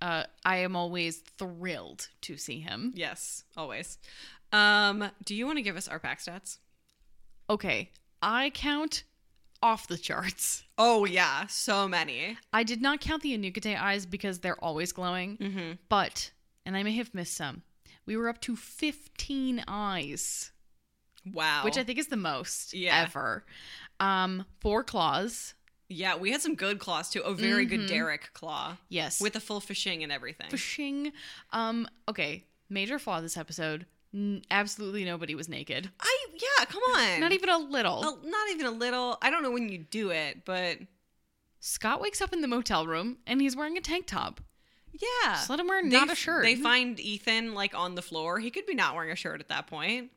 uh, 0.00 0.24
I 0.44 0.58
am 0.58 0.76
always 0.76 1.18
thrilled 1.18 2.08
to 2.22 2.36
see 2.36 2.60
him. 2.60 2.92
Yes. 2.94 3.44
Always. 3.56 3.98
Um. 4.52 5.10
Do 5.24 5.34
you 5.34 5.46
want 5.46 5.56
to 5.58 5.62
give 5.62 5.76
us 5.76 5.88
our 5.88 5.98
pack 5.98 6.20
stats? 6.20 6.58
Okay, 7.48 7.90
I 8.20 8.50
count 8.50 9.04
off 9.62 9.86
the 9.88 9.98
charts. 9.98 10.64
Oh 10.78 11.04
yeah, 11.04 11.46
so 11.46 11.86
many. 11.86 12.36
I 12.52 12.64
did 12.64 12.82
not 12.82 13.00
count 13.00 13.22
the 13.22 13.38
Anuk-Ite 13.38 13.80
eyes 13.80 14.04
because 14.04 14.40
they're 14.40 14.62
always 14.64 14.90
glowing, 14.90 15.36
Mm-hmm. 15.36 15.72
but, 15.88 16.32
and 16.66 16.76
I 16.76 16.82
may 16.82 16.92
have 16.96 17.14
missed 17.14 17.34
some, 17.34 17.62
we 18.04 18.16
were 18.16 18.28
up 18.28 18.40
to 18.40 18.56
15 18.56 19.62
eyes, 19.68 20.50
Wow. 21.32 21.62
which 21.64 21.76
I 21.78 21.84
think 21.84 22.00
is 22.00 22.08
the 22.08 22.16
most 22.16 22.74
Yeah. 22.74 23.00
ever. 23.02 23.44
Um, 24.00 24.44
four 24.60 24.82
claws. 24.82 25.54
Yeah, 25.88 26.16
we 26.16 26.32
had 26.32 26.40
some 26.42 26.56
good 26.56 26.80
claws 26.80 27.10
too. 27.10 27.20
A 27.22 27.32
very 27.34 27.64
good 27.66 27.80
Mhm. 27.82 27.88
Derek 27.88 28.32
claw 28.32 28.78
Yes. 28.88 29.20
with 29.20 29.36
a 29.36 29.40
full 29.40 29.60
fishing 29.60 30.02
and 30.02 30.10
everything. 30.10 30.50
fishing. 30.50 31.12
Um, 31.50 31.86
okay, 32.08 32.44
major 32.68 32.98
flaw 32.98 33.20
this 33.20 33.36
episode. 33.36 33.86
N- 34.14 34.42
absolutely 34.50 35.04
nobody 35.04 35.34
was 35.34 35.48
naked. 35.48 35.90
I 36.00 36.16
yeah, 36.34 36.64
come 36.66 36.82
on. 36.94 37.20
Not 37.20 37.32
even 37.32 37.48
a 37.48 37.58
little. 37.58 38.00
a, 38.02 38.26
not 38.26 38.50
even 38.50 38.66
a 38.66 38.70
little. 38.70 39.16
I 39.22 39.30
don't 39.30 39.42
know 39.42 39.50
when 39.50 39.68
you 39.70 39.78
do 39.78 40.10
it, 40.10 40.44
but 40.44 40.78
Scott 41.60 42.00
wakes 42.00 42.20
up 42.20 42.32
in 42.32 42.40
the 42.40 42.48
motel 42.48 42.86
room 42.86 43.18
and 43.26 43.40
he's 43.40 43.56
wearing 43.56 43.76
a 43.78 43.80
tank 43.80 44.06
top. 44.06 44.40
yeah. 44.92 45.32
Just 45.32 45.48
let 45.48 45.60
him 45.60 45.68
wear 45.68 45.82
They 45.82 45.88
not 45.88 46.10
a 46.10 46.14
shirt. 46.14 46.44
They 46.44 46.56
find 46.56 46.98
Ethan 47.00 47.54
like 47.54 47.74
on 47.74 47.94
the 47.94 48.02
floor. 48.02 48.38
He 48.38 48.50
could 48.50 48.66
be 48.66 48.74
not 48.74 48.94
wearing 48.94 49.10
a 49.12 49.16
shirt 49.16 49.40
at 49.40 49.48
that 49.48 49.66
point. 49.66 50.10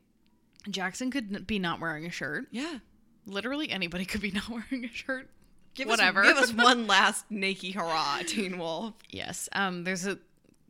Jackson 0.68 1.10
could 1.10 1.46
be 1.46 1.58
not 1.58 1.80
wearing 1.80 2.06
a 2.06 2.10
shirt. 2.10 2.46
Yeah. 2.50 2.78
Literally 3.24 3.70
anybody 3.70 4.04
could 4.04 4.20
be 4.20 4.30
not 4.32 4.48
wearing 4.48 4.84
a 4.84 4.92
shirt. 4.92 5.30
Give 5.74 5.88
Whatever. 5.88 6.22
Us, 6.24 6.28
give 6.28 6.36
us 6.38 6.52
one 6.64 6.86
last 6.86 7.24
naked 7.30 7.74
hurrah, 7.74 8.20
Teen 8.26 8.58
Wolf. 8.58 8.94
Yes. 9.10 9.48
Um. 9.52 9.84
There's 9.84 10.06
a 10.06 10.18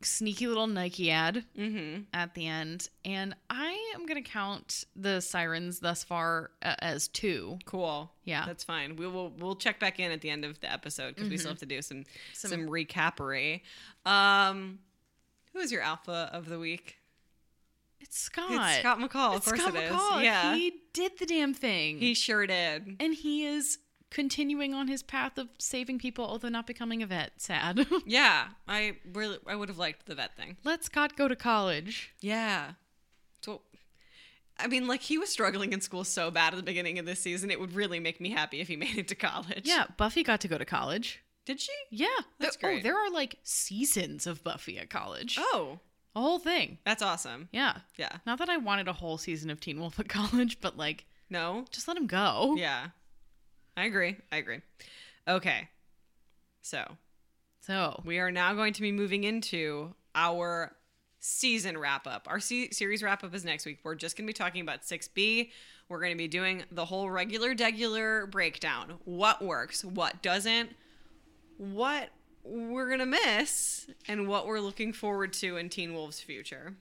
sneaky 0.02 0.46
little 0.46 0.66
Nike 0.66 1.10
ad 1.10 1.44
Mm-hmm. 1.58 2.02
at 2.12 2.34
the 2.34 2.46
end, 2.46 2.88
and 3.04 3.34
I 3.50 3.92
am 3.94 4.06
gonna 4.06 4.22
count 4.22 4.84
the 4.94 5.20
sirens 5.20 5.80
thus 5.80 6.04
far 6.04 6.50
uh, 6.62 6.74
as 6.80 7.08
two. 7.08 7.58
Cool. 7.64 8.10
Yeah. 8.24 8.44
That's 8.46 8.64
fine. 8.64 8.96
We 8.96 9.06
will 9.06 9.30
we'll 9.38 9.56
check 9.56 9.80
back 9.80 9.98
in 10.00 10.10
at 10.12 10.20
the 10.20 10.30
end 10.30 10.44
of 10.44 10.60
the 10.60 10.70
episode 10.72 11.14
because 11.14 11.30
we 11.30 11.36
still 11.38 11.50
have 11.52 11.60
to 11.60 11.66
do 11.66 11.80
some 11.82 12.04
some, 12.34 12.50
Some- 12.50 12.68
recappery. 12.70 13.62
Um, 14.04 14.78
who 15.52 15.58
is 15.60 15.72
your 15.72 15.82
alpha 15.82 16.28
of 16.32 16.48
the 16.48 16.58
week? 16.58 16.96
It's 18.00 18.18
Scott. 18.18 18.50
It's 18.50 18.80
Scott 18.80 18.98
McCall. 18.98 19.30
Of 19.30 19.36
It's 19.38 19.48
course 19.48 19.60
Scott 19.62 19.74
it 19.74 19.84
is. 19.84 19.90
McCall. 19.92 20.22
Yeah, 20.22 20.54
He 20.54 20.74
did 20.92 21.18
the 21.18 21.26
damn 21.26 21.54
thing. 21.54 21.98
he 21.98 22.14
sure 22.14 22.46
did. 22.46 22.96
and 23.00 23.14
he 23.14 23.46
is 23.46 23.78
continuing 24.10 24.72
on 24.74 24.88
his 24.88 25.02
path 25.02 25.36
of 25.38 25.48
saving 25.58 25.98
people, 25.98 26.24
although 26.24 26.48
not 26.48 26.66
becoming 26.66 27.02
a 27.02 27.06
vet. 27.06 27.32
Sad. 27.40 27.86
Yeah, 28.06 28.48
I 28.68 28.96
really 29.12 29.38
I 29.46 29.54
would 29.56 29.68
have 29.68 29.78
liked 29.78 30.06
the 30.06 30.14
vet 30.14 30.36
thing. 30.36 30.56
Let 30.64 30.84
Scott 30.84 31.16
go 31.16 31.28
to 31.28 31.36
college. 31.36 32.12
Yeah. 32.20 32.72
So, 33.42 33.62
I 34.58 34.66
mean, 34.68 34.86
like 34.86 35.02
he 35.02 35.18
was 35.18 35.28
struggling 35.30 35.72
in 35.72 35.80
school 35.80 36.04
so 36.04 36.30
bad 36.30 36.52
at 36.52 36.56
the 36.56 36.62
beginning 36.62 36.98
of 36.98 37.06
this 37.06 37.20
season. 37.20 37.50
It 37.50 37.60
would 37.60 37.74
really 37.74 38.00
make 38.00 38.20
me 38.20 38.30
happy 38.30 38.60
if 38.60 38.68
he 38.68 38.76
made 38.84 38.96
it 38.96 39.08
to 39.08 39.14
college. 39.14 39.62
Yeah, 39.64 39.86
Buffy 39.96 40.22
got 40.22 40.40
to 40.42 40.48
go 40.48 40.58
to 40.58 40.64
college. 40.64 41.22
Did 41.44 41.60
she? 41.60 41.72
Yeah, 41.90 42.06
That's 42.40 42.56
there, 42.56 42.70
oh, 42.70 42.72
great. 42.74 42.80
Oh, 42.80 42.82
there 42.88 42.98
are 42.98 43.10
like 43.10 43.36
seasons 43.44 44.26
of 44.26 44.42
Buffy 44.42 44.78
at 44.78 44.90
college. 44.90 45.36
Oh, 45.38 45.78
A 46.16 46.20
whole 46.20 46.38
thing. 46.40 46.78
that's 46.84 47.02
awesome. 47.02 47.48
Yeah. 47.52 47.78
Yeah. 47.96 48.16
Not 48.26 48.38
that 48.38 48.48
I 48.48 48.56
wanted 48.56 48.88
a 48.88 48.92
whole 48.94 49.16
season 49.18 49.50
of 49.50 49.60
Teen 49.60 49.78
Wolf 49.78 50.00
at 50.00 50.08
college, 50.08 50.58
but 50.60 50.76
like, 50.76 51.04
No. 51.30 51.64
just 51.70 51.86
let 51.86 51.96
him 51.96 52.06
go. 52.08 52.54
Yeah. 52.58 52.88
I 53.76 53.84
agree. 53.84 54.16
I 54.32 54.36
agree. 54.38 54.60
Okay. 55.28 55.68
So 56.62 56.84
So, 57.60 58.00
we 58.04 58.18
are 58.18 58.30
now 58.30 58.54
going 58.54 58.72
to 58.74 58.82
be 58.82 58.92
moving 58.92 59.24
into 59.24 59.94
our 60.14 60.72
season 61.20 61.76
wrap 61.76 62.06
up. 62.06 62.26
Our 62.28 62.40
se- 62.40 62.70
series 62.70 63.02
wrap 63.02 63.24
up 63.24 63.34
is 63.34 63.44
next 63.44 63.66
week. 63.66 63.80
We're 63.84 63.94
just 63.96 64.16
going 64.16 64.26
to 64.26 64.30
be 64.30 64.34
talking 64.34 64.62
about 64.62 64.82
6B. 64.82 65.50
We're 65.88 66.00
going 66.00 66.12
to 66.12 66.18
be 66.18 66.28
doing 66.28 66.64
the 66.70 66.84
whole 66.84 67.10
regular, 67.10 67.54
degular 67.54 68.30
breakdown. 68.30 68.94
What 69.04 69.42
works, 69.42 69.84
what 69.84 70.22
doesn't, 70.22 70.70
what 71.58 72.10
we're 72.44 72.86
going 72.86 73.00
to 73.00 73.06
miss, 73.06 73.88
and 74.06 74.28
what 74.28 74.46
we're 74.46 74.60
looking 74.60 74.92
forward 74.92 75.32
to 75.34 75.56
in 75.56 75.68
Teen 75.68 75.94
Wolf's 75.94 76.20
future. 76.20 76.76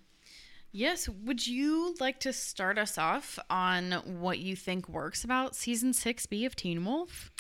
Yes, 0.76 1.08
would 1.08 1.48
you 1.48 1.96
like 2.00 2.20
to 2.20 2.34
start 2.34 2.78
us 2.78 2.98
off 2.98 3.40
on 3.50 3.94
what 4.20 4.40
you 4.40 4.56
think 4.56 4.90
works 4.90 5.24
about 5.24 5.56
season 5.56 5.92
6B 5.92 6.46
of 6.46 6.56
Teen 6.56 6.84
Wolf? 6.84 7.32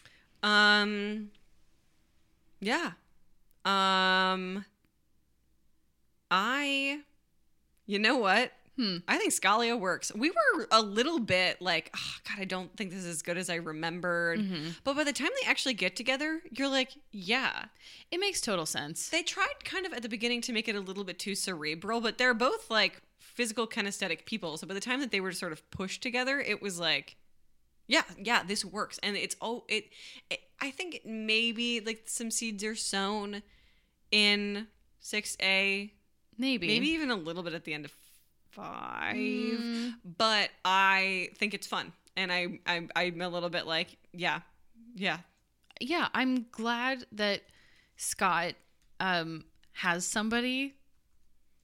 Um 0.41 1.31
yeah. 2.59 2.91
Um 3.65 4.65
I 6.31 7.01
you 7.85 7.99
know 7.99 8.17
what? 8.17 8.51
Hmm. 8.77 8.97
I 9.07 9.17
think 9.17 9.31
Scalia 9.31 9.79
works. 9.79 10.11
We 10.13 10.31
were 10.31 10.67
a 10.69 10.81
little 10.81 11.19
bit 11.19 11.61
like, 11.61 11.91
oh, 11.95 12.15
God, 12.27 12.41
I 12.41 12.45
don't 12.45 12.75
think 12.75 12.91
this 12.91 12.99
is 12.99 13.05
as 13.05 13.21
good 13.21 13.37
as 13.37 13.49
I 13.49 13.55
remembered. 13.55 14.39
Mm-hmm. 14.39 14.71
But 14.83 14.97
by 14.97 15.05
the 15.05 15.13
time 15.13 15.29
they 15.41 15.49
actually 15.49 15.75
get 15.75 15.95
together, 15.95 16.41
you're 16.51 16.67
like, 16.67 16.91
yeah. 17.11 17.65
It 18.11 18.19
makes 18.19 18.41
total 18.41 18.65
sense. 18.65 19.07
They 19.07 19.23
tried 19.23 19.63
kind 19.63 19.85
of 19.85 19.93
at 19.93 20.01
the 20.01 20.09
beginning 20.09 20.41
to 20.41 20.51
make 20.51 20.67
it 20.67 20.75
a 20.75 20.81
little 20.81 21.05
bit 21.05 21.19
too 21.19 21.35
cerebral, 21.35 22.01
but 22.01 22.17
they're 22.17 22.33
both 22.33 22.69
like 22.69 23.01
physical 23.35 23.67
kinesthetic 23.67 24.25
people. 24.25 24.57
So 24.57 24.65
by 24.65 24.73
the 24.73 24.79
time 24.79 24.99
that 25.01 25.11
they 25.11 25.19
were 25.21 25.31
sort 25.33 25.51
of 25.51 25.69
pushed 25.69 26.01
together, 26.01 26.39
it 26.39 26.61
was 26.61 26.79
like, 26.79 27.15
yeah, 27.87 28.01
yeah, 28.17 28.41
this 28.43 28.65
works. 28.65 28.99
And 29.03 29.15
it's 29.15 29.35
all 29.39 29.65
it, 29.67 29.89
it 30.31 30.39
I 30.59 30.71
think 30.71 31.01
maybe 31.05 31.79
like 31.81 32.03
some 32.07 32.31
seeds 32.31 32.63
are 32.63 32.75
sown 32.75 33.43
in 34.11 34.67
6A, 35.03 35.91
Maybe. 36.37 36.67
maybe 36.67 36.87
even 36.89 37.11
a 37.11 37.15
little 37.15 37.43
bit 37.43 37.53
at 37.53 37.63
the 37.65 37.73
end 37.73 37.85
of 37.85 37.91
5 38.51 39.15
Mm. 39.15 39.93
but 40.17 40.49
I 40.63 41.29
think 41.37 41.53
it's 41.53 41.67
fun. 41.67 41.91
And 42.17 42.31
I, 42.31 42.59
I 42.65 42.87
I'm 42.95 43.21
a 43.21 43.27
little 43.29 43.49
bit 43.49 43.67
like, 43.67 43.97
yeah. 44.13 44.39
Yeah. 44.95 45.17
yeah, 45.81 46.07
I'm 46.13 46.45
glad 46.51 47.05
that 47.11 47.41
Scott 47.97 48.53
um 49.01 49.43
has 49.73 50.07
somebody 50.07 50.75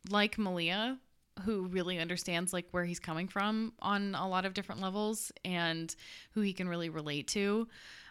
like 0.09 0.37
Malia, 0.37 0.97
who 1.41 1.67
really 1.67 1.99
understands 1.99 2.53
like 2.53 2.65
where 2.71 2.85
he's 2.85 2.99
coming 2.99 3.27
from 3.27 3.73
on 3.79 4.15
a 4.15 4.27
lot 4.27 4.45
of 4.45 4.53
different 4.53 4.81
levels 4.81 5.31
and 5.43 5.95
who 6.31 6.41
he 6.41 6.53
can 6.53 6.67
really 6.67 6.89
relate 6.89 7.27
to. 7.29 7.67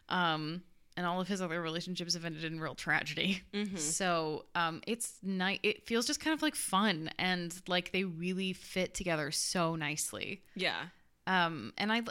Um, 0.09 0.62
and 0.97 1.07
all 1.07 1.20
of 1.20 1.28
his 1.28 1.40
other 1.40 1.62
relationships 1.62 2.15
have 2.15 2.24
ended 2.24 2.44
in 2.44 2.61
real 2.61 2.74
tragedy. 2.74 3.43
So 3.77 4.44
um, 4.55 4.82
it's 4.86 5.15
nice. 5.23 5.59
It 5.62 5.86
feels 5.86 6.07
just 6.07 6.20
kind 6.20 6.35
of 6.35 6.43
like 6.43 6.55
fun 6.55 7.11
and 7.19 7.55
like 7.69 7.93
they 7.93 8.05
really 8.05 8.52
fit 8.52 8.94
together 8.94 9.31
so 9.31 9.77
nicely. 9.77 10.43
Yeah. 10.55 10.81
Um, 11.27 11.73
and 11.78 11.93
I, 11.93 12.02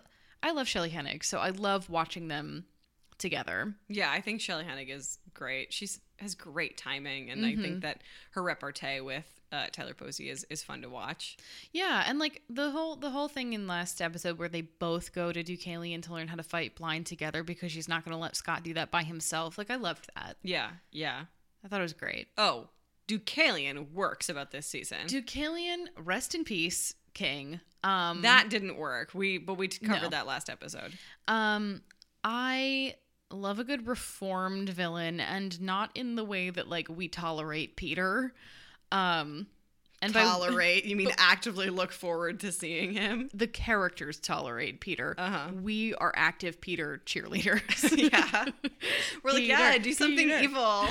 I 0.42 0.52
love 0.52 0.68
Shelley 0.68 0.90
Hennig, 0.90 1.24
so 1.24 1.40
I 1.40 1.50
love 1.50 1.90
watching 1.90 2.30
them 2.30 2.66
together. 3.18 3.76
Yeah, 3.90 4.10
I 4.10 4.22
think 4.22 4.42
Shelley 4.42 4.64
Hennig 4.64 4.90
is 4.90 5.20
great. 5.34 5.74
She's 5.74 6.00
has 6.20 6.36
great 6.36 6.78
timing, 6.78 7.30
and 7.30 7.46
I 7.46 7.52
Mm-hmm. 7.54 7.62
think 7.62 7.82
that 7.82 8.02
her 8.32 8.44
repartee 8.44 9.02
with 9.02 9.26
uh, 9.52 9.68
Tyler 9.72 9.94
Posey 9.94 10.30
is 10.30 10.46
is 10.50 10.62
fun 10.64 10.82
to 10.84 10.90
watch. 10.90 11.38
Yeah, 11.74 12.04
and 12.08 12.20
like 12.20 12.42
the 12.50 12.72
whole 12.72 12.96
the 12.96 13.10
whole 13.10 13.28
thing 13.28 13.54
in 13.54 13.68
last 13.68 14.02
episode 14.02 14.38
where 14.38 14.50
they 14.50 14.62
both 14.62 15.14
go 15.14 15.32
to 15.32 15.44
Deucalion 15.44 16.02
to 16.04 16.14
learn 16.14 16.28
how 16.28 16.36
to 16.36 16.44
fight 16.44 16.76
blind 16.76 17.06
together 17.08 17.42
because 17.44 17.72
she's 17.72 17.88
not 17.88 18.06
going 18.06 18.16
to 18.16 18.22
let 18.22 18.36
Scott 18.36 18.64
do 18.64 18.74
that 18.76 18.92
by 18.92 19.04
himself. 19.04 19.58
Like 19.58 19.72
I 19.72 19.76
loved 19.76 20.08
that. 20.16 20.38
Yeah, 20.44 20.70
yeah. 20.92 21.24
I 21.64 21.68
thought 21.68 21.80
it 21.80 21.84
was 21.84 21.94
great. 21.94 22.28
Oh, 22.38 22.68
Deucalion 23.08 23.92
works 23.92 24.30
about 24.30 24.52
this 24.52 24.68
season. 24.68 25.08
Deucalion, 25.08 25.88
rest 25.98 26.36
in 26.36 26.44
peace, 26.44 26.94
King. 27.16 27.60
Um, 27.84 28.22
that 28.22 28.50
didn't 28.50 28.78
work. 28.78 29.12
We 29.14 29.38
but 29.40 29.56
we 29.56 29.68
covered 29.68 30.04
No. 30.04 30.10
that 30.10 30.28
last 30.28 30.50
episode. 30.50 30.94
um, 31.28 31.82
I 32.24 32.96
love 33.32 33.60
a 33.60 33.64
good 33.64 33.88
reformed 33.88 34.70
villain, 34.70 35.20
and 35.20 35.60
not 35.62 35.92
in 35.96 36.16
the 36.16 36.24
way 36.24 36.50
that 36.50 36.68
like 36.68 36.88
we 36.90 37.08
tolerate 37.08 37.76
Peter. 37.76 38.34
Um, 38.92 39.48
and 40.02 40.14
by- 40.14 40.24
Tolerate? 40.24 40.86
you 40.86 40.96
mean 40.96 41.12
actively 41.18 41.70
look 41.70 41.92
forward 41.92 42.40
to 42.42 42.52
seeing 42.52 42.94
him? 42.94 43.30
the 43.34 43.48
characters 43.48 44.18
tolerate 44.20 44.80
Peter. 44.80 45.16
Uh-huh. 45.18 45.50
We 45.62 45.94
are 45.96 46.14
active 46.16 46.62
Peter 46.62 47.02
cheerleaders. 47.06 47.98
yeah. 48.12 48.46
We're 49.24 49.32
like, 49.32 49.42
Peter, 49.42 49.54
yeah, 49.54 49.78
do 49.78 49.94
something 49.94 50.28
Peter. 50.30 50.40
evil. 50.40 50.62
All 50.62 50.88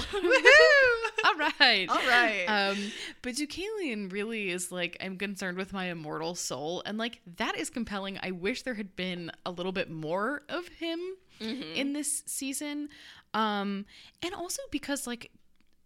right. 1.39 1.87
All 1.89 1.97
right. 1.97 2.45
Um, 2.47 2.93
but 3.23 3.35
Deucalion 3.35 4.13
really 4.13 4.51
is 4.51 4.71
like, 4.71 4.97
I'm 5.01 5.17
concerned 5.17 5.57
with 5.57 5.73
my 5.73 5.87
immortal 5.87 6.35
soul. 6.35 6.83
And 6.85 6.99
like, 6.99 7.21
that 7.37 7.57
is 7.57 7.71
compelling. 7.71 8.19
I 8.23 8.33
wish 8.33 8.63
there 8.63 8.75
had 8.75 8.95
been 8.95 9.33
a 9.47 9.51
little 9.51 9.73
bit 9.73 9.91
more 9.91 10.43
of 10.49 10.69
him 10.69 11.01
in 11.41 11.93
this 11.93 12.23
season. 12.27 12.89
Um, 13.35 13.87
and 14.23 14.35
also 14.35 14.63
because, 14.71 15.07
like, 15.07 15.31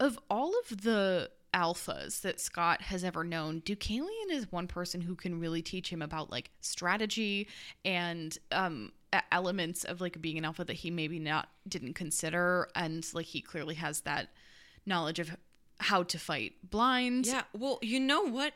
of 0.00 0.18
all 0.30 0.52
of 0.60 0.82
the 0.82 1.30
alphas 1.54 2.22
that 2.22 2.40
Scott 2.40 2.82
has 2.82 3.04
ever 3.04 3.24
known, 3.24 3.60
Deucalion 3.60 4.30
is 4.30 4.50
one 4.50 4.66
person 4.66 5.00
who 5.02 5.14
can 5.14 5.38
really 5.38 5.62
teach 5.62 5.90
him 5.90 6.02
about 6.02 6.30
like 6.30 6.50
strategy 6.60 7.48
and 7.84 8.36
um 8.50 8.92
elements 9.30 9.84
of 9.84 10.00
like 10.00 10.20
being 10.22 10.38
an 10.38 10.44
alpha 10.44 10.64
that 10.64 10.72
he 10.72 10.90
maybe 10.90 11.18
not 11.18 11.48
didn't 11.68 11.92
consider 11.92 12.68
and 12.74 13.06
like 13.12 13.26
he 13.26 13.42
clearly 13.42 13.74
has 13.74 14.00
that 14.00 14.28
knowledge 14.86 15.18
of 15.18 15.36
how 15.78 16.02
to 16.02 16.18
fight 16.18 16.54
blind. 16.70 17.26
Yeah, 17.26 17.42
well, 17.52 17.78
you 17.82 18.00
know 18.00 18.22
what 18.22 18.54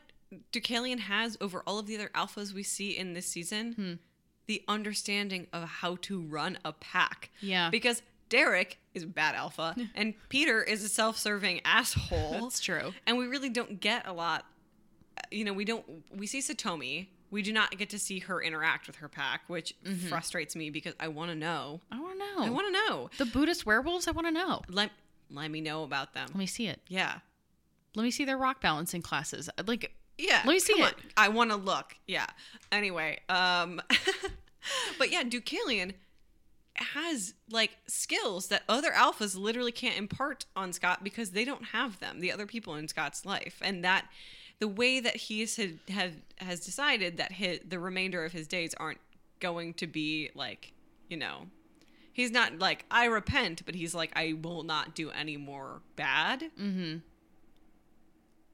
Deucalion 0.51 0.99
has 0.99 1.37
over 1.39 1.61
all 1.67 1.79
of 1.79 1.87
the 1.87 1.95
other 1.95 2.09
alphas 2.15 2.53
we 2.53 2.63
see 2.63 2.97
in 2.97 3.13
this 3.13 3.27
season? 3.27 3.73
Hmm. 3.73 3.93
The 4.47 4.63
understanding 4.67 5.47
of 5.53 5.63
how 5.67 5.97
to 6.03 6.21
run 6.21 6.57
a 6.65 6.73
pack. 6.73 7.29
Yeah. 7.41 7.69
Because 7.69 8.01
Derek 8.29 8.79
is 8.93 9.05
bad 9.05 9.35
alpha 9.35 9.75
and 9.95 10.13
Peter 10.29 10.61
is 10.63 10.83
a 10.83 10.89
self-serving 10.89 11.61
asshole. 11.65 12.39
That's 12.41 12.59
true. 12.59 12.93
And 13.05 13.17
we 13.17 13.27
really 13.27 13.49
don't 13.49 13.79
get 13.79 14.07
a 14.07 14.13
lot 14.13 14.45
you 15.31 15.43
know, 15.43 15.53
we 15.53 15.65
don't 15.65 15.83
we 16.15 16.27
see 16.27 16.39
Satomi. 16.39 17.07
We 17.29 17.41
do 17.41 17.51
not 17.51 17.77
get 17.77 17.89
to 17.89 17.99
see 17.99 18.19
her 18.19 18.41
interact 18.41 18.87
with 18.87 18.97
her 18.97 19.09
pack, 19.09 19.41
which 19.47 19.75
frustrates 20.07 20.55
me 20.55 20.69
because 20.69 20.93
I 20.99 21.09
want 21.09 21.29
to 21.31 21.35
know. 21.35 21.81
I 21.91 21.99
want 21.99 22.13
to 22.13 22.19
know. 22.19 22.45
I 22.45 22.49
want 22.49 22.67
to 22.67 22.71
know. 22.71 23.09
the 23.17 23.25
Buddhist 23.25 23.65
werewolves. 23.65 24.07
I 24.07 24.11
want 24.11 24.27
to 24.27 24.31
know. 24.31 24.61
Let 24.69 24.91
let 25.29 25.51
me 25.51 25.59
know 25.59 25.83
about 25.83 26.13
them. 26.13 26.27
Let 26.29 26.37
me 26.37 26.45
see 26.45 26.67
it. 26.67 26.79
Yeah. 26.87 27.15
Let 27.95 28.03
me 28.03 28.11
see 28.11 28.23
their 28.23 28.37
rock 28.37 28.61
balancing 28.61 29.01
classes. 29.01 29.49
Like, 29.65 29.91
Yeah. 30.17 30.41
Let 30.45 30.53
me 30.53 30.59
see 30.59 30.73
it. 30.73 30.83
on. 30.83 30.91
I 31.17 31.27
want 31.29 31.49
to 31.49 31.57
look. 31.57 31.95
Yeah. 32.05 32.27
Anyway, 32.71 33.19
um 33.27 33.81
but 34.97 35.11
yeah, 35.11 35.23
Deucalion 35.23 35.93
has 36.75 37.33
like 37.49 37.77
skills 37.87 38.47
that 38.47 38.63
other 38.69 38.91
alphas 38.91 39.37
literally 39.37 39.71
can't 39.71 39.97
impart 39.97 40.45
on 40.55 40.73
Scott 40.73 41.03
because 41.03 41.31
they 41.31 41.45
don't 41.45 41.65
have 41.65 41.99
them. 41.99 42.19
The 42.19 42.31
other 42.31 42.45
people 42.45 42.75
in 42.75 42.87
Scott's 42.87 43.25
life, 43.25 43.59
and 43.61 43.83
that 43.83 44.05
the 44.59 44.67
way 44.67 44.99
that 44.99 45.15
he 45.15 45.41
has 45.41 45.55
have 45.89 46.13
has 46.37 46.59
decided 46.59 47.17
that 47.17 47.33
his 47.33 47.59
the 47.67 47.79
remainder 47.79 48.23
of 48.23 48.31
his 48.31 48.47
days 48.47 48.73
aren't 48.77 48.99
going 49.39 49.73
to 49.75 49.87
be 49.87 50.31
like 50.33 50.73
you 51.09 51.17
know 51.17 51.47
he's 52.17 52.31
not 52.31 52.57
like 52.57 52.83
I 52.89 53.05
repent, 53.05 53.63
but 53.65 53.75
he's 53.75 53.93
like 53.95 54.11
I 54.15 54.33
will 54.41 54.63
not 54.63 54.95
do 54.95 55.11
any 55.11 55.37
more 55.37 55.81
bad 55.95 56.43
mm-hmm. 56.59 56.97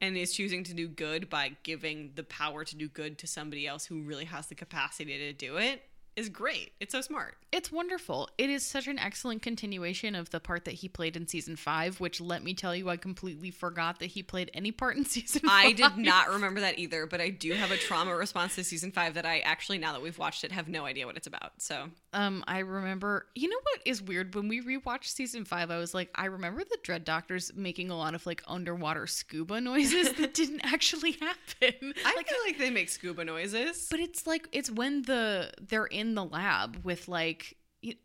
and 0.00 0.16
is 0.16 0.34
choosing 0.34 0.62
to 0.64 0.74
do 0.74 0.86
good 0.86 1.30
by 1.30 1.56
giving 1.62 2.12
the 2.14 2.24
power 2.24 2.64
to 2.64 2.76
do 2.76 2.88
good 2.88 3.18
to 3.18 3.26
somebody 3.26 3.66
else 3.66 3.86
who 3.86 4.02
really 4.02 4.26
has 4.26 4.46
the 4.46 4.54
capacity 4.54 5.16
to 5.16 5.32
do 5.32 5.56
it 5.56 5.82
is 6.16 6.28
great. 6.28 6.72
It's 6.80 6.92
so 6.92 7.00
smart. 7.00 7.36
It's 7.52 7.70
wonderful. 7.70 8.28
It 8.38 8.50
is 8.50 8.64
such 8.64 8.88
an 8.88 8.98
excellent 8.98 9.42
continuation 9.42 10.14
of 10.14 10.30
the 10.30 10.40
part 10.40 10.64
that 10.64 10.74
he 10.74 10.88
played 10.88 11.16
in 11.16 11.26
season 11.28 11.56
five, 11.56 12.00
which 12.00 12.20
let 12.20 12.42
me 12.42 12.52
tell 12.54 12.74
you, 12.74 12.88
I 12.88 12.96
completely 12.96 13.50
forgot 13.50 14.00
that 14.00 14.06
he 14.06 14.22
played 14.22 14.50
any 14.54 14.72
part 14.72 14.96
in 14.96 15.04
season 15.06 15.42
I 15.48 15.68
five. 15.74 15.76
did 15.96 16.04
not 16.04 16.30
remember 16.30 16.60
that 16.60 16.78
either, 16.78 17.06
but 17.06 17.20
I 17.20 17.30
do 17.30 17.52
have 17.52 17.70
a 17.70 17.76
trauma 17.76 18.14
response 18.14 18.54
to 18.56 18.64
season 18.64 18.90
five 18.92 19.14
that 19.14 19.24
I 19.26 19.38
actually, 19.40 19.78
now 19.78 19.92
that 19.92 20.02
we've 20.02 20.18
watched 20.18 20.44
it, 20.44 20.52
have 20.52 20.68
no 20.68 20.84
idea 20.84 21.06
what 21.06 21.16
it's 21.16 21.26
about. 21.26 21.52
So 21.58 21.88
Um, 22.12 22.42
I 22.48 22.58
remember. 22.60 23.26
You 23.34 23.48
know 23.48 23.58
what 23.62 23.80
is 23.84 24.02
weird? 24.02 24.34
When 24.34 24.48
we 24.48 24.60
rewatched 24.62 25.04
season 25.06 25.44
five, 25.44 25.70
I 25.70 25.78
was 25.78 25.94
like, 25.94 26.10
I 26.14 26.26
remember 26.26 26.62
the 26.64 26.78
Dread 26.82 27.04
Doctors 27.04 27.52
making 27.54 27.90
a 27.90 27.96
lot 27.96 28.14
of 28.14 28.26
like 28.26 28.42
underwater 28.48 29.06
scuba 29.06 29.60
noises 29.60 30.12
that 30.14 30.34
didn't 30.34 30.60
actually 30.64 31.12
happen. 31.12 31.94
I 32.04 32.14
like, 32.16 32.28
feel 32.28 32.38
like 32.46 32.58
they 32.58 32.70
make 32.70 32.88
scuba 32.88 33.24
noises. 33.24 33.86
but 33.90 34.00
it's 34.00 34.26
like 34.26 34.48
it's 34.52 34.70
when 34.70 35.02
the 35.02 35.52
they're 35.60 35.86
in 35.86 36.03
the 36.14 36.24
lab 36.24 36.80
with 36.84 37.08
like 37.08 37.56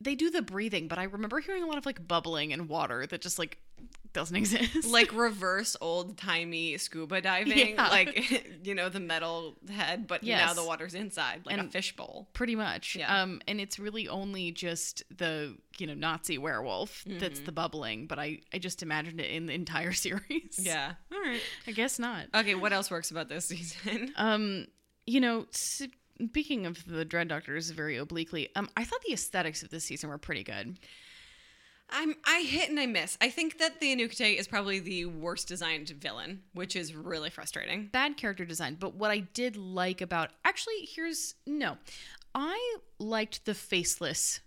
they 0.02 0.16
do 0.16 0.30
the 0.30 0.42
breathing, 0.42 0.88
but 0.90 0.98
I 0.98 1.04
remember 1.04 1.40
hearing 1.40 1.64
a 1.64 1.66
lot 1.68 1.78
of 1.78 1.86
like 1.86 2.06
bubbling 2.06 2.52
and 2.54 2.68
water 2.68 3.06
that 3.08 3.22
just 3.22 3.40
like 3.40 3.58
doesn't 4.12 4.36
exist. 4.36 4.90
like 4.92 5.14
reverse 5.14 5.78
old 5.80 6.18
timey 6.18 6.78
scuba 6.78 7.22
diving, 7.22 7.76
Yeah. 7.76 7.88
like 7.88 8.46
you 8.66 8.76
know 8.76 8.90
the 8.90 9.00
metal 9.00 9.56
head, 9.70 10.06
but 10.06 10.22
now 10.22 10.54
the 10.54 10.66
water's 10.66 10.96
inside, 10.96 11.44
like 11.46 11.58
a 11.58 11.64
fishbowl. 11.64 12.28
pretty 12.34 12.58
much. 12.58 12.98
Yeah. 12.98 13.22
Um, 13.22 13.40
and 13.48 13.62
it's 13.62 13.80
really 13.80 14.10
only 14.10 14.52
just 14.52 15.02
the 15.18 15.56
you 15.78 15.88
know 15.88 15.94
Nazi 15.94 16.38
werewolf 16.38 17.06
that's 17.08 17.40
the 17.40 17.54
bubbling, 17.54 18.06
but 18.08 18.20
I 18.20 18.40
I 18.54 18.58
just 18.58 18.84
imagined 18.84 19.22
it 19.22 19.32
in 19.32 19.46
the 19.46 19.54
entire 19.54 19.94
series. 20.06 20.60
Yeah. 20.60 20.92
All 21.14 21.22
right. 21.22 21.42
I 21.68 21.72
guess 21.72 22.00
not. 22.00 22.26
Okay. 22.36 22.56
What 22.56 22.74
else 22.74 22.92
works 22.92 23.12
about 23.12 23.30
this 23.30 23.46
season? 23.46 24.12
Um, 24.18 24.68
you 25.06 25.22
know, 25.22 25.46
speaking 26.28 26.66
of 26.66 26.86
the 26.86 27.06
Dread 27.06 27.28
Doctors 27.28 27.70
very 27.72 27.98
obliquely, 27.98 28.50
um, 28.56 28.70
I 28.76 28.84
thought 28.84 29.00
the 29.08 29.14
aesthetics 29.14 29.64
of 29.64 29.70
this 29.70 29.84
season 29.86 30.10
were 30.10 30.18
pretty 30.18 30.44
good. 30.44 30.78
I'm 31.92 32.16
I 32.26 32.42
hit 32.42 32.70
and 32.70 32.80
I 32.80 32.86
miss. 32.86 33.18
I 33.20 33.30
think 33.30 33.58
that 33.58 33.80
the 33.80 33.96
Anuk-Ite 33.96 34.38
is 34.38 34.48
probably 34.48 34.80
the 34.80 35.06
worst 35.06 35.48
designed 35.48 35.90
villain, 35.90 36.44
which 36.54 36.76
is 36.76 36.94
really 36.94 37.32
frustrating. 37.32 37.88
Bad 37.92 38.16
character 38.16 38.46
design, 38.46 38.78
but 38.80 38.94
what 38.94 39.10
I 39.10 39.20
did 39.20 39.58
like 39.58 40.02
about 40.02 40.30
actually 40.46 40.88
here's 40.96 41.34
no, 41.48 41.78
I 42.36 42.78
liked 43.00 43.46
the 43.46 43.56
faceless 43.56 44.40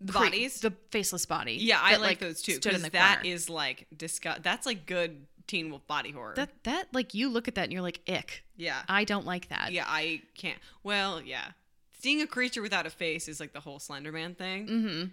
The 0.00 0.12
bodies. 0.12 0.60
the 0.60 0.72
faceless 0.90 1.26
body. 1.26 1.54
yeah, 1.60 1.78
I 1.80 1.92
that, 1.92 2.00
like, 2.00 2.18
those 2.18 2.42
too 2.42 2.58
because 2.60 2.82
that 2.82 3.18
corner. 3.20 3.28
is 3.34 3.48
like 3.48 3.86
disgust. 3.96 4.42
That's 4.42 4.66
like 4.66 4.84
good 4.84 5.26
Teen 5.48 5.70
Wolf 5.70 5.84
body 5.86 6.12
horror. 6.12 6.34
that 6.36 6.50
that 6.64 6.86
like 6.92 7.14
you 7.14 7.28
look 7.28 7.48
at 7.48 7.56
that 7.56 7.64
and 7.64 7.72
you're 7.72 7.82
like 7.82 8.00
ick. 8.06 8.44
yeah, 8.56 8.82
I 8.88 9.02
don't 9.04 9.26
like 9.26 9.48
that. 9.48 9.72
yeah. 9.72 9.84
I 9.86 10.22
can't. 10.36 10.58
Well, 10.84 11.20
yeah. 11.20 11.52
Seeing 12.00 12.22
a 12.22 12.26
creature 12.28 12.62
without 12.62 12.86
a 12.86 12.90
face 12.90 13.26
is 13.26 13.40
like 13.40 13.52
the 13.52 13.60
whole 13.60 13.80
Slenderman 13.80 14.36
thing. 14.36 14.68
Mm-hmm. 14.68 15.04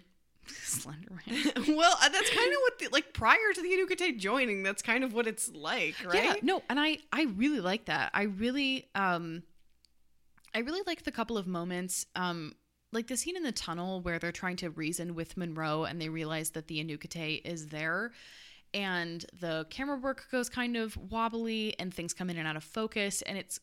Slenderman. 0.48 1.76
well, 1.76 1.98
uh, 2.00 2.08
that's 2.08 2.30
kind 2.30 2.52
of 2.52 2.58
what 2.60 2.78
the, 2.78 2.88
like 2.92 3.12
prior 3.12 3.52
to 3.52 3.60
the 3.60 3.68
Anuk-Ite 3.68 4.18
joining, 4.18 4.62
that's 4.62 4.82
kind 4.82 5.02
of 5.02 5.12
what 5.12 5.26
it's 5.26 5.50
like, 5.52 5.96
right? 6.04 6.24
Yeah, 6.24 6.34
no, 6.42 6.62
and 6.70 6.78
I 6.78 6.98
I 7.12 7.24
really 7.24 7.60
like 7.60 7.86
that. 7.86 8.10
I 8.14 8.24
really 8.24 8.88
um 8.94 9.42
I 10.54 10.60
really 10.60 10.82
like 10.86 11.02
the 11.02 11.10
couple 11.10 11.36
of 11.36 11.46
moments 11.48 12.06
um 12.14 12.54
like 12.92 13.08
the 13.08 13.16
scene 13.16 13.36
in 13.36 13.42
the 13.42 13.52
tunnel 13.52 14.00
where 14.00 14.18
they're 14.18 14.32
trying 14.32 14.56
to 14.56 14.70
reason 14.70 15.14
with 15.14 15.36
Monroe 15.36 15.84
and 15.84 16.00
they 16.00 16.08
realize 16.08 16.50
that 16.50 16.68
the 16.68 16.82
Anuk-Ite 16.82 17.42
is 17.44 17.66
there 17.66 18.12
and 18.74 19.24
the 19.40 19.66
camera 19.70 19.96
work 19.96 20.26
goes 20.30 20.48
kind 20.48 20.76
of 20.76 20.96
wobbly 20.96 21.74
and 21.78 21.92
things 21.92 22.12
come 22.12 22.30
in 22.30 22.36
and 22.36 22.46
out 22.48 22.56
of 22.56 22.64
focus 22.64 23.22
and 23.22 23.38
it's 23.38 23.60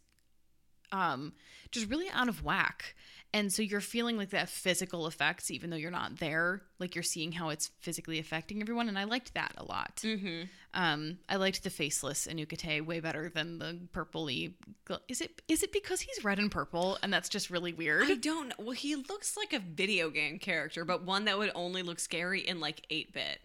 um 0.91 1.33
just 1.71 1.89
really 1.89 2.09
out 2.11 2.29
of 2.29 2.43
whack. 2.43 2.95
And 3.35 3.51
so 3.51 3.63
you're 3.63 3.81
feeling 3.81 4.15
like 4.15 4.29
that 4.29 4.47
physical 4.47 5.07
effects 5.07 5.49
even 5.49 5.71
though 5.71 5.75
you're 5.75 5.89
not 5.89 6.19
there, 6.19 6.61
like 6.77 6.93
you're 6.93 7.01
seeing 7.03 7.31
how 7.31 7.49
it's 7.49 7.71
physically 7.79 8.19
affecting 8.19 8.61
everyone 8.61 8.87
and 8.89 8.99
I 8.99 9.05
liked 9.05 9.33
that 9.33 9.53
a 9.57 9.63
lot. 9.63 10.01
Mm-hmm. 10.03 10.43
Um 10.75 11.17
I 11.27 11.37
liked 11.37 11.63
the 11.63 11.71
faceless 11.71 12.27
Anuk-Ite 12.27 12.85
way 12.85 12.99
better 12.99 13.29
than 13.29 13.57
the 13.57 13.79
purpley. 13.91 14.53
gl- 14.87 14.99
Is 15.07 15.19
it 15.21 15.41
is 15.47 15.63
it 15.63 15.71
because 15.73 16.01
he's 16.01 16.23
red 16.23 16.37
and 16.37 16.51
purple 16.51 16.99
and 17.01 17.11
that's 17.11 17.29
just 17.29 17.49
really 17.49 17.73
weird? 17.73 18.03
I 18.05 18.13
don't. 18.15 18.53
Well, 18.59 18.71
he 18.71 18.95
looks 18.95 19.35
like 19.35 19.51
a 19.53 19.59
video 19.59 20.11
game 20.11 20.37
character, 20.37 20.85
but 20.85 21.03
one 21.03 21.25
that 21.25 21.39
would 21.39 21.51
only 21.55 21.81
look 21.81 21.99
scary 21.99 22.41
in 22.41 22.59
like 22.59 22.85
8 22.91 23.13
bit. 23.13 23.39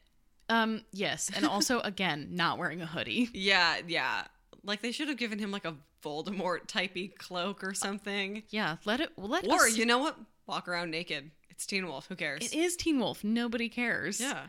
Um 0.48 0.82
yes, 0.92 1.30
and 1.34 1.44
also 1.44 1.80
again, 1.84 2.28
not 2.32 2.58
wearing 2.58 2.80
a 2.82 2.86
hoodie. 2.86 3.28
Yeah, 3.32 3.76
yeah. 3.86 4.24
Like 4.64 4.82
they 4.82 4.92
should 4.92 5.08
have 5.08 5.16
given 5.18 5.38
him 5.38 5.50
like 5.50 5.64
a 5.64 5.74
Voldemort 6.04 6.66
typey 6.68 7.14
cloak 7.16 7.64
or 7.64 7.74
something. 7.74 8.42
Yeah, 8.50 8.76
let 8.84 9.00
it 9.00 9.10
let 9.16 9.46
Or 9.46 9.66
us 9.66 9.76
you 9.76 9.84
know 9.86 9.98
what? 9.98 10.16
Walk 10.46 10.68
around 10.68 10.90
naked. 10.90 11.30
It's 11.50 11.66
Teen 11.66 11.86
Wolf. 11.86 12.06
Who 12.08 12.14
cares? 12.16 12.44
It 12.44 12.54
is 12.54 12.76
Teen 12.76 12.98
Wolf. 13.00 13.24
Nobody 13.24 13.68
cares. 13.68 14.20
Yeah. 14.20 14.46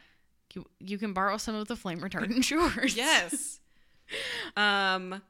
You, 0.54 0.66
you 0.80 0.98
can 0.98 1.14
borrow 1.14 1.38
some 1.38 1.56
of 1.56 1.68
the 1.68 1.76
flame 1.76 2.00
retardant 2.02 2.44
shorts. 2.44 2.96
Yes. 2.96 3.60
um 4.58 5.22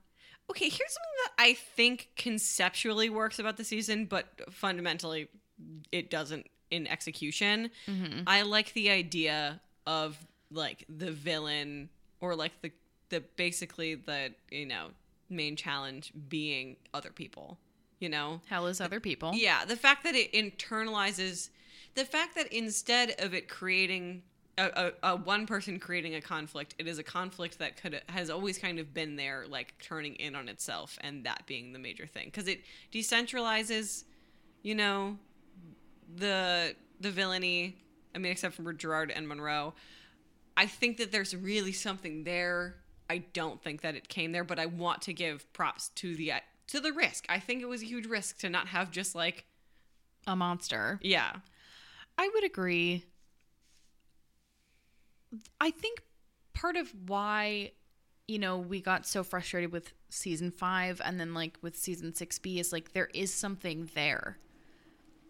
okay, 0.50 0.66
here's 0.66 0.78
something 0.94 1.18
that 1.26 1.32
I 1.38 1.54
think 1.76 2.10
conceptually 2.16 3.10
works 3.10 3.38
about 3.40 3.58
the 3.58 3.64
season, 3.64 4.06
but 4.06 4.26
fundamentally 4.52 5.28
it 5.92 6.10
doesn't 6.10 6.48
in 6.72 6.88
execution. 6.88 7.70
Mhm. 7.88 8.24
I 8.28 8.42
like 8.44 8.74
the 8.74 8.90
idea 8.90 9.62
of 9.86 10.18
like 10.52 10.86
the 10.90 11.12
villain 11.12 11.90
or 12.22 12.36
like 12.36 12.62
the 12.62 12.72
the 13.10 13.22
basically 13.36 13.96
the, 13.96 14.34
you 14.52 14.66
know, 14.66 14.88
main 15.30 15.56
challenge 15.56 16.14
being 16.30 16.78
other 16.94 17.10
people, 17.10 17.58
you 18.00 18.10
know? 18.10 18.42
Hell 18.48 18.68
is 18.68 18.80
other 18.80 19.00
people. 19.00 19.32
Yeah, 19.34 19.66
the 19.66 19.76
fact 19.76 20.04
that 20.04 20.16
it 20.16 20.32
internalizes, 20.34 21.50
the 21.96 22.06
fact 22.06 22.36
that 22.36 22.52
instead 22.54 23.16
of 23.20 23.34
it 23.34 23.48
creating 23.50 24.24
a, 24.58 24.92
a, 25.04 25.12
a 25.12 25.16
one 25.16 25.46
person 25.46 25.80
creating 25.80 26.16
a 26.16 26.22
conflict, 26.22 26.76
it 26.78 26.88
is 26.88 27.00
a 27.00 27.04
conflict 27.04 27.60
that 27.60 27.82
could 27.82 28.02
has 28.10 28.30
always 28.30 28.58
kind 28.58 28.78
of 28.80 28.94
been 28.94 29.16
there, 29.16 29.46
like 29.48 29.74
turning 29.82 30.16
in 30.16 30.36
on 30.36 30.50
itself, 30.50 30.98
and 31.02 31.26
that 31.26 31.46
being 31.46 31.72
the 31.72 31.80
major 31.80 32.06
thing 32.06 32.26
because 32.26 32.48
it 32.48 32.62
decentralizes, 32.92 34.04
you 34.62 34.76
know, 34.76 35.18
the 36.16 36.76
the 37.00 37.10
villainy. 37.10 37.78
I 38.14 38.18
mean, 38.18 38.32
except 38.32 38.56
for 38.56 38.74
Gerard 38.74 39.12
and 39.12 39.28
Monroe, 39.28 39.76
I 40.60 40.66
think 40.66 40.98
that 40.98 41.14
there's 41.14 41.34
really 41.34 41.72
something 41.72 42.26
there. 42.26 42.76
I 43.10 43.20
don't 43.20 43.64
think 43.64 43.80
that 43.82 43.96
it 43.96 44.10
came 44.10 44.34
there, 44.34 44.44
but 44.44 44.60
I 44.60 44.66
want 44.66 45.02
to 45.04 45.14
give 45.14 45.52
props 45.54 45.88
to 45.96 46.14
the 46.16 46.34
uh, 46.34 46.40
to 46.68 46.82
the 46.82 46.92
risk. 46.92 47.26
I 47.30 47.40
think 47.40 47.62
it 47.62 47.70
was 47.70 47.82
a 47.82 47.86
huge 47.86 48.06
risk 48.06 48.40
to 48.40 48.50
not 48.50 48.68
have 48.68 48.92
just 48.92 49.16
like 49.16 49.46
A 50.28 50.36
monster. 50.36 51.00
yeah, 51.02 51.32
I 52.18 52.30
would 52.34 52.44
agree. 52.44 53.06
I 55.62 55.72
think 55.72 56.04
part 56.54 56.76
of 56.76 56.94
why, 57.08 57.72
you 58.28 58.38
know, 58.38 58.58
we 58.58 58.82
got 58.82 59.08
so 59.08 59.24
frustrated 59.24 59.72
with 59.72 59.94
season 60.10 60.52
five 60.52 61.00
and 61.06 61.20
then 61.20 61.34
like 61.34 61.58
with 61.62 61.78
season 61.78 62.12
6B 62.12 62.60
is 62.60 62.74
like 62.74 62.92
there 62.92 63.10
is 63.14 63.34
something 63.34 63.90
there. 63.94 64.38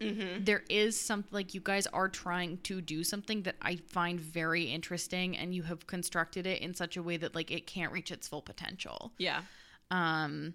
Mm-hmm. 0.00 0.44
There 0.44 0.62
is 0.70 0.98
something 0.98 1.30
like 1.32 1.54
you 1.54 1.60
guys 1.60 1.86
are 1.88 2.08
trying 2.08 2.58
to 2.64 2.80
do 2.80 3.04
something 3.04 3.42
that 3.42 3.56
I 3.60 3.76
find 3.76 4.18
very 4.20 4.64
interesting 4.64 5.36
and 5.36 5.54
you 5.54 5.62
have 5.64 5.86
constructed 5.86 6.46
it 6.46 6.62
in 6.62 6.74
such 6.74 6.96
a 6.96 7.02
way 7.02 7.16
that 7.18 7.34
like 7.34 7.50
it 7.50 7.66
can't 7.66 7.92
reach 7.92 8.10
its 8.10 8.26
full 8.28 8.42
potential. 8.42 9.12
yeah, 9.18 9.42
Um 9.90 10.54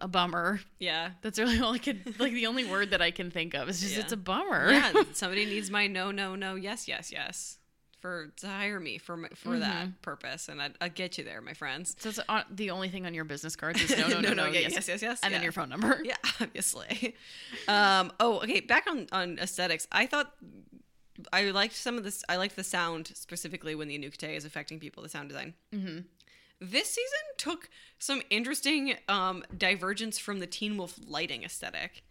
a 0.00 0.08
bummer. 0.08 0.60
yeah, 0.78 1.10
That's 1.20 1.38
really 1.38 1.58
all 1.60 1.74
I 1.74 1.78
could 1.78 2.18
like 2.18 2.32
the 2.32 2.46
only 2.46 2.64
word 2.64 2.90
that 2.92 3.02
I 3.02 3.10
can 3.10 3.30
think 3.30 3.54
of 3.54 3.68
is 3.68 3.80
just 3.80 3.94
Yeah. 3.94 4.00
it's 4.02 4.12
a 4.12 4.16
bummer. 4.16 4.70
yeah. 4.72 4.92
Somebody 5.12 5.44
needs 5.44 5.70
my 5.70 5.86
no, 5.86 6.10
no, 6.10 6.34
no, 6.34 6.54
yes, 6.54 6.88
yes, 6.88 7.12
yes 7.12 7.58
for 8.02 8.32
to 8.38 8.48
hire 8.48 8.80
me 8.80 8.98
for 8.98 9.16
my, 9.16 9.28
for 9.34 9.58
that 9.60 10.02
purpose, 10.02 10.48
and 10.48 10.60
I'd, 10.60 10.74
I'd 10.80 10.94
get 10.94 11.16
you 11.16 11.24
there, 11.24 11.40
my 11.40 11.54
friends. 11.54 11.94
So 11.98 12.08
it's 12.08 12.20
on, 12.28 12.42
the 12.50 12.70
only 12.70 12.88
thing 12.88 13.06
on 13.06 13.14
your 13.14 13.24
business 13.24 13.54
cards 13.54 13.80
is 13.80 13.96
no, 13.96 14.08
no, 14.08 14.20
no, 14.20 14.34
no, 14.34 14.46
yeah, 14.46 14.60
yes, 14.60 14.74
yes, 14.74 14.88
yes, 14.88 15.02
yes, 15.02 15.20
and 15.22 15.32
then 15.32 15.42
your 15.42 15.52
phone 15.52 15.68
number. 15.68 16.00
Yeah, 16.04 16.16
obviously. 16.40 17.14
Um, 17.68 18.12
oh, 18.18 18.40
okay. 18.40 18.60
Back 18.60 18.86
on 18.88 19.06
on 19.12 19.38
aesthetics. 19.38 19.86
I 19.92 20.06
thought 20.06 20.34
I 21.32 21.44
liked 21.50 21.76
some 21.76 21.96
of 21.96 22.02
this. 22.02 22.24
I 22.28 22.36
liked 22.36 22.56
the 22.56 22.64
sound 22.64 23.12
specifically 23.14 23.76
when 23.76 23.86
the 23.86 23.96
Anuk-Ite 23.96 24.34
is 24.34 24.44
affecting 24.44 24.80
people. 24.80 25.02
The 25.02 25.08
sound 25.08 25.28
design. 25.28 25.54
Mm-hmm. 25.72 26.00
This 26.60 26.88
season 26.90 27.20
took 27.38 27.70
some 27.98 28.20
interesting 28.30 28.94
um, 29.08 29.44
divergence 29.56 30.18
from 30.18 30.40
the 30.40 30.46
Teen 30.46 30.76
Wolf 30.76 30.98
lighting 31.06 31.44
aesthetic. 31.44 32.02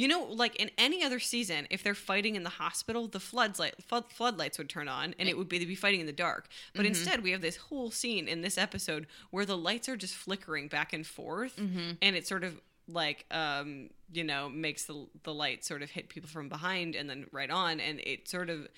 You 0.00 0.08
know, 0.08 0.24
like 0.24 0.56
in 0.56 0.70
any 0.78 1.04
other 1.04 1.20
season, 1.20 1.66
if 1.68 1.82
they're 1.82 1.94
fighting 1.94 2.34
in 2.34 2.42
the 2.42 2.48
hospital, 2.48 3.06
the 3.06 3.20
floods 3.20 3.58
light, 3.58 3.74
flood, 3.82 4.04
floodlights 4.08 4.56
would 4.56 4.70
turn 4.70 4.88
on, 4.88 5.14
and 5.18 5.28
it 5.28 5.36
would 5.36 5.46
be 5.46 5.58
they'd 5.58 5.66
be 5.66 5.74
fighting 5.74 6.00
in 6.00 6.06
the 6.06 6.12
dark. 6.12 6.48
But 6.74 6.86
instead, 6.86 7.22
we 7.22 7.32
have 7.32 7.42
this 7.42 7.56
whole 7.56 7.90
scene 7.90 8.26
in 8.26 8.40
this 8.40 8.56
episode 8.56 9.06
where 9.30 9.44
the 9.44 9.58
lights 9.58 9.90
are 9.90 9.96
just 9.96 10.14
flickering 10.14 10.68
back 10.68 10.94
and 10.94 11.06
forth, 11.06 11.52
and 12.00 12.16
it 12.16 12.26
sort 12.26 12.44
of 12.44 12.58
like 12.88 13.26
um, 13.30 13.90
you 14.10 14.24
know 14.24 14.48
makes 14.48 14.84
the 14.86 15.06
the 15.24 15.34
light 15.34 15.66
sort 15.66 15.82
of 15.82 15.90
hit 15.90 16.08
people 16.08 16.30
from 16.30 16.48
behind 16.48 16.96
and 16.96 17.10
then 17.10 17.26
right 17.30 17.50
on, 17.50 17.78
and 17.78 18.00
it 18.00 18.26
sort 18.26 18.48
of 18.48 18.68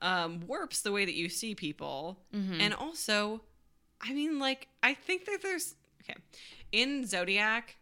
um, 0.00 0.40
warps 0.48 0.82
the 0.82 0.90
way 0.90 1.04
that 1.04 1.14
you 1.14 1.28
see 1.28 1.54
people, 1.54 2.18
and 2.60 2.74
also 2.74 3.40
I 4.00 4.12
mean, 4.14 4.40
like, 4.40 4.66
I 4.82 4.94
think 4.94 5.26
that 5.26 5.42
there's 5.42 5.76
okay. 6.02 6.18
In 6.72 7.06
Zodiac. 7.06 7.76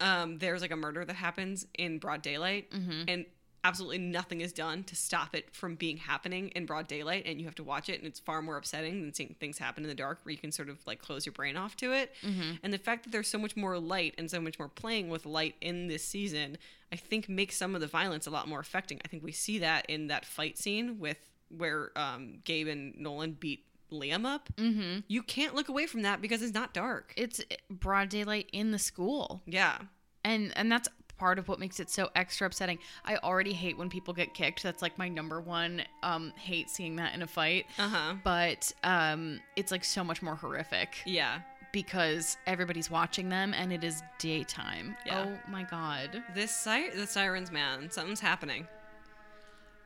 Um, 0.00 0.38
there's 0.38 0.62
like 0.62 0.70
a 0.70 0.76
murder 0.76 1.04
that 1.04 1.16
happens 1.16 1.66
in 1.74 1.98
broad 1.98 2.22
daylight, 2.22 2.68
and 3.08 3.26
absolutely 3.62 3.98
nothing 3.98 4.40
is 4.40 4.54
done 4.54 4.82
to 4.84 4.96
stop 4.96 5.34
it 5.34 5.54
from 5.54 5.74
being 5.74 5.98
happening 5.98 6.48
in 6.56 6.64
broad 6.64 6.86
daylight, 6.88 7.24
and 7.26 7.38
you 7.38 7.44
have 7.44 7.54
to 7.56 7.62
watch 7.62 7.90
it, 7.90 7.98
and 7.98 8.06
it's 8.06 8.18
far 8.18 8.40
more 8.40 8.56
upsetting 8.56 9.02
than 9.02 9.12
seeing 9.12 9.36
things 9.38 9.58
happen 9.58 9.84
in 9.84 9.88
the 9.88 9.94
dark, 9.94 10.18
where 10.22 10.32
you 10.32 10.38
can 10.38 10.50
sort 10.50 10.70
of 10.70 10.78
like 10.86 11.00
close 11.02 11.26
your 11.26 11.34
brain 11.34 11.56
off 11.58 11.76
to 11.76 11.92
it. 11.92 12.14
And 12.62 12.72
the 12.72 12.78
fact 12.78 13.04
that 13.04 13.10
there's 13.10 13.28
so 13.28 13.38
much 13.38 13.56
more 13.56 13.78
light 13.78 14.14
and 14.16 14.30
so 14.30 14.40
much 14.40 14.58
more 14.58 14.68
playing 14.68 15.10
with 15.10 15.26
light 15.26 15.56
in 15.60 15.88
this 15.88 16.02
season, 16.02 16.56
I 16.90 16.96
think 16.96 17.28
makes 17.28 17.56
some 17.56 17.74
of 17.74 17.82
the 17.82 17.86
violence 17.86 18.26
a 18.26 18.30
lot 18.30 18.48
more 18.48 18.60
affecting. 18.60 18.98
I 19.04 19.08
think 19.08 19.22
we 19.22 19.32
see 19.32 19.58
that 19.58 19.84
in 19.90 20.06
that 20.06 20.24
fight 20.24 20.56
scene 20.56 20.98
with 20.98 21.18
where 21.54 21.90
um, 21.96 22.38
Gabe 22.44 22.68
and 22.68 22.96
Nolan 22.96 23.32
beat 23.32 23.66
Liam 23.92 24.24
up. 24.26 24.48
Mm-hmm. 24.56 25.00
You 25.08 25.22
can't 25.22 25.54
look 25.54 25.68
away 25.68 25.86
from 25.86 26.02
that 26.02 26.20
because 26.22 26.42
it's 26.42 26.54
not 26.54 26.72
dark. 26.74 27.12
It's 27.16 27.40
broad 27.70 28.08
daylight 28.08 28.48
in 28.52 28.70
the 28.70 28.78
school, 28.78 29.42
Yeah. 29.46 29.78
and 30.24 30.52
and 30.56 30.70
that's 30.70 30.88
part 31.18 31.38
of 31.38 31.48
what 31.48 31.58
makes 31.60 31.78
it 31.80 31.90
so 31.90 32.08
extra 32.16 32.46
upsetting. 32.46 32.78
I 33.04 33.16
already 33.16 33.52
hate 33.52 33.76
when 33.76 33.90
people 33.90 34.14
get 34.14 34.32
kicked. 34.32 34.62
That's 34.62 34.80
like 34.80 34.96
my 34.96 35.08
number 35.08 35.38
one 35.40 35.82
um, 36.02 36.32
hate 36.36 36.70
seeing 36.70 36.96
that 36.96 37.14
in 37.14 37.20
a 37.20 37.26
fight. 37.26 37.66
Uh 37.78 37.88
huh. 37.90 38.14
But 38.24 38.72
um, 38.84 39.38
it's 39.54 39.70
like 39.70 39.84
so 39.84 40.02
much 40.02 40.22
more 40.22 40.34
horrific 40.34 40.96
Yeah. 41.04 41.40
because 41.74 42.38
everybody's 42.46 42.90
watching 42.90 43.28
them 43.28 43.52
and 43.52 43.70
it 43.70 43.84
is 43.84 44.02
daytime. 44.18 44.96
Yeah. 45.04 45.26
Oh 45.28 45.50
my 45.50 45.64
god. 45.64 46.22
This 46.34 46.56
si- 46.56 46.88
the 46.94 47.06
sirens, 47.06 47.50
man, 47.52 47.90
something's 47.90 48.20
happening. 48.20 48.66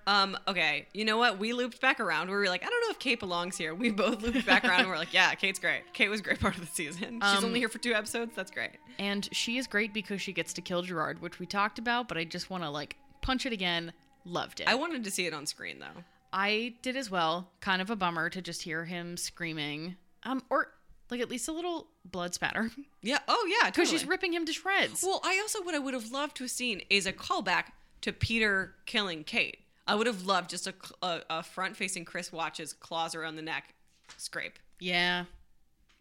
Um. 0.06 0.36
Okay. 0.46 0.86
You 0.92 1.04
know 1.04 1.16
what? 1.16 1.38
We 1.38 1.52
looped 1.52 1.80
back 1.80 1.98
around. 2.00 2.28
We 2.28 2.34
were 2.36 2.46
like, 2.48 2.62
I 2.64 2.68
don't 2.68 2.80
know 2.82 2.90
if 2.90 2.98
Kate 2.98 3.18
belongs 3.20 3.56
here. 3.56 3.74
We 3.74 3.90
both 3.90 4.22
looped 4.22 4.44
back 4.46 4.64
around. 4.64 4.80
and 4.80 4.88
We're 4.88 4.98
like, 4.98 5.12
yeah, 5.14 5.34
Kate's 5.34 5.58
great. 5.58 5.82
Kate 5.92 6.08
was 6.08 6.20
a 6.20 6.22
great 6.22 6.40
part 6.40 6.54
of 6.56 6.60
the 6.60 6.66
season. 6.66 7.20
She's 7.22 7.38
Um, 7.38 7.44
only 7.46 7.58
here 7.60 7.68
for 7.68 7.78
two 7.78 7.94
episodes. 7.94 8.32
That's 8.36 8.50
great. 8.50 8.72
And 8.98 9.28
she 9.32 9.56
is 9.58 9.66
great 9.66 9.94
because 9.94 10.20
she 10.20 10.32
gets 10.32 10.52
to 10.54 10.60
kill 10.60 10.82
Gerard, 10.82 11.20
which 11.22 11.38
we 11.38 11.46
talked 11.46 11.78
about, 11.78 12.08
but 12.08 12.18
I 12.18 12.24
just 12.24 12.50
want 12.50 12.62
to 12.64 12.70
like 12.70 12.96
punch 13.22 13.46
it 13.46 13.52
again. 13.52 13.92
Loved 14.26 14.60
it. 14.60 14.68
I 14.68 14.74
wanted 14.74 15.04
to 15.04 15.10
see 15.10 15.26
it 15.26 15.34
on 15.34 15.46
screen 15.46 15.78
though. 15.78 16.02
I 16.32 16.74
did 16.82 16.96
as 16.96 17.10
well. 17.10 17.50
Kind 17.60 17.80
of 17.80 17.90
a 17.90 17.96
bummer 17.96 18.28
to 18.30 18.42
just 18.42 18.62
hear 18.62 18.84
him 18.84 19.16
screaming. 19.16 19.96
Um, 20.24 20.42
or 20.50 20.68
like 21.10 21.20
at 21.20 21.28
least 21.30 21.48
a 21.48 21.52
little 21.52 21.88
blood 22.04 22.34
spatter 22.34 22.70
Yeah. 23.02 23.18
Oh 23.28 23.46
yeah. 23.48 23.68
because 23.70 23.88
Totally. 23.88 23.98
she's 23.98 24.06
ripping 24.08 24.32
him 24.32 24.44
to 24.46 24.52
shreds. 24.52 25.02
Well, 25.06 25.20
I 25.24 25.38
also 25.42 25.62
what 25.62 25.74
I 25.74 25.78
would 25.78 25.94
have 25.94 26.10
loved 26.10 26.36
to 26.38 26.44
have 26.44 26.50
seen 26.50 26.82
is 26.90 27.06
a 27.06 27.12
callback 27.12 27.66
to 28.00 28.12
Peter 28.12 28.74
killing 28.86 29.24
Kate. 29.24 29.58
I 29.86 29.94
would 29.94 30.06
have 30.06 30.24
loved 30.24 30.50
just 30.50 30.66
a, 30.66 30.74
a, 31.02 31.20
a 31.30 31.42
front-facing 31.42 32.04
Chris 32.04 32.32
watches 32.32 32.72
claws 32.72 33.14
around 33.14 33.36
the 33.36 33.42
neck 33.42 33.74
scrape. 34.16 34.58
yeah, 34.80 35.24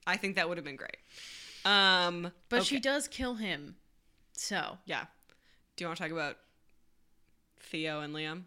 I 0.05 0.17
think 0.17 0.35
that 0.35 0.47
would 0.47 0.57
have 0.57 0.65
been 0.65 0.75
great. 0.75 0.97
Um, 1.65 2.31
but 2.49 2.65
she 2.65 2.79
does 2.79 3.07
kill 3.07 3.35
him. 3.35 3.75
So 4.33 4.77
Yeah. 4.85 5.05
Do 5.75 5.83
you 5.83 5.87
want 5.87 5.97
to 5.97 6.03
talk 6.03 6.11
about 6.11 6.37
Theo 7.59 8.01
and 8.01 8.13
Liam? 8.13 8.43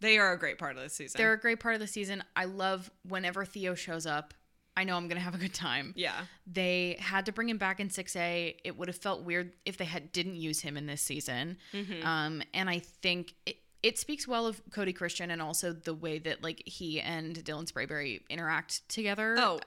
They 0.00 0.18
are 0.18 0.32
a 0.32 0.38
great 0.38 0.58
part 0.58 0.76
of 0.76 0.82
the 0.82 0.90
season. 0.90 1.16
they're 1.18 1.32
a 1.32 1.40
great 1.40 1.58
part 1.58 1.74
of 1.74 1.80
the 1.80 1.86
season. 1.86 2.22
I 2.36 2.44
love 2.44 2.90
whenever 3.08 3.44
Theo 3.44 3.74
shows 3.74 4.06
up. 4.06 4.34
I 4.76 4.84
know 4.84 4.96
I'm 4.96 5.08
gonna 5.08 5.20
have 5.20 5.34
a 5.34 5.38
good 5.38 5.54
time. 5.54 5.92
yeah. 5.96 6.24
They 6.46 6.96
had 7.00 7.26
to 7.26 7.32
bring 7.32 7.48
him 7.48 7.58
back 7.58 7.80
in 7.80 7.88
6A. 7.88 8.56
It 8.62 8.76
would 8.76 8.88
have 8.88 8.96
felt 8.96 9.22
weird 9.22 9.52
if 9.64 9.76
they 9.78 9.84
had 9.84 10.12
didn't 10.12 10.36
use 10.36 10.60
him 10.60 10.76
in 10.76 10.86
this 10.86 11.02
season. 11.02 11.56
Mm-hmm. 11.72 12.06
Um, 12.06 12.42
and 12.54 12.68
I 12.68 12.78
think 12.78 13.34
it, 13.46 13.56
it 13.82 13.98
speaks 13.98 14.26
well 14.26 14.46
of 14.46 14.60
Cody 14.72 14.92
Christian 14.92 15.30
and 15.30 15.40
also 15.40 15.72
the 15.72 15.94
way 15.94 16.18
that 16.18 16.42
like 16.42 16.62
he 16.66 17.00
and 17.00 17.36
Dylan 17.36 17.70
Sprayberry 17.70 18.20
interact 18.28 18.88
together. 18.88 19.36
Oh, 19.38 19.60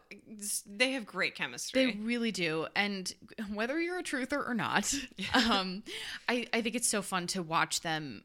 they 0.65 0.91
have 0.91 1.06
great 1.06 1.36
chemistry. 1.36 1.86
They 1.86 1.98
really 1.99 2.31
do. 2.31 2.68
And 2.76 3.14
whether 3.53 3.80
you're 3.80 3.99
a 3.99 4.03
truther 4.03 4.45
or 4.45 4.53
not, 4.53 4.94
um, 5.34 5.84
I, 6.27 6.48
I 6.53 6.61
think 6.61 6.76
it's 6.76 6.90
so 6.90 7.02
fun 7.02 7.27
to 7.27 7.41
watch 7.41 7.81
them. 7.81 8.23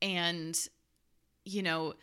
And, 0.00 0.58
you 1.44 1.62
know, 1.62 1.94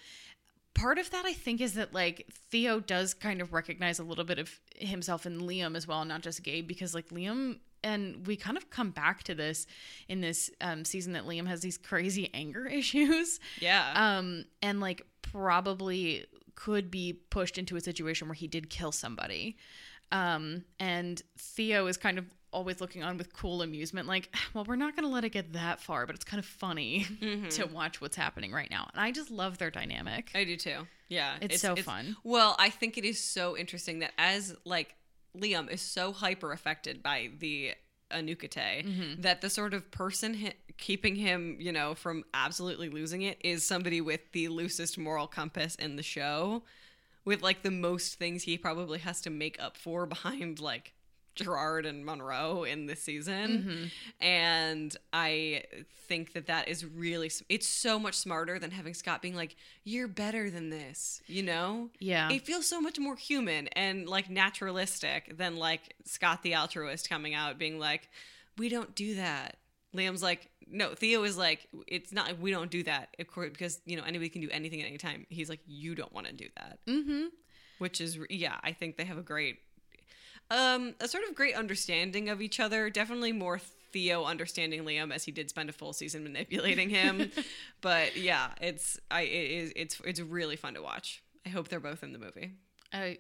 part 0.74 0.98
of 0.98 1.10
that 1.12 1.26
I 1.26 1.34
think 1.34 1.62
is 1.62 1.74
that 1.76 1.94
like 1.94 2.28
Theo 2.50 2.80
does 2.80 3.14
kind 3.14 3.42
of 3.42 3.54
recognize 3.54 4.00
a 4.00 4.04
little 4.04 4.24
bit 4.24 4.40
of 4.40 4.60
himself 4.76 5.26
in 5.26 5.42
Liam 5.42 5.76
as 5.76 5.88
well, 5.88 6.04
not 6.06 6.22
just 6.22 6.44
Gabe, 6.44 6.68
because 6.68 6.94
like 6.94 7.10
Liam 7.10 7.58
and 7.84 8.26
we 8.26 8.36
kind 8.36 8.58
of 8.58 8.70
come 8.70 8.92
back 8.92 9.24
to 9.24 9.36
this 9.36 9.68
in 10.08 10.22
this 10.22 10.50
um, 10.62 10.86
season 10.86 11.14
that 11.14 11.26
Liam 11.26 11.48
has 11.48 11.62
these 11.62 11.78
crazy 11.78 12.30
anger 12.34 12.66
issues. 12.66 13.40
yeah. 13.60 13.94
Um, 13.96 14.46
and 14.62 14.80
like 14.80 15.06
probably 15.22 16.26
could 16.56 16.90
be 16.90 17.14
pushed 17.14 17.58
into 17.58 17.76
a 17.76 17.82
situation 17.82 18.28
where 18.28 18.36
he 18.36 18.48
did 18.48 18.70
kill 18.70 18.92
somebody. 18.92 19.58
Um, 20.12 20.64
and 20.80 21.22
Theo 21.38 21.88
is 21.88 21.98
kind 21.98 22.18
of 22.18 22.26
always 22.54 22.80
looking 22.82 23.04
on 23.04 23.18
with 23.18 23.34
cool 23.34 23.62
amusement, 23.62 24.08
like, 24.08 24.34
well, 24.54 24.64
we're 24.66 24.76
not 24.76 24.96
going 24.96 25.08
to 25.08 25.14
let 25.14 25.24
it 25.26 25.30
get 25.30 25.54
that 25.54 25.82
far, 25.82 26.06
but 26.06 26.16
it's 26.16 26.24
kind 26.26 26.40
of 26.40 26.46
funny 26.46 27.06
to 27.52 27.66
watch 27.66 28.00
what's 28.02 28.16
happening 28.16 28.52
right 28.52 28.70
now. 28.70 28.88
And 28.94 29.02
I 29.02 29.12
just 29.12 29.32
love 29.32 29.58
their 29.58 29.72
dynamic. 29.72 30.32
I 30.36 30.44
do 30.44 30.56
too. 30.56 30.88
Yeah. 31.10 31.36
It's 31.42 31.62
so 31.62 31.76
fun. 31.76 32.16
Well, 32.24 32.56
I 32.60 32.70
think 32.70 32.98
it 32.98 33.06
is 33.06 33.20
so 33.24 33.58
interesting 33.58 34.00
that 34.00 34.12
as 34.18 34.56
like 34.66 34.96
Liam 35.38 35.70
is 35.72 35.82
so 35.82 36.12
hyper 36.14 36.52
affected 36.52 37.02
by 37.04 37.30
the 37.40 37.74
Anuk-Ite 38.12 38.86
Mm-hmm. 38.86 39.22
that 39.22 39.42
the 39.42 39.50
sort 39.50 39.74
of 39.74 39.90
person 39.92 40.36
hi- 40.36 40.54
keeping 40.78 41.16
him, 41.16 41.58
you 41.60 41.72
know, 41.72 41.96
from 41.96 42.24
absolutely 42.34 42.90
losing 42.90 43.24
it 43.24 43.38
is 43.44 43.66
somebody 43.66 44.02
with 44.02 44.20
the 44.34 44.48
loosest 44.50 44.98
moral 44.98 45.26
compass 45.28 45.76
in 45.76 45.96
the 45.96 46.04
show, 46.04 46.64
with 47.26 47.42
like 47.42 47.64
the 47.64 47.72
most 47.72 48.16
things 48.20 48.44
he 48.44 48.58
probably 48.58 49.00
has 49.00 49.22
to 49.22 49.30
make 49.32 49.60
up 49.62 49.78
for 49.78 50.06
behind 50.06 50.60
like 50.60 50.94
Gerard 51.36 51.86
and 51.86 52.06
Monroe 52.06 52.64
in 52.64 52.86
this 52.86 53.02
season. 53.02 53.92
And 54.22 54.96
I 55.12 55.64
think 56.08 56.34
that 56.34 56.48
that 56.48 56.68
is 56.68 56.86
really, 56.86 57.32
it's 57.50 57.68
so 57.68 57.98
much 58.00 58.16
smarter 58.16 58.60
than 58.60 58.72
having 58.72 58.94
Scott 58.94 59.22
being 59.22 59.36
like, 59.36 59.56
you're 59.84 60.08
better 60.08 60.50
than 60.50 60.70
this, 60.70 61.22
you 61.28 61.44
know? 61.44 61.90
Yeah. 62.00 62.30
It 62.32 62.46
feels 62.46 62.68
so 62.68 62.80
much 62.82 63.00
more 63.00 63.16
human 63.16 63.68
and 63.70 64.08
like 64.08 64.30
naturalistic 64.30 65.38
than 65.38 65.56
like 65.58 65.96
Scott 66.06 66.44
the 66.44 66.56
altruist 66.56 67.10
coming 67.10 67.34
out 67.34 67.58
being 67.58 67.80
like, 67.80 68.10
we 68.58 68.70
don't 68.70 68.94
do 68.96 69.16
that. 69.16 69.58
Liam's 69.96 70.24
like, 70.24 70.50
no, 70.68 70.94
Theo 70.96 71.24
is 71.24 71.38
like, 71.38 71.68
it's 71.88 72.12
not 72.12 72.28
like 72.28 72.42
we 72.42 72.52
don't 72.52 72.72
do 72.72 72.84
that, 72.84 73.16
of 73.20 73.28
course, 73.28 73.50
because, 73.52 73.80
you 73.86 73.96
know, 73.96 74.04
anybody 74.04 74.30
can 74.30 74.42
do 74.42 74.50
anything 74.52 74.82
at 74.82 74.88
any 74.88 74.98
time. 74.98 75.26
He's 75.30 75.50
like, 75.50 75.60
you 75.68 75.96
don't 75.96 76.14
want 76.14 76.28
to 76.28 76.34
do 76.34 76.48
that 76.56 76.80
mm-hmm. 76.88 77.26
which 77.80 78.02
is 78.02 78.18
yeah 78.30 78.56
i 78.64 78.72
think 78.72 78.98
they 78.98 79.06
have 79.06 79.18
a 79.18 79.24
great 79.24 79.60
um 80.54 80.96
a 81.00 81.08
sort 81.08 81.24
of 81.28 81.36
great 81.36 81.56
understanding 81.56 82.30
of 82.30 82.42
each 82.42 82.60
other. 82.60 82.90
Definitely 82.90 83.32
more 83.32 83.60
theo 83.92 84.24
understanding 84.26 84.84
liam 84.84 85.14
as 85.14 85.24
he 85.24 85.32
did 85.32 85.50
spend 85.50 85.70
a 85.70 85.74
full 85.74 85.94
season 85.94 86.24
manipulating 86.24 86.90
him. 86.90 87.32
But 87.82 88.16
yeah 88.16 88.52
it's 88.62 88.98
i 89.12 89.22
it 89.22 89.52
is 89.52 89.74
it's 89.76 90.00
it's 90.06 90.20
really 90.22 90.56
fun 90.56 90.76
to 90.76 90.82
watch. 90.82 91.22
I 91.46 91.50
hope 91.50 91.68
they're 91.68 91.82
both 91.82 92.02
in 92.04 92.14
the 92.14 92.20
movie. 92.20 92.54
I 92.94 93.18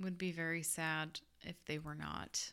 would 0.00 0.16
be 0.16 0.32
very 0.32 0.62
sad 0.62 1.20
if 1.42 1.62
they 1.66 1.78
were 1.78 1.94
not. 1.94 2.52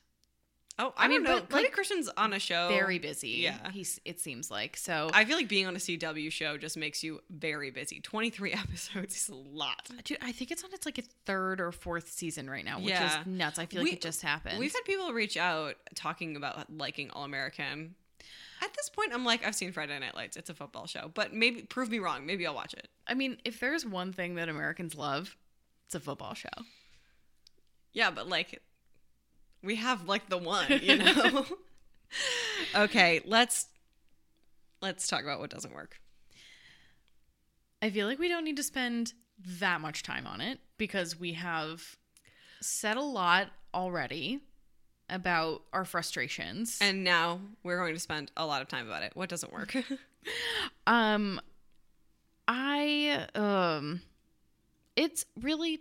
Oh 0.80 0.94
i, 0.98 1.06
I 1.06 1.08
mean, 1.08 1.22
know 1.24 1.42
but, 1.42 1.52
like, 1.52 1.72
Christian's 1.72 2.10
on 2.18 2.34
a 2.34 2.40
show 2.40 2.68
Very 2.70 2.98
busy. 2.98 3.28
Yeah. 3.30 3.70
He's 3.72 4.00
it 4.06 4.20
seems 4.20 4.50
like. 4.50 4.76
So 4.78 5.10
i 5.14 5.24
feel 5.26 5.38
like 5.38 5.48
being 5.48 5.68
on 5.68 5.76
a 5.76 5.80
cw 5.80 6.32
show 6.32 6.58
just 6.58 6.76
makes 6.78 7.04
you 7.04 7.22
very 7.30 7.70
busy 7.70 8.00
23 8.00 8.54
episodes 8.64 9.16
is 9.16 9.30
a 9.30 9.36
lot 9.36 9.90
Dude, 10.04 10.18
I 10.22 10.32
think 10.32 10.50
it's 10.52 10.64
on 10.64 10.74
its 10.74 10.86
like 10.86 10.98
a 10.98 11.04
third 11.26 11.62
or 11.62 11.72
fourth 11.72 12.10
season 12.10 12.50
right 12.50 12.66
now, 12.66 12.78
which 12.80 12.90
Yeah. 12.90 13.22
is 13.22 13.28
nuts. 13.28 13.60
I 13.60 13.66
feel 13.68 13.84
We- 13.84 13.90
like 13.92 13.98
it 13.98 14.02
just 14.02 14.22
happened. 14.24 14.58
We've 14.60 14.74
had 14.74 14.84
people 14.86 15.12
reach 15.14 15.38
out 15.38 15.76
talking 15.96 16.36
about 16.36 16.72
liking 16.76 17.12
All 17.12 17.24
American. 17.26 17.96
At 18.62 18.74
this 18.74 18.90
point, 18.90 19.14
I'm 19.14 19.24
like, 19.24 19.46
I've 19.46 19.56
seen 19.56 19.72
Friday 19.72 19.98
Night 20.00 20.16
Lights. 20.16 20.36
It's 20.36 20.50
a 20.50 20.54
football 20.54 20.86
show, 20.86 21.10
but 21.14 21.34
maybe 21.34 21.62
prove 21.62 21.90
me 21.90 22.00
wrong. 22.00 22.26
Maybe 22.26 22.46
I'll 22.46 22.54
watch 22.54 22.74
it. 22.74 22.90
I 23.08 23.14
mean, 23.14 23.38
if 23.46 23.60
there's 23.62 23.86
one 23.86 24.12
thing 24.12 24.36
that 24.36 24.50
Americans 24.50 24.96
love, 24.96 25.38
it's 25.86 25.96
a 25.96 26.00
football 26.02 26.34
show. 26.34 26.50
Yeah, 27.94 28.12
but 28.12 28.28
like, 28.28 28.62
we 29.64 29.76
have 29.76 30.08
like 30.08 30.30
the 30.30 30.38
one, 30.38 30.66
you 30.82 30.98
know. 30.98 31.46
okay, 32.76 33.22
let's 33.26 33.68
let's 34.82 35.08
talk 35.08 35.24
about 35.24 35.40
what 35.40 35.50
doesn't 35.50 35.74
work. 35.74 36.00
I 37.82 37.90
feel 37.90 38.08
like 38.08 38.20
we 38.20 38.28
don't 38.28 38.44
need 38.44 38.58
to 38.58 38.64
spend 38.64 39.14
that 39.60 39.80
much 39.82 40.04
time 40.04 40.28
on 40.28 40.42
it 40.42 40.60
because 40.78 41.18
we 41.20 41.34
have 41.34 41.98
said 42.62 42.98
a 42.98 43.02
lot 43.02 43.48
already 43.74 44.42
about 45.10 45.64
our 45.74 45.86
frustrations. 45.86 46.78
And 46.82 47.04
now 47.04 47.40
we're 47.64 47.78
going 47.78 47.94
to 47.94 48.00
spend 48.00 48.32
a 48.36 48.46
lot 48.46 48.62
of 48.62 48.68
time 48.68 48.86
about 48.86 49.04
it. 49.04 49.14
What 49.16 49.30
doesn't 49.30 49.52
work? 49.54 49.76
Um 50.86 51.40
I 52.46 53.26
um 53.36 54.02
it's 54.98 55.26
really 55.40 55.80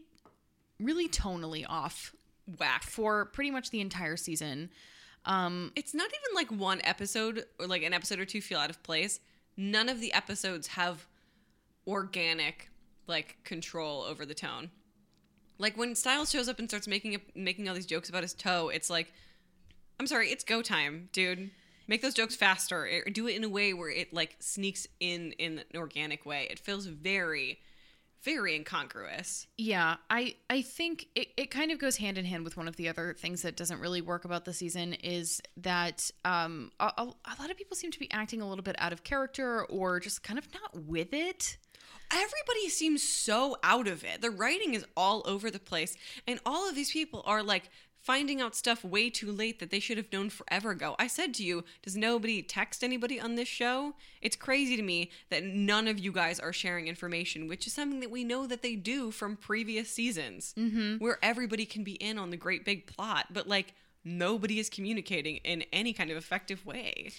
really 0.79 1.09
tonally 1.09 1.65
off 1.69 2.15
Whack. 2.59 2.85
for 2.85 3.27
pretty 3.27 3.51
much 3.51 3.71
the 3.71 3.81
entire 3.81 4.17
season. 4.17 4.71
Um 5.25 5.73
It's 5.77 5.95
not 5.95 6.09
even 6.09 6.35
like 6.35 6.51
one 6.51 6.81
episode 6.85 7.45
or 7.59 7.67
like 7.67 7.83
an 7.83 7.93
episode 7.93 8.19
or 8.19 8.25
two 8.25 8.41
feel 8.41 8.59
out 8.59 8.71
of 8.71 8.83
place. 8.83 9.21
None 9.57 9.89
of 9.89 10.01
the 10.01 10.13
episodes 10.13 10.69
have 10.69 11.07
organic 11.87 12.71
like 13.07 13.39
control 13.45 14.03
over 14.03 14.25
the 14.25 14.35
tone. 14.35 14.71
Like 15.59 15.77
when 15.77 15.95
Stiles 15.97 16.31
shows 16.31 16.49
up 16.49 16.59
and 16.61 16.69
starts 16.69 16.87
making 16.87 17.17
a, 17.17 17.19
making 17.35 17.69
all 17.69 17.75
these 17.75 17.87
jokes 17.87 18.09
about 18.09 18.23
his 18.23 18.35
toe, 18.35 18.69
it's 18.69 18.89
like, 18.89 19.13
I'm 19.99 20.07
sorry, 20.07 20.29
it's 20.29 20.45
go 20.45 20.63
time, 20.63 21.09
dude. 21.13 21.51
Make 21.89 22.03
those 22.03 22.15
jokes 22.15 22.37
faster. 22.37 22.87
Or 23.05 23.11
do 23.11 23.27
it 23.27 23.35
in 23.35 23.43
a 23.43 23.49
way 23.49 23.73
where 23.73 23.91
it 23.91 24.13
like 24.13 24.37
sneaks 24.39 24.87
in 25.01 25.33
in 25.33 25.59
an 25.59 25.77
organic 25.77 26.25
way. 26.25 26.47
It 26.51 26.61
feels 26.61 26.87
very, 26.87 27.59
very 28.23 28.55
incongruous. 28.55 29.47
Yeah, 29.57 29.97
I 30.11 30.35
I 30.51 30.63
think 30.63 31.09
it, 31.15 31.29
it 31.37 31.51
kind 31.51 31.71
of 31.71 31.79
goes 31.79 31.97
hand 31.97 32.19
in 32.19 32.25
hand 32.25 32.45
with 32.45 32.57
one 32.57 32.69
of 32.69 32.77
the 32.77 32.89
other 32.89 33.15
things 33.19 33.43
that 33.43 33.57
doesn't 33.57 33.81
really 33.81 34.01
work 34.01 34.25
about 34.25 34.45
the 34.45 34.53
season 34.53 34.95
is 34.95 35.41
that 35.57 36.11
um 36.25 36.71
a, 36.81 36.93
a, 36.97 37.03
a 37.03 37.35
lot 37.41 37.51
of 37.51 37.57
people 37.57 37.77
seem 37.77 37.91
to 37.91 37.99
be 37.99 38.11
acting 38.11 38.41
a 38.41 38.49
little 38.49 38.65
bit 38.65 38.77
out 38.79 38.93
of 38.93 39.05
character 39.05 39.65
or 39.67 40.01
just 40.01 40.23
kind 40.23 40.39
of 40.39 40.47
not 40.55 40.85
with 40.85 41.13
it. 41.13 41.59
everybody 42.13 42.69
seems 42.69 43.03
so 43.03 43.57
out 43.63 43.87
of 43.89 44.03
it. 44.05 44.21
The 44.23 44.31
writing 44.31 44.75
is 44.75 44.85
all 44.97 45.23
over 45.27 45.51
the 45.51 45.59
place, 45.59 45.97
and 46.27 46.41
all 46.47 46.69
of 46.69 46.75
these 46.75 46.91
people 46.91 47.23
are 47.27 47.43
like 47.43 47.71
finding 48.01 48.41
out 48.41 48.55
stuff 48.55 48.85
way 48.85 49.11
too 49.11 49.31
late 49.31 49.59
that 49.59 49.71
they 49.71 49.81
should 49.81 49.97
have 49.97 50.13
known 50.13 50.31
forever 50.31 50.71
ago. 50.71 50.97
I 50.99 51.07
said 51.07 51.35
to 51.35 51.45
you, 51.45 51.65
does 51.83 51.97
nobody 51.97 52.43
text 52.43 52.83
anybody 52.83 53.21
on 53.21 53.35
this 53.35 53.49
show? 53.49 53.95
It's 54.23 54.37
crazy 54.37 54.77
to 54.77 54.83
me 54.83 55.11
that 55.31 55.45
none 55.45 55.89
of 55.89 55.99
you 55.99 56.13
guys 56.13 56.41
are 56.41 56.53
sharing 56.53 56.89
information, 56.89 57.49
which 57.49 57.67
is 57.67 57.73
something 57.73 58.01
that 58.01 58.11
we 58.11 58.25
know 58.25 58.47
that 58.47 58.63
they 58.63 58.77
do 58.77 59.11
from 59.11 59.37
previous 59.37 59.91
seasons, 59.91 60.55
mm-hmm. 60.57 60.97
where 60.97 61.19
everybody 61.23 61.67
can 61.67 61.85
be 61.85 61.95
in 61.95 62.19
on 62.19 62.31
the 62.31 62.37
great 62.37 62.65
big 62.65 62.87
plot, 62.87 63.27
but 63.31 63.49
like 63.49 63.75
nobody 64.05 64.59
is 64.59 64.71
communicating 64.71 65.37
in 65.37 65.65
any 65.73 65.93
kind 65.93 66.11
of 66.11 66.17
effective 66.17 66.65
way. 66.65 67.11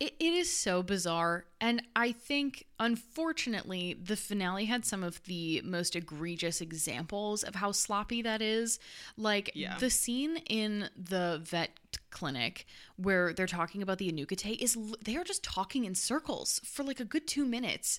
It, 0.00 0.14
it 0.20 0.32
is 0.32 0.54
so 0.54 0.82
bizarre. 0.82 1.46
And 1.60 1.82
I 1.96 2.12
think, 2.12 2.66
unfortunately, 2.78 3.94
the 4.00 4.16
finale 4.16 4.66
had 4.66 4.84
some 4.84 5.02
of 5.02 5.22
the 5.24 5.60
most 5.64 5.96
egregious 5.96 6.60
examples 6.60 7.42
of 7.42 7.56
how 7.56 7.72
sloppy 7.72 8.22
that 8.22 8.40
is. 8.40 8.78
Like 9.16 9.50
Yeah. 9.54 9.76
the 9.78 9.90
scene 9.90 10.36
in 10.48 10.88
the 10.96 11.40
vet 11.42 11.70
clinic 12.10 12.66
where 12.96 13.32
they're 13.32 13.46
talking 13.46 13.82
about 13.82 13.98
the 13.98 14.10
Anuk-Ite 14.10 14.60
is 14.60 14.78
they 15.04 15.16
are 15.16 15.24
just 15.24 15.42
talking 15.42 15.84
in 15.84 15.94
circles 15.94 16.60
for 16.64 16.84
like 16.84 17.00
a 17.00 17.04
good 17.04 17.26
two 17.26 17.44
minutes, 17.44 17.98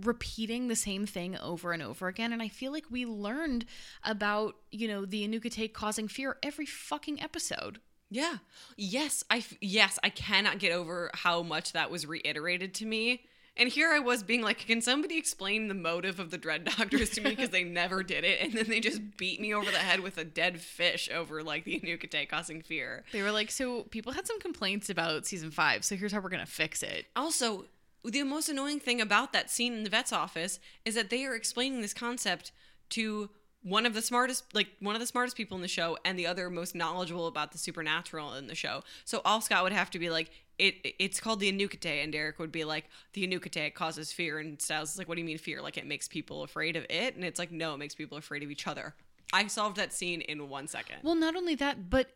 repeating 0.00 0.68
the 0.68 0.76
same 0.76 1.04
thing 1.04 1.36
over 1.36 1.72
and 1.72 1.82
over 1.82 2.06
again. 2.06 2.32
And 2.32 2.40
I 2.42 2.48
feel 2.48 2.70
like 2.70 2.86
we 2.90 3.04
learned 3.04 3.64
about, 4.04 4.54
you 4.70 4.86
know, 4.86 5.04
the 5.04 5.26
Anuk-Ite 5.26 5.72
causing 5.74 6.06
fear 6.06 6.36
every 6.44 6.66
fucking 6.66 7.20
episode. 7.20 7.80
Yeah. 8.10 8.38
Yes, 8.76 9.24
I 9.30 9.38
f- 9.38 9.56
yes, 9.60 9.98
I 10.02 10.10
cannot 10.10 10.58
get 10.58 10.72
over 10.72 11.10
how 11.14 11.42
much 11.42 11.72
that 11.72 11.90
was 11.90 12.06
reiterated 12.06 12.74
to 12.74 12.86
me. 12.86 13.22
And 13.56 13.68
here 13.68 13.90
I 13.90 13.98
was 13.98 14.22
being 14.22 14.42
like, 14.42 14.58
can 14.66 14.80
somebody 14.80 15.18
explain 15.18 15.68
the 15.68 15.74
motive 15.74 16.18
of 16.18 16.30
the 16.30 16.38
Dread 16.38 16.64
Doctors 16.76 17.10
to 17.10 17.20
me 17.20 17.30
because 17.30 17.50
they 17.50 17.64
never 17.64 18.02
did 18.02 18.24
it 18.24 18.40
and 18.40 18.52
then 18.52 18.66
they 18.68 18.80
just 18.80 19.16
beat 19.16 19.40
me 19.40 19.52
over 19.52 19.70
the 19.70 19.78
head 19.78 20.00
with 20.00 20.18
a 20.18 20.24
dead 20.24 20.60
fish 20.60 21.08
over 21.12 21.42
like 21.42 21.64
the 21.64 21.78
Anuk-Ite 21.80 22.28
causing 22.28 22.62
fear. 22.62 23.04
They 23.12 23.22
were 23.22 23.32
like, 23.32 23.50
so 23.50 23.82
people 23.84 24.12
had 24.12 24.26
some 24.26 24.40
complaints 24.40 24.88
about 24.88 25.26
season 25.26 25.50
five, 25.50 25.84
so 25.84 25.96
here's 25.96 26.12
how 26.12 26.20
we're 26.20 26.30
gonna 26.30 26.46
fix 26.46 26.82
it. 26.82 27.06
Also, 27.16 27.66
the 28.04 28.22
most 28.22 28.48
annoying 28.48 28.80
thing 28.80 29.00
about 29.00 29.32
that 29.34 29.50
scene 29.50 29.74
in 29.74 29.84
the 29.84 29.90
vet's 29.90 30.12
office 30.12 30.58
is 30.84 30.94
that 30.94 31.10
they 31.10 31.24
are 31.26 31.34
explaining 31.34 31.82
this 31.82 31.92
concept 31.92 32.52
to 32.90 33.28
one 33.62 33.84
of 33.84 33.94
the 33.94 34.02
smartest 34.02 34.54
like 34.54 34.68
one 34.80 34.94
of 34.94 35.00
the 35.00 35.06
smartest 35.06 35.36
people 35.36 35.54
in 35.56 35.62
the 35.62 35.68
show 35.68 35.98
and 36.04 36.18
the 36.18 36.26
other 36.26 36.48
most 36.48 36.74
knowledgeable 36.74 37.26
about 37.26 37.52
the 37.52 37.58
supernatural 37.58 38.34
in 38.34 38.46
the 38.46 38.54
show. 38.54 38.82
So 39.04 39.20
all 39.24 39.40
Scott 39.40 39.62
would 39.64 39.72
have 39.72 39.90
to 39.90 39.98
be 39.98 40.10
like 40.10 40.30
it 40.58 40.76
it's 40.98 41.20
called 41.20 41.40
the 41.40 41.52
Anuk-Ite 41.52 42.02
and 42.02 42.12
Derek 42.12 42.38
would 42.38 42.52
be 42.52 42.64
like 42.64 42.86
the 43.12 43.26
Anuk-Ite 43.26 43.74
causes 43.74 44.12
fear 44.12 44.38
and 44.38 44.60
Stiles 44.60 44.92
is 44.92 44.98
like 44.98 45.08
what 45.08 45.16
do 45.16 45.20
you 45.20 45.26
mean 45.26 45.38
fear? 45.38 45.60
Like 45.60 45.76
it 45.76 45.86
makes 45.86 46.08
people 46.08 46.42
afraid 46.42 46.76
of 46.76 46.86
it 46.88 47.16
and 47.16 47.24
it's 47.24 47.38
like 47.38 47.52
no, 47.52 47.74
it 47.74 47.78
makes 47.78 47.94
people 47.94 48.16
afraid 48.16 48.42
of 48.42 48.50
each 48.50 48.66
other. 48.66 48.94
I 49.32 49.46
solved 49.46 49.76
that 49.76 49.92
scene 49.92 50.22
in 50.22 50.48
1 50.48 50.66
second. 50.66 50.96
Well, 51.02 51.14
not 51.14 51.36
only 51.36 51.54
that, 51.56 51.88
but 51.88 52.08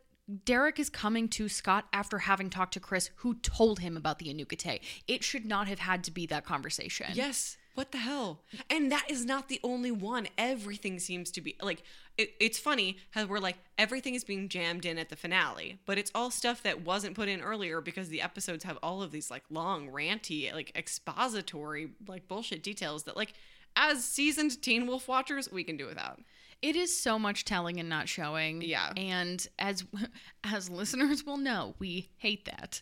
Derek 0.44 0.78
is 0.78 0.88
coming 0.88 1.28
to 1.28 1.48
Scott 1.48 1.84
after 1.92 2.18
having 2.18 2.48
talked 2.48 2.72
to 2.74 2.80
Chris, 2.80 3.10
who 3.16 3.34
told 3.34 3.80
him 3.80 3.96
about 3.96 4.18
the 4.18 4.34
Anuk-Ite. 4.34 4.82
It 5.06 5.22
should 5.22 5.44
not 5.44 5.68
have 5.68 5.80
had 5.80 6.02
to 6.04 6.10
be 6.10 6.26
that 6.26 6.46
conversation. 6.46 7.08
Yes. 7.12 7.56
What 7.74 7.90
the 7.90 7.98
hell? 7.98 8.42
And 8.70 8.90
that 8.92 9.10
is 9.10 9.24
not 9.24 9.48
the 9.48 9.60
only 9.64 9.90
one. 9.90 10.28
Everything 10.38 10.98
seems 11.00 11.30
to 11.32 11.40
be 11.40 11.56
like 11.60 11.82
it, 12.16 12.34
it's 12.38 12.58
funny 12.58 12.98
how 13.10 13.26
we're 13.26 13.40
like 13.40 13.56
everything 13.76 14.14
is 14.14 14.22
being 14.22 14.48
jammed 14.48 14.84
in 14.84 14.98
at 14.98 15.08
the 15.08 15.16
finale, 15.16 15.80
but 15.84 15.98
it's 15.98 16.12
all 16.14 16.30
stuff 16.30 16.62
that 16.62 16.82
wasn't 16.82 17.16
put 17.16 17.28
in 17.28 17.40
earlier 17.40 17.80
because 17.80 18.08
the 18.08 18.22
episodes 18.22 18.62
have 18.64 18.78
all 18.82 19.02
of 19.02 19.10
these 19.10 19.30
like 19.30 19.42
long, 19.50 19.88
ranty, 19.88 20.52
like 20.52 20.70
expository, 20.76 21.90
like 22.06 22.28
bullshit 22.28 22.62
details 22.62 23.04
that 23.04 23.16
like 23.16 23.32
as 23.76 24.04
seasoned 24.04 24.62
Teen 24.62 24.86
Wolf 24.86 25.08
watchers 25.08 25.50
we 25.50 25.64
can 25.64 25.76
do 25.76 25.86
without. 25.86 26.20
It 26.62 26.76
is 26.76 26.96
so 26.98 27.18
much 27.18 27.44
telling 27.44 27.80
and 27.80 27.88
not 27.88 28.08
showing. 28.08 28.62
Yeah. 28.62 28.92
And 28.96 29.44
as 29.58 29.84
as 30.44 30.70
listeners 30.70 31.24
will 31.26 31.38
know, 31.38 31.74
we 31.80 32.10
hate 32.18 32.44
that. 32.44 32.80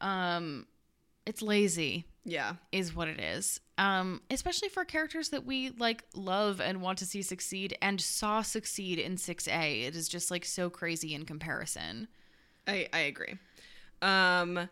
Um 0.00 0.66
it's 1.26 1.42
lazy 1.42 2.06
Yeah. 2.24 2.54
is 2.72 2.94
what 2.94 3.08
it 3.08 3.20
is. 3.20 3.60
Um 3.78 4.22
especially 4.30 4.68
for 4.68 4.84
characters 4.84 5.28
that 5.30 5.44
we 5.44 5.70
like 5.70 6.04
love 6.14 6.60
and 6.60 6.80
want 6.80 6.98
to 6.98 7.06
see 7.06 7.22
succeed 7.22 7.76
and 7.82 8.00
saw 8.00 8.42
succeed 8.42 8.98
in 8.98 9.16
6A. 9.16 9.82
It 9.86 9.94
is 9.96 10.08
just 10.08 10.30
like 10.30 10.44
so 10.44 10.70
crazy 10.70 11.14
in 11.14 11.24
comparison. 11.26 12.08
I 12.66 12.88
I 12.92 13.00
agree. 13.00 13.34
Um 14.02 14.68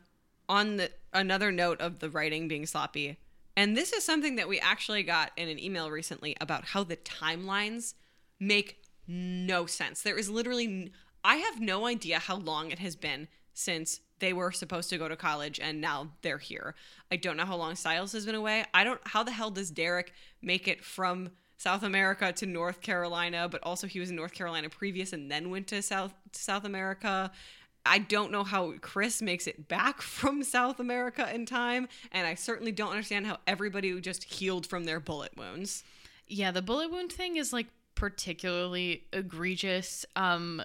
on 0.48 0.76
the 0.76 0.90
another 1.12 1.51
note 1.51 1.81
of 1.81 2.01
the 2.01 2.10
writing 2.10 2.48
being 2.48 2.66
sloppy, 2.66 3.16
and 3.56 3.76
this 3.76 3.93
is 3.94 4.05
something 4.05 4.36
that 4.36 4.48
we 4.48 4.60
actually 4.60 5.02
got 5.02 5.31
in 5.36 5.48
an 5.48 5.59
email 5.59 5.90
recently 5.90 6.36
about 6.40 6.66
how 6.66 6.85
the 6.85 6.97
timelines 6.98 7.94
make 8.39 8.82
no 9.06 9.64
sense. 9.64 10.02
There 10.02 10.18
is 10.18 10.28
literally 10.28 10.66
n- 10.66 10.90
I 11.24 11.36
have 11.36 11.60
no 11.60 11.86
idea 11.86 12.18
how 12.18 12.36
long 12.36 12.70
it 12.70 12.78
has 12.78 12.94
been 12.97 13.28
since 13.55 14.01
they 14.25 14.33
were 14.33 14.51
supposed 14.51 14.89
to 14.89 14.97
go 14.97 15.07
to 15.07 15.17
college 15.17 15.61
and 15.61 15.81
now 15.81 16.09
they're 16.23 16.39
here. 16.39 16.75
I 17.13 17.17
don't 17.17 17.37
know 17.37 17.45
how 17.45 17.57
long 17.57 17.77
Stiles 17.77 18.13
has 18.13 18.25
been 18.25 18.35
away. 18.35 18.65
I 18.73 18.83
don't 18.83 19.01
how 19.05 19.23
the 19.23 19.33
hell 19.33 19.51
does 19.51 19.71
Derek 19.71 20.15
make 20.41 20.67
it 20.67 20.83
from 20.83 21.31
South 21.59 21.83
America 21.83 22.33
to 22.33 22.47
North 22.47 22.81
Carolina, 22.81 23.49
but 23.51 23.63
also 23.63 23.87
he 23.87 24.01
was 24.01 24.11
in 24.11 24.17
North 24.17 24.33
Carolina 24.33 24.71
previous 24.71 25.13
and 25.13 25.31
then 25.31 25.51
went 25.51 25.67
to 25.69 25.83
South 25.83 26.15
to 26.33 26.41
South 26.41 26.65
America. 26.65 27.31
I 27.87 27.99
don't 27.99 28.33
know 28.33 28.45
how 28.45 28.73
Chris 28.81 29.21
makes 29.21 29.47
it 29.47 29.69
back 29.69 30.01
from 30.17 30.43
South 30.43 30.81
America 30.81 31.33
in 31.33 31.45
time, 31.45 31.87
and 32.11 32.27
I 32.27 32.35
certainly 32.35 32.73
don't 32.73 32.91
understand 32.91 33.27
how 33.27 33.39
everybody 33.47 34.01
just 34.01 34.25
healed 34.25 34.67
from 34.67 34.85
their 34.85 35.01
bullet 35.01 35.37
wounds. 35.37 35.85
Yeah, 36.27 36.51
the 36.51 36.63
bullet 36.63 36.91
wound 36.91 37.13
thing 37.13 37.37
is 37.37 37.53
like 37.53 37.67
particularly 37.95 39.05
egregious. 39.13 40.07
Um 40.17 40.63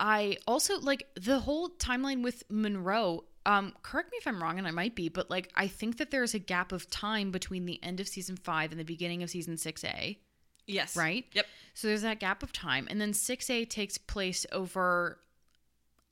I 0.00 0.38
also 0.46 0.80
like 0.80 1.06
the 1.20 1.38
whole 1.40 1.68
timeline 1.70 2.22
with 2.22 2.42
Monroe. 2.50 3.24
Um, 3.44 3.72
correct 3.82 4.10
me 4.12 4.18
if 4.18 4.26
I'm 4.26 4.40
wrong, 4.42 4.58
and 4.58 4.66
I 4.68 4.70
might 4.70 4.94
be, 4.94 5.08
but 5.08 5.30
like 5.30 5.50
I 5.56 5.66
think 5.68 5.98
that 5.98 6.10
there's 6.10 6.34
a 6.34 6.38
gap 6.38 6.72
of 6.72 6.88
time 6.90 7.30
between 7.30 7.66
the 7.66 7.82
end 7.82 7.98
of 8.00 8.06
season 8.08 8.36
five 8.36 8.70
and 8.70 8.78
the 8.80 8.84
beginning 8.84 9.22
of 9.22 9.30
season 9.30 9.56
six 9.56 9.82
A, 9.84 10.18
Yes. 10.66 10.96
right? 10.96 11.24
Yep. 11.32 11.46
So 11.74 11.88
there's 11.88 12.02
that 12.02 12.20
gap 12.20 12.42
of 12.42 12.52
time, 12.52 12.86
and 12.90 13.00
then 13.00 13.12
six 13.12 13.50
A 13.50 13.64
takes 13.64 13.98
place 13.98 14.46
over 14.52 15.18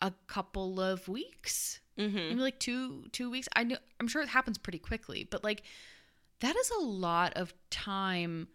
a 0.02 0.12
couple 0.26 0.80
of 0.80 1.06
weeks, 1.08 1.80
Mm-hmm. 1.98 2.16
maybe 2.16 2.34
like 2.40 2.58
two 2.58 3.04
two 3.12 3.30
weeks. 3.30 3.48
I 3.54 3.64
know 3.64 3.76
I'm 4.00 4.08
sure 4.08 4.22
it 4.22 4.28
happens 4.28 4.56
pretty 4.58 4.78
quickly, 4.78 5.26
but 5.30 5.44
like 5.44 5.62
that 6.40 6.56
is 6.56 6.70
a 6.70 6.82
lot 6.82 7.34
of 7.34 7.52
time 7.68 8.48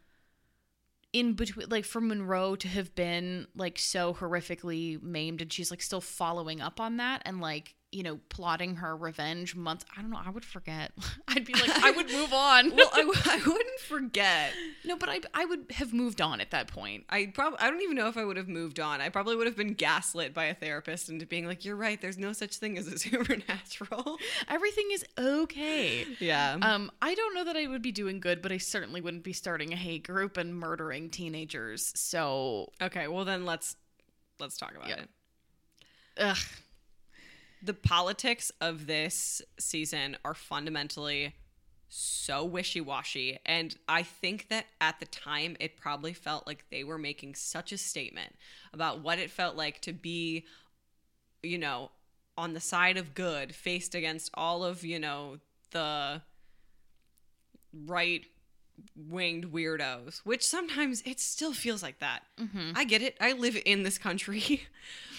in 1.16 1.32
between 1.32 1.70
like 1.70 1.86
for 1.86 2.02
Monroe 2.02 2.58
to 2.58 2.68
have 2.68 2.94
been 2.94 3.48
like 3.56 3.80
so 3.80 4.14
horrifically 4.14 5.02
maimed 5.02 5.42
and 5.42 5.52
she's 5.52 5.72
like 5.72 5.82
still 5.82 6.02
following 6.02 6.60
up 6.60 6.82
on 6.82 6.98
that 6.98 7.22
and 7.24 7.40
like 7.40 7.74
you 7.96 8.04
know 8.04 8.20
plotting 8.30 8.76
her 8.76 8.96
revenge 8.96 9.56
months 9.56 9.86
I 9.98 10.02
don't 10.02 10.12
know 10.12 10.20
I 10.24 10.30
would 10.30 10.44
forget 10.44 10.92
I'd 11.30 11.46
be 11.46 11.54
like 11.54 11.70
I 11.84 11.92
would 11.92 12.12
move 12.12 12.34
on 12.48 12.76
Well, 12.76 12.90
I, 12.94 12.98
w- 13.02 13.22
I 13.26 13.38
wouldn't 13.38 13.80
forget. 13.80 14.52
no 14.84 14.98
but 14.98 15.08
I 15.10 15.22
I 15.34 15.46
would 15.46 15.66
have 15.76 15.94
moved 15.94 16.20
on 16.22 16.42
at 16.42 16.52
that 16.52 16.68
point 16.68 17.06
I 17.10 17.32
probably 17.34 17.60
I 17.60 17.70
don't 17.70 17.82
even 17.82 17.96
know 17.96 18.08
if 18.10 18.18
I 18.18 18.26
would 18.26 18.38
have 18.38 18.50
moved 18.50 18.80
on. 18.80 19.00
I 19.02 19.10
probably 19.10 19.36
would 19.38 19.48
have 19.48 19.56
been 19.56 19.74
gaslit 19.74 20.34
by 20.34 20.46
a 20.46 20.54
therapist 20.54 21.08
into 21.10 21.26
being 21.26 21.46
like, 21.48 21.64
"You're 21.64 21.76
right. 21.78 22.00
There's 22.02 22.18
no 22.18 22.34
such 22.34 22.58
thing 22.58 22.78
as 22.78 22.88
a 22.88 22.98
supernatural." 23.00 24.18
everything 24.50 24.88
is 24.92 25.06
okay 25.18 26.06
yeah. 26.20 26.58
um 26.62 26.92
I 27.02 27.16
don't 27.16 27.34
know 27.34 27.44
that 27.46 27.56
I 27.56 27.68
would 27.68 27.82
be 27.82 27.92
doing 27.94 28.20
good 28.20 28.42
but 28.42 28.52
I 28.52 28.58
certainly 28.58 29.00
wouldn't 29.02 29.24
be 29.24 29.34
starting 29.34 29.72
a 29.72 29.78
hate 29.78 30.06
group 30.06 30.38
and 30.38 30.54
murdering 30.54 31.10
teenagers 31.10 31.92
so 31.96 32.72
okay. 32.82 33.08
Well, 33.08 33.24
then 33.26 33.46
let's 33.46 33.76
let's 34.40 34.58
talk 34.58 34.76
about 34.76 34.90
Yeah. 34.90 34.96
it. 35.04 35.10
ugh 36.18 36.38
the 37.62 37.74
politics 37.74 38.52
of 38.62 38.88
this 38.88 39.42
season 39.60 40.18
are 40.24 40.34
fundamentally 40.34 41.36
so 41.88 42.44
wishy-washy 42.44 43.38
and 43.46 43.78
i 43.88 44.02
think 44.02 44.50
that 44.50 44.66
at 44.82 45.00
the 45.00 45.06
time 45.06 45.56
it 45.60 45.78
probably 45.78 46.14
felt 46.14 46.46
like 46.48 46.66
they 46.72 46.84
were 46.84 46.98
making 46.98 47.36
such 47.36 47.72
a 47.72 47.78
statement 47.78 48.36
about 48.74 49.02
what 49.02 49.20
it 49.20 49.30
felt 49.30 49.56
like 49.56 49.80
to 49.80 49.94
be 49.94 50.44
you 51.44 51.58
know 51.58 51.92
on 52.38 52.54
the 52.54 52.60
side 52.60 52.98
of 52.98 53.14
good 53.14 53.54
faced 53.54 53.96
against 53.96 54.30
all 54.34 54.64
of 54.64 54.84
you 54.84 55.00
know 55.00 55.38
the 55.72 56.22
right 57.86 58.26
winged 58.96 59.46
weirdos 59.46 60.20
which 60.24 60.46
sometimes 60.46 61.02
it 61.06 61.20
still 61.20 61.54
feels 61.54 61.82
like 61.82 62.00
that. 62.00 62.24
Mm-hmm. 62.40 62.72
I 62.76 62.84
get 62.84 63.02
it. 63.02 63.16
I 63.22 63.34
live 63.34 63.58
in 63.66 63.84
this 63.84 63.98
country 63.98 64.64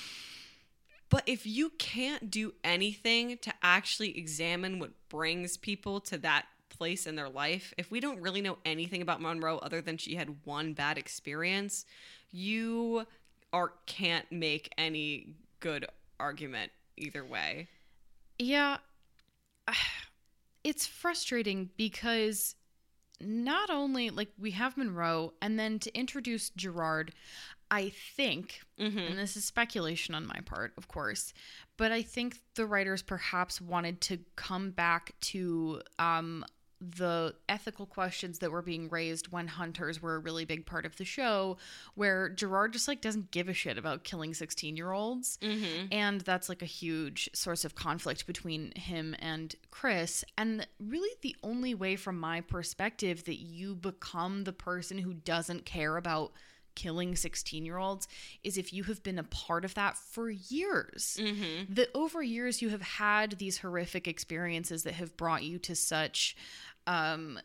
But 1.09 1.23
if 1.27 1.47
you 1.47 1.71
can't 1.79 2.31
do 2.31 2.55
anything 2.65 3.39
to 3.39 3.53
actually 3.63 4.19
examine 4.19 4.79
what 4.79 4.91
brings 5.09 5.57
people 5.57 6.01
to 6.01 6.19
that 6.19 6.47
place 6.69 7.07
in 7.07 7.15
their 7.15 7.29
life, 7.29 7.73
if 7.79 7.91
we 7.91 8.01
don't 8.01 8.21
really 8.21 8.41
know 8.43 8.59
anything 8.65 9.03
about 9.03 9.21
Monroe 9.21 9.59
other 9.59 9.81
than 9.81 9.99
she 9.99 10.17
had 10.17 10.37
one 10.45 10.73
bad 10.73 10.99
experience, 10.99 11.87
you 12.31 13.07
are 13.53 13.73
can't 13.87 14.31
make 14.31 14.73
any 14.77 15.35
good 15.61 15.87
argument 16.19 16.73
either 16.97 17.25
way. 17.25 17.69
Yeah. 18.39 18.79
It's 20.65 20.85
frustrating 20.85 21.71
because 21.77 22.57
not 23.21 23.71
only 23.71 24.11
like 24.11 24.31
we 24.37 24.51
have 24.51 24.77
Monroe 24.77 25.33
and 25.41 25.59
then 25.59 25.79
to 25.79 25.97
introduce 25.97 26.51
Gerard, 26.51 27.13
I 27.71 27.91
think, 28.17 28.61
and 29.09 29.19
this 29.19 29.37
is 29.37 29.45
speculation 29.45 30.15
on 30.15 30.27
my 30.27 30.41
part, 30.45 30.73
of 30.77 30.89
course, 30.89 31.33
but 31.77 31.93
I 31.93 32.03
think 32.03 32.39
the 32.55 32.67
writers 32.67 33.03
perhaps 33.03 33.61
wanted 33.61 34.01
to 34.03 34.19
come 34.37 34.71
back 34.71 35.15
to 35.33 35.83
um 35.99 36.45
the 36.79 37.35
ethical 37.49 37.87
questions 37.87 38.39
that 38.41 38.51
were 38.51 38.61
being 38.61 38.91
raised 38.91 39.33
when 39.33 39.47
hunters 39.49 40.03
were 40.03 40.17
a 40.17 40.19
really 40.19 40.45
big 40.45 40.67
part 40.67 40.85
of 40.85 40.95
the 40.99 41.07
show 41.07 41.57
where 41.95 42.29
Gerard 42.29 42.75
just 42.75 42.87
like 42.87 43.01
doesn't 43.01 43.31
give 43.31 43.49
a 43.49 43.55
shit 43.55 43.79
about 43.79 44.05
killing 44.05 44.35
16 44.35 44.77
year 44.77 44.93
olds 44.93 45.39
and 45.91 46.21
that's 46.21 46.51
like 46.51 46.61
a 46.61 46.67
huge 46.67 47.31
source 47.33 47.65
of 47.65 47.75
conflict 47.75 48.27
between 48.27 48.73
him 48.77 49.17
and 49.21 49.55
Chris. 49.71 50.23
And 50.37 50.67
really 50.79 51.09
the 51.23 51.35
only 51.43 51.75
way 51.75 51.97
from 51.97 52.21
my 52.21 52.43
perspective 52.43 53.25
that 53.25 53.37
you 53.41 53.75
become 53.75 54.45
the 54.45 54.53
person 54.53 54.99
who 54.99 55.15
doesn't 55.15 55.65
care 55.65 55.97
about 55.97 56.33
killing 56.77 57.17
16 57.17 57.65
year 57.65 57.79
olds 57.79 58.07
is 58.45 58.57
if 58.57 58.73
you 58.73 58.85
have 58.85 59.03
been 59.03 59.19
a 59.19 59.25
part 59.25 59.65
of 59.65 59.75
that 59.75 59.97
for 59.97 60.31
years. 60.31 61.19
That 61.75 61.89
over 61.95 62.23
years 62.23 62.63
you 62.63 62.69
have 62.69 62.83
had 62.83 63.33
these 63.33 63.59
horrific 63.59 64.07
experiences 64.07 64.85
that 64.85 64.95
have 64.95 65.17
brought 65.17 65.43
you 65.43 65.59
to 65.59 65.75
such 65.75 66.37
um 66.89 67.41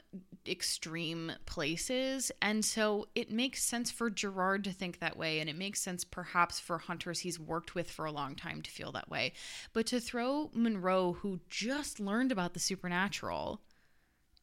extreme 0.48 1.32
places. 1.48 2.32
And 2.44 2.64
so 2.64 3.08
it 3.16 3.32
makes 3.32 3.64
sense 3.64 3.90
for 3.90 4.10
Gerard 4.12 4.64
to 4.66 4.72
think 4.72 5.00
that 5.00 5.18
way 5.18 5.40
and 5.40 5.50
it 5.50 5.58
makes 5.58 5.82
sense 5.82 6.04
perhaps 6.04 6.60
for 6.60 6.78
hunters 6.78 7.20
he's 7.20 7.40
worked 7.40 7.74
with 7.74 7.90
for 7.90 8.06
a 8.06 8.12
long 8.12 8.36
time 8.36 8.62
to 8.62 8.70
feel 8.70 8.92
that 8.92 9.10
way. 9.10 9.34
But 9.74 9.88
to 9.88 10.00
throw 10.00 10.52
Monroe 10.54 11.14
who 11.14 11.40
just 11.50 12.00
learned 12.00 12.32
about 12.32 12.54
the 12.54 12.60
supernatural 12.60 13.62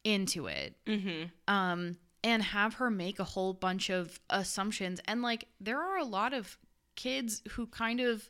into 0.03 0.47
it 0.47 0.75
um 1.47 1.97
and 2.23 2.43
have 2.43 2.75
her 2.75 2.89
make 2.89 3.19
a 3.19 3.23
whole 3.23 3.53
bunch 3.53 3.89
of 3.89 4.19
assumptions 4.29 4.99
and 5.05 5.21
like 5.21 5.45
there 5.59 5.79
are 5.79 5.97
a 5.97 6.03
lot 6.03 6.33
of 6.33 6.57
kids 6.95 7.41
who 7.51 7.65
kind 7.67 8.01
of 8.01 8.29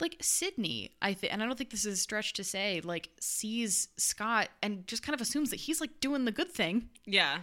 like 0.00 0.16
Sydney, 0.20 0.90
I 1.00 1.14
think, 1.14 1.32
and 1.32 1.42
I 1.42 1.46
don't 1.46 1.56
think 1.56 1.70
this 1.70 1.86
is 1.86 1.94
a 1.94 2.00
stretch 2.00 2.32
to 2.34 2.44
say, 2.44 2.80
like 2.82 3.10
sees 3.20 3.88
Scott 3.96 4.48
and 4.60 4.86
just 4.86 5.02
kind 5.02 5.14
of 5.14 5.20
assumes 5.20 5.50
that 5.50 5.60
he's 5.60 5.80
like 5.80 6.00
doing 6.00 6.24
the 6.24 6.32
good 6.32 6.50
thing. 6.50 6.90
Yeah. 7.06 7.38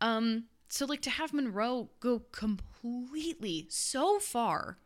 Um, 0.00 0.44
so 0.68 0.86
like 0.86 1.02
to 1.02 1.10
have 1.10 1.32
Monroe 1.32 1.90
go 2.00 2.20
completely 2.32 3.66
so 3.68 4.18
far 4.18 4.78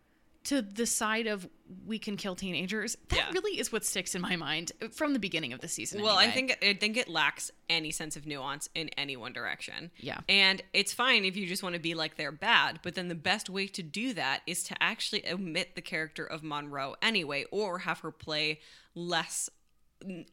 to 0.51 0.63
the 0.63 0.85
side 0.85 1.29
of 1.29 1.49
we 1.87 1.97
can 1.97 2.17
kill 2.17 2.35
teenagers, 2.35 2.97
that 3.11 3.17
Yeah. 3.17 3.31
really 3.31 3.57
is 3.61 3.71
what 3.71 3.85
sticks 3.85 4.17
in 4.17 4.21
my 4.21 4.35
mind 4.35 4.73
from 4.91 5.13
the 5.13 5.21
beginning 5.21 5.53
of 5.53 5.61
the 5.61 5.69
season. 5.69 6.03
Well, 6.03 6.19
I 6.19 6.29
think 6.29 6.59
I 6.61 6.75
think 6.75 6.97
it 6.97 7.09
lacks 7.09 7.53
any 7.69 7.93
sense 7.93 8.17
of 8.17 8.27
nuance 8.27 8.69
in 8.75 8.89
any 8.99 9.17
one 9.17 9.33
direction. 9.33 9.93
Yeah. 9.99 10.19
And 10.29 10.61
it's 10.73 10.93
fine 10.93 11.25
if 11.25 11.37
you 11.37 11.47
just 11.47 11.63
want 11.63 11.77
to 11.77 11.81
be 11.81 11.95
like 11.95 12.17
they're 12.17 12.33
bad, 12.33 12.81
but 12.83 12.97
then 12.97 13.07
the 13.07 13.15
best 13.15 13.49
way 13.49 13.69
to 13.69 13.83
do 13.83 14.13
that 14.15 14.43
is 14.49 14.65
to 14.65 14.83
actually 14.83 15.25
omit 15.31 15.77
the 15.77 15.83
character 15.83 16.25
of 16.25 16.43
Monroe 16.43 16.97
anyway, 17.01 17.45
or 17.53 17.79
have 17.79 18.01
her 18.01 18.11
play 18.11 18.59
less 18.97 19.49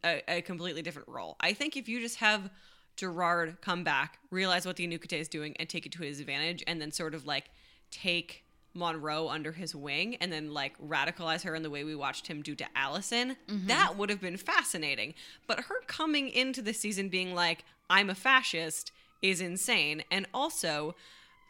a, 0.04 0.22
a 0.26 0.42
completely 0.42 0.82
different 0.82 1.06
role. 1.06 1.36
I 1.38 1.52
think 1.52 1.76
if 1.76 1.88
you 1.88 2.00
just 2.00 2.16
have 2.16 2.50
Gerard 2.96 3.58
come 3.60 3.84
back, 3.84 4.18
realize 4.32 4.66
what 4.66 4.74
the 4.74 4.84
Anuk-Ite 4.88 5.12
is 5.20 5.28
doing, 5.28 5.56
and 5.58 5.68
take 5.68 5.86
it 5.86 5.92
to 5.92 6.02
his 6.02 6.18
advantage, 6.18 6.64
and 6.66 6.80
then 6.82 6.90
sort 6.90 7.14
of 7.14 7.24
like 7.24 7.50
take 7.92 8.42
Monroe 8.78 9.28
under 9.28 9.52
his 9.52 9.74
wing 9.74 10.16
and 10.16 10.32
then 10.32 10.54
like 10.54 10.74
radicalize 10.78 11.42
her 11.42 11.54
in 11.54 11.62
the 11.62 11.70
way 11.70 11.84
we 11.84 11.94
watched 11.94 12.26
him 12.26 12.42
do 12.42 12.54
to 12.54 12.66
Allison, 12.74 13.36
mm-hmm. 13.48 13.66
that 13.66 13.96
would 13.96 14.10
have 14.10 14.20
been 14.20 14.36
fascinating. 14.36 15.14
But 15.46 15.60
her 15.60 15.80
coming 15.86 16.28
into 16.28 16.62
the 16.62 16.72
season 16.72 17.08
being 17.08 17.34
like, 17.34 17.64
I'm 17.90 18.08
a 18.08 18.14
fascist 18.14 18.92
is 19.20 19.40
insane. 19.40 20.04
And 20.10 20.26
also, 20.32 20.94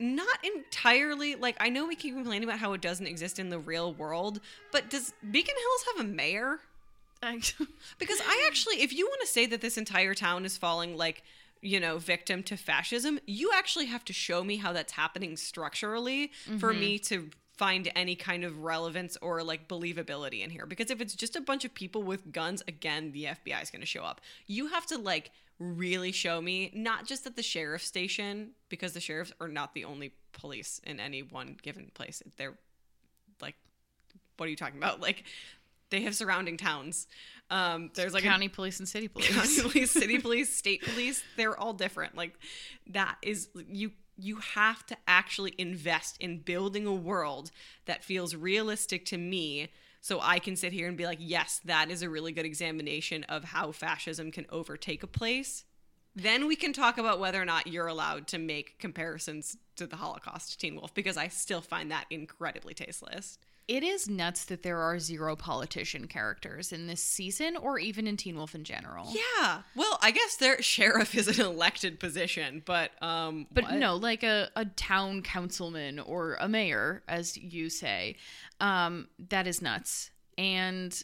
not 0.00 0.44
entirely 0.44 1.34
like 1.34 1.56
I 1.60 1.68
know 1.68 1.86
we 1.86 1.96
keep 1.96 2.14
complaining 2.14 2.48
about 2.48 2.60
how 2.60 2.72
it 2.72 2.80
doesn't 2.80 3.06
exist 3.06 3.38
in 3.38 3.50
the 3.50 3.58
real 3.58 3.92
world, 3.92 4.40
but 4.72 4.90
does 4.90 5.12
Beacon 5.30 5.54
Hills 5.56 5.96
have 5.96 6.06
a 6.06 6.08
mayor? 6.08 6.60
Because 7.98 8.20
I 8.24 8.44
actually, 8.46 8.80
if 8.80 8.92
you 8.92 9.06
want 9.06 9.20
to 9.22 9.26
say 9.26 9.46
that 9.46 9.60
this 9.60 9.76
entire 9.76 10.14
town 10.14 10.44
is 10.44 10.56
falling 10.56 10.96
like, 10.96 11.24
you 11.60 11.80
know, 11.80 11.98
victim 11.98 12.42
to 12.44 12.56
fascism, 12.56 13.18
you 13.26 13.50
actually 13.54 13.86
have 13.86 14.04
to 14.06 14.12
show 14.12 14.44
me 14.44 14.56
how 14.56 14.72
that's 14.72 14.92
happening 14.92 15.36
structurally 15.36 16.30
for 16.58 16.70
mm-hmm. 16.70 16.80
me 16.80 16.98
to 17.00 17.30
find 17.56 17.90
any 17.96 18.14
kind 18.14 18.44
of 18.44 18.62
relevance 18.62 19.16
or 19.20 19.42
like 19.42 19.68
believability 19.68 20.44
in 20.44 20.50
here. 20.50 20.64
Because 20.64 20.90
if 20.90 21.00
it's 21.00 21.14
just 21.14 21.34
a 21.34 21.40
bunch 21.40 21.64
of 21.64 21.74
people 21.74 22.02
with 22.02 22.32
guns, 22.32 22.62
again, 22.68 23.10
the 23.12 23.24
FBI 23.24 23.62
is 23.62 23.70
going 23.70 23.80
to 23.80 23.86
show 23.86 24.02
up. 24.02 24.20
You 24.46 24.68
have 24.68 24.86
to 24.86 24.98
like 24.98 25.32
really 25.58 26.12
show 26.12 26.40
me, 26.40 26.70
not 26.72 27.06
just 27.06 27.26
at 27.26 27.34
the 27.34 27.42
sheriff's 27.42 27.84
station, 27.84 28.50
because 28.68 28.92
the 28.92 29.00
sheriffs 29.00 29.32
are 29.40 29.48
not 29.48 29.74
the 29.74 29.84
only 29.84 30.12
police 30.32 30.80
in 30.84 31.00
any 31.00 31.22
one 31.22 31.56
given 31.60 31.90
place. 31.94 32.22
They're 32.36 32.56
like, 33.42 33.56
what 34.36 34.46
are 34.46 34.50
you 34.50 34.56
talking 34.56 34.78
about? 34.78 35.00
Like, 35.00 35.24
they 35.90 36.02
have 36.02 36.14
surrounding 36.14 36.56
towns. 36.56 37.06
Um, 37.50 37.90
there's 37.94 38.12
like 38.12 38.24
a 38.24 38.28
county 38.28 38.48
police 38.48 38.78
and 38.78 38.88
city 38.88 39.08
police. 39.08 39.28
county 39.34 39.62
police, 39.62 39.90
city 39.90 40.18
police, 40.20 40.54
state 40.54 40.82
police, 40.82 41.22
they're 41.36 41.58
all 41.58 41.72
different. 41.72 42.16
Like 42.16 42.38
that 42.88 43.16
is 43.22 43.48
you 43.68 43.92
you 44.20 44.36
have 44.36 44.84
to 44.86 44.96
actually 45.06 45.54
invest 45.58 46.16
in 46.18 46.40
building 46.40 46.86
a 46.86 46.92
world 46.92 47.50
that 47.86 48.02
feels 48.02 48.34
realistic 48.34 49.04
to 49.06 49.16
me 49.16 49.68
so 50.00 50.20
I 50.20 50.38
can 50.38 50.56
sit 50.56 50.72
here 50.72 50.88
and 50.88 50.96
be 50.96 51.06
like, 51.06 51.18
yes, 51.20 51.60
that 51.64 51.90
is 51.90 52.02
a 52.02 52.10
really 52.10 52.32
good 52.32 52.46
examination 52.46 53.24
of 53.24 53.44
how 53.44 53.72
fascism 53.72 54.30
can 54.30 54.46
overtake 54.50 55.02
a 55.02 55.08
place. 55.08 55.64
Then 56.14 56.46
we 56.46 56.56
can 56.56 56.72
talk 56.72 56.98
about 56.98 57.20
whether 57.20 57.40
or 57.40 57.44
not 57.44 57.66
you're 57.66 57.86
allowed 57.86 58.26
to 58.28 58.38
make 58.38 58.78
comparisons 58.78 59.56
to 59.76 59.86
the 59.86 59.96
Holocaust, 59.96 60.60
Teen 60.60 60.74
Wolf, 60.74 60.94
because 60.94 61.16
I 61.16 61.28
still 61.28 61.60
find 61.60 61.90
that 61.90 62.06
incredibly 62.10 62.74
tasteless. 62.74 63.38
It 63.68 63.82
is 63.84 64.08
nuts 64.08 64.46
that 64.46 64.62
there 64.62 64.78
are 64.78 64.98
zero 64.98 65.36
politician 65.36 66.06
characters 66.08 66.72
in 66.72 66.86
this 66.86 67.02
season 67.02 67.54
or 67.56 67.78
even 67.78 68.06
in 68.06 68.16
Teen 68.16 68.36
Wolf 68.36 68.54
in 68.54 68.64
general. 68.64 69.12
Yeah. 69.12 69.60
Well, 69.76 69.98
I 70.00 70.10
guess 70.10 70.36
their 70.36 70.62
sheriff 70.74 71.14
is 71.14 71.38
an 71.38 71.44
elected 71.44 72.00
position, 72.00 72.62
but 72.64 72.90
um 73.02 73.46
But 73.52 73.64
what? 73.64 73.74
no, 73.74 73.96
like 73.96 74.22
a, 74.22 74.48
a 74.56 74.64
town 74.64 75.20
councilman 75.22 75.98
or 75.98 76.38
a 76.40 76.48
mayor, 76.48 77.02
as 77.06 77.36
you 77.36 77.68
say. 77.68 78.16
Um, 78.58 79.08
that 79.28 79.46
is 79.46 79.60
nuts. 79.60 80.10
And 80.38 81.00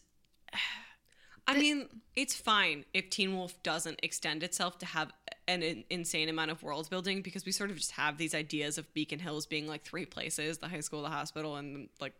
I 1.46 1.58
mean, 1.58 1.88
it's 2.16 2.34
fine 2.34 2.86
if 2.94 3.10
Teen 3.10 3.36
Wolf 3.36 3.62
doesn't 3.62 4.00
extend 4.02 4.42
itself 4.42 4.78
to 4.78 4.86
have 4.86 5.12
an, 5.46 5.62
in- 5.62 5.84
insane 5.90 6.30
amount 6.30 6.50
of 6.50 6.62
world 6.62 6.88
building 6.88 7.20
because 7.20 7.44
we 7.44 7.52
sort 7.52 7.70
of 7.70 7.76
just 7.76 7.90
have 7.92 8.16
these 8.16 8.34
ideas 8.34 8.78
of 8.78 8.92
Beacon 8.94 9.18
Hills 9.18 9.44
being 9.44 9.66
like 9.66 9.84
three 9.84 10.06
places 10.06 10.58
the 10.58 10.68
high 10.68 10.80
school, 10.80 11.02
the 11.02 11.10
hospital, 11.10 11.56
and 11.56 11.90
like 12.00 12.14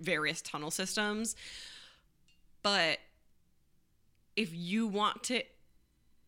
various 0.00 0.42
tunnel 0.42 0.70
systems. 0.70 1.36
But 2.62 2.98
if 4.36 4.54
you 4.54 4.86
want 4.86 5.22
to 5.24 5.42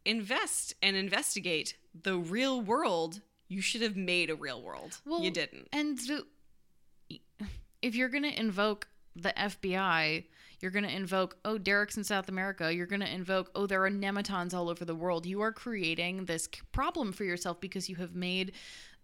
invest 0.05 0.75
and 0.83 0.97
investigate 0.97 1.77
the 2.03 2.17
real 2.17 2.61
world, 2.61 3.21
you 3.49 3.61
should 3.61 3.83
have 3.83 3.97
made 3.97 4.31
a 4.31 4.35
real 4.35 4.63
world. 4.63 4.99
you 5.07 5.31
didn't. 5.31 5.69
And 5.73 5.99
if 7.83 7.95
you're 7.95 8.09
going 8.09 8.23
to 8.23 8.39
invoke 8.39 8.89
the 9.15 9.33
FBI, 9.37 10.25
you're 10.61 10.71
going 10.71 10.85
to 10.85 10.95
invoke, 10.95 11.37
oh, 11.45 11.59
Derek's 11.59 11.97
in 11.97 12.05
South 12.05 12.29
America. 12.29 12.73
You're 12.73 12.87
going 12.87 13.01
to 13.01 13.13
invoke, 13.13 13.51
oh, 13.55 13.67
there 13.67 13.85
are 13.85 13.91
nemetons 13.91 14.55
all 14.55 14.69
over 14.69 14.85
the 14.85 14.95
world. 14.95 15.27
You 15.27 15.41
are 15.43 15.53
creating 15.53 16.25
this 16.25 16.49
problem 16.71 17.13
for 17.13 17.25
yourself 17.25 17.61
because 17.61 17.89
you 17.89 17.97
have 17.97 18.15
made 18.15 18.53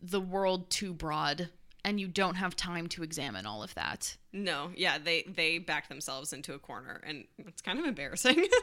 the 0.01 0.21
world 0.21 0.71
too 0.71 0.95
broad 0.95 1.49
and 1.85 2.01
you 2.01 2.09
don't 2.09 2.35
have 2.35 2.57
time 2.57 2.87
to 2.89 3.03
examine 3.03 3.47
all 3.47 3.63
of 3.63 3.75
that. 3.75 4.17
No, 4.33 4.71
yeah, 4.77 4.99
they 4.99 5.23
they 5.23 5.59
backed 5.59 5.89
themselves 5.89 6.33
into 6.33 6.55
a 6.55 6.59
corner, 6.59 7.01
and 7.05 7.25
it's 7.39 7.63
kind 7.63 7.79
of 7.79 7.85
embarrassing. 7.85 8.47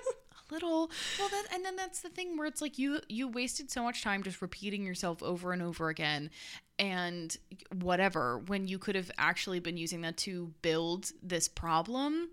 A 0.51 0.53
little 0.53 0.91
well 1.17 1.29
that 1.29 1.45
and 1.53 1.65
then 1.65 1.75
that's 1.75 2.01
the 2.01 2.09
thing 2.09 2.37
where 2.37 2.45
it's 2.45 2.61
like 2.61 2.77
you 2.77 2.99
you 3.09 3.27
wasted 3.27 3.71
so 3.71 3.81
much 3.81 4.03
time 4.03 4.21
just 4.21 4.43
repeating 4.43 4.85
yourself 4.85 5.23
over 5.23 5.53
and 5.53 5.61
over 5.63 5.89
again 5.89 6.29
and 6.77 7.35
whatever 7.73 8.37
when 8.37 8.67
you 8.67 8.77
could 8.77 8.93
have 8.93 9.09
actually 9.17 9.59
been 9.59 9.75
using 9.75 10.01
that 10.01 10.17
to 10.17 10.53
build 10.61 11.11
this 11.23 11.47
problem 11.47 12.29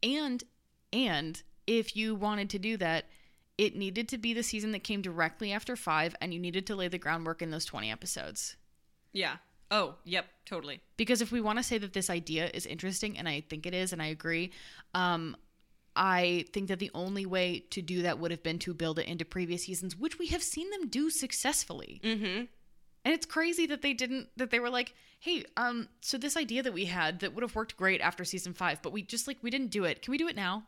and 0.00 0.44
and 0.92 1.42
if 1.66 1.96
you 1.96 2.14
wanted 2.14 2.50
to 2.50 2.58
do 2.60 2.76
that 2.76 3.06
it 3.58 3.74
needed 3.74 4.08
to 4.10 4.18
be 4.18 4.32
the 4.32 4.44
season 4.44 4.70
that 4.70 4.84
came 4.84 5.02
directly 5.02 5.50
after 5.50 5.74
5 5.74 6.14
and 6.20 6.32
you 6.32 6.38
needed 6.38 6.68
to 6.68 6.76
lay 6.76 6.86
the 6.86 6.98
groundwork 6.98 7.42
in 7.42 7.50
those 7.50 7.64
20 7.64 7.90
episodes 7.90 8.54
yeah. 9.12 9.36
Oh, 9.70 9.94
yep, 10.04 10.26
totally. 10.46 10.80
because 10.96 11.22
if 11.22 11.30
we 11.30 11.40
want 11.40 11.58
to 11.58 11.62
say 11.62 11.78
that 11.78 11.92
this 11.92 12.10
idea 12.10 12.50
is 12.52 12.66
interesting 12.66 13.16
and 13.18 13.28
i 13.28 13.40
think 13.48 13.66
it 13.66 13.74
is 13.74 13.92
and 13.92 14.02
i 14.02 14.06
agree 14.06 14.50
um 14.94 15.36
i 15.94 16.44
think 16.52 16.68
that 16.68 16.78
the 16.80 16.90
only 16.94 17.24
way 17.26 17.60
to 17.70 17.80
do 17.82 18.02
that 18.02 18.18
would 18.18 18.30
have 18.32 18.42
been 18.42 18.58
to 18.60 18.74
build 18.74 18.98
it 18.98 19.06
into 19.06 19.24
previous 19.24 19.64
seasons 19.64 19.96
which 19.96 20.18
we 20.18 20.26
have 20.26 20.42
seen 20.42 20.68
them 20.70 20.88
do 20.88 21.08
successfully 21.10 22.00
Mm-hmm. 22.02 22.24
and 23.04 23.14
it's 23.14 23.26
crazy 23.26 23.66
that 23.66 23.82
they 23.82 23.92
didn't 23.92 24.28
that 24.36 24.50
they 24.50 24.58
were 24.60 24.70
like 24.70 24.94
hey 25.20 25.44
um 25.56 25.88
so 26.00 26.18
this 26.18 26.36
idea 26.36 26.62
that 26.64 26.72
we 26.72 26.86
had 26.86 27.20
that 27.20 27.32
would 27.34 27.42
have 27.42 27.54
worked 27.54 27.76
great 27.76 28.00
after 28.00 28.24
season 28.24 28.52
five 28.52 28.82
but 28.82 28.92
we 28.92 29.02
just 29.02 29.28
like 29.28 29.38
we 29.42 29.50
didn't 29.50 29.70
do 29.70 29.84
it 29.84 30.02
can 30.02 30.10
we 30.10 30.18
do 30.18 30.26
it 30.28 30.36
now 30.36 30.64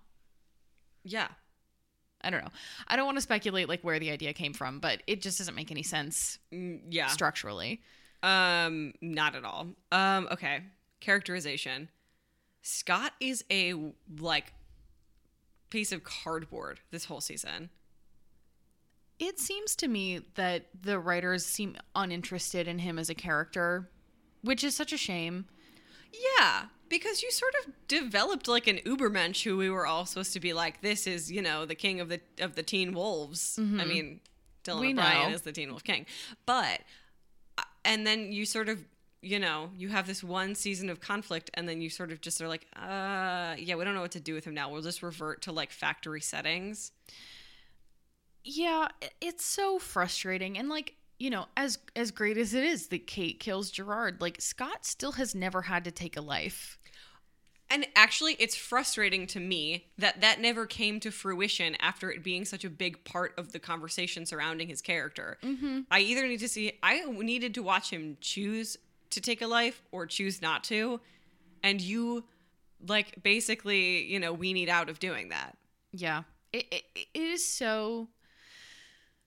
Yeah. 1.05 1.29
i 2.23 2.31
don't 2.31 2.43
know 2.45 2.51
i 2.89 2.95
don't 2.97 3.07
want 3.07 3.17
to 3.19 3.23
speculate 3.23 3.69
like 3.69 3.83
where 3.83 3.99
the 3.99 4.11
idea 4.11 4.33
came 4.33 4.53
from 4.53 4.79
but 4.79 5.03
it 5.09 5.21
just 5.23 5.39
doesn't 5.39 5.55
make 5.57 5.71
any 5.73 5.83
sense 5.83 6.39
Mm, 6.53 6.81
yeah. 6.91 7.09
structurally 7.09 7.81
Um, 8.23 8.93
not 9.01 9.35
at 9.35 9.45
all. 9.45 9.69
Um, 9.91 10.29
okay. 10.31 10.61
Characterization. 11.01 11.89
Scott 12.63 13.13
is 13.21 13.45
a 13.51 13.75
like 14.21 14.53
piece 15.71 15.91
of 15.91 16.05
cardboard 16.05 16.81
this 16.91 17.07
whole 17.07 17.21
season. 17.21 17.71
It 19.19 19.39
seems 19.39 19.75
to 19.77 19.89
me 19.89 20.21
that 20.35 20.67
the 20.81 20.99
writers 20.99 21.45
seem 21.45 21.77
uninterested 21.95 22.67
in 22.69 22.79
him 22.81 22.99
as 22.99 23.09
a 23.11 23.15
character, 23.15 23.89
which 24.43 24.65
is 24.65 24.75
such 24.77 24.93
a 24.93 24.97
shame. 24.97 25.47
Yeah, 26.39 26.65
because 26.89 27.23
you 27.23 27.31
sort 27.31 27.55
of 27.65 27.73
developed 27.89 28.49
like 28.49 28.67
an 28.67 28.79
Ubermensch 28.85 29.45
who 29.45 29.57
we 29.57 29.71
were 29.71 29.87
all 29.87 30.07
supposed 30.07 30.33
to 30.35 30.41
be 30.41 30.53
like, 30.53 30.83
this 30.83 31.07
is, 31.07 31.31
you 31.31 31.41
know, 31.41 31.65
the 31.65 31.75
king 31.75 32.01
of 32.01 32.09
the 32.09 32.21
of 32.41 32.55
the 32.55 32.63
teen 32.63 32.93
wolves. 32.93 33.59
I 33.59 33.85
mean, 33.85 34.21
Dylan 34.65 34.81
We 34.81 34.93
O'Brien 34.93 35.31
know. 35.31 35.35
is 35.35 35.43
the 35.43 35.53
teen 35.53 35.71
wolf 35.71 35.85
king. 35.85 36.07
But 36.47 36.81
and 37.85 38.07
then 38.07 38.33
you 38.33 38.47
sort 38.47 38.69
of 38.69 38.85
you 39.25 39.39
know, 39.39 39.71
you 39.77 39.89
have 39.89 40.09
this 40.09 40.25
one 40.25 40.57
season 40.57 40.91
of 40.91 41.01
conflict 41.01 41.49
and 41.55 41.69
then 41.69 41.81
you 41.81 41.89
sort 41.89 42.11
of 42.11 42.21
just 42.21 42.43
are 42.43 42.49
like, 42.49 42.67
uh 42.77 43.55
yeah, 43.57 43.77
we 43.77 43.85
don't 43.85 43.95
know 43.95 44.01
what 44.01 44.11
to 44.13 44.21
do 44.21 44.35
with 44.35 44.45
him 44.45 44.55
now. 44.55 44.71
We'll 44.71 44.83
just 44.83 45.03
revert 45.03 45.43
to 45.43 45.53
like 45.53 45.71
factory 45.71 46.21
settings. 46.21 46.91
Yeah, 48.45 48.89
it's 49.21 49.45
so 49.45 49.79
frustrating 49.79 50.59
and 50.59 50.69
like, 50.69 50.95
you 51.21 51.31
know, 51.31 51.47
as 51.57 51.79
as 51.95 52.11
great 52.11 52.37
as 52.37 52.53
it 52.53 52.65
is 52.65 52.89
that 52.89 53.07
Kate 53.07 53.39
kills 53.39 53.71
Gerard, 53.71 54.21
like 54.21 54.41
Scott 54.41 54.85
still 54.85 55.13
has 55.13 55.35
never 55.37 55.63
had 55.63 55.85
to 55.85 55.93
take 55.93 56.17
a 56.17 56.21
life. 56.21 56.79
And 57.73 57.87
actually, 57.97 58.37
it's 58.39 58.55
frustrating 58.55 59.27
to 59.29 59.41
me 59.41 59.87
that 59.97 60.21
that 60.21 60.43
never 60.43 60.67
came 60.67 61.01
to 61.01 61.11
fruition 61.11 61.75
after 61.77 62.11
it 62.11 62.23
being 62.23 62.45
such 62.45 62.67
a 62.67 62.71
big 62.71 63.03
part 63.05 63.33
of 63.39 63.53
the 63.53 63.59
conversation 63.59 64.27
surrounding 64.27 64.69
his 64.69 64.83
character. 64.83 65.39
Mm-hmm. 65.43 65.81
I 65.91 66.01
either 66.01 66.27
need 66.27 66.41
to 66.41 66.49
see, 66.49 66.79
I 66.83 67.07
needed 67.11 67.55
to 67.55 67.63
watch 67.63 67.89
him 67.89 68.19
choose 68.21 68.77
to 69.09 69.23
take 69.23 69.41
a 69.41 69.47
life 69.47 69.81
or 69.91 70.05
choose 70.05 70.43
not 70.43 70.65
to. 70.65 71.01
And 71.63 71.81
you, 71.81 72.25
like, 72.87 73.23
basically, 73.23 74.05
you 74.05 74.21
know, 74.21 74.35
we 74.35 74.53
need 74.53 74.69
out 74.69 74.91
of 74.91 74.99
doing 74.99 75.31
that. 75.31 75.57
Yeah. 75.93 76.25
It, 76.53 76.67
it, 76.71 76.83
it 76.95 77.09
is 77.15 77.43
so 77.43 78.09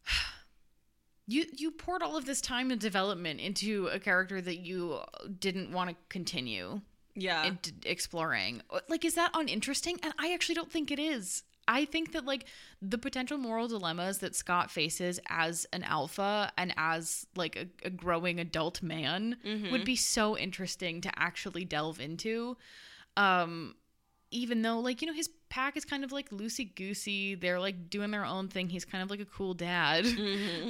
you 1.26 1.46
you 1.52 1.72
poured 1.72 2.04
all 2.04 2.16
of 2.16 2.28
this 2.28 2.42
time 2.42 2.70
and 2.70 2.80
development 2.80 3.40
into 3.40 3.88
a 3.88 4.00
character 4.00 4.40
that 4.40 4.58
you 4.58 5.00
didn't 5.40 5.72
want 5.72 5.90
to 5.90 5.96
continue 6.10 6.82
Yeah. 7.16 7.46
in- 7.46 7.60
exploring. 7.86 8.62
Like, 8.88 9.06
is 9.06 9.16
that 9.16 9.32
uninteresting? 9.34 10.00
And 10.04 10.14
I 10.20 10.34
actually 10.34 10.56
don't 10.56 10.72
think 10.72 10.92
it 10.92 11.00
is. 11.00 11.44
I 11.68 11.86
think 11.86 12.12
that 12.12 12.26
like 12.26 12.46
the 12.82 12.98
potential 13.00 13.38
moral 13.40 13.68
dilemmas 13.68 14.20
that 14.20 14.36
Scott 14.36 14.70
faces 14.70 15.20
as 15.30 15.66
an 15.74 15.82
alpha 15.84 16.52
and 16.58 16.74
as 16.78 17.26
like 17.36 17.56
a, 17.56 17.88
a 17.88 17.90
growing 17.90 18.40
adult 18.40 18.84
man 18.84 19.38
would 19.72 19.84
be 19.84 19.96
so 19.96 20.38
interesting 20.38 21.02
to 21.02 21.12
actually 21.18 21.66
delve 21.66 22.00
into. 22.00 22.56
Um, 23.18 23.76
even 24.36 24.62
though 24.62 24.80
like 24.80 25.02
you 25.02 25.08
know 25.08 25.14
his 25.14 25.30
pack 25.50 25.78
is 25.78 25.86
kind 25.86 26.04
of 26.04 26.12
like 26.12 26.30
loosey 26.30 26.76
goosey, 26.76 27.36
they're 27.36 27.60
like 27.60 27.90
doing 27.90 28.12
their 28.12 28.26
own 28.26 28.48
thing. 28.50 28.70
He's 28.70 28.86
kind 28.86 29.02
of 29.02 29.10
like 29.10 29.22
a 29.22 29.26
cool 29.26 29.54
dad. 29.54 30.06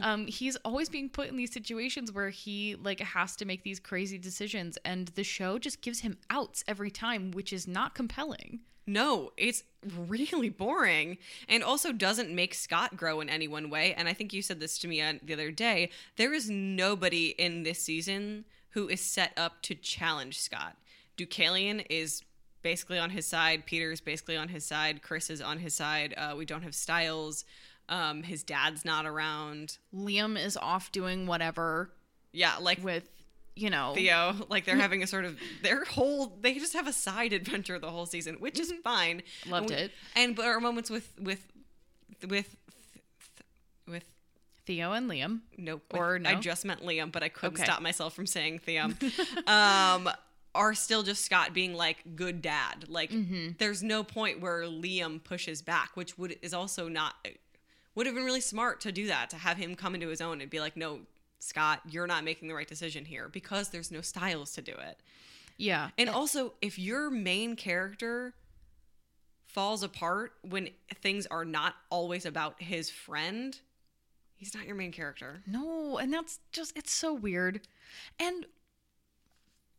Um, 0.02 0.28
he's 0.28 0.56
always 0.58 0.90
being 0.90 1.10
put 1.10 1.30
in 1.30 1.36
these 1.36 1.52
situations 1.52 2.12
where 2.12 2.30
he 2.30 2.76
like 2.76 3.00
has 3.00 3.36
to 3.38 3.46
make 3.46 3.64
these 3.64 3.80
crazy 3.80 4.18
decisions, 4.18 4.78
and 4.86 5.08
the 5.10 5.24
show 5.24 5.58
just 5.58 5.82
gives 5.82 6.02
him 6.02 6.18
outs 6.30 6.64
every 6.68 6.92
time, 6.92 7.32
which 7.32 7.52
is 7.52 7.68
not 7.68 7.96
compelling. 7.96 8.60
No, 8.86 9.32
it's 9.36 9.64
really 10.08 10.50
boring 10.50 11.18
and 11.50 11.64
also 11.64 11.92
doesn't 11.92 12.30
make 12.30 12.54
Scott 12.54 12.96
grow 12.98 13.20
in 13.20 13.30
any 13.30 13.48
one 13.48 13.70
way. 13.70 13.94
And 13.96 14.08
I 14.08 14.14
think 14.14 14.32
you 14.34 14.42
said 14.42 14.60
this 14.60 14.78
to 14.80 14.88
me 14.88 15.02
the 15.24 15.34
other 15.34 15.50
day. 15.50 15.90
There 16.18 16.34
is 16.34 16.50
nobody 16.50 17.30
in 17.30 17.64
this 17.64 17.82
season 17.82 18.46
who 18.72 18.88
is 18.88 19.02
set 19.02 19.32
up 19.38 19.62
to 19.64 19.76
challenge 19.76 20.40
Scott. 20.40 20.76
Deucalion 21.18 21.86
is 21.90 22.22
basically 22.66 22.98
on 22.98 23.12
his 23.12 23.28
side. 23.28 23.68
Peter's 23.68 24.02
basically 24.02 24.36
on 24.36 24.48
his 24.48 24.66
side. 24.66 25.04
Chris 25.04 25.30
is 25.30 25.40
on 25.40 25.60
his 25.60 25.76
side. 25.76 26.16
Uh, 26.18 26.34
we 26.36 26.46
don't 26.46 26.64
have 26.64 26.74
Stiles. 26.74 27.46
Um, 27.90 28.24
his 28.24 28.44
dad's 28.44 28.84
not 28.84 29.06
around. 29.06 29.78
Liam 29.94 30.36
is 30.44 30.58
off 30.58 30.92
doing 30.92 31.28
whatever 31.28 31.92
Yeah, 32.34 32.56
like 32.60 32.84
with 32.84 33.08
you 33.56 33.70
know 33.70 33.94
Theo. 33.94 34.34
Like 34.50 34.66
they're 34.66 34.76
having 34.76 35.04
a 35.04 35.08
sort 35.08 35.26
of 35.26 35.38
their 35.62 35.84
whole 35.86 36.36
they 36.42 36.56
just 36.56 36.74
have 36.74 36.88
a 36.88 36.94
side 36.94 37.34
adventure 37.34 37.78
the 37.78 37.92
whole 37.92 38.08
season, 38.08 38.38
which 38.40 38.60
is 38.60 38.74
fine. 38.84 39.22
Loved 39.48 39.70
And 39.70 39.80
we- 39.80 39.86
it. 39.86 39.92
And 40.16 40.36
but 40.36 40.42
there 40.42 40.58
are 40.58 40.60
moments 40.60 40.90
with 40.90 41.08
with 41.22 41.46
with 42.28 42.56
with 43.88 44.04
Theo 44.66 44.94
and 44.94 45.08
Liam. 45.08 45.42
Nope. 45.56 45.84
Or 45.94 46.18
no? 46.18 46.32
I 46.32 46.36
just 46.36 46.66
meant 46.66 46.82
Liam, 46.82 47.12
but 47.12 47.22
I 47.22 47.30
couldn't 47.30 47.54
Okay. 47.58 47.66
stop 47.66 47.84
myself 47.84 48.16
from 48.16 48.26
saying 48.26 48.60
Theo. 48.60 48.86
um, 49.48 50.10
are 50.56 50.74
still 50.74 51.04
just 51.04 51.24
Scott 51.24 51.54
being 51.54 51.74
like 51.76 51.98
good 52.16 52.42
dad. 52.42 52.86
Like 52.88 53.12
Mm-hmm. 53.12 53.50
there's 53.60 53.84
no 53.84 54.04
point 54.04 54.42
where 54.42 54.64
Liam 54.64 55.24
pushes 55.24 55.62
back, 55.62 55.92
which 55.96 56.18
would 56.18 56.38
is 56.42 56.54
also 56.54 56.88
not 56.88 57.14
would 57.94 58.06
have 58.08 58.16
been 58.16 58.26
really 58.26 58.42
smart 58.42 58.82
to 58.82 58.92
do 58.92 59.08
that 59.08 59.30
to 59.30 59.36
have 59.38 59.58
him 59.58 59.76
come 59.76 59.94
into 59.96 60.08
his 60.08 60.20
own 60.22 60.42
and 60.42 60.50
be 60.50 60.60
like, 60.60 60.76
no, 60.76 61.00
Scott, 61.40 61.82
you're 61.90 62.08
not 62.08 62.24
making 62.24 62.48
the 62.48 62.54
right 62.56 62.68
decision 62.68 63.06
here 63.06 63.30
because 63.30 63.70
there's 63.70 63.92
no 63.92 64.02
Stiles 64.02 64.52
to 64.54 64.62
do 64.62 64.72
it. 64.74 65.00
Yeah. 65.58 65.90
And 65.98 66.10
also, 66.10 66.54
if 66.62 66.78
your 66.78 67.10
main 67.10 67.56
character 67.56 68.34
falls 69.48 69.84
apart 69.84 70.34
when 70.42 70.70
things 71.02 71.26
are 71.28 71.46
not 71.46 71.76
always 71.90 72.26
about 72.26 72.62
his 72.62 72.90
friend, 72.90 73.58
he's 74.36 74.54
not 74.54 74.66
your 74.66 74.76
main 74.76 74.92
character. 74.92 75.42
No, 75.48 75.98
and 75.98 76.12
that's 76.14 76.40
just 76.52 76.76
it's 76.78 76.92
so 76.92 77.14
weird. 77.14 77.62
And 78.20 78.46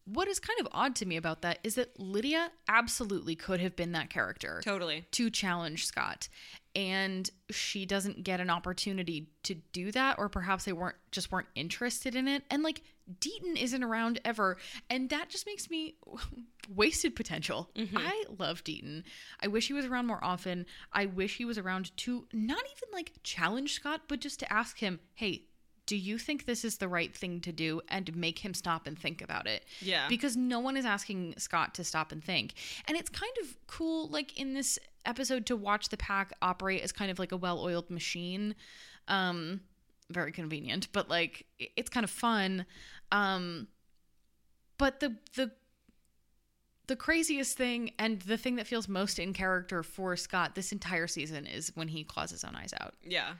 what 0.06 0.28
is 0.28 0.38
kind 0.38 0.58
of 0.60 0.68
odd 0.72 0.94
to 0.96 1.06
me 1.06 1.16
about 1.16 1.42
that 1.42 1.58
is 1.64 1.74
that 1.74 1.98
Lydia 1.98 2.50
absolutely 2.68 3.34
could 3.34 3.60
have 3.60 3.74
been 3.74 3.92
that 3.92 4.08
character 4.08 4.60
Totally. 4.64 5.04
to 5.12 5.30
challenge 5.30 5.86
Scott. 5.86 6.28
And 6.74 7.28
she 7.50 7.86
doesn't 7.86 8.22
get 8.22 8.38
an 8.38 8.50
opportunity 8.50 9.28
to 9.44 9.54
do 9.72 9.90
that, 9.92 10.18
or 10.18 10.28
perhaps 10.28 10.64
they 10.64 10.72
weren't 10.74 10.96
just 11.10 11.32
weren't 11.32 11.48
interested 11.54 12.14
in 12.14 12.28
it. 12.28 12.44
And 12.50 12.62
like 12.62 12.82
Deaton 13.20 13.56
isn't 13.60 13.82
around 13.82 14.20
ever, 14.24 14.58
and 14.90 15.08
that 15.10 15.28
just 15.30 15.46
makes 15.46 15.70
me 15.70 15.94
wasted 16.74 17.16
potential. 17.16 17.70
Mm-hmm. 17.74 17.96
I 17.96 18.24
love 18.38 18.62
Deaton. 18.62 19.04
I 19.40 19.48
wish 19.48 19.68
he 19.68 19.72
was 19.72 19.86
around 19.86 20.06
more 20.06 20.22
often. 20.22 20.66
I 20.92 21.06
wish 21.06 21.36
he 21.38 21.44
was 21.44 21.56
around 21.56 21.96
to 21.98 22.26
not 22.32 22.62
even 22.64 22.92
like 22.92 23.12
challenge 23.22 23.72
Scott, 23.72 24.02
but 24.06 24.20
just 24.20 24.38
to 24.40 24.52
ask 24.52 24.78
him, 24.78 25.00
hey, 25.14 25.44
do 25.86 25.96
you 25.96 26.18
think 26.18 26.44
this 26.46 26.64
is 26.64 26.78
the 26.78 26.88
right 26.88 27.14
thing 27.14 27.40
to 27.40 27.52
do 27.52 27.80
and 27.88 28.14
make 28.16 28.40
him 28.40 28.52
stop 28.54 28.86
and 28.86 28.98
think 28.98 29.22
about 29.22 29.46
it 29.46 29.64
Yeah. 29.80 30.06
because 30.08 30.36
no 30.36 30.58
one 30.60 30.76
is 30.76 30.84
asking 30.84 31.34
scott 31.38 31.74
to 31.74 31.84
stop 31.84 32.12
and 32.12 32.22
think 32.22 32.54
and 32.86 32.96
it's 32.96 33.08
kind 33.10 33.32
of 33.42 33.56
cool 33.66 34.08
like 34.08 34.38
in 34.38 34.52
this 34.54 34.78
episode 35.04 35.46
to 35.46 35.56
watch 35.56 35.88
the 35.88 35.96
pack 35.96 36.32
operate 36.42 36.82
as 36.82 36.92
kind 36.92 37.10
of 37.10 37.18
like 37.18 37.32
a 37.32 37.36
well-oiled 37.36 37.88
machine 37.90 38.54
um 39.08 39.60
very 40.10 40.32
convenient 40.32 40.88
but 40.92 41.08
like 41.08 41.46
it's 41.58 41.88
kind 41.90 42.04
of 42.04 42.10
fun 42.10 42.66
um 43.12 43.68
but 44.78 45.00
the 45.00 45.16
the 45.36 45.50
the 46.88 46.94
craziest 46.96 47.56
thing 47.56 47.90
and 47.98 48.20
the 48.22 48.36
thing 48.36 48.54
that 48.56 48.66
feels 48.66 48.88
most 48.88 49.18
in 49.18 49.32
character 49.32 49.82
for 49.82 50.14
Scott 50.16 50.54
this 50.54 50.70
entire 50.70 51.08
season 51.08 51.44
is 51.44 51.72
when 51.74 51.88
he 51.88 52.04
claws 52.04 52.30
his 52.30 52.44
own 52.44 52.54
eyes 52.54 52.72
out. 52.80 52.94
yeah. 53.02 53.32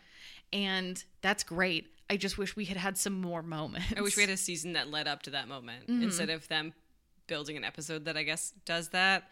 And 0.52 1.02
that's 1.22 1.44
great. 1.44 1.86
I 2.08 2.16
just 2.16 2.38
wish 2.38 2.54
we 2.56 2.64
had 2.64 2.76
had 2.76 2.96
some 2.96 3.20
more 3.20 3.42
moments. 3.42 3.92
I 3.96 4.00
wish 4.00 4.16
we 4.16 4.22
had 4.22 4.30
a 4.30 4.36
season 4.36 4.74
that 4.74 4.90
led 4.90 5.08
up 5.08 5.22
to 5.22 5.30
that 5.30 5.48
moment 5.48 5.88
instead 5.88 6.30
of 6.30 6.46
them 6.48 6.72
building 7.26 7.56
an 7.56 7.64
episode 7.64 8.04
that 8.04 8.16
I 8.16 8.22
guess 8.22 8.52
does 8.64 8.90
that. 8.90 9.24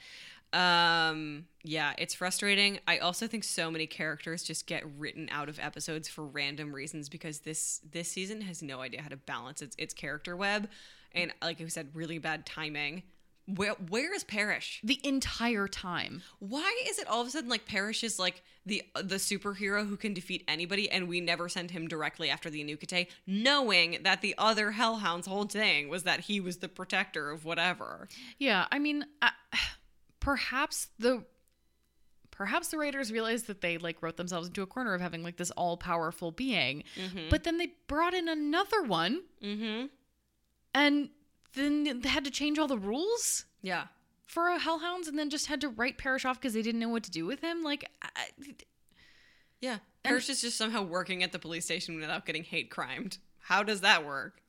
Um, 0.52 1.46
yeah, 1.64 1.94
it's 1.98 2.14
frustrating. 2.14 2.78
I 2.86 2.98
also 2.98 3.26
think 3.26 3.42
so 3.42 3.70
many 3.70 3.86
characters 3.86 4.44
just 4.44 4.66
get 4.66 4.84
written 4.98 5.28
out 5.32 5.48
of 5.48 5.58
episodes 5.58 6.08
for 6.08 6.24
random 6.24 6.72
reasons 6.72 7.08
because 7.08 7.40
this 7.40 7.80
this 7.90 8.08
season 8.08 8.40
has 8.42 8.62
no 8.62 8.80
idea 8.80 9.02
how 9.02 9.08
to 9.08 9.16
balance 9.16 9.62
its 9.62 9.74
its 9.78 9.92
character 9.92 10.36
web, 10.36 10.68
and 11.12 11.32
like 11.42 11.60
I 11.60 11.66
said, 11.66 11.88
really 11.92 12.18
bad 12.18 12.46
timing. 12.46 13.02
Where 13.46 13.72
where 13.88 14.14
is 14.14 14.24
Parrish? 14.24 14.80
the 14.82 14.98
entire 15.06 15.68
time. 15.68 16.22
Why 16.38 16.74
is 16.88 16.98
it 16.98 17.06
all 17.06 17.20
of 17.20 17.26
a 17.26 17.30
sudden 17.30 17.50
like 17.50 17.66
Parrish 17.66 18.02
is 18.02 18.18
like 18.18 18.42
the 18.64 18.82
the 18.94 19.16
superhero 19.16 19.86
who 19.86 19.96
can 19.98 20.14
defeat 20.14 20.44
anybody, 20.48 20.90
and 20.90 21.08
we 21.08 21.20
never 21.20 21.48
send 21.50 21.70
him 21.70 21.86
directly 21.86 22.30
after 22.30 22.48
the 22.48 22.64
Anuk-Ite, 22.64 23.10
knowing 23.26 23.98
that 24.02 24.22
the 24.22 24.34
other 24.38 24.70
Hellhound's 24.72 25.26
whole 25.26 25.44
thing 25.44 25.88
was 25.90 26.04
that 26.04 26.20
he 26.20 26.40
was 26.40 26.58
the 26.58 26.68
protector 26.68 27.30
of 27.30 27.44
whatever. 27.44 28.08
Yeah, 28.38 28.66
I 28.72 28.78
mean, 28.78 29.04
uh, 29.20 29.28
perhaps 30.20 30.88
the 30.98 31.24
perhaps 32.30 32.68
the 32.68 32.78
writers 32.78 33.12
realized 33.12 33.46
that 33.46 33.60
they 33.60 33.78
like 33.78 34.02
wrote 34.02 34.16
themselves 34.16 34.48
into 34.48 34.62
a 34.62 34.66
corner 34.66 34.94
of 34.94 35.00
having 35.00 35.22
like 35.22 35.36
this 35.36 35.50
all-powerful 35.52 36.32
being. 36.32 36.82
But 37.30 37.44
then 37.44 37.58
they 37.58 37.74
brought 37.86 38.14
in 38.14 38.28
another 38.28 38.82
one 38.82 39.22
Mm-hmm. 39.42 39.86
and 40.74 41.10
then 41.54 42.00
they 42.00 42.08
had 42.08 42.24
to 42.24 42.30
change 42.30 42.58
all 42.58 42.68
the 42.68 42.78
rules 42.78 43.44
Yeah. 43.62 43.86
for 44.26 44.48
a 44.48 44.58
hellhounds 44.58 45.08
and 45.08 45.18
then 45.18 45.30
just 45.30 45.46
had 45.46 45.60
to 45.62 45.68
write 45.68 45.98
Parrish 45.98 46.24
off 46.24 46.40
because 46.40 46.54
they 46.54 46.62
didn't 46.62 46.80
know 46.80 46.88
what 46.88 47.04
to 47.04 47.10
do 47.10 47.26
with 47.26 47.40
him. 47.40 47.62
Like 47.62 47.88
I, 48.02 48.08
Yeah. 49.60 49.78
Parrish 50.02 50.28
is 50.28 50.40
just 50.42 50.56
somehow 50.58 50.82
working 50.82 51.22
at 51.22 51.32
the 51.32 51.38
police 51.38 51.64
station 51.64 51.98
without 51.98 52.26
getting 52.26 52.44
hate 52.44 52.70
crimed. 52.70 53.18
How 53.40 53.62
does 53.62 53.80
that 53.82 54.04
work? 54.04 54.40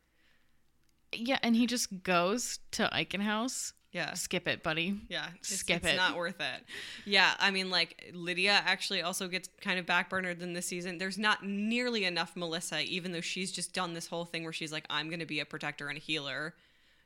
yeah, 1.13 1.39
and 1.43 1.55
he 1.55 1.65
just 1.65 2.03
goes 2.03 2.59
to 2.71 2.89
Eichen 2.91 3.21
House. 3.21 3.71
Yeah. 3.93 4.13
Skip 4.15 4.45
it, 4.49 4.61
buddy. 4.63 4.99
Yeah, 5.07 5.27
it's, 5.35 5.47
Skip 5.55 5.77
it's 5.85 5.93
it. 5.93 5.95
not 5.95 6.17
worth 6.17 6.41
it. 6.41 6.63
Yeah, 7.05 7.33
I 7.39 7.51
mean, 7.51 7.69
like 7.69 8.11
Lydia 8.13 8.61
actually 8.65 9.01
also 9.01 9.29
gets 9.29 9.47
kind 9.61 9.79
of 9.79 9.85
backburnered 9.85 10.41
in 10.41 10.51
this 10.51 10.65
season. 10.65 10.97
There's 10.97 11.17
not 11.17 11.45
nearly 11.45 12.03
enough 12.03 12.35
Melissa, 12.35 12.81
even 12.81 13.13
though 13.13 13.21
she's 13.21 13.53
just 13.53 13.71
done 13.73 13.93
this 13.93 14.07
whole 14.07 14.25
thing 14.25 14.43
where 14.43 14.51
she's 14.51 14.73
like, 14.73 14.85
I'm 14.89 15.07
going 15.07 15.21
to 15.21 15.25
be 15.25 15.39
a 15.39 15.45
protector 15.45 15.87
and 15.87 15.97
a 15.97 16.01
healer. 16.01 16.53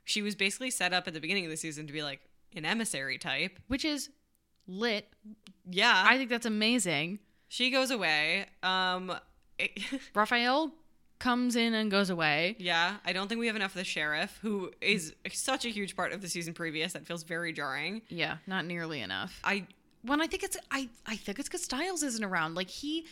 She 0.10 0.22
was 0.22 0.36
basically 0.36 0.72
set 0.72 0.92
up 0.94 1.08
at 1.08 1.14
the 1.14 1.20
beginning 1.22 1.46
of 1.46 1.52
the 1.52 1.58
season 1.58 1.86
to 1.88 1.94
be 1.94 2.02
like 2.04 2.20
an 2.56 2.66
emissary 2.66 3.18
type. 3.18 3.60
Which 3.68 3.86
is 3.86 4.10
lit. 4.68 5.08
Yeah, 5.70 6.04
I 6.08 6.18
think 6.18 6.30
that's 6.30 6.46
amazing. 6.48 7.20
she 7.48 7.70
goes 7.70 7.92
away. 7.92 8.48
Um, 8.64 9.14
it- 9.60 9.80
Rafael 10.16 10.72
comes 11.20 11.56
in 11.56 11.74
and 11.74 11.92
goes 11.92 12.10
away. 12.10 12.56
yeah, 12.60 12.96
I 13.06 13.12
don't 13.14 13.28
think 13.28 13.40
we 13.40 13.48
have 13.48 13.56
enough 13.56 13.72
of 13.72 13.78
the 13.80 13.84
sheriff, 13.84 14.40
who 14.42 14.72
is 14.82 15.14
such 15.32 15.66
a 15.66 15.70
huge 15.70 15.96
part 15.96 16.14
of 16.14 16.22
the 16.22 16.30
season 16.30 16.54
previous. 16.54 16.94
That 16.94 17.06
feels 17.06 17.24
very 17.24 17.52
jarring. 17.54 18.02
Yeah, 18.08 18.38
not 18.48 18.66
nearly 18.66 19.02
enough. 19.02 19.40
I 19.44 19.68
When 20.02 20.22
I 20.22 20.28
think 20.28 20.44
it's 20.44 20.58
I 20.72 20.90
I 21.06 21.18
think 21.18 21.38
it's 21.40 21.48
because 21.50 21.64
Stiles 21.64 22.04
isn't 22.04 22.24
around. 22.24 22.56
Like 22.56 22.70
he, 22.70 23.06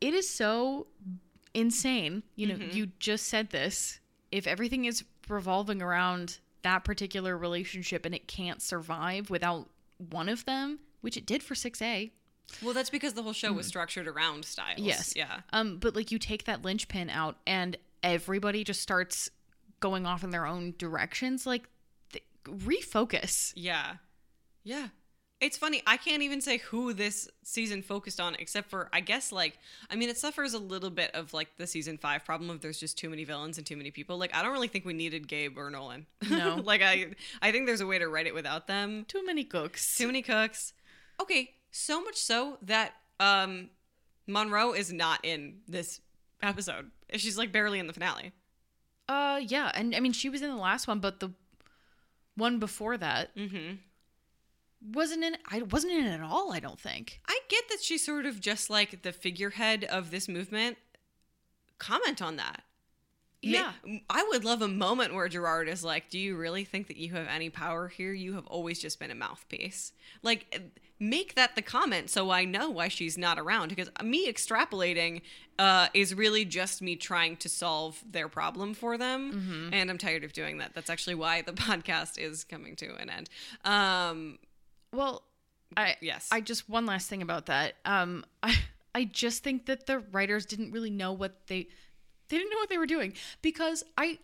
it 0.00 0.14
is 0.14 0.30
so 0.30 0.86
insane. 1.54 2.22
You 2.36 2.46
know, 2.46 2.54
you 2.72 2.86
just 2.98 3.26
said 3.26 3.50
this. 3.50 3.98
If 4.32 4.46
everything 4.46 4.84
is 4.86 5.04
revolving 5.28 5.82
around 5.82 6.38
that 6.62 6.84
particular 6.84 7.36
relationship 7.36 8.06
and 8.06 8.14
it 8.14 8.26
can't 8.26 8.62
survive 8.62 9.30
without 9.30 9.68
one 10.10 10.28
of 10.28 10.44
them, 10.44 10.78
which 11.02 11.16
it 11.16 11.26
did 11.26 11.42
for 11.42 11.54
six 11.54 11.80
A. 11.82 12.10
well, 12.62 12.74
that's 12.74 12.90
because 12.90 13.14
the 13.14 13.22
whole 13.22 13.32
show 13.32 13.52
was 13.52 13.66
structured 13.66 14.06
around 14.06 14.44
Stiles. 14.44 14.80
Yes. 14.80 15.12
yeah. 15.16 15.40
Um, 15.52 15.78
but 15.78 15.94
like 15.94 16.10
you 16.10 16.18
take 16.18 16.44
that 16.44 16.62
linchpin 16.64 17.10
out 17.10 17.36
and 17.46 17.76
everybody 18.02 18.64
just 18.64 18.80
starts 18.80 19.30
going 19.80 20.06
off 20.06 20.24
in 20.24 20.30
their 20.30 20.46
own 20.46 20.74
directions. 20.78 21.46
Like 21.46 21.68
th- 22.12 22.24
refocus. 22.46 23.52
Yeah. 23.56 23.96
Yeah. 24.62 24.88
It's 25.44 25.58
funny. 25.58 25.82
I 25.86 25.98
can't 25.98 26.22
even 26.22 26.40
say 26.40 26.56
who 26.56 26.94
this 26.94 27.28
season 27.42 27.82
focused 27.82 28.18
on, 28.18 28.34
except 28.38 28.70
for 28.70 28.88
I 28.94 29.00
guess 29.00 29.30
like 29.30 29.58
I 29.90 29.94
mean, 29.96 30.08
it 30.08 30.16
suffers 30.16 30.54
a 30.54 30.58
little 30.58 30.88
bit 30.88 31.10
of 31.14 31.34
like 31.34 31.48
the 31.58 31.66
season 31.66 31.98
five 31.98 32.24
problem 32.24 32.48
of 32.48 32.62
there's 32.62 32.80
just 32.80 32.96
too 32.96 33.10
many 33.10 33.24
villains 33.24 33.58
and 33.58 33.66
too 33.66 33.76
many 33.76 33.90
people. 33.90 34.16
Like 34.16 34.34
I 34.34 34.42
don't 34.42 34.52
really 34.52 34.68
think 34.68 34.86
we 34.86 34.94
needed 34.94 35.28
Gabe 35.28 35.58
or 35.58 35.68
Nolan. 35.68 36.06
No. 36.30 36.56
like 36.64 36.80
I 36.80 37.08
I 37.42 37.52
think 37.52 37.66
there's 37.66 37.82
a 37.82 37.86
way 37.86 37.98
to 37.98 38.08
write 38.08 38.26
it 38.26 38.32
without 38.32 38.66
them. 38.68 39.04
Too 39.06 39.22
many 39.26 39.44
cooks. 39.44 39.98
Too 39.98 40.06
many 40.06 40.22
cooks. 40.22 40.72
Okay, 41.20 41.50
so 41.70 42.02
much 42.02 42.16
so 42.16 42.56
that 42.62 42.94
um 43.20 43.68
Monroe 44.26 44.72
is 44.72 44.90
not 44.94 45.20
in 45.22 45.56
this 45.68 46.00
episode. 46.42 46.90
She's 47.16 47.36
like 47.36 47.52
barely 47.52 47.78
in 47.78 47.86
the 47.86 47.92
finale. 47.92 48.32
Uh, 49.06 49.40
yeah, 49.46 49.70
and 49.74 49.94
I 49.94 50.00
mean 50.00 50.14
she 50.14 50.30
was 50.30 50.40
in 50.40 50.48
the 50.48 50.56
last 50.56 50.88
one, 50.88 51.00
but 51.00 51.20
the 51.20 51.32
one 52.34 52.58
before 52.58 52.96
that 52.96 53.36
Mm-hmm. 53.36 53.74
Wasn't 54.92 55.24
in. 55.24 55.36
I 55.50 55.62
wasn't 55.62 55.94
in 55.94 56.06
it 56.06 56.14
at 56.14 56.20
all. 56.20 56.52
I 56.52 56.60
don't 56.60 56.78
think. 56.78 57.20
I 57.28 57.38
get 57.48 57.68
that 57.70 57.82
she's 57.82 58.04
sort 58.04 58.26
of 58.26 58.40
just 58.40 58.70
like 58.70 59.02
the 59.02 59.12
figurehead 59.12 59.84
of 59.84 60.10
this 60.10 60.28
movement. 60.28 60.78
Comment 61.78 62.20
on 62.20 62.36
that. 62.36 62.62
Yeah. 63.42 63.72
I 64.08 64.26
would 64.30 64.44
love 64.44 64.62
a 64.62 64.68
moment 64.68 65.14
where 65.14 65.28
Gerard 65.28 65.68
is 65.68 65.84
like, 65.84 66.08
Do 66.08 66.18
you 66.18 66.36
really 66.36 66.64
think 66.64 66.86
that 66.88 66.96
you 66.96 67.12
have 67.12 67.26
any 67.28 67.50
power 67.50 67.88
here? 67.88 68.12
You 68.12 68.34
have 68.34 68.46
always 68.46 68.80
just 68.80 68.98
been 68.98 69.10
a 69.10 69.14
mouthpiece. 69.14 69.92
Like, 70.22 70.72
make 70.98 71.34
that 71.34 71.54
the 71.54 71.60
comment 71.62 72.08
so 72.08 72.30
I 72.30 72.44
know 72.44 72.70
why 72.70 72.88
she's 72.88 73.18
not 73.18 73.38
around. 73.38 73.68
Because 73.68 73.90
me 74.02 74.32
extrapolating 74.32 75.20
uh, 75.58 75.88
is 75.92 76.14
really 76.14 76.44
just 76.44 76.80
me 76.80 76.96
trying 76.96 77.36
to 77.38 77.48
solve 77.48 78.02
their 78.10 78.28
problem 78.28 78.72
for 78.74 78.96
them. 78.96 79.70
And 79.74 79.90
I'm 79.90 79.98
tired 79.98 80.24
of 80.24 80.32
doing 80.32 80.58
that. 80.58 80.72
That's 80.74 80.88
actually 80.88 81.16
why 81.16 81.42
the 81.42 81.52
podcast 81.52 82.18
is 82.18 82.44
coming 82.44 82.76
to 82.76 82.94
an 82.96 83.10
end. 83.10 83.28
Um, 83.64 84.38
Well, 84.94 85.22
I 85.76 85.96
yes. 86.00 86.28
I 86.30 86.40
just 86.40 86.68
one 86.68 86.86
last 86.86 87.08
thing 87.08 87.22
about 87.22 87.46
that. 87.46 87.74
Um, 87.84 88.24
I 88.42 88.56
I 88.94 89.04
just 89.04 89.42
think 89.42 89.66
that 89.66 89.86
the 89.86 89.98
writers 89.98 90.46
didn't 90.46 90.72
really 90.72 90.90
know 90.90 91.12
what 91.12 91.46
they 91.48 91.68
they 92.28 92.38
didn't 92.38 92.50
know 92.50 92.58
what 92.58 92.68
they 92.68 92.78
were 92.78 92.86
doing 92.86 93.14
because 93.42 93.84
I 93.98 94.18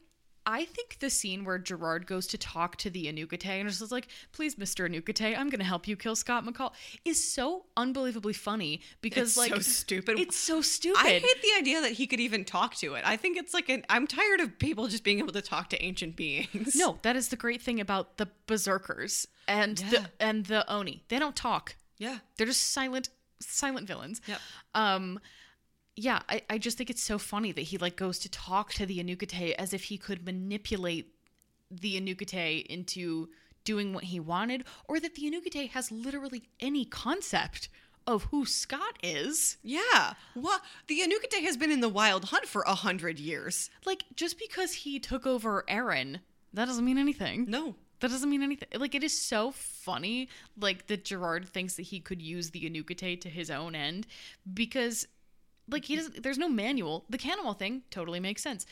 I 0.46 0.64
think 0.64 0.98
the 1.00 1.10
scene 1.10 1.44
where 1.44 1.58
Gerard 1.58 2.06
goes 2.06 2.26
to 2.28 2.38
talk 2.38 2.76
to 2.76 2.90
the 2.90 3.06
Anuk-Ite 3.06 3.44
and 3.60 3.68
just 3.68 3.82
is 3.82 3.92
like, 3.92 4.08
"Please, 4.32 4.56
Mister 4.56 4.88
Anuk-Ite, 4.88 5.38
I'm 5.38 5.48
going 5.50 5.58
to 5.60 5.64
help 5.64 5.86
you 5.86 5.96
kill 5.96 6.16
Scott 6.16 6.44
McCall," 6.44 6.72
is 7.04 7.22
so 7.32 7.66
unbelievably 7.76 8.32
funny 8.32 8.80
because 9.00 9.30
It's 9.30 9.36
like 9.36 9.50
so 9.52 9.58
stupid. 9.60 10.18
It's 10.18 10.36
so 10.36 10.60
stupid. 10.62 11.00
I 11.00 11.18
hate 11.18 11.42
the 11.42 11.52
idea 11.58 11.80
that 11.82 11.92
he 11.92 12.06
could 12.06 12.20
even 12.20 12.44
talk 12.44 12.74
to 12.76 12.94
it. 12.94 13.02
I 13.06 13.16
think 13.16 13.36
it's 13.36 13.52
like 13.54 13.68
an. 13.68 13.84
I'm 13.88 14.06
tired 14.06 14.40
of 14.40 14.58
people 14.58 14.88
just 14.88 15.04
being 15.04 15.18
able 15.18 15.32
to 15.32 15.42
talk 15.42 15.68
to 15.70 15.82
ancient 15.84 16.16
beings. 16.16 16.74
no, 16.74 16.98
that 17.02 17.16
is 17.16 17.28
the 17.28 17.36
great 17.36 17.60
thing 17.62 17.80
about 17.80 18.16
the 18.16 18.28
berserkers 18.46 19.26
and 19.46 19.78
Yeah. 19.80 19.90
the 19.90 20.10
and 20.20 20.46
the 20.46 20.70
Oni. 20.72 21.04
They 21.08 21.18
don't 21.18 21.36
talk. 21.36 21.76
Yeah. 21.98 22.18
They're 22.36 22.46
just 22.46 22.72
silent 22.72 23.10
silent 23.40 23.86
villains. 23.86 24.20
Yep. 24.26 24.40
Um 24.74 25.20
yeah, 26.00 26.20
I, 26.30 26.42
I 26.48 26.58
just 26.58 26.78
think 26.78 26.88
it's 26.88 27.02
so 27.02 27.18
funny 27.18 27.52
that 27.52 27.60
he 27.62 27.76
like 27.76 27.96
goes 27.96 28.18
to 28.20 28.30
talk 28.30 28.72
to 28.74 28.86
the 28.86 29.02
Anuk-Ite 29.04 29.54
as 29.58 29.74
if 29.74 29.84
he 29.84 29.98
could 29.98 30.24
manipulate 30.24 31.14
the 31.70 32.00
Anuk-Ite 32.00 32.66
into 32.68 33.28
doing 33.64 33.92
what 33.92 34.04
he 34.04 34.18
wanted, 34.18 34.64
or 34.88 34.98
that 34.98 35.14
the 35.14 35.30
Anuk-Ite 35.30 35.70
has 35.70 35.92
literally 35.92 36.48
any 36.58 36.86
concept 36.86 37.68
of 38.06 38.24
who 38.24 38.46
Scott 38.46 38.98
is. 39.02 39.58
Yeah. 39.62 40.14
What? 40.32 40.62
The 40.86 41.00
Anuk-Ite 41.00 41.44
has 41.44 41.58
been 41.58 41.70
in 41.70 41.80
the 41.80 41.88
wild 41.88 42.26
hunt 42.26 42.46
for 42.46 42.62
a 42.62 42.74
hundred 42.74 43.18
years. 43.18 43.68
Like, 43.84 44.04
just 44.16 44.38
because 44.38 44.72
he 44.72 44.98
took 44.98 45.26
over 45.26 45.64
Aaron, 45.68 46.20
that 46.54 46.64
doesn't 46.64 46.84
mean 46.84 46.98
anything. 46.98 47.44
No. 47.46 47.74
That 48.00 48.10
doesn't 48.10 48.30
mean 48.30 48.42
anything. 48.42 48.68
Like 48.74 48.94
it 48.94 49.04
is 49.04 49.20
so 49.20 49.50
funny, 49.50 50.30
like 50.58 50.86
that 50.86 51.04
Gerard 51.04 51.46
thinks 51.46 51.76
that 51.76 51.82
he 51.82 52.00
could 52.00 52.22
use 52.22 52.50
the 52.50 52.68
Anuk-Ite 52.70 53.20
to 53.20 53.28
his 53.28 53.50
own 53.50 53.74
end 53.74 54.06
because, 54.54 55.06
like 55.70 55.84
he 55.86 55.96
doesn't. 55.96 56.22
There's 56.22 56.38
no 56.38 56.48
manual. 56.48 57.04
The 57.08 57.18
Kanima 57.18 57.58
thing 57.58 57.82
totally 57.90 58.20
makes 58.20 58.42
sense. 58.42 58.66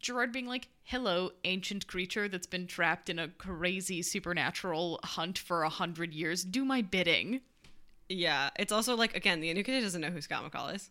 Gerard 0.00 0.32
being 0.32 0.46
like, 0.46 0.68
"Hello, 0.82 1.30
ancient 1.44 1.86
creature 1.86 2.28
that's 2.28 2.46
been 2.46 2.66
trapped 2.66 3.08
in 3.08 3.18
a 3.18 3.28
crazy 3.28 4.02
supernatural 4.02 4.98
hunt 5.04 5.38
for 5.38 5.62
a 5.62 5.68
hundred 5.68 6.12
years. 6.14 6.44
Do 6.44 6.64
my 6.64 6.82
bidding." 6.82 7.40
Yeah. 8.08 8.50
It's 8.58 8.72
also 8.72 8.96
like 8.96 9.14
again, 9.16 9.40
the 9.40 9.54
Anuk-Ite 9.54 9.82
doesn't 9.82 10.00
know 10.00 10.10
who 10.10 10.20
Scott 10.20 10.50
McCall 10.50 10.74
is. 10.74 10.90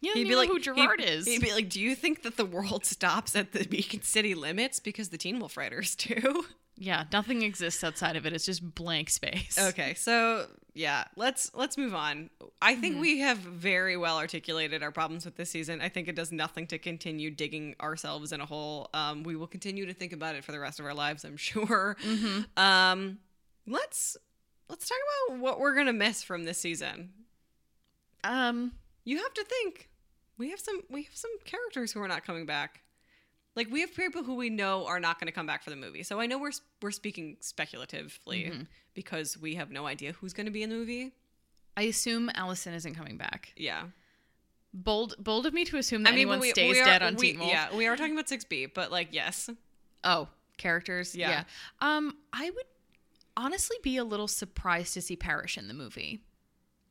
Yeah, 0.00 0.14
you 0.14 0.24
know 0.28 0.44
who 0.46 0.58
Gerard 0.58 1.00
he'd- 1.00 1.08
is. 1.08 1.26
He'd 1.26 1.40
be 1.40 1.52
like, 1.52 1.68
"Do 1.68 1.80
you 1.80 1.94
think 1.94 2.22
that 2.22 2.36
the 2.36 2.44
world 2.44 2.84
stops 2.84 3.36
at 3.36 3.52
the 3.52 3.64
Beacon 3.66 4.02
City 4.02 4.34
limits 4.34 4.80
because 4.80 5.08
the 5.10 5.18
Teen 5.18 5.38
Wolf 5.38 5.56
writers 5.56 5.94
do?" 5.96 6.44
yeah, 6.76 7.04
nothing 7.12 7.42
exists 7.42 7.84
outside 7.84 8.16
of 8.16 8.26
it. 8.26 8.32
It's 8.32 8.46
just 8.46 8.74
blank 8.74 9.10
space. 9.10 9.56
Okay, 9.58 9.94
so 9.94 10.48
yeah, 10.74 11.04
let's 11.16 11.50
let's 11.54 11.76
move 11.76 11.94
on. 11.94 12.30
I 12.60 12.74
think 12.74 13.00
we 13.00 13.18
have 13.18 13.38
very 13.38 13.96
well 13.96 14.18
articulated 14.18 14.82
our 14.82 14.90
problems 14.90 15.24
with 15.24 15.36
this 15.36 15.50
season. 15.50 15.80
I 15.80 15.88
think 15.88 16.08
it 16.08 16.16
does 16.16 16.32
nothing 16.32 16.66
to 16.68 16.78
continue 16.78 17.30
digging 17.30 17.74
ourselves 17.80 18.32
in 18.32 18.40
a 18.40 18.46
hole. 18.46 18.88
Um, 18.94 19.22
we 19.22 19.36
will 19.36 19.46
continue 19.46 19.86
to 19.86 19.94
think 19.94 20.12
about 20.12 20.34
it 20.34 20.44
for 20.44 20.52
the 20.52 20.60
rest 20.60 20.80
of 20.80 20.86
our 20.86 20.94
lives, 20.94 21.24
I'm 21.24 21.36
sure. 21.38 21.96
Um, 22.56 23.18
let's 23.66 24.16
let's 24.68 24.88
talk 24.88 24.98
about 25.28 25.40
what 25.40 25.60
we're 25.60 25.74
gonna 25.74 25.92
miss 25.92 26.22
from 26.22 26.44
this 26.44 26.58
season. 26.58 27.10
Um. 28.24 28.72
You 29.04 29.18
have 29.18 29.34
to 29.34 29.44
think. 29.44 29.88
We 30.38 30.50
have 30.50 30.60
some 30.60 30.82
we 30.88 31.02
have 31.02 31.14
some 31.16 31.30
characters 31.44 31.92
who 31.92 32.00
are 32.00 32.08
not 32.08 32.24
coming 32.24 32.46
back. 32.46 32.82
Like 33.54 33.70
we 33.70 33.80
have 33.80 33.94
people 33.94 34.22
who 34.22 34.34
we 34.34 34.48
know 34.48 34.86
are 34.86 35.00
not 35.00 35.20
going 35.20 35.26
to 35.26 35.32
come 35.32 35.46
back 35.46 35.62
for 35.62 35.70
the 35.70 35.76
movie. 35.76 36.02
So 36.02 36.20
I 36.20 36.26
know 36.26 36.38
we're 36.38 36.52
we're 36.80 36.90
speaking 36.90 37.36
speculatively 37.40 38.50
because 38.94 39.36
we 39.38 39.54
have 39.56 39.70
no 39.70 39.86
idea 39.86 40.12
who's 40.12 40.32
going 40.32 40.46
to 40.46 40.52
be 40.52 40.62
in 40.62 40.70
the 40.70 40.76
movie. 40.76 41.12
I 41.76 41.82
assume 41.82 42.30
Allison 42.34 42.74
isn't 42.74 42.94
coming 42.94 43.16
back. 43.16 43.52
Yeah. 43.56 43.84
Bold, 44.74 45.14
bold 45.18 45.46
of 45.46 45.54
me 45.54 45.64
to 45.66 45.76
assume 45.78 46.02
that 46.02 46.10
I 46.10 46.12
mean, 46.12 46.20
anyone 46.20 46.40
we, 46.40 46.50
stays 46.50 46.72
we 46.72 46.80
are, 46.80 46.84
dead 46.84 47.02
on 47.02 47.16
we, 47.16 47.32
Teen 47.32 47.40
Wolf. 47.40 47.50
Yeah, 47.50 47.74
we 47.76 47.86
are 47.86 47.96
talking 47.96 48.12
about 48.12 48.26
6B, 48.26 48.72
but 48.74 48.90
like, 48.90 49.08
yes. 49.10 49.48
Oh, 50.04 50.28
characters. 50.58 51.14
Yeah. 51.14 51.30
Yeah. 51.30 51.44
Um, 51.80 52.16
I 52.32 52.50
would 52.50 52.64
honestly 53.36 53.76
be 53.82 53.96
a 53.96 54.04
little 54.04 54.28
surprised 54.28 54.94
to 54.94 55.02
see 55.02 55.16
Parrish 55.16 55.56
in 55.56 55.68
the 55.68 55.74
movie. 55.74 56.20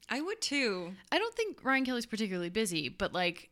I 0.09 0.21
would 0.21 0.41
too. 0.41 0.93
I 1.11 1.19
don't 1.19 1.33
think 1.35 1.63
Ryan 1.63 1.85
Kelly's 1.85 2.05
particularly 2.05 2.49
busy, 2.49 2.89
but 2.89 3.13
like, 3.13 3.50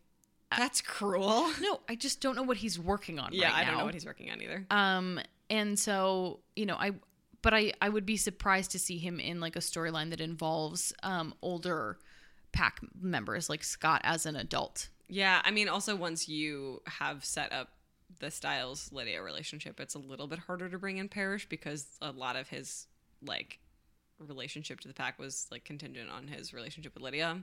That's 0.58 0.82
cruel. 0.82 1.50
no, 1.62 1.80
I 1.88 1.96
just 1.96 2.22
don't 2.22 2.36
know 2.36 2.44
what 2.44 2.58
he's 2.58 2.80
working 2.80 3.20
on. 3.20 3.30
Yeah, 3.34 3.52
right 3.52 3.58
I 3.58 3.70
don't 3.70 3.78
know 3.78 3.86
what 3.86 3.94
he's 3.94 4.06
working 4.06 4.32
on 4.32 4.42
either. 4.42 4.66
Um, 4.72 5.20
and 5.50 5.78
so 5.78 6.40
you 6.56 6.66
know, 6.66 6.76
I, 6.76 6.92
but 7.42 7.54
I, 7.54 7.74
I 7.82 7.90
would 7.90 8.06
be 8.06 8.18
surprised 8.18 8.72
to 8.72 8.80
see 8.80 8.98
him 8.98 9.20
in 9.20 9.40
like 9.40 9.56
a 9.56 9.60
storyline 9.60 10.10
that 10.10 10.22
involves 10.22 10.94
um 11.04 11.34
older 11.42 12.00
pack 12.52 12.80
members 13.00 13.50
like 13.50 13.64
Scott 13.64 14.02
as 14.04 14.26
an 14.26 14.36
adult. 14.36 14.90
Yeah, 15.08 15.42
I 15.44 15.52
mean, 15.52 15.70
also 15.70 15.96
once 15.96 16.28
you 16.28 16.82
have 16.86 17.26
set 17.26 17.52
up 17.52 17.70
the 18.20 18.32
Stiles 18.32 18.92
Lydia 18.92 19.22
relationship, 19.22 19.80
it's 19.80 19.96
a 19.96 20.00
little 20.00 20.28
bit 20.28 20.40
harder 20.40 20.70
to 20.70 20.78
bring 20.78 20.98
in 20.98 21.10
Parrish 21.10 21.48
because 21.48 21.86
a 22.02 22.12
lot 22.12 22.36
of 22.36 22.48
his 22.50 22.88
like 23.22 23.60
relationship 24.20 24.80
to 24.82 24.88
the 24.88 24.94
pack 24.94 25.20
was 25.20 25.48
like 25.52 25.64
contingent 25.64 26.10
on 26.10 26.28
his 26.28 26.54
relationship 26.54 26.94
with 26.94 27.04
Lydia. 27.04 27.40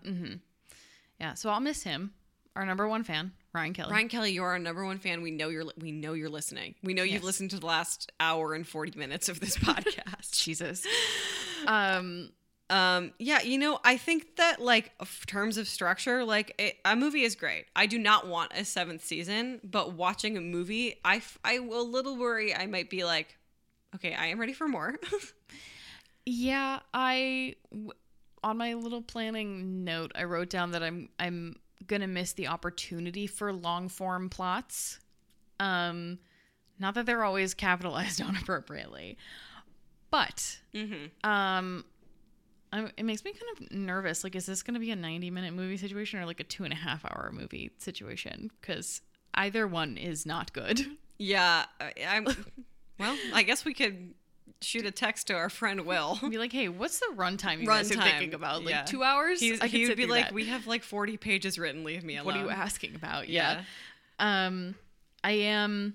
Yeah, 1.21 1.35
so 1.35 1.51
I'll 1.51 1.61
miss 1.61 1.83
him. 1.85 2.13
Our 2.57 2.67
number 2.67 2.89
one 2.89 3.05
fan, 3.05 3.33
Ryan 3.55 3.73
Kelly. 3.75 3.93
Ryan 3.93 4.09
Kelly, 4.09 4.33
you're 4.33 4.49
our 4.49 4.59
number 4.59 4.85
one 4.85 4.99
fan. 4.99 5.23
We 5.23 5.31
know 5.31 5.49
you're 5.51 5.67
we 5.79 5.93
know 5.93 6.15
you're 6.15 6.29
listening. 6.31 6.75
We 6.83 6.95
know 6.95 7.03
you've 7.05 7.23
listened 7.25 7.51
to 7.51 7.61
the 7.61 7.67
last 7.67 8.11
hour 8.19 8.55
and 8.55 8.67
forty 8.67 8.99
minutes 8.99 9.29
of 9.29 9.39
this 9.41 9.57
podcast. 9.69 10.33
Jesus. 10.43 10.85
Um, 11.67 12.31
Um, 12.69 13.13
yeah, 13.19 13.43
you 13.43 13.59
know, 13.59 13.79
I 13.85 13.97
think 13.97 14.37
that 14.37 14.61
like 14.61 14.93
terms 15.27 15.57
of 15.57 15.67
structure, 15.69 16.25
like 16.25 16.55
it, 16.59 16.77
a 16.85 16.95
movie 16.97 17.23
is 17.23 17.35
great. 17.37 17.67
I 17.77 17.87
do 17.87 17.99
not 17.99 18.27
want 18.27 18.53
a 18.55 18.65
seventh 18.65 19.05
season, 19.05 19.61
but 19.65 19.93
watching 19.95 20.37
a 20.37 20.41
movie, 20.41 20.97
I 21.05 21.17
f- 21.17 21.39
I 21.45 21.61
will 21.61 21.83
a 21.83 21.89
little 21.91 22.17
worry. 22.17 22.55
I 22.55 22.67
might 22.67 22.91
be 22.91 23.05
like, 23.05 23.37
okay, 23.95 24.15
I 24.15 24.27
am 24.27 24.39
ready 24.41 24.53
for 24.53 24.67
more. 24.69 24.97
Yeah, 26.25 26.81
I 26.93 27.55
w- 27.71 27.93
on 28.43 28.57
my 28.59 28.75
little 28.75 29.03
planning 29.03 29.85
note, 29.85 30.11
I 30.15 30.25
wrote 30.25 30.51
down 30.51 30.73
that 30.73 30.83
I'm 30.83 31.09
I'm 31.19 31.57
gonna 31.87 32.07
miss 32.07 32.33
the 32.33 32.49
opportunity 32.49 33.27
for 33.27 33.53
long 33.53 33.89
form 33.89 34.29
plots. 34.29 34.99
Um, 35.61 36.19
not 36.79 36.95
that 36.95 37.07
they're 37.07 37.25
always 37.25 37.55
capitalized 37.55 38.21
on 38.23 38.37
appropriately, 38.37 39.17
but 40.11 40.59
mm-hmm. 40.75 41.29
um, 41.29 41.85
I, 42.73 42.91
it 42.97 43.05
makes 43.05 43.25
me 43.25 43.33
kind 43.33 43.57
of 43.57 43.77
nervous. 43.77 44.25
Like, 44.25 44.35
is 44.35 44.47
this 44.47 44.63
gonna 44.63 44.81
be 44.81 44.91
a 44.91 44.97
90 44.97 45.31
minute 45.31 45.55
movie 45.55 45.77
situation 45.77 46.21
or 46.21 46.27
like 46.27 46.41
a 46.41 46.45
two 46.45 46.65
and 46.65 46.73
a 46.73 46.77
half 46.77 47.05
hour 47.05 47.31
movie 47.33 47.73
situation? 47.79 48.51
Because 48.61 49.01
either 49.35 49.67
one 49.67 49.97
is 49.97 50.27
not 50.27 50.53
good. 50.53 50.81
Yeah, 51.19 51.65
I'm. 52.07 52.27
well, 52.99 53.17
I 53.33 53.43
guess 53.43 53.65
we 53.65 53.73
could 53.73 54.13
shoot 54.61 54.87
a 54.87 54.91
text 54.91 55.29
to 55.29 55.35
our 55.35 55.49
friend 55.49 55.87
Will. 55.87 56.19
Be 56.29 56.39
like, 56.39 56.53
hey, 56.53 56.69
what's 56.69 56.99
the 57.01 57.13
runtime 57.15 57.61
you 57.61 57.67
guys 57.67 57.91
are 57.91 58.01
thinking 58.01 58.35
about? 58.35 58.65
Like 58.65 58.75
yeah. 58.75 58.83
two 58.83 59.03
hours? 59.03 59.41
He's, 59.41 59.61
I 59.61 59.67
he'd 59.67 59.97
be 59.97 60.07
like, 60.07 60.27
that. 60.27 60.33
"We 60.35 60.47
have 60.47 60.67
like 60.67 60.83
forty 60.83 61.17
pages 61.17 61.59
written. 61.59 61.85
Leave 61.85 62.05
me 62.05 62.17
alone." 62.17 62.27
what 62.27 62.37
are 62.37 62.43
you 62.43 62.51
asking 62.51 62.95
about? 62.95 63.29
Yeah. 63.29 63.63
Yeah. 64.21 64.47
Um, 64.47 64.75
I 65.23 65.33
am. 65.33 65.95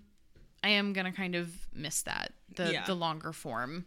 I 0.63 0.69
am 0.69 0.93
gonna 0.93 1.11
kind 1.11 1.35
of 1.35 1.51
miss 1.73 2.03
that 2.03 2.33
the 2.55 2.73
Yeah. 2.73 2.85
the 2.85 2.95
longer 2.95 3.33
form. 3.33 3.85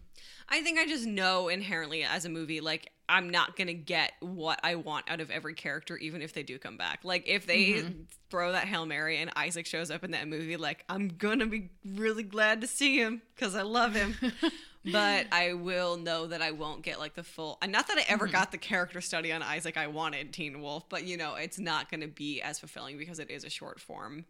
I 0.49 0.63
think 0.63 0.79
I 0.79 0.87
just 0.87 1.07
know 1.07 1.49
inherently 1.49 2.05
as 2.05 2.25
a 2.25 2.29
movie, 2.29 2.61
like 2.61 2.91
I'm 3.09 3.29
not 3.31 3.57
gonna 3.57 3.75
get 3.75 4.13
what 4.21 4.61
I 4.63 4.77
want 4.77 5.11
out 5.11 5.21
of 5.21 5.31
every 5.31 5.55
character, 5.55 5.97
even 5.99 6.23
if 6.23 6.33
they 6.33 6.43
do 6.43 6.59
come 6.59 6.77
back. 6.77 7.01
Like 7.05 7.25
if 7.29 7.47
they 7.47 7.65
Mm-hmm. 7.75 8.01
throw 8.31 8.53
that 8.53 8.67
hail 8.67 8.87
mary 8.87 9.19
and 9.19 9.31
Isaac 9.37 9.67
shows 9.67 9.91
up 9.91 10.05
in 10.05 10.13
that 10.13 10.27
movie, 10.29 10.57
like 10.57 10.85
I'm 10.89 11.09
gonna 11.09 11.47
be 11.47 11.71
really 11.85 12.23
glad 12.23 12.61
to 12.63 12.67
see 12.67 12.97
him 12.99 13.21
because 13.35 13.55
I 13.55 13.63
love 13.63 13.95
him. 13.95 14.17
but 14.85 15.27
I 15.33 15.55
will 15.55 15.97
know 15.97 16.27
that 16.27 16.43
I 16.43 16.51
won't 16.51 16.83
get 16.83 16.99
like 16.99 17.15
the 17.15 17.23
full. 17.23 17.59
And 17.63 17.73
not 17.73 17.89
that 17.89 17.97
I 17.99 18.03
Mm-hmm. 18.03 18.13
ever 18.13 18.27
got 18.27 18.53
the 18.53 18.59
character 18.59 19.01
study 19.01 19.33
on 19.33 19.43
Isaac 19.43 19.77
I 19.77 19.87
wanted 19.87 20.33
Teen 20.33 20.61
Wolf, 20.61 20.89
but 20.89 21.05
you 21.05 21.17
know 21.17 21.35
it's 21.37 21.59
not 21.59 21.91
gonna 21.91 22.09
be 22.09 22.41
as 22.43 22.59
fulfilling 22.59 22.97
because 22.99 23.19
it 23.19 23.31
is 23.31 23.45
a 23.45 23.51
short 23.51 23.81
form. 23.81 24.25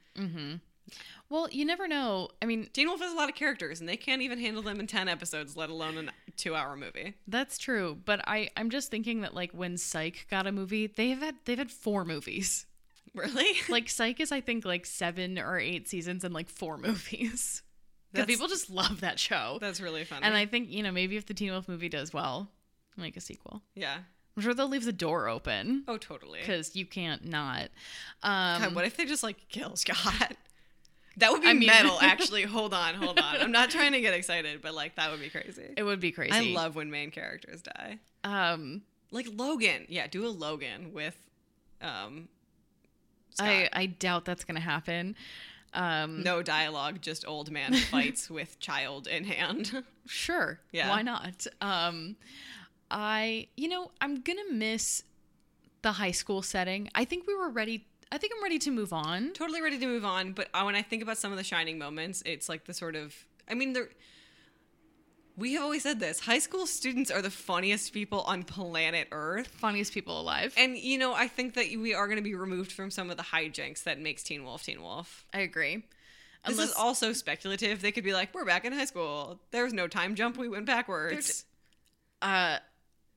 Well, 1.30 1.48
you 1.50 1.64
never 1.64 1.88
know. 1.88 2.28
I 2.42 2.46
mean, 2.46 2.68
Teen 2.72 2.86
Wolf 2.88 3.00
has 3.00 3.12
a 3.12 3.16
lot 3.16 3.28
of 3.28 3.34
characters, 3.34 3.80
and 3.80 3.88
they 3.88 3.96
can't 3.96 4.22
even 4.22 4.38
handle 4.38 4.62
them 4.62 4.78
in 4.80 4.86
ten 4.86 5.08
episodes, 5.08 5.56
let 5.56 5.70
alone 5.70 6.08
a 6.08 6.30
two-hour 6.32 6.76
movie. 6.76 7.14
that's 7.26 7.58
true. 7.58 7.96
But 8.04 8.20
I 8.28 8.50
I'm 8.56 8.70
just 8.70 8.90
thinking 8.90 9.22
that 9.22 9.34
like 9.34 9.52
when 9.52 9.76
Psych 9.78 10.26
got 10.30 10.46
a 10.46 10.52
movie, 10.52 10.86
they've 10.86 11.18
had 11.18 11.36
they've 11.44 11.58
had 11.58 11.70
four 11.70 12.04
movies. 12.04 12.66
Really? 13.14 13.46
Like 13.68 13.88
Psych 13.88 14.18
is 14.18 14.32
I 14.32 14.40
think 14.40 14.64
like 14.64 14.84
seven 14.84 15.38
or 15.38 15.56
eight 15.56 15.88
seasons 15.88 16.24
and 16.24 16.34
like 16.34 16.48
four 16.48 16.76
movies. 16.78 17.62
Because 18.12 18.26
people 18.26 18.48
just 18.48 18.70
love 18.70 19.02
that 19.02 19.20
show. 19.20 19.58
That's 19.60 19.80
really 19.80 20.02
funny. 20.02 20.24
And 20.26 20.34
I 20.36 20.46
think, 20.46 20.68
you 20.68 20.82
know, 20.82 20.90
maybe 20.90 21.16
if 21.16 21.24
the 21.26 21.32
Teen 21.34 21.52
Wolf 21.52 21.68
movie 21.68 21.88
does 21.88 22.12
well, 22.12 22.50
make 22.96 23.16
a 23.16 23.20
sequel. 23.20 23.62
yeah. 23.76 23.98
I'm 24.36 24.42
sure 24.42 24.52
they'll 24.52 24.66
leave 24.68 24.84
the 24.84 24.92
door 24.92 25.28
open 25.28 25.84
Oh, 25.86 25.96
totally. 25.96 26.40
because 26.40 26.74
you 26.74 26.86
can't 26.86 27.24
not. 27.24 27.68
Um, 28.24 28.62
God, 28.62 28.74
what 28.74 28.84
if 28.84 28.96
they 28.96 29.04
just 29.04 29.22
like 29.22 29.48
kill 29.48 29.76
Scott? 29.76 30.32
That 31.18 31.30
would 31.32 31.42
be 31.42 31.48
I 31.48 31.52
mean- 31.54 31.66
metal, 31.66 31.98
actually. 32.02 32.42
Hold 32.42 32.74
on, 32.74 32.94
hold 32.94 33.18
on. 33.20 33.36
I'm 33.40 33.52
not 33.52 33.70
trying 33.70 33.92
to 33.92 34.00
get 34.00 34.14
excited, 34.14 34.60
but 34.62 34.74
like 34.74 34.96
that 34.96 35.10
would 35.10 35.20
be 35.20 35.28
crazy. 35.30 35.72
it 35.76 35.82
would 35.82 36.00
be 36.00 36.10
crazy. 36.12 36.32
I 36.32 36.40
love 36.54 36.74
when 36.74 36.90
main 36.90 37.10
characters 37.10 37.62
die. 37.62 37.98
Um, 38.24 38.82
Like 39.10 39.26
Logan. 39.32 39.86
Yeah, 39.88 40.06
do 40.08 40.26
a 40.26 40.28
Logan 40.28 40.92
with 40.92 41.16
um 41.80 42.28
Scott. 43.30 43.46
I 43.48 43.68
I 43.72 43.86
doubt 43.86 44.24
that's 44.24 44.44
gonna 44.44 44.60
happen. 44.60 45.16
Um, 45.72 46.22
no 46.22 46.40
dialogue, 46.40 47.00
just 47.02 47.26
old 47.26 47.50
man 47.50 47.74
fights 47.90 48.30
with 48.30 48.58
child 48.60 49.06
in 49.06 49.24
hand. 49.24 49.84
Sure. 50.06 50.60
Yeah. 50.70 50.90
Why 50.90 51.00
not? 51.00 51.46
Um, 51.62 52.16
I, 52.90 53.48
you 53.56 53.68
know, 53.68 53.90
I'm 54.02 54.20
gonna 54.20 54.50
miss 54.52 55.02
the 55.80 55.92
high 55.92 56.10
school 56.10 56.42
setting. 56.42 56.90
I 56.94 57.06
think 57.06 57.26
we 57.26 57.34
were 57.34 57.48
ready. 57.48 57.86
I 58.14 58.18
think 58.18 58.32
I'm 58.36 58.42
ready 58.44 58.60
to 58.60 58.70
move 58.70 58.92
on. 58.92 59.32
totally 59.32 59.60
ready 59.60 59.76
to 59.76 59.86
move 59.86 60.04
on, 60.04 60.34
but 60.34 60.48
uh, 60.54 60.62
when 60.62 60.76
I 60.76 60.82
think 60.82 61.02
about 61.02 61.18
some 61.18 61.32
of 61.32 61.36
the 61.36 61.42
shining 61.42 61.78
moments, 61.78 62.22
it's 62.24 62.48
like 62.48 62.64
the 62.64 62.72
sort 62.72 62.94
of 62.94 63.12
I 63.48 63.54
mean 63.54 63.72
they're 63.72 63.88
we 65.36 65.54
have 65.54 65.64
always 65.64 65.82
said 65.82 65.98
this. 65.98 66.20
High 66.20 66.38
school 66.38 66.64
students 66.64 67.10
are 67.10 67.20
the 67.20 67.30
funniest 67.30 67.92
people 67.92 68.20
on 68.20 68.44
planet 68.44 69.08
Earth. 69.10 69.48
Funniest 69.48 69.92
people 69.92 70.20
alive. 70.20 70.54
And 70.56 70.78
you 70.78 70.96
know, 70.96 71.12
I 71.12 71.26
think 71.26 71.54
that 71.54 71.66
we 71.76 71.92
are 71.92 72.06
going 72.06 72.18
to 72.18 72.22
be 72.22 72.36
removed 72.36 72.70
from 72.70 72.92
some 72.92 73.10
of 73.10 73.16
the 73.16 73.24
hijinks 73.24 73.82
that 73.82 73.98
makes 73.98 74.22
Teen 74.22 74.44
Wolf 74.44 74.62
Teen 74.62 74.80
Wolf. 74.80 75.26
I 75.34 75.40
agree. 75.40 75.82
This 76.46 76.56
Unless 76.56 76.68
is 76.68 76.76
also 76.76 77.12
speculative. 77.14 77.82
They 77.82 77.90
could 77.90 78.04
be 78.04 78.12
like, 78.12 78.32
"We're 78.32 78.44
back 78.44 78.64
in 78.64 78.72
high 78.72 78.84
school. 78.84 79.40
There 79.50 79.64
was 79.64 79.72
no 79.72 79.88
time 79.88 80.14
jump. 80.14 80.36
We 80.38 80.48
went 80.48 80.66
backwards." 80.66 81.46
uh, 82.22 82.58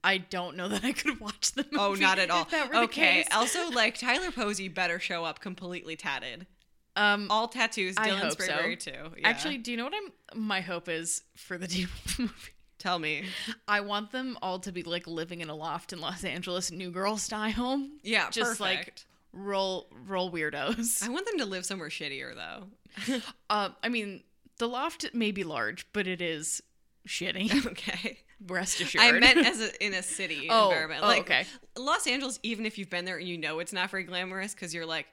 I 0.03 0.17
don't 0.19 0.55
know 0.57 0.67
that 0.69 0.83
I 0.83 0.91
could 0.93 1.19
watch 1.19 1.51
the 1.53 1.63
movie. 1.63 1.77
Oh, 1.77 1.93
not 1.95 2.19
at 2.19 2.29
all. 2.29 2.43
if 2.43 2.49
that 2.51 2.67
were 2.69 2.75
the 2.75 2.81
Okay. 2.81 3.25
Also, 3.33 3.69
like 3.71 3.97
Tyler 3.97 4.31
Posey 4.31 4.67
better 4.67 4.99
show 4.99 5.25
up 5.25 5.39
completely 5.39 5.95
tatted, 5.95 6.47
um, 6.95 7.27
all 7.29 7.47
tattoos. 7.47 7.95
I 7.97 8.09
Dylan 8.09 8.19
hope 8.19 8.41
so. 8.41 8.75
Too. 8.75 8.91
Yeah. 9.17 9.27
actually, 9.27 9.57
do 9.57 9.71
you 9.71 9.77
know 9.77 9.83
what 9.85 9.93
I'm? 9.95 10.39
My 10.47 10.61
hope 10.61 10.87
is 10.89 11.23
for 11.35 11.57
the 11.57 11.67
Wolf 12.05 12.19
movie. 12.19 12.33
tell 12.79 12.99
me. 12.99 13.25
I 13.67 13.81
want 13.81 14.11
them 14.11 14.37
all 14.41 14.59
to 14.59 14.71
be 14.71 14.83
like 14.83 15.07
living 15.07 15.41
in 15.41 15.49
a 15.49 15.55
loft 15.55 15.93
in 15.93 15.99
Los 15.99 16.23
Angeles, 16.23 16.71
New 16.71 16.89
Girl 16.91 17.17
style. 17.17 17.85
Yeah, 18.03 18.29
just 18.29 18.59
like 18.59 18.77
perfect. 18.79 19.05
roll 19.33 19.89
roll 20.07 20.31
weirdos. 20.31 21.03
I 21.03 21.09
want 21.09 21.25
them 21.25 21.37
to 21.39 21.45
live 21.45 21.65
somewhere 21.65 21.89
shittier 21.89 22.33
though. 22.35 23.19
Uh, 23.49 23.69
I 23.83 23.89
mean, 23.89 24.23
the 24.57 24.67
loft 24.67 25.05
may 25.13 25.31
be 25.31 25.43
large, 25.43 25.85
but 25.93 26.07
it 26.07 26.21
is 26.21 26.61
shitty. 27.07 27.65
okay. 27.67 28.19
Rest 28.45 28.79
assured. 28.81 29.03
I 29.03 29.11
meant 29.19 29.37
as 29.47 29.61
a, 29.61 29.83
in 29.85 29.93
a 29.93 30.03
city 30.03 30.47
Oh, 30.49 30.69
environment. 30.69 31.01
oh, 31.03 31.07
like 31.07 31.21
okay. 31.21 31.45
Los 31.77 32.05
Angeles, 32.05 32.39
even 32.43 32.65
if 32.65 32.77
you've 32.77 32.89
been 32.89 33.05
there 33.05 33.17
and 33.17 33.27
you 33.27 33.37
know 33.37 33.59
it's 33.59 33.73
not 33.73 33.89
very 33.89 34.03
glamorous 34.03 34.53
because 34.53 34.73
you're 34.73 34.85
like, 34.85 35.07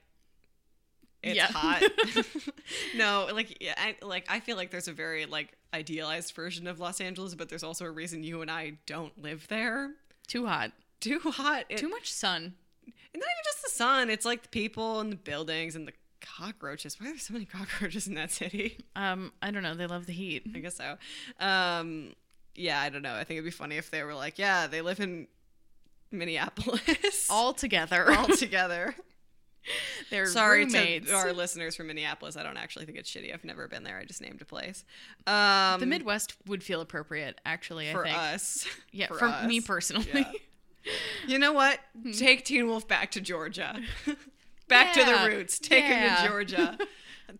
it's 1.22 1.36
Yeah. 1.36 1.46
hot. 1.46 1.82
no, 2.96 3.28
like 3.32 3.56
yeah, 3.62 3.74
I, 3.78 3.96
like 4.04 4.26
I 4.28 4.40
feel 4.40 4.56
like 4.56 4.70
there's 4.70 4.88
a 4.88 4.92
very 4.92 5.24
like 5.26 5.56
idealized 5.72 6.34
version 6.34 6.66
of 6.66 6.80
Los 6.80 7.00
Angeles, 7.00 7.34
but 7.34 7.48
there's 7.48 7.62
also 7.64 7.84
a 7.86 7.90
reason 7.90 8.22
you 8.22 8.42
and 8.42 8.50
I 8.50 8.74
don't 8.86 9.16
live 9.20 9.48
there. 9.48 9.92
too 10.28 10.46
hot, 10.46 10.72
Too 11.00 11.18
hot. 11.20 11.64
It, 11.70 11.78
too 11.78 11.88
much 11.88 12.12
sun. 12.12 12.54
and 12.84 12.92
not 13.14 13.24
even 13.26 13.44
just 13.44 13.62
the 13.62 13.70
sun. 13.70 14.10
It's 14.10 14.26
like 14.26 14.42
the 14.42 14.48
people 14.50 15.00
and 15.00 15.10
the 15.10 15.16
buildings 15.16 15.76
and 15.76 15.88
the 15.88 15.92
cockroaches. 16.20 17.00
Why 17.00 17.06
are 17.06 17.10
there 17.10 17.18
so 17.18 17.32
many 17.32 17.46
cockroaches 17.46 18.06
in 18.06 18.14
that 18.14 18.30
city? 18.30 18.78
Um, 18.94 19.32
I 19.42 19.50
don't 19.50 19.62
know. 19.62 19.74
They 19.74 19.86
love 19.86 20.04
the 20.06 20.12
heat. 20.12 20.44
I 20.54 20.58
guess 20.58 20.76
so. 20.76 20.96
Um, 21.40 22.12
yeah, 22.54 22.80
I 22.80 22.88
don't 22.90 23.02
know. 23.02 23.14
I 23.14 23.24
think 23.24 23.38
it'd 23.38 23.44
be 23.44 23.50
funny 23.50 23.76
if 23.76 23.90
they 23.90 24.02
were 24.02 24.14
like, 24.14 24.38
yeah, 24.38 24.66
they 24.66 24.80
live 24.80 25.00
in 25.00 25.26
Minneapolis 26.10 27.28
All 27.30 27.52
together. 27.54 28.10
all 28.12 28.28
together. 28.28 28.94
They're 30.10 30.26
Sorry 30.26 30.64
roommates. 30.66 31.08
to 31.08 31.14
our 31.16 31.32
listeners 31.32 31.74
from 31.74 31.86
Minneapolis. 31.86 32.36
I 32.36 32.42
don't 32.42 32.58
actually 32.58 32.84
think 32.84 32.98
it's 32.98 33.10
shitty. 33.10 33.32
I've 33.32 33.44
never 33.44 33.66
been 33.66 33.82
there. 33.82 33.96
I 33.98 34.04
just 34.04 34.20
named 34.20 34.42
a 34.42 34.44
place. 34.44 34.84
Um, 35.26 35.80
the 35.80 35.86
Midwest 35.86 36.34
would 36.46 36.62
feel 36.62 36.82
appropriate, 36.82 37.40
actually. 37.46 37.90
for 37.90 38.04
I 38.06 38.10
think. 38.10 38.18
us. 38.18 38.66
Yeah, 38.92 39.06
for 39.08 39.18
for, 39.18 39.24
us. 39.26 39.46
me 39.48 39.60
personally. 39.62 40.06
Yeah. 40.12 40.30
You 41.26 41.38
know 41.38 41.54
what? 41.54 41.80
Take 42.18 42.44
Teen 42.44 42.66
Wolf 42.68 42.86
back 42.86 43.10
to 43.12 43.20
Georgia. 43.22 43.80
back 44.68 44.92
to 44.92 45.02
the 45.04 45.34
roots. 45.34 45.58
Take 45.58 45.84
him 45.84 46.14
to 46.14 46.28
Georgia. 46.28 46.78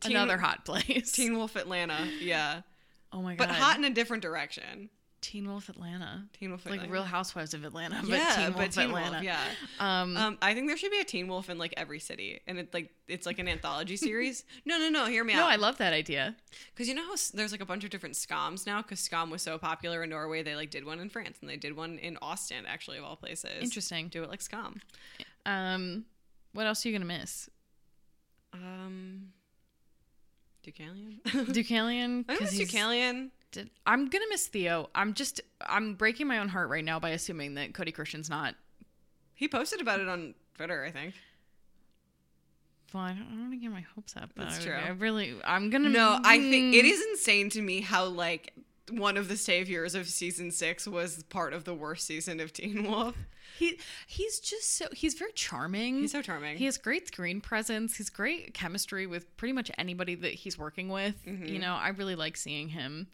Teen, 0.00 0.12
Another 0.16 0.38
hot 0.38 0.64
place. 0.64 1.12
Teen 1.12 1.36
Wolf 1.36 1.54
Atlanta. 1.54 2.08
Yeah. 2.20 2.62
oh 3.12 3.20
my 3.20 3.34
god. 3.34 3.48
But 3.48 3.54
hot 3.54 3.76
in 3.76 3.84
a 3.84 3.90
different 3.90 4.22
direction. 4.22 4.88
Teen 5.24 5.48
Wolf 5.48 5.70
Atlanta. 5.70 6.26
Teen 6.38 6.50
Wolf 6.50 6.66
Like 6.66 6.90
Real 6.90 7.02
Housewives 7.02 7.54
of 7.54 7.64
Atlanta, 7.64 7.96
but 8.02 8.10
yeah, 8.10 8.36
Teen 8.36 8.44
Wolf 8.44 8.56
but 8.56 8.72
Teen 8.72 8.84
Atlanta. 8.90 9.10
Wolf, 9.12 9.22
yeah. 9.22 9.40
Um, 9.80 10.18
Um, 10.18 10.38
I 10.42 10.52
think 10.52 10.68
there 10.68 10.76
should 10.76 10.90
be 10.90 11.00
a 11.00 11.04
Teen 11.04 11.28
Wolf 11.28 11.48
in 11.48 11.56
like 11.56 11.72
every 11.78 11.98
city, 11.98 12.42
and 12.46 12.58
it's 12.58 12.74
like 12.74 12.92
it's 13.08 13.24
like 13.24 13.38
an 13.38 13.48
anthology 13.48 13.96
series. 13.96 14.44
no, 14.66 14.78
no, 14.78 14.90
no. 14.90 15.06
Hear 15.06 15.24
me 15.24 15.32
no, 15.32 15.40
out. 15.40 15.46
No, 15.46 15.50
I 15.50 15.56
love 15.56 15.78
that 15.78 15.94
idea. 15.94 16.36
Because 16.74 16.88
you 16.88 16.94
know 16.94 17.04
how 17.06 17.14
there's 17.32 17.52
like 17.52 17.62
a 17.62 17.66
bunch 17.66 17.84
of 17.84 17.90
different 17.90 18.16
Skams 18.16 18.66
now. 18.66 18.82
Because 18.82 19.00
Skam 19.00 19.30
was 19.30 19.40
so 19.40 19.56
popular 19.56 20.02
in 20.02 20.10
Norway, 20.10 20.42
they 20.42 20.56
like 20.56 20.68
did 20.68 20.84
one 20.84 21.00
in 21.00 21.08
France, 21.08 21.38
and 21.40 21.48
they 21.48 21.56
did 21.56 21.74
one 21.74 21.96
in 21.96 22.18
Austin, 22.20 22.66
actually 22.66 22.98
of 22.98 23.04
all 23.04 23.16
places. 23.16 23.62
Interesting. 23.62 24.08
Do 24.08 24.24
it 24.24 24.28
like 24.28 24.40
Skam. 24.40 24.82
Um, 25.46 26.04
what 26.52 26.66
else 26.66 26.84
are 26.84 26.90
you 26.90 26.98
gonna 26.98 27.06
miss? 27.06 27.48
Um, 28.52 29.32
Deucalion. 30.66 31.22
Deucalion. 31.24 32.24
I 32.28 32.38
miss 32.40 32.58
Deucalion. 32.58 33.30
Did- 33.54 33.70
I'm 33.86 34.08
gonna 34.08 34.24
miss 34.28 34.46
Theo. 34.46 34.90
I'm 34.94 35.14
just 35.14 35.40
I'm 35.60 35.94
breaking 35.94 36.26
my 36.26 36.38
own 36.38 36.48
heart 36.48 36.68
right 36.68 36.84
now 36.84 36.98
by 37.00 37.10
assuming 37.10 37.54
that 37.54 37.74
Cody 37.74 37.92
Christian's 37.92 38.28
not. 38.30 38.54
He 39.34 39.48
posted 39.48 39.80
about 39.80 40.00
it 40.00 40.08
on 40.08 40.34
Twitter, 40.54 40.84
I 40.84 40.90
think. 40.90 41.14
Well, 42.92 43.02
I 43.02 43.08
don't, 43.12 43.22
I 43.22 43.30
don't 43.30 43.40
want 43.40 43.52
to 43.52 43.56
get 43.58 43.72
my 43.72 43.80
hopes 43.94 44.16
up. 44.16 44.30
But 44.36 44.44
That's 44.50 44.60
I, 44.60 44.62
true. 44.62 44.74
I 44.74 44.88
really, 44.90 45.34
I'm 45.44 45.70
gonna. 45.70 45.88
No, 45.88 46.20
I 46.22 46.38
think 46.38 46.74
it 46.74 46.84
Mm. 46.84 47.10
insane 47.12 47.50
to 47.50 47.62
me 47.62 47.80
how 47.80 48.04
like 48.06 48.52
one 48.90 49.16
of 49.16 49.28
the 49.28 49.36
saviors 49.36 49.94
of 49.94 50.06
season 50.06 50.50
six 50.50 50.86
was 50.86 51.22
part 51.24 51.52
of 51.54 51.64
the 51.64 51.74
worst 51.74 52.06
season 52.06 52.38
of 52.38 52.52
Teen 52.52 52.84
Wolf. 52.88 53.16
He 53.58 53.78
he's 54.06 54.38
just 54.40 54.76
so 54.76 54.86
he's 54.92 55.14
very 55.14 55.32
charming. 55.32 56.00
He's 56.00 56.12
so 56.12 56.22
charming. 56.22 56.56
He 56.56 56.66
has 56.66 56.76
great 56.76 57.08
screen 57.08 57.40
presence. 57.40 57.96
He's 57.96 58.10
great 58.10 58.52
chemistry 58.54 59.06
with 59.06 59.36
pretty 59.36 59.52
much 59.52 59.70
anybody 59.78 60.14
that 60.16 60.34
he's 60.34 60.56
working 60.58 60.88
with. 60.88 61.24
Mm-hmm. 61.26 61.46
You 61.46 61.58
know, 61.60 61.74
I 61.74 61.88
really 61.88 62.14
like 62.14 62.36
seeing 62.36 62.68
him 62.68 63.08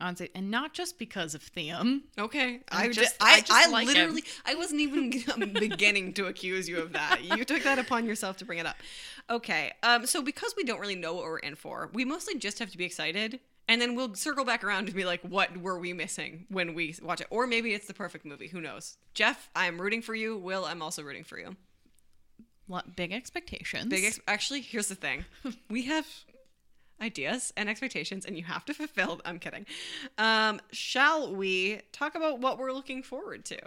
on 0.00 0.14
stage, 0.16 0.30
and 0.34 0.50
not 0.50 0.74
just 0.74 0.98
because 0.98 1.34
of 1.34 1.42
Thiam. 1.42 2.02
Okay, 2.18 2.60
I 2.70 2.84
I 2.84 2.86
just- 2.88 2.98
just, 3.00 3.16
I 3.20 3.34
I, 3.36 3.40
just 3.40 3.52
I, 3.52 3.68
like 3.70 3.88
him. 3.88 3.94
literally, 3.94 4.24
I 4.44 4.54
wasn't 4.54 4.80
even 4.82 5.10
beginning 5.58 6.12
to 6.14 6.26
accuse 6.26 6.68
you 6.68 6.78
of 6.78 6.92
that. 6.92 7.22
You 7.24 7.44
took 7.44 7.62
that 7.62 7.78
upon 7.78 8.04
yourself 8.06 8.36
to 8.38 8.44
bring 8.44 8.58
it 8.58 8.66
up. 8.66 8.76
Okay, 9.30 9.72
um, 9.82 10.06
so 10.06 10.22
because 10.22 10.54
we 10.56 10.64
don't 10.64 10.80
really 10.80 10.94
know 10.96 11.14
what 11.14 11.24
we're 11.24 11.38
in 11.38 11.54
for, 11.56 11.90
we 11.92 12.04
mostly 12.04 12.38
just 12.38 12.58
have 12.58 12.70
to 12.70 12.78
be 12.78 12.84
excited, 12.84 13.40
and 13.68 13.80
then 13.80 13.94
we'll 13.96 14.14
circle 14.14 14.44
back 14.44 14.62
around 14.62 14.86
to 14.86 14.92
be 14.92 15.04
like, 15.04 15.22
what 15.22 15.56
were 15.56 15.78
we 15.78 15.92
missing 15.92 16.44
when 16.48 16.74
we 16.74 16.94
watch 17.02 17.20
it? 17.20 17.26
Or 17.30 17.46
maybe 17.46 17.72
it's 17.74 17.86
the 17.86 17.94
perfect 17.94 18.24
movie. 18.24 18.48
Who 18.48 18.60
knows? 18.60 18.98
Jeff, 19.14 19.50
I'm 19.56 19.80
rooting 19.80 20.02
for 20.02 20.14
you. 20.14 20.36
Will, 20.36 20.64
I'm 20.64 20.82
also 20.82 21.02
rooting 21.02 21.24
for 21.24 21.38
you. 21.38 21.56
Lot 22.68 22.96
big 22.96 23.12
expectations. 23.12 23.86
Big, 23.86 24.04
ex- 24.04 24.20
actually, 24.28 24.60
here's 24.60 24.88
the 24.88 24.94
thing: 24.96 25.24
we 25.70 25.84
have 25.84 26.06
ideas 27.00 27.52
and 27.56 27.68
expectations, 27.68 28.24
and 28.24 28.36
you 28.36 28.44
have 28.44 28.64
to 28.66 28.74
fulfill. 28.74 29.20
I'm 29.24 29.38
kidding. 29.38 29.66
Um, 30.18 30.60
shall 30.72 31.34
we 31.34 31.80
talk 31.92 32.14
about 32.14 32.40
what 32.40 32.58
we're 32.58 32.72
looking 32.72 33.02
forward 33.02 33.44
to? 33.46 33.58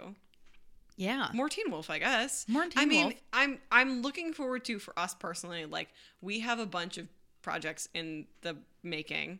yeah. 1.00 1.28
more 1.32 1.48
Teen 1.48 1.70
Wolf, 1.70 1.88
I 1.88 1.98
guess. 1.98 2.46
More 2.46 2.64
teen 2.64 2.72
I 2.76 2.84
mean, 2.84 3.04
Wolf. 3.06 3.14
I'm 3.32 3.58
I'm 3.72 4.02
looking 4.02 4.34
forward 4.34 4.64
to 4.66 4.78
for 4.78 4.96
us 4.98 5.14
personally. 5.14 5.64
Like 5.64 5.88
we 6.20 6.40
have 6.40 6.58
a 6.58 6.66
bunch 6.66 6.98
of 6.98 7.08
projects 7.42 7.88
in 7.94 8.26
the 8.42 8.58
making. 8.82 9.38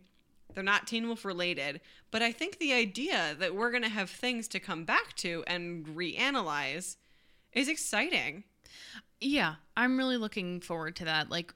They're 0.54 0.64
not 0.64 0.86
Teen 0.86 1.06
Wolf 1.06 1.24
related, 1.24 1.80
but 2.10 2.22
I 2.22 2.32
think 2.32 2.58
the 2.58 2.72
idea 2.72 3.36
that 3.38 3.54
we're 3.54 3.70
going 3.70 3.84
to 3.84 3.90
have 3.90 4.10
things 4.10 4.48
to 4.48 4.58
come 4.58 4.84
back 4.84 5.14
to 5.16 5.44
and 5.46 5.86
reanalyze 5.86 6.96
is 7.52 7.68
exciting. 7.68 8.44
Yeah, 9.20 9.56
I'm 9.76 9.98
really 9.98 10.16
looking 10.16 10.60
forward 10.60 10.96
to 10.96 11.04
that. 11.04 11.30
Like 11.30 11.54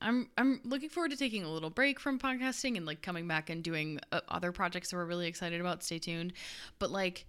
I'm 0.00 0.28
I'm 0.36 0.60
looking 0.64 0.88
forward 0.88 1.10
to 1.12 1.16
taking 1.16 1.42
a 1.44 1.50
little 1.50 1.70
break 1.70 1.98
from 1.98 2.18
podcasting 2.18 2.76
and 2.76 2.86
like 2.86 3.02
coming 3.02 3.26
back 3.26 3.50
and 3.50 3.62
doing 3.62 3.98
uh, 4.12 4.20
other 4.28 4.52
projects 4.52 4.90
that 4.90 4.96
we're 4.96 5.06
really 5.06 5.26
excited 5.26 5.60
about. 5.60 5.82
Stay 5.82 5.98
tuned. 5.98 6.32
But 6.78 6.90
like 6.90 7.26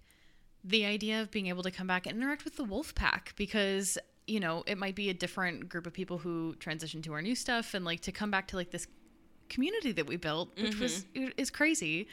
the 0.64 0.84
idea 0.84 1.22
of 1.22 1.30
being 1.30 1.46
able 1.46 1.62
to 1.62 1.70
come 1.70 1.86
back 1.86 2.06
and 2.06 2.16
interact 2.16 2.44
with 2.44 2.56
the 2.56 2.64
wolf 2.64 2.94
pack 2.94 3.32
because 3.36 3.96
you 4.26 4.40
know 4.40 4.62
it 4.66 4.76
might 4.76 4.94
be 4.94 5.08
a 5.08 5.14
different 5.14 5.68
group 5.68 5.86
of 5.86 5.92
people 5.92 6.18
who 6.18 6.54
transition 6.56 7.00
to 7.02 7.12
our 7.12 7.22
new 7.22 7.34
stuff 7.34 7.74
and 7.74 7.84
like 7.84 8.00
to 8.00 8.12
come 8.12 8.30
back 8.30 8.48
to 8.48 8.56
like 8.56 8.70
this 8.70 8.86
community 9.48 9.92
that 9.92 10.06
we 10.06 10.16
built 10.16 10.50
which 10.60 10.78
was 10.78 11.06
is 11.14 11.48
crazy 11.48 12.06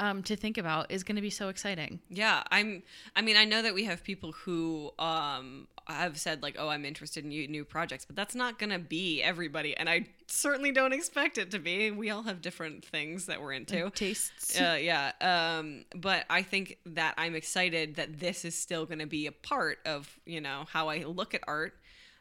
um, 0.00 0.22
to 0.24 0.34
think 0.34 0.58
about 0.58 0.90
is 0.90 1.04
going 1.04 1.16
to 1.16 1.22
be 1.22 1.30
so 1.30 1.48
exciting 1.48 2.00
Yeah, 2.08 2.42
I'm. 2.50 2.82
I 3.14 3.22
mean, 3.22 3.36
I 3.36 3.44
know 3.44 3.62
that 3.62 3.74
we 3.74 3.84
have 3.84 4.02
people 4.02 4.32
who 4.32 4.90
um 4.98 5.68
have 5.86 6.18
said 6.18 6.42
like, 6.42 6.56
"Oh, 6.58 6.68
I'm 6.68 6.84
interested 6.84 7.24
in 7.24 7.30
new, 7.30 7.46
new 7.46 7.64
projects," 7.64 8.04
but 8.04 8.16
that's 8.16 8.34
not 8.34 8.58
gonna 8.58 8.78
be 8.78 9.22
everybody, 9.22 9.76
and 9.76 9.88
I 9.88 10.06
certainly 10.26 10.72
don't 10.72 10.92
expect 10.92 11.38
it 11.38 11.50
to 11.50 11.58
be. 11.58 11.90
We 11.90 12.10
all 12.10 12.22
have 12.22 12.40
different 12.40 12.84
things 12.84 13.26
that 13.26 13.40
we're 13.42 13.52
into. 13.52 13.76
tastes 13.90 14.58
Uh, 14.58 14.78
yeah, 14.80 15.12
um, 15.20 15.84
but 15.94 16.24
I 16.30 16.42
think 16.42 16.78
that 16.86 17.14
I'm 17.18 17.34
excited 17.34 17.96
that 17.96 18.18
this 18.18 18.44
is 18.44 18.54
still 18.54 18.86
going 18.86 19.00
to 19.00 19.06
be 19.06 19.26
a 19.26 19.32
part 19.32 19.78
of 19.84 20.18
you 20.24 20.40
know 20.40 20.64
how 20.68 20.88
I 20.88 21.04
look 21.04 21.34
at 21.34 21.42
art. 21.46 21.74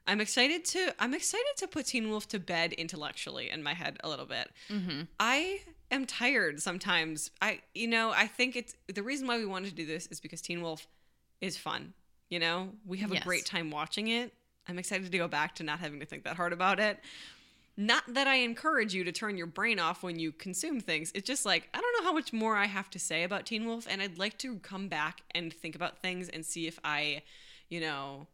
I'm 0.07 0.21
excited 0.21 0.65
to 0.65 0.93
I'm 0.99 1.13
excited 1.13 1.53
to 1.57 1.67
put 1.67 1.87
Teen 1.87 2.09
Wolf 2.09 2.27
to 2.29 2.39
bed 2.39 2.73
intellectually 2.73 3.49
in 3.49 3.61
my 3.63 3.73
head 3.73 3.97
a 4.03 4.09
little 4.09 4.25
bit. 4.25 4.49
I 5.19 5.61
am 5.91 6.05
tired 6.05 6.61
sometimes. 6.61 7.31
I 7.41 7.61
you 7.73 7.87
know 7.87 8.11
I 8.11 8.27
think 8.27 8.55
it's 8.55 8.75
the 8.93 9.03
reason 9.03 9.27
why 9.27 9.37
we 9.37 9.45
wanted 9.45 9.69
to 9.69 9.75
do 9.75 9.85
this 9.85 10.07
is 10.07 10.19
because 10.19 10.41
Teen 10.41 10.61
Wolf 10.61 10.87
is 11.41 11.57
fun. 11.57 11.93
You 12.29 12.39
know 12.39 12.69
we 12.85 12.97
have 12.99 13.11
a 13.11 13.15
Yes. 13.15 13.23
great 13.23 13.45
time 13.45 13.71
watching 13.71 14.07
it. 14.07 14.33
I'm 14.67 14.77
excited 14.77 15.11
to 15.11 15.17
go 15.17 15.27
back 15.27 15.55
to 15.55 15.63
not 15.63 15.79
having 15.79 15.99
to 15.99 16.05
think 16.05 16.23
that 16.25 16.35
hard 16.35 16.53
about 16.53 16.79
it. 16.79 16.99
Not 17.75 18.03
that 18.13 18.27
I 18.27 18.35
encourage 18.35 18.93
you 18.93 19.03
to 19.05 19.11
turn 19.11 19.37
your 19.37 19.47
brain 19.47 19.79
off 19.79 20.03
when 20.03 20.19
you 20.19 20.31
consume 20.33 20.81
things. 20.81 21.11
It's 21.15 21.25
just 21.25 21.45
like, 21.45 21.69
I 21.73 21.79
don't 21.79 21.93
know 21.97 22.03
how 22.09 22.13
much 22.13 22.33
more 22.33 22.55
I 22.57 22.65
have 22.65 22.89
to 22.89 22.99
say 22.99 23.23
about 23.23 23.45
Teen 23.45 23.65
Wolf, 23.65 23.87
and 23.89 24.01
I'd 24.01 24.17
like 24.19 24.37
to 24.39 24.57
come 24.57 24.89
back 24.89 25.21
and 25.33 25.51
think 25.53 25.75
about 25.75 25.99
things 25.99 26.27
and 26.27 26.45
see 26.45 26.67
if 26.67 26.77
I, 26.83 27.21
you 27.69 27.79
know, 27.79 28.27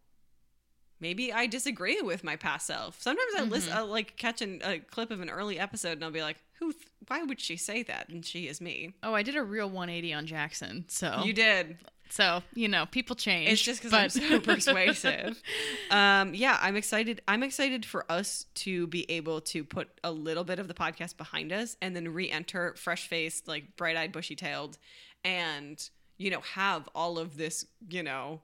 maybe 0.99 1.31
I 1.33 1.47
disagree 1.47 2.01
with 2.01 2.23
my 2.23 2.35
past 2.35 2.67
self. 2.67 3.01
Sometimes 3.01 3.31
I 3.37 3.41
listen, 3.43 3.73
I'll 3.73 3.87
like 3.87 4.17
catch 4.17 4.41
an, 4.41 4.61
a 4.63 4.79
clip 4.79 5.11
of 5.11 5.21
an 5.21 5.29
early 5.29 5.59
episode 5.59 5.93
and 5.93 6.03
I'll 6.03 6.11
be 6.11 6.21
like, 6.21 6.37
who, 6.59 6.71
th- 6.71 6.85
why 7.07 7.21
would 7.23 7.39
she 7.41 7.57
say 7.57 7.83
that? 7.83 8.09
And 8.09 8.25
she 8.25 8.47
is 8.47 8.61
me. 8.61 8.93
oh 9.03 9.13
i 9.13 9.21
did 9.23 9.35
a 9.35 9.43
real 9.43 9.67
180 9.69 10.13
on 10.13 10.25
jackson 10.25 10.85
so 10.87 11.21
You 11.25 11.33
did. 11.33 11.77
so 12.09 12.41
you 12.53 12.67
know 12.69 12.85
people 12.85 13.15
change 13.15 13.49
It's 13.51 13.61
just 13.61 13.81
because 13.81 13.93
I'm 13.93 14.09
so 14.09 14.39
persuasive. 14.51 15.41
Um, 15.91 16.33
yeah, 16.33 16.57
I'm 16.61 16.75
excited. 16.75 17.21
I'm 17.27 17.43
excited 17.43 17.85
for 17.85 18.09
us 18.11 18.45
to 18.55 18.87
be 18.87 19.09
able 19.11 19.39
to 19.41 19.63
put 19.63 19.87
a 20.03 20.11
little 20.11 20.43
bit 20.43 20.57
of 20.59 20.67
the 20.67 20.73
podcast 20.73 21.15
behind 21.15 21.51
us 21.53 21.77
and 21.81 21.95
then 21.95 22.07
re-enter 22.11 22.73
fresh-faced, 22.75 23.47
like 23.47 23.75
bright-eyed, 23.77 24.11
bushy-tailed, 24.11 24.77
and 25.23 25.89
you 26.17 26.31
know 26.31 26.39
have 26.41 26.89
all 26.95 27.19
of 27.19 27.37
this, 27.37 27.65
you 27.89 28.01
know, 28.01 28.41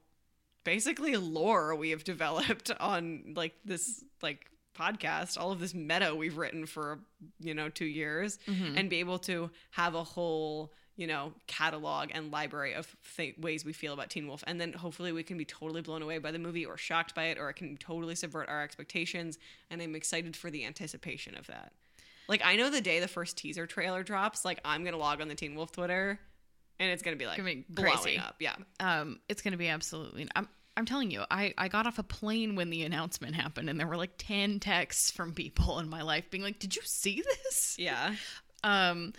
basically 0.63 1.15
lore 1.15 1.75
we 1.75 1.89
have 1.89 2.03
developed 2.03 2.71
on 2.79 3.33
like 3.35 3.53
this 3.65 4.03
like 4.21 4.47
podcast 4.77 5.37
all 5.37 5.51
of 5.51 5.59
this 5.59 5.73
meta 5.73 6.15
we've 6.15 6.37
written 6.37 6.65
for 6.65 6.99
you 7.39 7.53
know 7.53 7.69
two 7.69 7.85
years 7.85 8.39
mm-hmm. 8.47 8.77
and 8.77 8.89
be 8.89 8.99
able 8.99 9.19
to 9.19 9.49
have 9.71 9.95
a 9.95 10.03
whole 10.03 10.71
you 11.01 11.07
know 11.07 11.33
catalog 11.47 12.09
and 12.13 12.31
library 12.31 12.73
of 12.73 12.95
th- 13.17 13.35
ways 13.39 13.65
we 13.65 13.73
feel 13.73 13.93
about 13.93 14.09
teen 14.09 14.27
wolf. 14.27 14.43
And 14.45 14.59
then 14.59 14.73
hopefully 14.73 15.11
we 15.11 15.23
can 15.23 15.37
be 15.37 15.45
totally 15.45 15.81
blown 15.81 16.01
away 16.01 16.19
by 16.19 16.31
the 16.31 16.39
movie 16.39 16.65
or 16.65 16.77
shocked 16.77 17.15
by 17.15 17.25
it 17.25 17.39
or 17.39 17.49
it 17.49 17.55
can 17.55 17.75
totally 17.77 18.13
subvert 18.13 18.49
our 18.49 18.61
expectations. 18.61 19.37
And 19.69 19.81
i'm 19.81 19.95
excited 19.95 20.35
for 20.35 20.51
the 20.51 20.65
anticipation 20.65 21.35
of 21.35 21.47
that. 21.47 21.73
Like 22.27 22.41
i 22.45 22.55
know 22.55 22.69
the 22.69 22.81
day 22.81 22.99
the 22.99 23.07
first 23.07 23.35
teaser 23.37 23.65
trailer 23.65 24.03
drops 24.03 24.45
like 24.45 24.59
i'm 24.63 24.83
gonna 24.83 24.97
log 24.97 25.21
on 25.21 25.27
the 25.27 25.35
teen 25.35 25.55
wolf 25.55 25.71
twitter 25.71 26.19
and 26.81 26.91
it's 26.91 27.01
gonna 27.03 27.15
be 27.15 27.25
like 27.25 27.37
Gonna 27.37 27.49
be 27.49 27.65
blowing 27.69 27.91
crazy. 27.97 28.17
up 28.17 28.35
yeah 28.39 28.55
um 28.79 29.19
it's 29.29 29.41
gonna 29.41 29.55
be 29.57 29.69
absolutely 29.69 30.27
i'm 30.35 30.49
i'm 30.75 30.85
telling 30.85 31.11
you 31.11 31.23
i 31.31 31.53
i 31.57 31.67
got 31.67 31.85
off 31.87 31.99
a 31.99 32.03
plane 32.03 32.55
when 32.55 32.69
the 32.69 32.83
announcement 32.83 33.35
happened 33.35 33.69
and 33.69 33.79
there 33.79 33.87
were 33.87 33.97
like 33.97 34.11
10 34.17 34.59
texts 34.59 35.11
from 35.11 35.33
people 35.33 35.79
in 35.79 35.89
my 35.89 36.01
life 36.01 36.29
being 36.31 36.43
like 36.43 36.59
did 36.59 36.75
you 36.75 36.81
see 36.83 37.21
this 37.25 37.75
yeah 37.77 38.15
um 38.63 39.13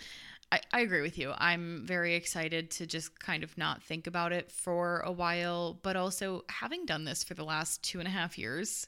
I, 0.51 0.61
I 0.71 0.79
agree 0.81 1.01
with 1.01 1.17
you. 1.17 1.33
I'm 1.35 1.83
very 1.83 2.13
excited 2.13 2.69
to 2.71 2.85
just 2.85 3.19
kind 3.19 3.43
of 3.43 3.57
not 3.57 3.81
think 3.81 4.05
about 4.05 4.31
it 4.31 4.51
for 4.51 4.99
a 4.99 5.11
while, 5.11 5.79
but 5.81 5.95
also 5.95 6.43
having 6.47 6.85
done 6.85 7.05
this 7.05 7.23
for 7.23 7.33
the 7.33 7.43
last 7.43 7.81
two 7.83 7.97
and 7.97 8.07
a 8.07 8.11
half 8.11 8.37
years, 8.37 8.85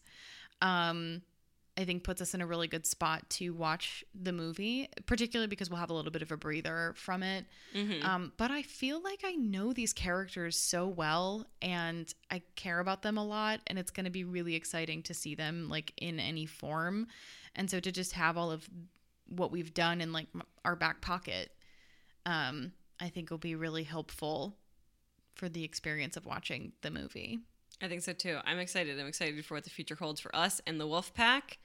um, 0.61 1.23
I 1.77 1.83
think 1.83 2.03
puts 2.03 2.21
us 2.21 2.33
in 2.33 2.41
a 2.41 2.47
really 2.47 2.67
good 2.69 2.85
spot 2.85 3.29
to 3.31 3.49
watch 3.49 4.03
the 4.13 4.31
movie, 4.31 4.87
particularly 5.05 5.47
because 5.47 5.69
we'll 5.69 5.79
have 5.79 5.89
a 5.89 5.93
little 5.93 6.11
bit 6.11 6.21
of 6.21 6.31
a 6.31 6.37
breather 6.37 6.93
from 6.95 7.21
it. 7.21 7.45
Um, 8.01 8.31
but 8.37 8.49
I 8.49 8.61
feel 8.61 9.03
like 9.03 9.23
I 9.25 9.33
know 9.33 9.73
these 9.73 9.91
characters 9.91 10.57
so 10.57 10.87
well 10.87 11.45
and 11.61 12.13
I 12.31 12.41
care 12.55 12.79
about 12.79 13.01
them 13.01 13.17
a 13.17 13.25
lot, 13.25 13.59
and 13.67 13.77
it's 13.77 13.91
going 13.91 14.05
to 14.05 14.09
be 14.11 14.23
really 14.23 14.55
exciting 14.55 15.03
to 15.03 15.13
see 15.13 15.35
them 15.35 15.67
like 15.69 15.91
in 15.97 16.17
any 16.19 16.45
form. 16.45 17.07
And 17.55 17.69
so 17.69 17.81
to 17.81 17.91
just 17.91 18.13
have 18.13 18.37
all 18.37 18.51
of 18.51 18.69
what 19.27 19.51
we've 19.51 19.73
done 19.73 19.99
in 19.99 20.13
like 20.13 20.27
our 20.63 20.77
back 20.77 21.01
pocket, 21.01 21.51
um, 22.25 22.71
I 23.01 23.09
think 23.09 23.29
will 23.31 23.37
be 23.37 23.55
really 23.55 23.83
helpful 23.83 24.55
for 25.33 25.49
the 25.49 25.65
experience 25.65 26.15
of 26.15 26.25
watching 26.25 26.71
the 26.81 26.91
movie. 26.91 27.39
I 27.81 27.89
think 27.89 28.03
so 28.03 28.13
too. 28.13 28.37
I'm 28.45 28.59
excited. 28.59 28.97
I'm 28.99 29.07
excited 29.07 29.43
for 29.45 29.55
what 29.55 29.65
the 29.65 29.69
future 29.69 29.95
holds 29.95 30.21
for 30.21 30.33
us 30.33 30.61
and 30.65 30.79
the 30.79 30.87
Wolf 30.87 31.13
Pack. 31.13 31.57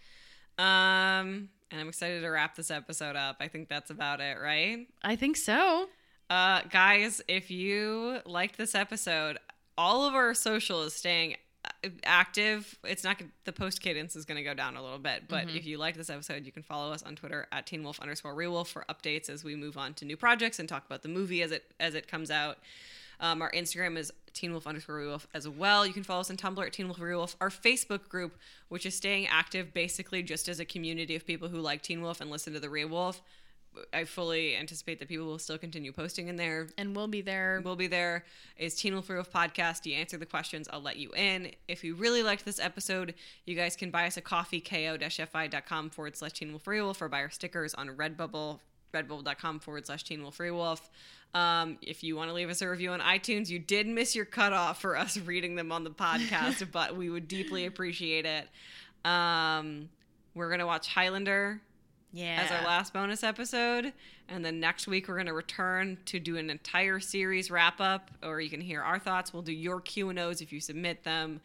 Um, 0.61 1.49
and 1.70 1.81
I'm 1.81 1.89
excited 1.89 2.20
to 2.20 2.28
wrap 2.28 2.55
this 2.55 2.70
episode 2.70 3.16
up. 3.16 3.37
I 3.41 3.49
think 3.49 3.69
that's 3.69 3.91
about 3.91 4.20
it, 4.20 4.39
right? 4.41 4.87
I 5.03 5.16
think 5.16 5.37
so. 5.37 5.89
Uh, 6.28 6.61
guys, 6.70 7.23
if 7.28 7.51
you 7.51 8.19
liked 8.27 8.59
this 8.59 8.74
episode, 8.74 9.39
all 9.78 10.07
of 10.07 10.15
our 10.15 10.35
social 10.35 10.82
is 10.82 10.93
staying 10.93 11.37
uh, 11.65 11.89
active. 12.05 12.78
It's 12.85 13.05
not 13.05 13.23
the 13.45 13.53
post 13.53 13.81
cadence 13.81 14.16
is 14.16 14.27
going 14.27 14.37
to 14.37 14.45
go 14.45 14.53
down 14.55 14.77
a 14.77 14.82
little 14.82 14.99
bit, 14.99 15.24
but 15.28 15.49
if 15.49 15.65
you 15.65 15.78
liked 15.78 15.97
this 15.97 16.11
episode, 16.11 16.45
you 16.45 16.53
can 16.53 16.62
follow 16.62 16.93
us 16.93 17.03
on 17.03 17.16
Twitter 17.16 17.47
at 17.53 17.66
Teen 17.66 17.82
Wolf 17.82 17.99
underscore 18.01 18.35
Rewolf 18.35 18.66
for 18.66 18.85
updates 18.91 19.31
as 19.31 19.43
we 19.43 19.57
move 19.57 19.78
on 19.78 19.95
to 19.95 20.05
new 20.05 20.16
projects 20.16 20.59
and 20.59 20.69
talk 20.69 20.85
about 20.85 21.03
the 21.03 21.09
movie 21.09 21.43
as 21.43 21.53
it 21.53 21.65
as 21.81 21.95
it 21.95 22.07
comes 22.07 22.31
out. 22.31 22.59
Um, 23.21 23.43
our 23.43 23.51
Instagram 23.53 23.97
is 23.99 24.13
Teen 24.33 24.53
Wolf 24.53 24.67
underscore 24.67 24.97
Rewolf 24.97 25.27
as 25.35 25.49
well. 25.49 25.87
You 25.87 25.93
can 25.93 26.03
follow 26.03 26.21
us 26.21 26.31
on 26.31 26.37
Tumblr 26.37 26.65
at 26.65 26.73
Teen 26.73 26.87
Wolf 26.87 26.99
Rewolf. 26.99 27.37
Our 27.41 27.51
Facebook 27.51 28.09
group, 28.09 28.37
which 28.69 28.87
is 28.87 28.95
staying 28.97 29.27
active 29.27 29.75
basically 29.75 30.23
just 30.23 30.49
as 30.49 30.61
a 30.61 30.65
community 30.65 31.15
of 31.15 31.27
people 31.27 31.49
who 31.49 31.61
like 31.61 31.83
Teen 31.83 32.03
Wolf 32.03 32.21
and 32.21 32.31
listen 32.31 32.53
to 32.55 32.61
the 32.61 32.69
Rewolf. 32.69 33.21
I 33.93 34.05
fully 34.05 34.57
anticipate 34.57 34.99
that 34.99 35.09
people 35.09 35.27
will 35.27 35.39
still 35.39 35.59
continue 35.59 35.93
posting 35.93 36.29
in 36.29 36.37
there. 36.37 36.69
And 36.77 36.95
we'll 36.97 37.07
be 37.07 37.21
there. 37.21 37.61
We'll 37.65 37.77
be 37.77 37.87
there. 37.87 38.25
Is 38.57 38.75
Teen 38.75 38.95
Wolf 38.95 39.09
Rewolf 39.09 39.31
podcast. 39.31 39.87
You 39.87 39.95
answer 39.95 40.17
the 40.17 40.27
questions, 40.27 40.69
I'll 40.73 40.81
let 40.81 40.97
you 40.97 41.11
in. 41.13 41.53
If 41.69 41.85
you 41.85 41.95
really 41.95 42.23
liked 42.23 42.45
this 42.45 42.59
episode, 42.59 43.15
you 43.47 43.55
guys 43.55 43.77
can 43.77 43.91
buy 43.91 44.07
us 44.07 44.17
a 44.17 44.21
coffee, 44.21 44.61
ko-fi.com 44.61 45.91
forward 45.91 46.17
slash 46.17 46.33
Teen 46.33 46.51
Wolf 46.51 46.65
Rewolf, 46.65 47.01
or 47.01 47.09
buy 47.09 47.21
our 47.21 47.31
stickers 47.31 47.75
on 47.75 47.89
Redbubble, 47.91 48.59
redbubble.com 48.93 49.61
forward 49.61 49.87
slash 49.87 50.03
Teen 50.03 50.23
Wolf 50.23 50.39
Rewolf. 50.39 50.89
Um, 51.32 51.78
if 51.82 52.02
you 52.02 52.16
want 52.16 52.28
to 52.28 52.35
leave 52.35 52.51
us 52.51 52.61
a 52.61 52.69
review 52.69 52.90
on 52.90 53.01
iTunes, 53.01 53.48
you 53.48 53.59
did 53.59 53.86
miss 53.86 54.16
your 54.16 54.24
cutoff 54.24 54.81
for 54.81 54.97
us 54.97 55.16
reading 55.24 55.55
them 55.55 55.70
on 55.70 55.85
the 55.85 55.90
podcast, 55.90 56.66
but 56.73 56.97
we 56.97 57.09
would 57.09 57.28
deeply 57.28 57.66
appreciate 57.66 58.27
it. 58.27 58.48
Um, 59.09 59.89
we're 60.35 60.48
going 60.48 60.61
to 60.61 60.66
watch 60.66 60.89
Highlander 60.89 61.61
yeah. 62.12 62.43
as 62.44 62.51
our 62.51 62.65
last 62.65 62.93
bonus 62.93 63.23
episode. 63.23 63.93
And 64.28 64.44
then 64.44 64.61
next 64.61 64.86
week, 64.86 65.09
we're 65.09 65.15
going 65.15 65.27
to 65.27 65.32
return 65.32 65.98
to 66.07 66.20
do 66.20 66.36
an 66.36 66.51
entire 66.51 67.01
series 67.01 67.51
wrap 67.51 67.81
up, 67.81 68.11
or 68.23 68.40
you 68.40 68.51
can 68.51 68.61
hear 68.61 68.82
our 68.82 68.98
thoughts. 68.98 69.32
We'll 69.32 69.43
do 69.43 69.52
your 69.52 69.81
Q 69.81 70.11
and 70.11 70.19
O's 70.19 70.40
if 70.40 70.52
you 70.52 70.61
submit 70.61 71.05
them. 71.05 71.40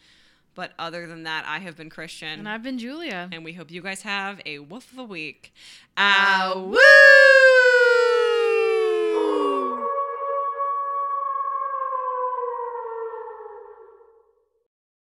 But 0.54 0.72
other 0.80 1.06
than 1.06 1.24
that, 1.24 1.46
I 1.46 1.60
have 1.60 1.76
been 1.76 1.90
Christian, 1.90 2.40
and 2.40 2.48
I've 2.48 2.64
been 2.64 2.80
Julia. 2.80 3.28
and 3.32 3.44
we 3.44 3.52
hope 3.52 3.72
you 3.72 3.82
guys 3.82 4.04
have 4.04 4.40
a 4.46 4.60
woof 4.60 4.92
of 4.94 5.00
a 5.00 5.04
week. 5.04 5.54
Ah, 5.98 6.54
woo! 6.56 7.85